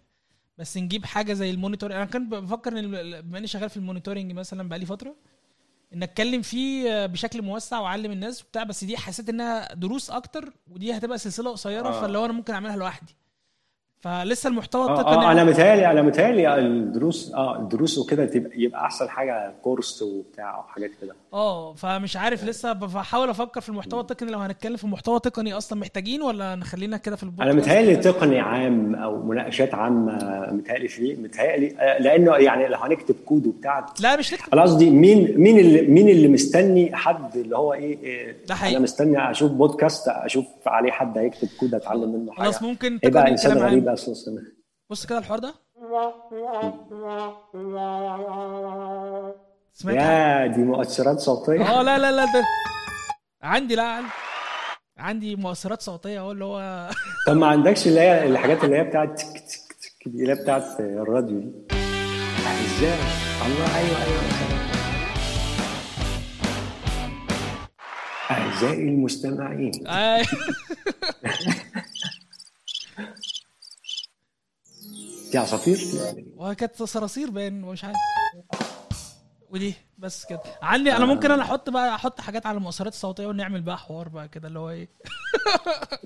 بس 0.58 0.76
نجيب 0.76 1.04
حاجة 1.04 1.32
زي 1.32 1.50
ال 1.50 1.55
monitor 1.55 1.92
أنا 1.92 2.04
كنت 2.04 2.30
بفكر 2.32 2.78
إن 2.78 2.90
بما 3.22 3.38
إني 3.38 3.46
شغال 3.46 3.70
في 3.70 3.76
ال 3.76 3.81
monitoring 3.81 4.32
مثلا 4.32 4.68
بقالي 4.68 4.86
فترة 4.86 5.16
إن 5.94 6.02
أتكلم 6.02 6.42
فيه 6.42 6.90
آه، 6.90 7.06
بشكل 7.06 7.42
موسع 7.42 7.80
وأعلم 7.80 8.12
الناس 8.12 8.42
وبتاع 8.42 8.62
بس 8.64 8.84
دي 8.84 8.96
حسيت 8.96 9.28
إنها 9.28 9.74
دروس 9.74 10.10
أكتر 10.10 10.52
ودي 10.70 10.96
هتبقى 10.96 11.18
سلسلة 11.18 11.50
قصيرة 11.50 11.88
آه. 11.88 12.00
فاللي 12.00 12.18
هو 12.18 12.24
أنا 12.24 12.32
ممكن 12.32 12.52
أعملها 12.52 12.76
لوحدي 12.76 13.14
فلسه 14.04 14.48
المحتوى 14.48 14.88
آه 14.88 15.00
التقني 15.00 15.26
آه 15.26 15.32
أنا 15.32 15.44
متهيألي 15.44 15.90
أنا 15.90 16.02
متهيألي 16.02 16.58
الدروس 16.58 17.32
آه 17.34 17.58
الدروس 17.58 17.98
وكده 17.98 18.24
تبقى 18.26 18.50
يبقى 18.60 18.80
أحسن 18.80 19.08
حاجة 19.08 19.52
كورس 19.62 20.02
وبتاع 20.02 20.58
وحاجات 20.58 20.90
كده. 21.02 21.14
آه 21.32 21.74
فمش 21.74 22.16
عارف 22.16 22.44
لسه 22.44 22.72
بحاول 22.72 23.30
أفكر 23.30 23.60
في 23.60 23.68
المحتوى 23.68 24.00
التقني. 24.00 24.30
لو 24.30 24.38
هنتكلم 24.38 24.76
في 24.76 24.86
محتوى 24.86 25.20
تقني 25.20 25.52
أصلا 25.52 25.78
محتاجين 25.78 26.22
ولا 26.22 26.54
نخلينا 26.54 26.96
كده 26.96 27.16
في 27.16 27.22
البودكاست؟ 27.22 27.50
أنا 27.50 27.60
متهيألي 27.60 27.96
تقني 27.96 28.40
عام 28.40 28.94
أو 28.94 29.22
مناقشات 29.22 29.74
عامة 29.74 30.12
متهيألي 30.52 30.88
فيه 30.88 31.16
متهيألي 31.16 31.76
آه، 31.78 31.98
لأنه 31.98 32.36
يعني 32.36 32.68
لو 32.68 32.78
هنكتب 32.78 33.14
كود 33.26 33.46
وبتاع 33.46 33.86
لا 34.00 34.16
مش 34.16 34.34
نكتب 34.34 34.52
أنا 34.52 34.62
قصدي 34.62 34.90
مين 34.90 35.34
مين 35.40 35.58
اللي 35.58 35.82
مين 35.82 36.08
اللي 36.08 36.28
مستني 36.28 36.96
حد 36.96 37.36
اللي 37.36 37.56
هو 37.56 37.72
إيه, 37.72 37.98
إيه 38.02 38.36
ده 38.48 38.54
حقيقي. 38.54 38.76
أنا 38.76 38.82
مستني 38.82 39.30
أشوف 39.30 39.52
بودكاست 39.52 40.08
أشوف 40.08 40.46
عليه 40.66 40.90
حد 40.90 41.18
هيكتب 41.18 41.48
كود 41.60 41.74
أتعلم 41.74 42.12
منه 42.12 42.32
حاجة. 42.32 42.44
خلاص 42.44 42.62
ممكن 42.62 43.00
تقني 43.00 43.36
كلام 43.36 43.93
أساسا 43.94 44.30
بص 44.90 45.06
كده 45.06 45.18
الحوار 45.18 45.38
ده. 45.38 45.54
سمعت؟ 49.72 49.96
يا 49.96 50.46
دي 50.46 50.62
مؤثرات 50.62 51.18
صوتية. 51.18 51.62
آه 51.80 51.82
لا 51.82 51.98
لا 51.98 52.12
لا 52.12 52.24
ده 52.24 52.44
عندي 53.42 53.74
لا 53.74 53.82
عندي. 53.82 54.08
عندي 54.98 55.36
مؤثرات 55.36 55.82
صوتية 55.82 56.18
أهو 56.20 56.32
اللي 56.32 56.44
هو 56.44 56.90
طب 57.26 57.36
ما 57.36 57.46
عندكش 57.46 57.86
اللي 57.86 58.00
هي 58.00 58.26
الحاجات 58.26 58.64
اللي 58.64 58.76
هي 58.76 58.84
بتاعت 58.84 59.18
تك 59.20 59.26
تك 59.38 59.72
تك 59.82 60.08
دي 60.08 60.22
اللي 60.22 60.32
هي 60.32 60.36
بتاعت 60.42 60.80
الراديو 60.80 61.38
دي؟ 61.40 61.52
إزاي؟ 62.64 62.98
الله 63.46 63.78
أيوه 63.78 64.04
أيوه 64.04 64.24
أعزائي 68.30 68.88
المستمعين. 68.88 69.72
دي 75.34 75.38
عصافير؟ 75.40 75.78
وكانت 76.36 76.82
صراصير 76.82 77.30
باين 77.30 77.64
ومش 77.64 77.84
عارف. 77.84 77.96
ودي 79.50 79.74
بس 79.98 80.24
كده. 80.24 80.40
عندي 80.62 80.92
أنا 80.92 81.06
ممكن 81.06 81.30
أنا 81.30 81.42
أحط 81.42 81.70
بقى 81.70 81.94
أحط 81.94 82.20
حاجات 82.20 82.46
على 82.46 82.58
المؤثرات 82.58 82.92
الصوتية 82.92 83.26
ونعمل 83.26 83.62
بقى 83.62 83.78
حوار 83.78 84.08
بقى 84.08 84.28
كده 84.28 84.48
اللي 84.48 84.58
هو 84.58 84.70
إيه. 84.70 84.88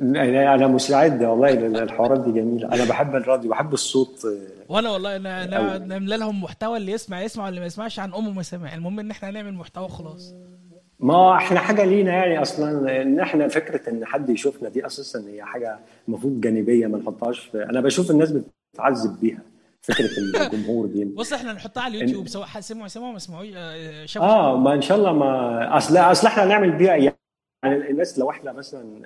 أنا 0.54 0.66
مستعد 0.66 1.22
والله 1.22 1.52
الحوارات 1.82 2.20
دي 2.20 2.32
جميلة. 2.32 2.68
أنا 2.74 2.84
بحب 2.84 3.14
الراديو 3.16 3.50
بحب 3.50 3.72
الصوت 3.72 4.26
وأنا 4.68 4.90
والله 4.90 5.16
أوي. 5.16 5.78
نملى 5.78 6.16
لهم 6.16 6.42
محتوى 6.42 6.76
اللي 6.76 6.92
يسمع 6.92 7.22
يسمع 7.22 7.44
واللي 7.44 7.60
ما 7.60 7.66
يسمعش 7.66 7.98
عن 7.98 8.14
امه 8.14 8.30
ما 8.30 8.42
سمع 8.42 8.74
المهم 8.74 9.00
إن 9.00 9.10
إحنا 9.10 9.30
نعمل 9.30 9.54
محتوى 9.54 9.88
خلاص 9.88 10.34
ما 11.00 11.36
إحنا 11.36 11.60
حاجة 11.60 11.84
لينا 11.84 12.12
يعني 12.12 12.42
أصلا. 12.42 13.02
إن 13.02 13.20
إحنا 13.20 13.48
فكرة 13.48 13.90
إن 13.90 14.04
حد 14.04 14.30
يشوفنا 14.30 14.68
دي 14.68 14.86
أساسا 14.86 15.24
هي 15.28 15.42
حاجة 15.42 15.78
المفروض 16.08 16.40
جانبية 16.40 16.86
ما 16.86 16.98
نحطهاش. 16.98 17.50
أنا 17.54 17.80
بشوف 17.80 18.10
الناس 18.10 18.32
بتتعذب 18.72 19.20
بيها. 19.20 19.42
فكرة 19.82 20.08
الجمهور 20.46 20.86
دي. 20.86 21.04
بص 21.04 21.32
إحنا 21.32 21.52
نحطها 21.52 21.82
على 21.82 21.96
اليوتيوب. 21.96 22.28
سواء 22.28 22.46
حد 22.46 22.62
سمعوا 22.62 22.88
سمعوا 22.88 23.12
ما 23.12 23.18
سمعوش 23.18 23.48
آه، 23.56 24.06
آه 24.20 24.56
ما 24.56 24.74
إن 24.74 24.80
شاء 24.82 24.98
الله 24.98 25.12
ما 25.12 25.76
اصل 25.76 25.96
أصل 25.96 26.26
إحنا 26.26 26.44
هنعمل 26.44 26.72
بيها 26.72 26.96
يعني 26.96 27.16
الناس 27.64 28.18
لو 28.18 28.30
إحنا 28.30 28.52
مثلا 28.52 29.02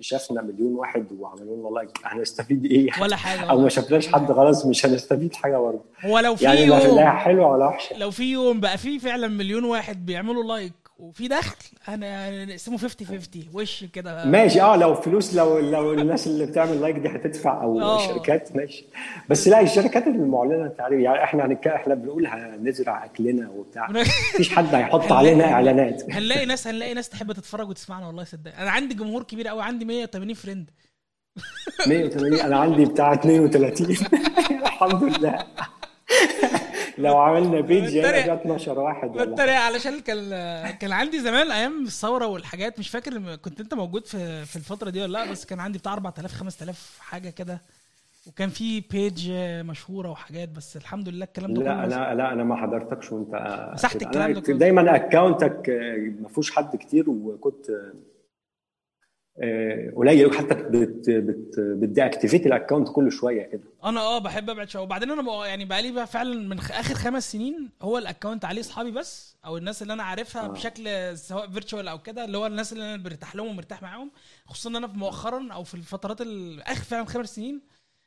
شافنا 0.00 0.42
مليون 0.42 0.74
واحد 0.74 1.12
وعملوا 1.12 1.56
لنا 1.56 1.68
لايك 1.78 1.90
هنستفيد 2.04 2.64
إيه 2.64 2.88
ولا 3.02 3.16
حاجة 3.16 3.40
أو 3.40 3.46
ما 3.46 3.52
والله. 3.52 3.68
شفناش 3.68 4.08
حد 4.12 4.32
خلاص 4.32 4.66
مش 4.66 4.86
هنستفيد 4.86 5.34
حاجة 5.34 5.56
برضه. 5.56 5.84
هو 6.04 6.18
لو 6.18 6.36
في 6.36 6.44
يعني 6.44 6.60
يوم 6.60 6.96
لا 6.96 7.10
حلوة 7.10 7.50
ولا 7.50 7.66
وحشة. 7.66 7.96
لو 7.98 8.10
في 8.10 8.32
يوم 8.32 8.60
بقى 8.60 8.78
في 8.78 8.98
فعلا 8.98 9.28
مليون 9.28 9.64
واحد 9.64 10.06
بيعملوا 10.06 10.44
لايك 10.44 10.72
وفي 10.98 11.28
دخل 11.28 11.56
أنا 11.88 12.44
نقسمه 12.44 12.78
50 12.78 13.06
50 13.08 13.44
وش 13.54 13.84
كده؟ 13.84 14.24
ماشي 14.24 14.60
آه 14.60 14.76
لو 14.76 14.94
فلوس 14.94 15.34
لو 15.34 15.58
لو 15.58 15.92
الناس 15.92 16.26
اللي 16.26 16.46
بتعمل 16.46 16.80
لايك 16.80 16.96
دي 16.96 17.08
هتدفع 17.08 17.62
أو. 17.62 17.98
شركات 17.98 18.56
ماشي. 18.56 18.84
بس 19.28 19.48
لا 19.48 19.60
الشركات 19.60 20.06
المعلنة 20.06 20.66
انت 20.66 20.80
عارف 20.80 21.00
يعني 21.00 21.24
إحنا 21.24 21.46
هنك... 21.46 21.66
إحنا 21.68 21.94
بنقول 21.94 22.26
هنزرع 22.26 23.04
أكلنا 23.04 23.50
وبتاع. 23.50 23.90
مفيش 24.34 24.54
حد 24.54 24.74
هيحط 24.74 25.12
علينا 25.12 25.52
إعلانات. 25.52 26.10
هنلاقي 26.10 26.46
ناس 26.46 26.66
هنلاقي 26.66 26.94
ناس 26.94 27.08
تحب 27.08 27.32
تتفرج 27.32 27.68
وتسمعنا 27.68 28.06
والله 28.06 28.24
صدق. 28.24 28.56
أنا 28.58 28.70
عندي 28.70 28.94
جمهور 28.94 29.22
كبير 29.22 29.48
قوي 29.48 29.62
عندي 29.62 29.84
180 29.84 30.34
friend. 30.34 30.70
180 31.86 32.40
أنا 32.40 32.56
عندي 32.56 32.84
بتاع 32.84 33.12
32 33.12 33.96
الحمد 34.62 35.02
لله. 35.02 35.38
لو 36.98 37.16
عملنا 37.18 37.60
page 37.60 37.98
هنا 37.98 38.08
بتريق. 38.08 38.24
فيها 38.24 38.34
12 38.34 38.78
واحد 38.78 39.12
بتريق 39.12 39.54
علشان 39.60 40.00
كان 40.00 40.30
كان 40.70 40.92
عندي 40.92 41.20
زمان 41.20 41.50
أيام 41.50 41.84
الثورة 41.84 42.26
والحاجات 42.26 42.78
مش 42.78 42.88
فاكر 42.90 43.36
كنت 43.36 43.60
أنت 43.60 43.74
موجود 43.74 44.06
في 44.06 44.44
في 44.44 44.56
الفترة 44.56 44.90
دي 44.90 45.02
ولا 45.02 45.12
لأ 45.12 45.30
بس 45.30 45.44
كان 45.44 45.60
عندي 45.60 45.78
بتاع 45.78 45.92
4000 45.92 46.32
5000 46.32 46.98
حاجة 47.00 47.30
كده 47.30 47.62
وكان 48.26 48.48
في 48.48 48.80
page 48.80 49.30
مشهورة 49.66 50.10
وحاجات 50.10 50.48
بس 50.48 50.76
الحمد 50.76 51.08
لله 51.08 51.24
الكلام 51.24 51.54
ده 51.54 51.62
لا 51.62 51.84
أنا 51.84 52.14
لا 52.14 52.32
أنا 52.32 52.44
ما 52.44 52.56
حضرتك 52.56 53.12
وأنت 53.12 53.70
مسحت. 53.74 54.02
الكلام 54.02 54.32
ده. 54.32 54.40
دايما 54.40 54.96
اكونتك 54.96 55.68
ما 56.22 56.28
فيهوش 56.28 56.50
حد 56.56 56.76
كتير 56.76 57.10
وكنت 57.10 57.66
قليل. 59.96 60.34
حتى 60.34 60.54
بت 60.54 61.10
بت 61.10 61.60
بتدي 61.60 62.06
activate 62.06 62.46
ال 62.46 62.51
account 62.51 62.88
كل 62.88 63.12
شوية 63.12 63.42
كده. 63.42 63.62
أنا 63.84 64.00
آه 64.00 64.18
بحب 64.18 64.50
أبعد 64.50 64.68
شوية. 64.68 64.82
وبعدين 64.82 65.10
أنا 65.10 65.46
يعني 65.46 65.64
بقى 65.64 65.82
لي 65.82 65.92
بقى 65.92 66.06
فعلا 66.06 66.48
من 66.48 66.58
آخر 66.58 66.94
خمس 66.94 67.32
سنين 67.32 67.70
هو 67.82 67.98
الأكونت 67.98 68.44
عليه 68.44 68.60
أصحابي 68.60 68.90
بس 68.90 69.36
أو 69.44 69.56
الناس 69.56 69.82
اللي 69.82 69.92
أنا 69.92 70.02
عارفها 70.02 70.44
آه. 70.44 70.48
بشكل 70.48 71.18
سواء 71.18 71.50
فيرتشوال 71.50 71.88
أو 71.88 71.98
كده 71.98 72.24
اللي 72.24 72.38
هو 72.38 72.46
الناس 72.46 72.72
اللي 72.72 72.94
أنا 72.94 73.02
برتاح 73.02 73.36
لهم 73.36 73.46
ومرتاح 73.46 73.82
معاهم. 73.82 74.10
خصوصا 74.46 74.70
إن 74.70 74.76
أنا 74.76 74.88
في 74.88 74.98
مؤخرا 74.98 75.48
أو 75.52 75.64
في 75.64 75.74
الفترات 75.74 76.20
ال- 76.20 76.62
آخر 76.62 76.84
فعلا 76.84 77.04
خمس 77.04 77.34
سنين 77.36 77.60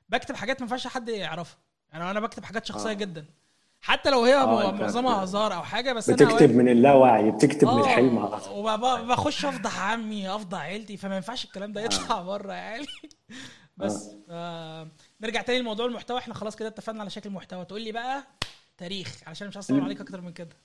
بكتب 0.10 0.36
حاجات 0.36 0.62
ما 0.62 0.66
ينفعش 0.66 0.88
حد 0.88 1.10
يعرفها. 1.10 1.58
يعني 1.94 2.12
أنا 2.12 2.20
بكتب 2.20 2.44
حاجات 2.44 2.66
شخصية 2.66 2.90
آه. 2.90 2.94
جدا. 2.94 3.26
حتى 3.82 4.10
لو 4.10 4.24
هي 4.24 4.36
آه، 4.36 4.72
معظمها 4.72 5.24
هزار 5.24 5.54
أو 5.54 5.64
حاجة 5.64 5.94
بس 5.94 6.10
أنا 6.10 6.18
بتكتب 6.18 6.56
من 6.56 6.70
اللاوعي 6.70 7.32
بتكتب 7.32 7.68
من 7.68 7.80
الحلم 7.80 8.20
على 8.20 8.40
طول 8.40 8.54
وبخش 8.58 9.46
أفضح 9.46 9.80
عمي 9.80 10.36
أفضح 10.36 10.60
عيلتي 10.62 10.98
فما 10.98 11.16
ينفعش 11.16 11.46
الكلام 11.46 11.72
ده 11.72 11.82
يطلع 11.82 12.22
بره 12.32 12.54
يعني. 12.54 12.86
بس 13.78 14.10
آه. 14.30 14.88
نرجع 15.22 15.42
تاني 15.42 15.60
لموضوع 15.60 15.86
المحتوى. 15.86 16.18
إحنا 16.18 16.34
خلاص 16.34 16.56
كده 16.56 16.68
اتفقنا 16.68 17.02
على 17.02 17.10
شكل 17.10 17.30
المحتوى. 17.30 17.66
تقول 17.66 17.82
لي 17.82 17.92
بقى 17.92 18.24
تاريخ 18.78 19.16
علشان 19.28 19.48
مش 19.48 19.56
عايز 19.58 19.72
اطول 19.72 19.84
عليك 19.84 20.02
أكتر 20.02 20.22
من 20.22 20.34
كده. 20.34 20.56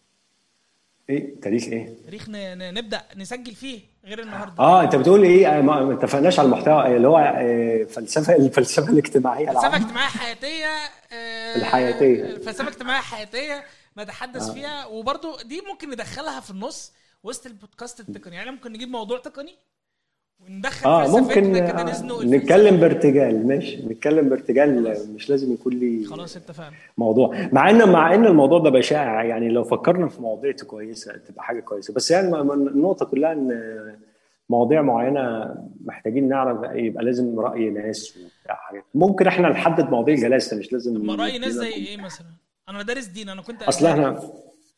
إيه 1.10 1.40
تاريخ 1.40 1.64
إيه؟ 1.64 1.94
تاريخ. 2.04 2.24
نبدأ 2.28 3.02
نسجل 3.16 3.54
فيه 3.54 3.80
غير 4.04 4.20
النهارده 4.22 4.54
آه 4.58 4.82
أنت 4.82 4.96
بتقول 4.96 5.22
إيه 5.22 5.58
آه، 5.58 5.60
ما 5.60 5.92
اتفقناش 5.94 6.38
على 6.38 6.46
المحتوى 6.46 6.96
اللي 6.96 7.08
هو 7.08 7.18
آه، 7.18 7.84
فلسفة 7.84 8.36
الفلسفة 8.36 8.92
الاجتماعية 8.92 9.46
فلسفة 9.46 9.66
العامة. 9.66 9.84
اجتماعية 9.86 10.08
حياتية 10.08 10.66
آه، 11.12 11.56
الحياتية. 11.56 12.38
فلسفة 12.38 12.68
اجتماعية 12.68 13.00
حياتية 13.02 13.64
نتحدث 13.98 14.50
فيها 14.50 14.86
وبرضو 14.86 15.36
دي 15.44 15.60
ممكن 15.70 15.90
ندخلها 15.90 16.40
في 16.40 16.50
النص 16.50 16.92
وسط 17.22 17.46
البودكاست 17.46 18.00
التقني 18.00 18.36
يعني 18.36 18.50
ممكن 18.50 18.72
نجيب 18.72 18.88
موضوع 18.88 19.18
تقني 19.18 19.54
وندخل 20.40 20.88
آه 20.90 21.20
ممكن 21.20 21.52
كده 21.54 21.80
آه، 21.80 21.84
نزنق 21.84 22.14
الفلسفة. 22.18 22.36
نتكلم 22.36 22.76
بارتجال 22.76 23.46
ماشي. 23.46 23.86
نتكلم 23.86 24.28
بارتجال 24.28 24.86
آه، 24.86 24.96
مش 25.14 25.30
لازم 25.30 25.52
يكون 25.52 25.72
لي 25.72 26.04
خلاص 26.04 26.36
اتفقنا. 26.36 26.70
موضوع. 26.98 27.48
مع 27.52 27.70
إن 27.70 27.88
مع 27.92 28.14
إن 28.14 28.26
الموضوع 28.26 28.58
ده 28.58 28.70
بشائع 28.70 29.24
يعني 29.24 29.48
لو 29.48 29.64
فكرنا 29.64 30.08
في 30.08 30.22
مواضيع 30.22 30.52
كويسة 30.66 31.16
تبقى 31.16 31.44
حاجة 31.44 31.60
كويسة. 31.60 31.94
بس 31.94 32.10
يعني 32.10 32.40
النقطة 32.40 33.06
كلها 33.06 33.32
إن 33.32 33.50
مواضيع 34.50 34.82
معينة 34.82 35.54
محتاجين 35.84 36.28
نعرف 36.28 36.58
يبقى 36.74 37.04
لازم 37.04 37.40
رأي 37.40 37.70
ناس 37.70 38.16
وبتاع 38.16 38.54
حاجات. 38.54 38.84
ممكن 38.94 39.26
إحنا 39.26 39.48
نحدد 39.48 39.90
مواضيع 39.90 40.14
جلسة 40.14 40.56
مش 40.56 40.72
لازم 40.72 41.06
ما 41.06 41.14
رأي 41.14 41.38
ناس 41.38 41.52
زي 41.52 41.68
إيه 41.72 41.96
مثلا؟ 41.96 42.26
أنا 42.68 42.82
دارس 42.82 43.06
دين 43.06 43.28
أنا 43.28 43.42
كنت 43.42 43.62
أصل 43.62 43.86
إحنا 43.86 44.20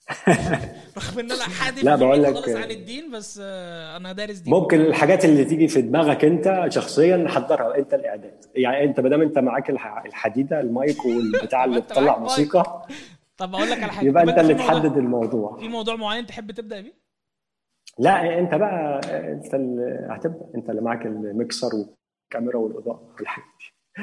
رغم 0.99 1.19
إن 1.19 1.33
أنا 1.33 1.43
حادف 1.45 1.85
لا، 1.85 1.97
بقول 1.97 2.23
لك- 2.23 2.35
خالص 2.35 2.49
عن 2.57 2.71
الدين 2.71 3.11
بس 3.11 3.41
آه، 3.43 3.97
أنا 3.97 4.13
دارس 4.13 4.39
دين. 4.39 4.55
ممكن 4.55 4.81
الحاجات 4.81 5.25
اللي 5.25 5.45
تيجي 5.45 5.69
في 5.69 5.83
دماغك 5.83 6.25
أنت 6.25 6.65
شخصيا 6.69 7.17
نحضرها 7.17 7.79
أنت 7.79 7.95
الإعداد. 7.95 8.45
يعني 8.55 8.85
أنت 8.85 9.01
ما 9.01 9.09
دام 9.09 9.23
أنت 9.23 9.39
معاك 9.39 9.71
الح- 9.71 10.03
الحديدة 10.07 10.61
المايك 10.61 11.05
والبتاع 11.05 11.65
اللي 11.65 11.81
بتطلع. 11.81 12.19
موسيقى 12.19 12.87
طب 13.37 13.55
أقول 13.55 13.71
لك 13.71 13.83
على 13.83 13.93
حاجة. 13.93 14.07
يبقى 14.07 14.23
أنت 14.23 14.39
اللي 14.39 14.55
تحدد 14.55 14.97
الموضوع. 14.97 15.57
في 15.59 15.69
موضوع 15.69 15.97
معين 15.97 16.27
تحب 16.27 16.51
تبدأ 16.51 16.81
بيه؟ 16.81 16.93
لا 17.99 18.39
أنت 18.39 18.55
بقى 18.55 19.01
أنت 19.33 19.55
اللي 19.55 20.07
هتبدأ. 20.11 20.47
أنت 20.55 20.71
اللي 20.71 20.81
معاك 20.81 21.07
الميكسر 21.07 21.69
والكاميرا 21.75 22.57
والأضاءة 22.59 23.15
والحاجات 23.19 23.47
دي. 23.59 24.03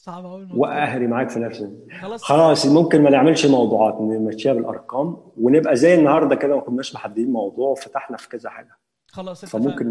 صعب 0.00 0.26
قوي 0.26 0.48
واهري 0.54 1.06
معاك 1.06 1.30
في 1.30 1.38
نفسي 1.38 1.70
خلاص. 2.00 2.22
خلاص 2.22 2.66
ممكن 2.66 3.02
ما 3.02 3.10
نعملش 3.10 3.46
موضوعات 3.46 4.00
نمشيها 4.00 4.52
بالأرقام 4.52 5.16
ونبقى 5.36 5.76
زي 5.76 5.94
النهارده 5.94 6.36
كده 6.36 6.54
ما 6.56 6.60
كناش 6.60 6.94
محددين 6.94 7.32
موضوع 7.32 7.70
وفتحنا 7.70 8.16
في 8.16 8.28
كذا 8.28 8.50
حاجة. 8.50 8.78
خلاص 9.06 9.44
اتفقنا. 9.44 9.64
فممكن 9.64 9.86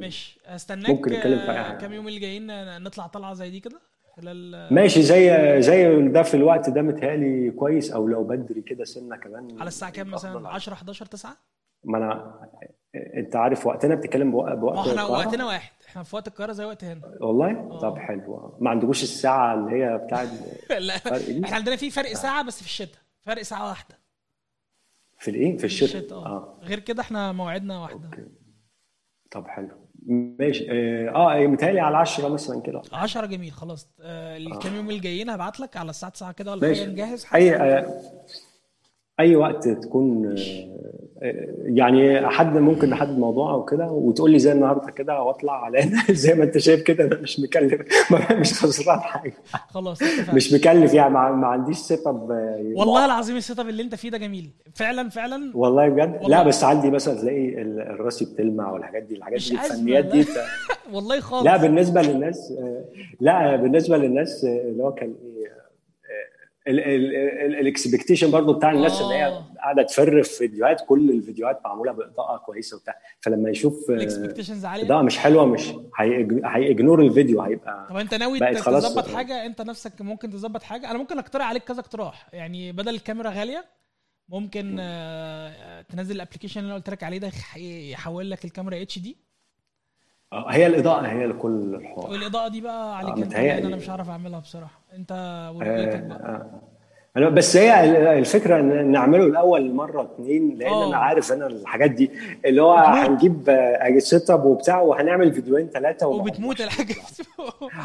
ماشي. 0.00 0.40
استناك 0.46 0.90
ممكن 0.90 1.12
نتكلم 1.12 1.38
في 1.38 1.46
حاجة. 1.52 1.76
كام 1.78 1.92
يوم 1.92 2.08
اللي 2.08 2.20
جايين 2.20 2.46
نطلع 2.82 3.06
طلعة 3.06 3.34
زي 3.34 3.50
دي 3.50 3.60
كده؟ 3.60 3.80
خلال 4.16 4.68
ماشي 4.74 5.02
زي 5.02 5.56
زي 5.62 6.08
ده 6.08 6.22
في 6.22 6.34
الوقت 6.34 6.70
ده 6.70 6.82
متهيألي 6.82 7.50
كويس 7.50 7.92
أو 7.92 8.06
لو 8.08 8.24
بدري 8.24 8.62
كده 8.62 8.84
سنة 8.84 9.16
كمان 9.16 9.48
على 9.60 9.68
الساعة 9.68 9.90
كام 9.92 10.10
مثلا؟ 10.10 10.30
أفضل. 10.30 10.46
10 10.46 10.72
11 10.72 11.06
9 11.06 11.36
ما 11.84 11.98
أنا 11.98 12.34
أنت 13.16 13.36
عارف 13.36 13.66
وقتنا 13.66 13.94
بتتكلم 13.94 14.30
بوقت 14.30 14.58
ما 14.58 14.90
إحنا؟ 14.90 15.04
وقتنا 15.04 15.46
واحد. 15.46 15.70
إحنا 15.90 16.02
في 16.02 16.16
وقت 16.16 16.28
القاهرة 16.28 16.52
زي 16.52 16.64
وقت 16.64 16.84
هنا. 16.84 17.00
والله؟ 17.20 17.78
طب 17.78 17.98
حلو. 17.98 18.56
ما 18.60 18.70
عندكوش 18.70 19.02
الساعة 19.02 19.54
اللي 19.54 19.70
هي 19.84 19.98
بتاعت 19.98 20.28
لا. 20.78 21.18
دي؟ 21.18 21.44
إحنا 21.44 21.56
عندنا 21.56 21.76
في 21.76 21.90
فرق 21.90 22.12
ساعة 22.12 22.42
بس 22.44 22.56
في 22.60 22.66
الشتاء. 22.66 23.00
فرق 23.22 23.42
ساعة 23.42 23.68
واحدة. 23.68 23.98
في 25.18 25.30
الإيه؟ 25.30 25.52
في 25.52 25.58
في 25.58 25.64
الشتاء 25.64 26.12
آه. 26.18 26.26
آه. 26.26 26.58
غير 26.62 26.78
كده 26.78 27.02
إحنا 27.02 27.32
مواعيدنا 27.32 27.78
واحدة. 27.78 28.04
أوكي. 28.04 28.26
طب 29.30 29.46
حلو. 29.46 29.68
ماشي. 30.38 30.66
آه, 30.70 31.08
آه 31.42 31.46
متهيألي 31.46 31.80
على 31.80 31.96
10 31.96 32.28
مثلا 32.28 32.60
كده. 32.62 32.82
10 32.92 33.26
جميل 33.26 33.52
خلاص. 33.52 33.88
آه 34.00 34.36
الكام 34.36 34.74
يوم 34.74 34.90
الجايين 34.90 35.30
هبعت 35.30 35.60
لك 35.60 35.76
على 35.76 35.90
الساعة 35.90 36.12
9 36.12 36.32
كده 36.32 36.50
ولا. 36.52 36.66
حاجة 36.74 36.84
نجهز؟ 36.86 37.26
أي 37.34 37.56
آه، 37.56 38.00
أي 39.20 39.36
وقت 39.36 39.68
تكون 39.68 40.26
آه، 40.26 40.40
آه، 40.40 40.99
يعني 41.64 42.28
حد 42.28 42.56
ممكن 42.56 42.90
نحدد 42.90 43.18
موضوع 43.18 43.52
أو 43.52 43.64
كده 43.64 43.86
وتقول 43.90 44.30
لي 44.30 44.38
زي 44.38 44.52
النهارده 44.52 44.90
كده 44.90 45.22
واطلع 45.22 45.64
على 45.64 45.82
زي 46.10 46.34
ما 46.34 46.44
أنت 46.44 46.58
شايف 46.58 46.82
كده 46.82 47.04
أنا 47.04 47.16
مش 47.20 47.40
مكلف 47.40 47.80
مش 48.40 48.52
خسران 48.54 49.00
حاجة. 49.00 49.32
خلاص 49.68 49.98
مش 50.34 50.52
مكلف 50.52 50.94
يعني 50.94 51.10
ما, 51.14 51.46
عنديش 51.46 51.76
set 51.76 52.06
up 52.06 52.30
والله 52.76 53.04
العظيم 53.04 53.36
ال 53.36 53.41
set 53.41 53.58
up 53.58 53.68
اللي 53.68 53.82
أنت 53.82 53.94
فيه 53.94 54.10
ده 54.10 54.18
جميل. 54.18 54.50
فعلا 54.74 55.08
فعلا؟ 55.08 55.52
والله 55.54 55.88
بجد؟ 55.88 56.14
والله. 56.22 56.28
لا 56.28 56.42
بس 56.42 56.64
عندي 56.64 56.90
مثلا 56.90 57.20
تلاقي 57.20 57.62
ال- 57.62 57.80
الراسي 57.80 58.24
بتلمع 58.24 58.72
والحاجات 58.72 59.02
دي 59.02 59.14
الحاجات 59.16 59.40
دي 59.48 59.54
الفنيات. 59.54 60.04
دي. 60.04 60.24
ت- 60.24 60.28
والله 60.92 61.20
خالص. 61.20 61.44
لا 61.44 61.56
بالنسبة 61.56 62.02
للناس 62.02 62.52
آه، 62.58 62.84
لا 63.20 63.56
بالنسبة 63.56 63.96
للناس 63.96 64.44
آه، 64.44 64.48
اللي 64.68 64.82
هو 64.82 64.92
كان 64.94 65.14
إيه 65.24 65.59
ال 66.66 66.80
expectation 66.80 68.30
برضو 68.30 68.52
بتاع 68.52 68.70
الناس 68.72 69.00
إن 69.00 69.06
هي 69.06 69.26
آه. 69.26 69.44
قاعدة 69.58 69.82
تفر 69.82 70.22
في 70.22 70.36
فيديوهات 70.38 70.82
كل 70.86 71.10
الفيديوهات 71.10 71.60
معمولة 71.64 71.92
بإضاءة 71.92 72.36
كويسة 72.38 72.76
وبتاع. 72.76 72.94
فلما 73.20 73.50
يشوف 73.50 73.90
آه، 73.90 73.94
ال 73.94 73.99
expectations 73.99 74.64
عالية. 74.64 74.84
إضاءة 74.86 75.02
مش 75.02 75.18
حلوة 75.18 75.46
مش 75.46 75.72
هيج- 75.96 76.40
هيجنور 76.44 77.02
الفيديو 77.02 77.40
هيبقى 77.42 77.86
طب 77.90 77.96
أنت 77.96 78.14
ناوي. 78.14 78.38
تظبط 78.54 79.08
حاجة؟ 79.08 79.46
أنت 79.46 79.60
نفسك 79.62 80.00
ممكن 80.00 80.30
تظبط 80.30 80.62
حاجة؟ 80.62 80.90
أنا 80.90 80.98
ممكن 80.98 81.18
أقترح 81.18 81.46
عليك 81.48 81.64
كذا 81.64 81.80
اقتراح. 81.80 82.28
يعني 82.32 82.72
بدل 82.72 82.94
الكاميرا 82.94 83.30
غالية 83.30 83.64
ممكن 84.28 84.76
آه، 84.80 85.82
تنزل 85.82 86.14
ال 86.16 86.20
application 86.20 86.60
اللي 86.60 86.68
أنا 86.70 86.78
قلت 86.78 86.90
لك 86.90 87.02
عليه 87.02 87.18
ده 87.18 87.26
يح- 87.26 87.56
يحول 87.92 88.30
لك 88.30 88.44
الكاميرا 88.44 88.82
HD 88.82 89.10
آه، 89.10 89.29
هي 90.32 90.66
الإضاءة 90.66 91.06
هي 91.06 91.26
لكل 91.26 91.74
الحوار 91.74 92.10
والإضاءة 92.10 92.48
دي 92.48 92.60
بقى 92.60 92.98
عليك 92.98 93.10
آه، 93.18 93.22
أنت. 93.22 93.34
لأن 93.34 93.66
أنا 93.66 93.76
مش 93.76 93.88
عارف 93.90 94.10
أعملها 94.10 94.40
بصراحة 94.40 94.80
أنت 94.94 95.12
ورؤيتك 95.56 96.00
بقى 96.02 96.18
آه. 96.18 96.60
أنا 97.16 97.28
بس 97.28 97.56
هي 97.56 97.84
ال- 97.84 97.96
الفكرة 98.18 98.60
إن 98.60 98.90
نعمله 98.90 99.24
الأول 99.26 99.74
مرة 99.74 100.02
اتنين 100.02 100.58
لأن 100.58 100.72
آه. 100.72 100.86
أنا 100.88 100.96
عارف 100.96 101.32
أنا 101.32 101.46
الحاجات 101.46 101.90
دي 101.90 102.10
اللي 102.44 102.62
هو. 102.62 102.74
هنجيب 102.74 103.48
آه، 103.48 103.98
set 103.98 104.30
up 104.30 104.44
وبتاع 104.44 104.80
وهنعمل 104.80 105.32
فيديوهين 105.32 105.68
ثلاثة 105.68 106.06
وبتموت 106.06 106.60
الحاجة 106.60 106.94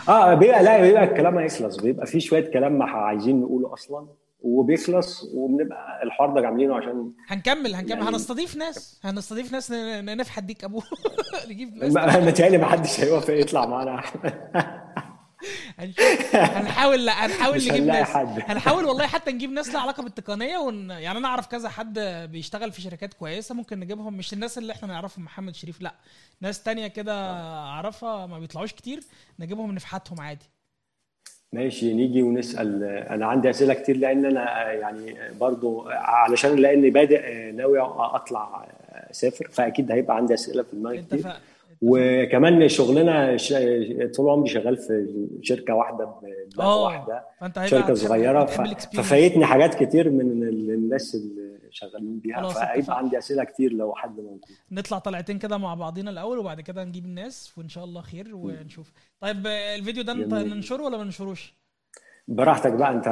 آه 0.10 0.34
بيبقى 0.34 0.64
لا 0.64 0.82
بيبقى 0.82 1.04
الكلام 1.04 1.38
هيخلص 1.38 1.78
بيبقى 1.78 2.06
في 2.06 2.20
شوية 2.20 2.52
كلام 2.52 2.78
ما 2.80 2.86
عايزين 2.86 3.42
نقوله 3.42 3.74
أصلا 3.74 4.06
وبيخلص 4.46 5.24
وبنبقى 5.34 6.04
الحوار 6.04 6.40
ده 6.42 6.48
عاملينه 6.48 6.76
عشان 6.76 7.12
هنكمل 7.28 7.76
هنكمل. 7.76 7.90
يعني- 7.98 8.10
هنستضيف 8.10 8.56
ناس. 8.56 9.00
هنستضيف 9.04 9.52
ناس 9.52 9.72
نفحت 9.72 10.44
ديك 10.44 10.64
ابوه 10.64 10.84
نجيب 11.50 11.76
ناس. 11.78 11.94
ما- 11.94 12.20
متهيألي 12.20 12.58
ما 12.58 12.66
حدش 12.66 13.00
هيوافق 13.00 13.34
يطلع 13.34 13.66
معانا. 13.66 14.02
هنحاول 16.34 17.06
لا 17.06 17.26
هنحاول 17.26 17.56
نجيب 17.56 17.84
ناس. 17.86 18.08
حد. 18.08 18.40
هنحاول 18.48 18.86
والله 18.86 19.08
حتى 19.08 19.32
نجيب 19.36 19.52
ناس 19.52 19.70
لها 19.74 19.82
علاقة 19.82 20.04
بالتقنية 20.04 20.58
ون... 20.58 20.90
يعني 20.90 21.18
أنا 21.18 21.28
أعرف 21.28 21.48
كذا 21.48 21.70
حد 21.70 22.00
بيشتغل 22.32 22.72
في 22.72 22.82
شركات 22.82 23.14
كويسة 23.14 23.56
ممكن 23.56 23.80
نجيبهم. 23.80 24.14
مش 24.14 24.34
الناس 24.34 24.58
اللي 24.58 24.74
إحنا 24.74 24.88
نعرفهم 24.88 25.26
محمد 25.26 25.56
شريف 25.56 25.82
لا. 25.82 25.96
ناس 26.42 26.64
تانية 26.64 26.88
كده 26.88 27.32
أعرفها 27.50 28.26
ما 28.26 28.40
بيطلعوش 28.40 28.74
كتير. 28.74 29.04
نجيبهم 29.40 29.72
نفحتهم 29.72 30.22
عادي. 30.22 30.46
ماشي 31.54 31.94
نيجي 31.94 32.24
ونسأل. 32.24 32.84
أنا 32.84 33.26
عندي 33.26 33.50
أسئلة 33.50 33.74
كتير 33.74 33.98
لأن 33.98 34.26
أنا 34.26 34.72
يعني 34.72 35.16
برضو 35.40 35.84
علشان 35.90 36.56
لاني 36.56 36.90
بادئ 36.90 37.52
ناوي 37.52 37.80
أطلع 37.82 38.68
أسافر 39.12 39.48
فأكيد 39.52 39.92
هيبقى 39.92 40.16
عندي 40.16 40.34
أسئلة 40.34 40.64
في 40.64 40.76
دماغي 40.76 40.98
كتير. 41.02 41.28
وكمان 41.82 42.68
شغلنا 42.70 43.38
ش... 43.38 43.54
طول 44.16 44.30
عمري 44.30 44.50
شغال 44.50 44.78
في 44.78 45.08
شركة 45.42 45.74
واحدة 45.76 46.06
بدماغ 46.06 46.68
آه 46.68 46.84
واحدة. 46.84 47.24
شركة 47.66 47.94
صغيرة 47.94 48.46
ف... 48.46 48.62
ففايتني 48.98 49.46
حاجات 49.46 49.84
كتير 49.84 50.10
من 50.10 50.22
ال- 50.44 50.72
الناس 50.72 51.16
اللي 51.16 51.45
شغالين 51.76 52.20
بيها. 52.20 52.50
فهيبقى 52.50 52.98
عندي 52.98 53.18
أسئلة 53.18 53.44
كتير 53.44 53.74
لو 53.74 53.96
حد 53.96 54.20
موجود 54.20 54.46
نطلع 54.72 55.00
طلعتين 55.00 55.40
كده 55.40 55.58
مع 55.58 55.74
بعضينا 55.74 56.10
الأول 56.12 56.38
وبعد 56.38 56.62
كده 56.62 56.84
نجيب 56.84 57.06
الناس 57.06 57.54
وإن 57.58 57.70
شاء 57.70 57.84
الله 57.84 58.02
خير 58.02 58.36
ونشوف 58.36 58.92
طيب 59.20 59.48
الفيديو 59.48 60.04
ده 60.04 60.14
أنت. 60.14 60.34
ننشره 60.34 60.84
ولا 60.84 60.98
ما 60.98 61.04
ننشروش 61.04 61.56
براحتك 62.28 62.72
بقى 62.74 62.92
أنت 62.92 63.08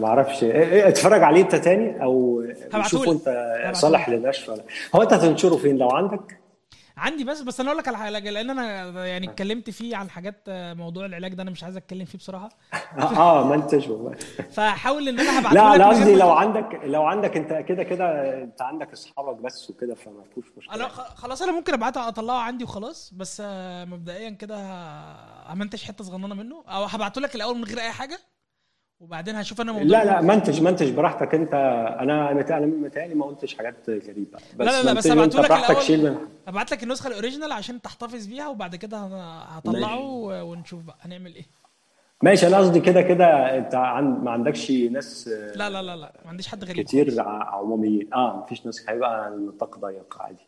ما 0.00 0.06
أعرفش 0.06 0.40
إيه- 0.40 0.42
إيه، 0.44 0.88
اتفرج 0.88 1.22
عليه 1.22 1.42
أنت 1.42 1.54
تاني 1.54 2.02
أو. 2.02 2.44
شوفه 2.86 3.12
أنت. 3.12 3.70
صالح 3.76 4.08
لنشر 4.08 4.52
ولا 4.52 4.62
هو 4.94 5.02
أنت 5.02 5.12
هتنشره 5.12 5.56
فين 5.56 5.76
لو 5.76 5.88
عندك 5.90 6.38
عندي 6.96 7.24
بس 7.24 7.40
بس 7.40 7.60
أنا 7.60 7.68
أقول 7.68 7.78
لك 7.78 7.88
على 7.88 7.98
حاجة 7.98 8.30
لأن 8.30 8.50
أنا 8.50 9.06
يعني 9.06 9.30
اتكلمت 9.30 9.70
فيه 9.70 9.96
عن 9.96 10.10
حاجات 10.10 10.42
آه، 10.48 10.74
موضوع 10.74 11.06
العلاج 11.06 11.34
ده 11.34 11.42
أنا 11.42 11.50
مش 11.50 11.64
عايز 11.64 11.76
أتكلم 11.76 12.04
فيه 12.04 12.18
بصراحة. 12.18 12.48
آه 12.98 13.46
ما 13.48 13.54
أنتش 13.54 13.88
والله. 13.88 14.14
فحاول 14.56 15.08
إن 15.08 15.20
أنا 15.20 15.38
هبعته 15.40 15.54
لا 15.54 15.76
لا 15.76 15.88
قصدي 15.88 16.14
لو 16.14 16.30
عندك 16.30 16.80
لو 16.84 17.02
عندك 17.04 17.36
أنت 17.36 17.52
كده 17.68 17.82
كده 17.82 18.34
أنت 18.42 18.62
عندك 18.62 18.92
أصحابك 18.92 19.36
بس 19.42 19.70
وكده 19.70 19.94
فما 19.94 20.24
فيهوش 20.34 20.46
مشكلة. 20.56 20.74
أنا 20.74 20.88
خلاص 20.88 21.42
أنا 21.42 21.52
ممكن 21.52 21.72
ابعته 21.74 22.08
اطلعه 22.08 22.38
عندي 22.40 22.64
وخلاص 22.64 23.14
بس 23.14 23.42
آه، 23.44 23.84
مبدئيا 23.84 24.30
كده 24.30 24.56
همنتج 25.46 25.82
حتة 25.82 26.04
صغننة 26.04 26.34
منه 26.34 26.64
أو 26.68 26.84
هبعته 26.84 27.20
لك 27.20 27.34
الأول 27.34 27.56
من 27.56 27.64
غير 27.64 27.80
أي 27.80 27.90
حاجة. 27.90 28.18
وبعدين 29.04 29.36
هشوف 29.36 29.60
أنا 29.60 29.72
موضوع 29.72 29.86
لا 29.86 30.04
لا 30.04 30.20
منتج 30.20 30.62
منتج 30.62 30.90
براحتك 30.92 31.34
أنت. 31.34 31.54
أنا 32.00 32.30
أنا 32.30 32.66
متهيألي 32.66 33.14
ما 33.14 33.24
قلتش 33.26 33.54
حاجات 33.54 33.74
غريبة. 33.90 34.38
بس 34.56 34.66
لا، 34.66 34.82
لا، 34.82 34.92
بس 34.92 35.06
منتج 35.06 35.18
وانت 35.20 35.36
هبعتهولك 35.36 35.48
براحتك. 35.68 35.80
شيل 35.80 36.04
من 36.04 36.16
هبعت 36.48 36.72
لك 36.72 36.82
النسخة 36.82 37.08
الأوريجينال 37.08 37.52
عشان 37.52 37.82
تحتفظ 37.82 38.26
بيها 38.26 38.48
وبعد 38.48 38.76
كده 38.76 38.98
هطلعه 39.56 40.00
ونشوف 40.44 40.82
بقى 40.82 40.96
هنعمل 41.00 41.34
إيه. 41.34 41.44
ماشي 42.22 42.46
أنا 42.46 42.58
قصدي 42.58 42.80
كده 42.80 43.02
كده 43.02 43.58
أنت 43.58 43.74
عن... 43.74 44.04
ما 44.24 44.30
عندكش 44.30 44.70
ناس 44.70 45.28
لا 45.54 45.70
لا 45.70 45.82
لا 45.82 45.96
لا 45.96 46.12
ما 46.24 46.30
عنديش 46.30 46.48
حد 46.48 46.64
غريب 46.64 46.84
كتير 46.84 47.14
عموميين. 47.28 48.14
آه 48.14 48.42
مفيش 48.44 48.66
ناس 48.66 48.84
هيبقى 48.88 49.28
النطاق 49.28 49.78
ضيق 49.78 50.16
عادي. 50.22 50.46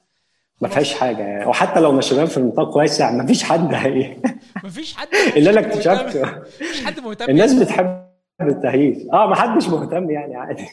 ما. 0.61 0.69
فيهاش 0.69 0.95
حاجة. 0.95 1.23
يعني 1.23 1.47
وحتى 1.47 1.81
لو 1.81 1.93
مشيناه 1.93 2.25
في 2.25 2.41
نطاق 2.41 2.77
واسع 2.77 3.13
مفيش 3.13 3.45
حد. 3.45 3.75
هي 3.75 4.17
مفيش 4.65 4.97
حد 4.97 5.09
اللي 5.37 5.51
أنا 5.51 5.61
اكتشفته. 5.61 6.39
مفيش 6.39 6.85
حد 6.85 7.01
مهتم. 7.01 7.31
الناس 7.31 7.55
بتحب 7.55 8.06
التهييس 8.41 9.07
آه 9.13 9.27
ما 9.27 9.35
حدش 9.35 9.69
مهتم 9.69 10.11
يعني 10.11 10.37
عادي. 10.37 10.67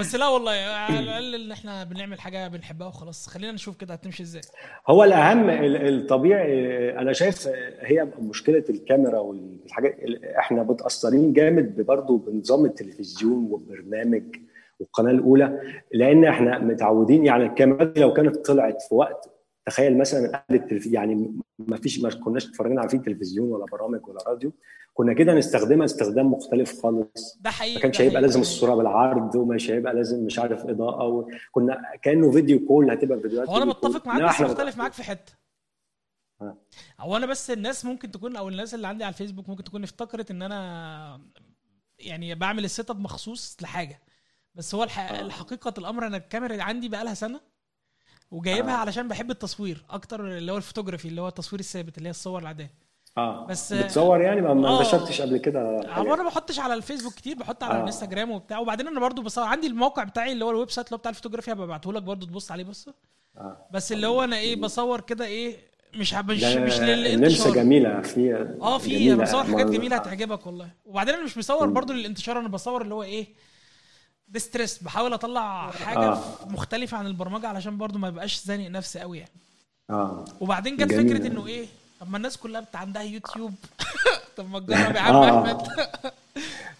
بس 0.00 0.14
لا 0.14 0.28
والله 0.28 0.50
على 0.52 0.98
الأقل 1.00 1.34
إن 1.34 1.52
إحنا 1.52 1.84
بنعمل 1.84 2.20
حاجة 2.20 2.48
بنحبها 2.48 2.86
وخلاص. 2.88 3.26
خلينا 3.26 3.52
نشوف 3.52 3.76
كده 3.76 3.94
هتمشي 3.94 4.22
إزاي. 4.22 4.40
هو 4.88 5.04
الأهم 5.04 5.50
ال- 5.50 5.88
الطبيعي 5.94 6.90
أنا 6.98 7.12
شايف 7.12 7.48
هي 7.80 8.08
مشكلة 8.18 8.64
الكاميرا 8.70 9.18
والحاجات 9.18 9.96
إحنا 10.38 10.62
متأثرين 10.62 11.32
جامد 11.32 11.80
برضه 11.86 12.18
بنظام 12.18 12.64
التلفزيون 12.64 13.48
والبرنامج 13.50 14.22
والقناة 14.80 15.10
الأولى 15.10 15.60
لأن 15.92 16.24
إحنا 16.24 16.58
متعودين 16.58 17.26
يعني 17.26 17.44
الكاميرا 17.46 17.84
دي 17.84 18.00
لو 18.00 18.12
كانت 18.12 18.36
طلعت 18.36 18.82
في 18.82 18.94
وقت 18.94 19.30
تخيل 19.66 19.98
مثلا 19.98 20.36
قبل 20.48 20.56
التلف... 20.58 20.86
يعني 20.86 21.34
ما 21.58 21.76
فيش 21.76 22.00
ما 22.02 22.10
كناش 22.10 22.48
اتفرجنا 22.48 22.80
على 22.80 22.88
فيه 22.90 22.98
تلفزيون 22.98 23.52
ولا 23.52 23.64
برامج 23.64 24.08
ولا 24.08 24.18
راديو 24.28 24.52
كنا 24.94 25.12
كده 25.12 25.34
نستخدمها 25.34 25.84
استخدام 25.84 26.32
مختلف 26.32 26.82
خالص 26.82 27.38
ده 27.40 27.50
حقيقي 27.50 27.74
ما 27.74 27.80
كانش 27.80 28.00
هيبقى. 28.00 28.22
لازم 28.22 28.40
الصورة 28.40 28.74
بالعرض 28.74 29.34
ومش 29.36 29.70
هيبقى 29.70 29.94
لازم 29.94 30.24
مش 30.26 30.38
عارف 30.38 30.64
إضاءة 30.66 31.04
و... 31.06 31.30
كنا 31.52 31.82
كأنه 32.02 32.30
فيديو 32.32 32.66
كول 32.66 32.90
هتبقى 32.90 33.20
فيديوهات 33.20 33.48
هو 33.48 33.56
أنا. 33.56 33.64
متفق 33.64 34.06
معاك 34.06 34.22
بس 34.34 34.40
مختلف 34.40 34.76
معاك 34.76 34.92
في 34.92 35.02
حتة. 35.02 35.32
هو 37.00 37.16
أنا 37.16 37.26
بس 37.26 37.50
الناس 37.50 37.84
ممكن 37.84 38.10
تكون 38.10 38.36
أو 38.36 38.48
الناس 38.48 38.74
اللي 38.74 38.86
عندي 38.86 39.04
على 39.04 39.12
الفيسبوك 39.12 39.48
ممكن 39.48 39.64
تكون 39.64 39.82
افتكرت 39.82 40.30
إن 40.30 40.42
أنا 40.42 41.20
يعني 41.98 42.34
بعمل 42.34 42.64
ال 42.64 42.71
set 42.71 42.90
up 42.90 43.00
مخصوص 43.00 43.56
لحاجة 43.62 44.02
بس 44.54 44.74
هو 44.74 44.82
الح... 44.84 44.98
آه. 45.12 45.20
الحقيقة 45.20 45.74
الأمر 45.78 46.06
أنا 46.06 46.16
الكاميرا 46.16 46.62
عندي 46.62 46.88
بقى 46.88 47.04
لها 47.04 47.14
سنة 47.14 47.40
وجايبها 48.30 48.74
آه. 48.74 48.76
علشان 48.76 49.08
بحب 49.08 49.30
التصوير 49.30 49.84
أكتر 49.90 50.38
اللي 50.38 50.52
هو 50.52 50.56
الفوتوغرافي 50.56 51.08
اللي 51.08 51.20
هو 51.20 51.28
التصوير 51.28 51.60
الثابت 51.60 51.98
اللي 51.98 52.08
هي 52.08 52.10
الصور 52.10 52.42
العادية 52.42 52.83
آه 53.18 53.46
بس- 53.46 53.72
بتصور 53.72 54.20
يعني 54.20 54.40
ما 54.40 54.54
ما 54.54 54.68
آه. 54.68 54.80
نشرتش 54.80 55.20
قبل 55.20 55.36
كده 55.36 55.60
هو. 55.62 56.14
أنا 56.14 56.22
ما 56.22 56.28
بحطش 56.28 56.58
على 56.58 56.74
الفيسبوك 56.74 57.14
كتير 57.14 57.36
بحط 57.36 57.62
على 57.62 57.74
آه. 57.74 57.76
الانستجرام 57.80 58.30
وبتاع 58.30 58.58
وبعدين 58.58 58.88
أنا 58.88 59.00
برضو 59.00 59.22
بصور 59.22 59.44
عندي 59.44 59.66
الموقع 59.66 60.04
بتاعي 60.04 60.32
اللي 60.32 60.44
هو 60.44 60.50
ال 60.50 60.70
website 60.70 60.86
اللي 60.86 60.94
هو 60.96 60.98
بتاع 60.98 61.10
الفوتوغرافي 61.10 61.52
هبقى 61.52 61.64
ابعته 61.66 61.92
لك 61.92 62.02
برضو 62.02 62.26
تبص 62.26 62.50
عليه 62.52 62.64
بص 62.64 62.88
آه. 63.38 63.66
بس 63.72 63.92
اللي 63.92 64.06
هو 64.06 64.24
أنا 64.24 64.36
إيه 64.36 64.56
بصور 64.56 65.00
كده 65.00 65.24
إيه 65.24 65.56
مش 65.96 66.14
مش 66.14 66.42
مش 66.44 66.80
للانتشار 66.80 67.54
جميلة 67.54 68.00
في 68.00 68.34
آه 68.62 68.78
في. 68.78 69.12
أنا 69.12 69.22
بصور 69.22 69.44
حاجات 69.44 69.66
جميلة 69.66 69.96
هتعجبك 69.96 70.46
والله 70.46 70.68
وبعدين 70.84 71.14
أنا 71.14 71.24
مش 71.24 71.38
بصور 71.38 71.66
برضو 71.66 71.92
للانتشار 71.92 72.38
أنا 72.38 72.48
بصور 72.48 72.82
اللي 72.82 72.94
هو 72.94 73.02
إيه 73.02 73.26
distress 74.28 74.82
بحاول 74.82 75.12
أطلع 75.12 75.70
حاجة 75.70 75.98
آه. 76.12 76.20
مختلفة 76.46 76.96
عن 76.96 77.06
البرمجة 77.06 77.48
علشان 77.48 77.78
برضو 77.78 77.98
ما 77.98 78.08
يبقاش 78.08 78.40
زانق 78.44 78.68
نفسي 78.68 79.00
قوي 79.00 79.18
يعني 79.18 79.30
آه 79.90 80.24
وبعدين 80.40 80.76
جت. 80.76 80.92
فكرة 80.92 81.26
إنه 81.26 81.46
إيه 81.46 81.66
طب 82.04 82.10
ما 82.10 82.16
الناس 82.16 82.36
كلها 82.36 82.66
عندها 82.74 83.02
يوتيوب 83.02 83.54
طب 84.36 84.50
ما 84.50 84.60
تجرب 84.60 84.94
يا 84.96 85.00
عم. 85.00 85.16
أحمد 85.16 85.68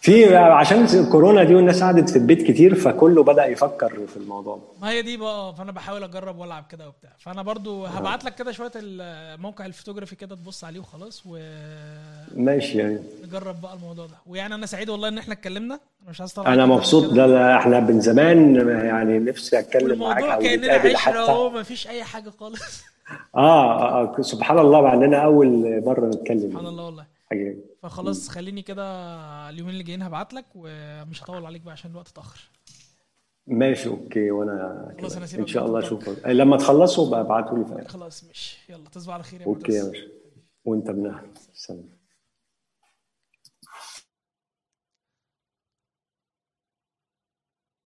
في 0.01 0.37
عشان 0.37 1.09
كورونا 1.13 1.45
دي 1.45 1.55
والناس 1.55 1.83
قعدت 1.83 2.11
في 2.11 2.17
البيت 2.17 2.43
كتير 2.43 2.75
فكله 2.75 3.23
بدأ 3.23 3.47
يفكر 3.47 4.07
في 4.07 4.17
الموضوع. 4.17 4.57
ده. 4.57 4.63
ما 4.83 4.91
هي 4.91 5.03
دي 5.03 5.17
بقى 5.17 5.55
فأنا 5.57 5.73
بحاول 5.73 6.05
أجرب 6.05 6.39
وألعب 6.39 6.65
كده 6.71 6.89
وبتاع. 6.89 7.11
فأنا 7.19 7.43
برضو 7.43 7.85
هبعت 7.85 8.25
لك 8.25 8.35
كده 8.35 8.53
شوية 8.53 8.71
الموقع 8.77 9.67
الفوتوغرافي 9.67 10.17
كده 10.17 10.35
تبص 10.35 10.65
عليه 10.65 10.81
وخلاص 10.81 11.23
ونجرب 11.27 11.45
ماشي 12.37 12.79
يعني. 12.79 12.99
بقى 13.63 13.75
الموضوع 13.75 14.07
ده. 14.07 14.15
ويعني 14.27 14.55
أنا 14.55 14.67
سعيد 14.67 14.91
والله 14.91 15.09
إن 15.09 15.19
إحنا 15.19 15.35
اتكلمنا. 15.35 15.75
أنا 16.03 16.11
مش 16.11 16.21
عايز 16.21 16.33
طبعا 16.33 16.55
أنا 16.55 16.67
مبسوط 16.67 17.13
ده 17.15 17.27
ده 17.27 17.57
إحنا 17.57 17.81
من 17.81 18.01
زمان 18.01 18.55
يعني 18.69 19.19
نفسي 19.19 19.59
أتكلم 19.59 19.99
معاك 19.99 20.23
أو 20.23 20.41
نتقابل 20.43 20.97
حتى. 20.97 21.19
أهو 21.19 21.51
مفيش 21.51 21.89
أي 21.89 22.05
حاجة 22.05 22.31
خالص. 22.41 22.83
آه, 23.35 24.03
آه 24.03 24.17
سبحان 24.23 24.59
الله 24.59 24.81
مع 24.81 24.95
إننا 24.95 25.17
أول 25.17 25.83
مرة 25.87 26.07
نتكلم. 26.07 26.51
سبحان 26.51 26.67
الله 26.67 26.85
والله. 26.85 27.14
حاجة 27.39 27.57
فخلاص 27.83 28.29
خليني 28.29 28.63
كده 28.63 28.83
اليومين 29.49 29.73
اللي 29.73 29.85
جايين 29.85 30.03
هبعت 30.03 30.35
لك 30.35 30.45
ومش 30.55 31.23
هطول 31.23 31.47
عليك 31.47 31.63
بقى 31.63 31.73
عشان 31.73 31.91
الوقت 31.91 32.09
اتأخر. 32.09 32.51
ماشي 33.47 33.89
okay 33.89 34.31
وأنا 34.31 34.95
خلاص 35.01 35.17
هسيبك 35.19 35.41
إن 35.41 35.47
شاء 35.47 35.67
الله. 35.67 35.79
أشوفك. 35.79 36.27
لما 36.27 36.57
تخلصوا 36.57 37.11
بقى 37.11 37.21
ابعتوا 37.21 37.59
لي 37.59 37.89
خلاص 37.89 38.25
ماشي. 38.25 38.59
يلا 38.73 38.89
تصبح 38.89 39.15
على 39.15 39.23
خير 39.23 39.41
يا 39.41 39.47
okay 39.47 39.73
يا. 39.73 39.85
باشا 39.85 40.07
وأنت 40.65 40.91
من 40.91 41.07
أهل. 41.07 41.27
السلام 41.55 41.89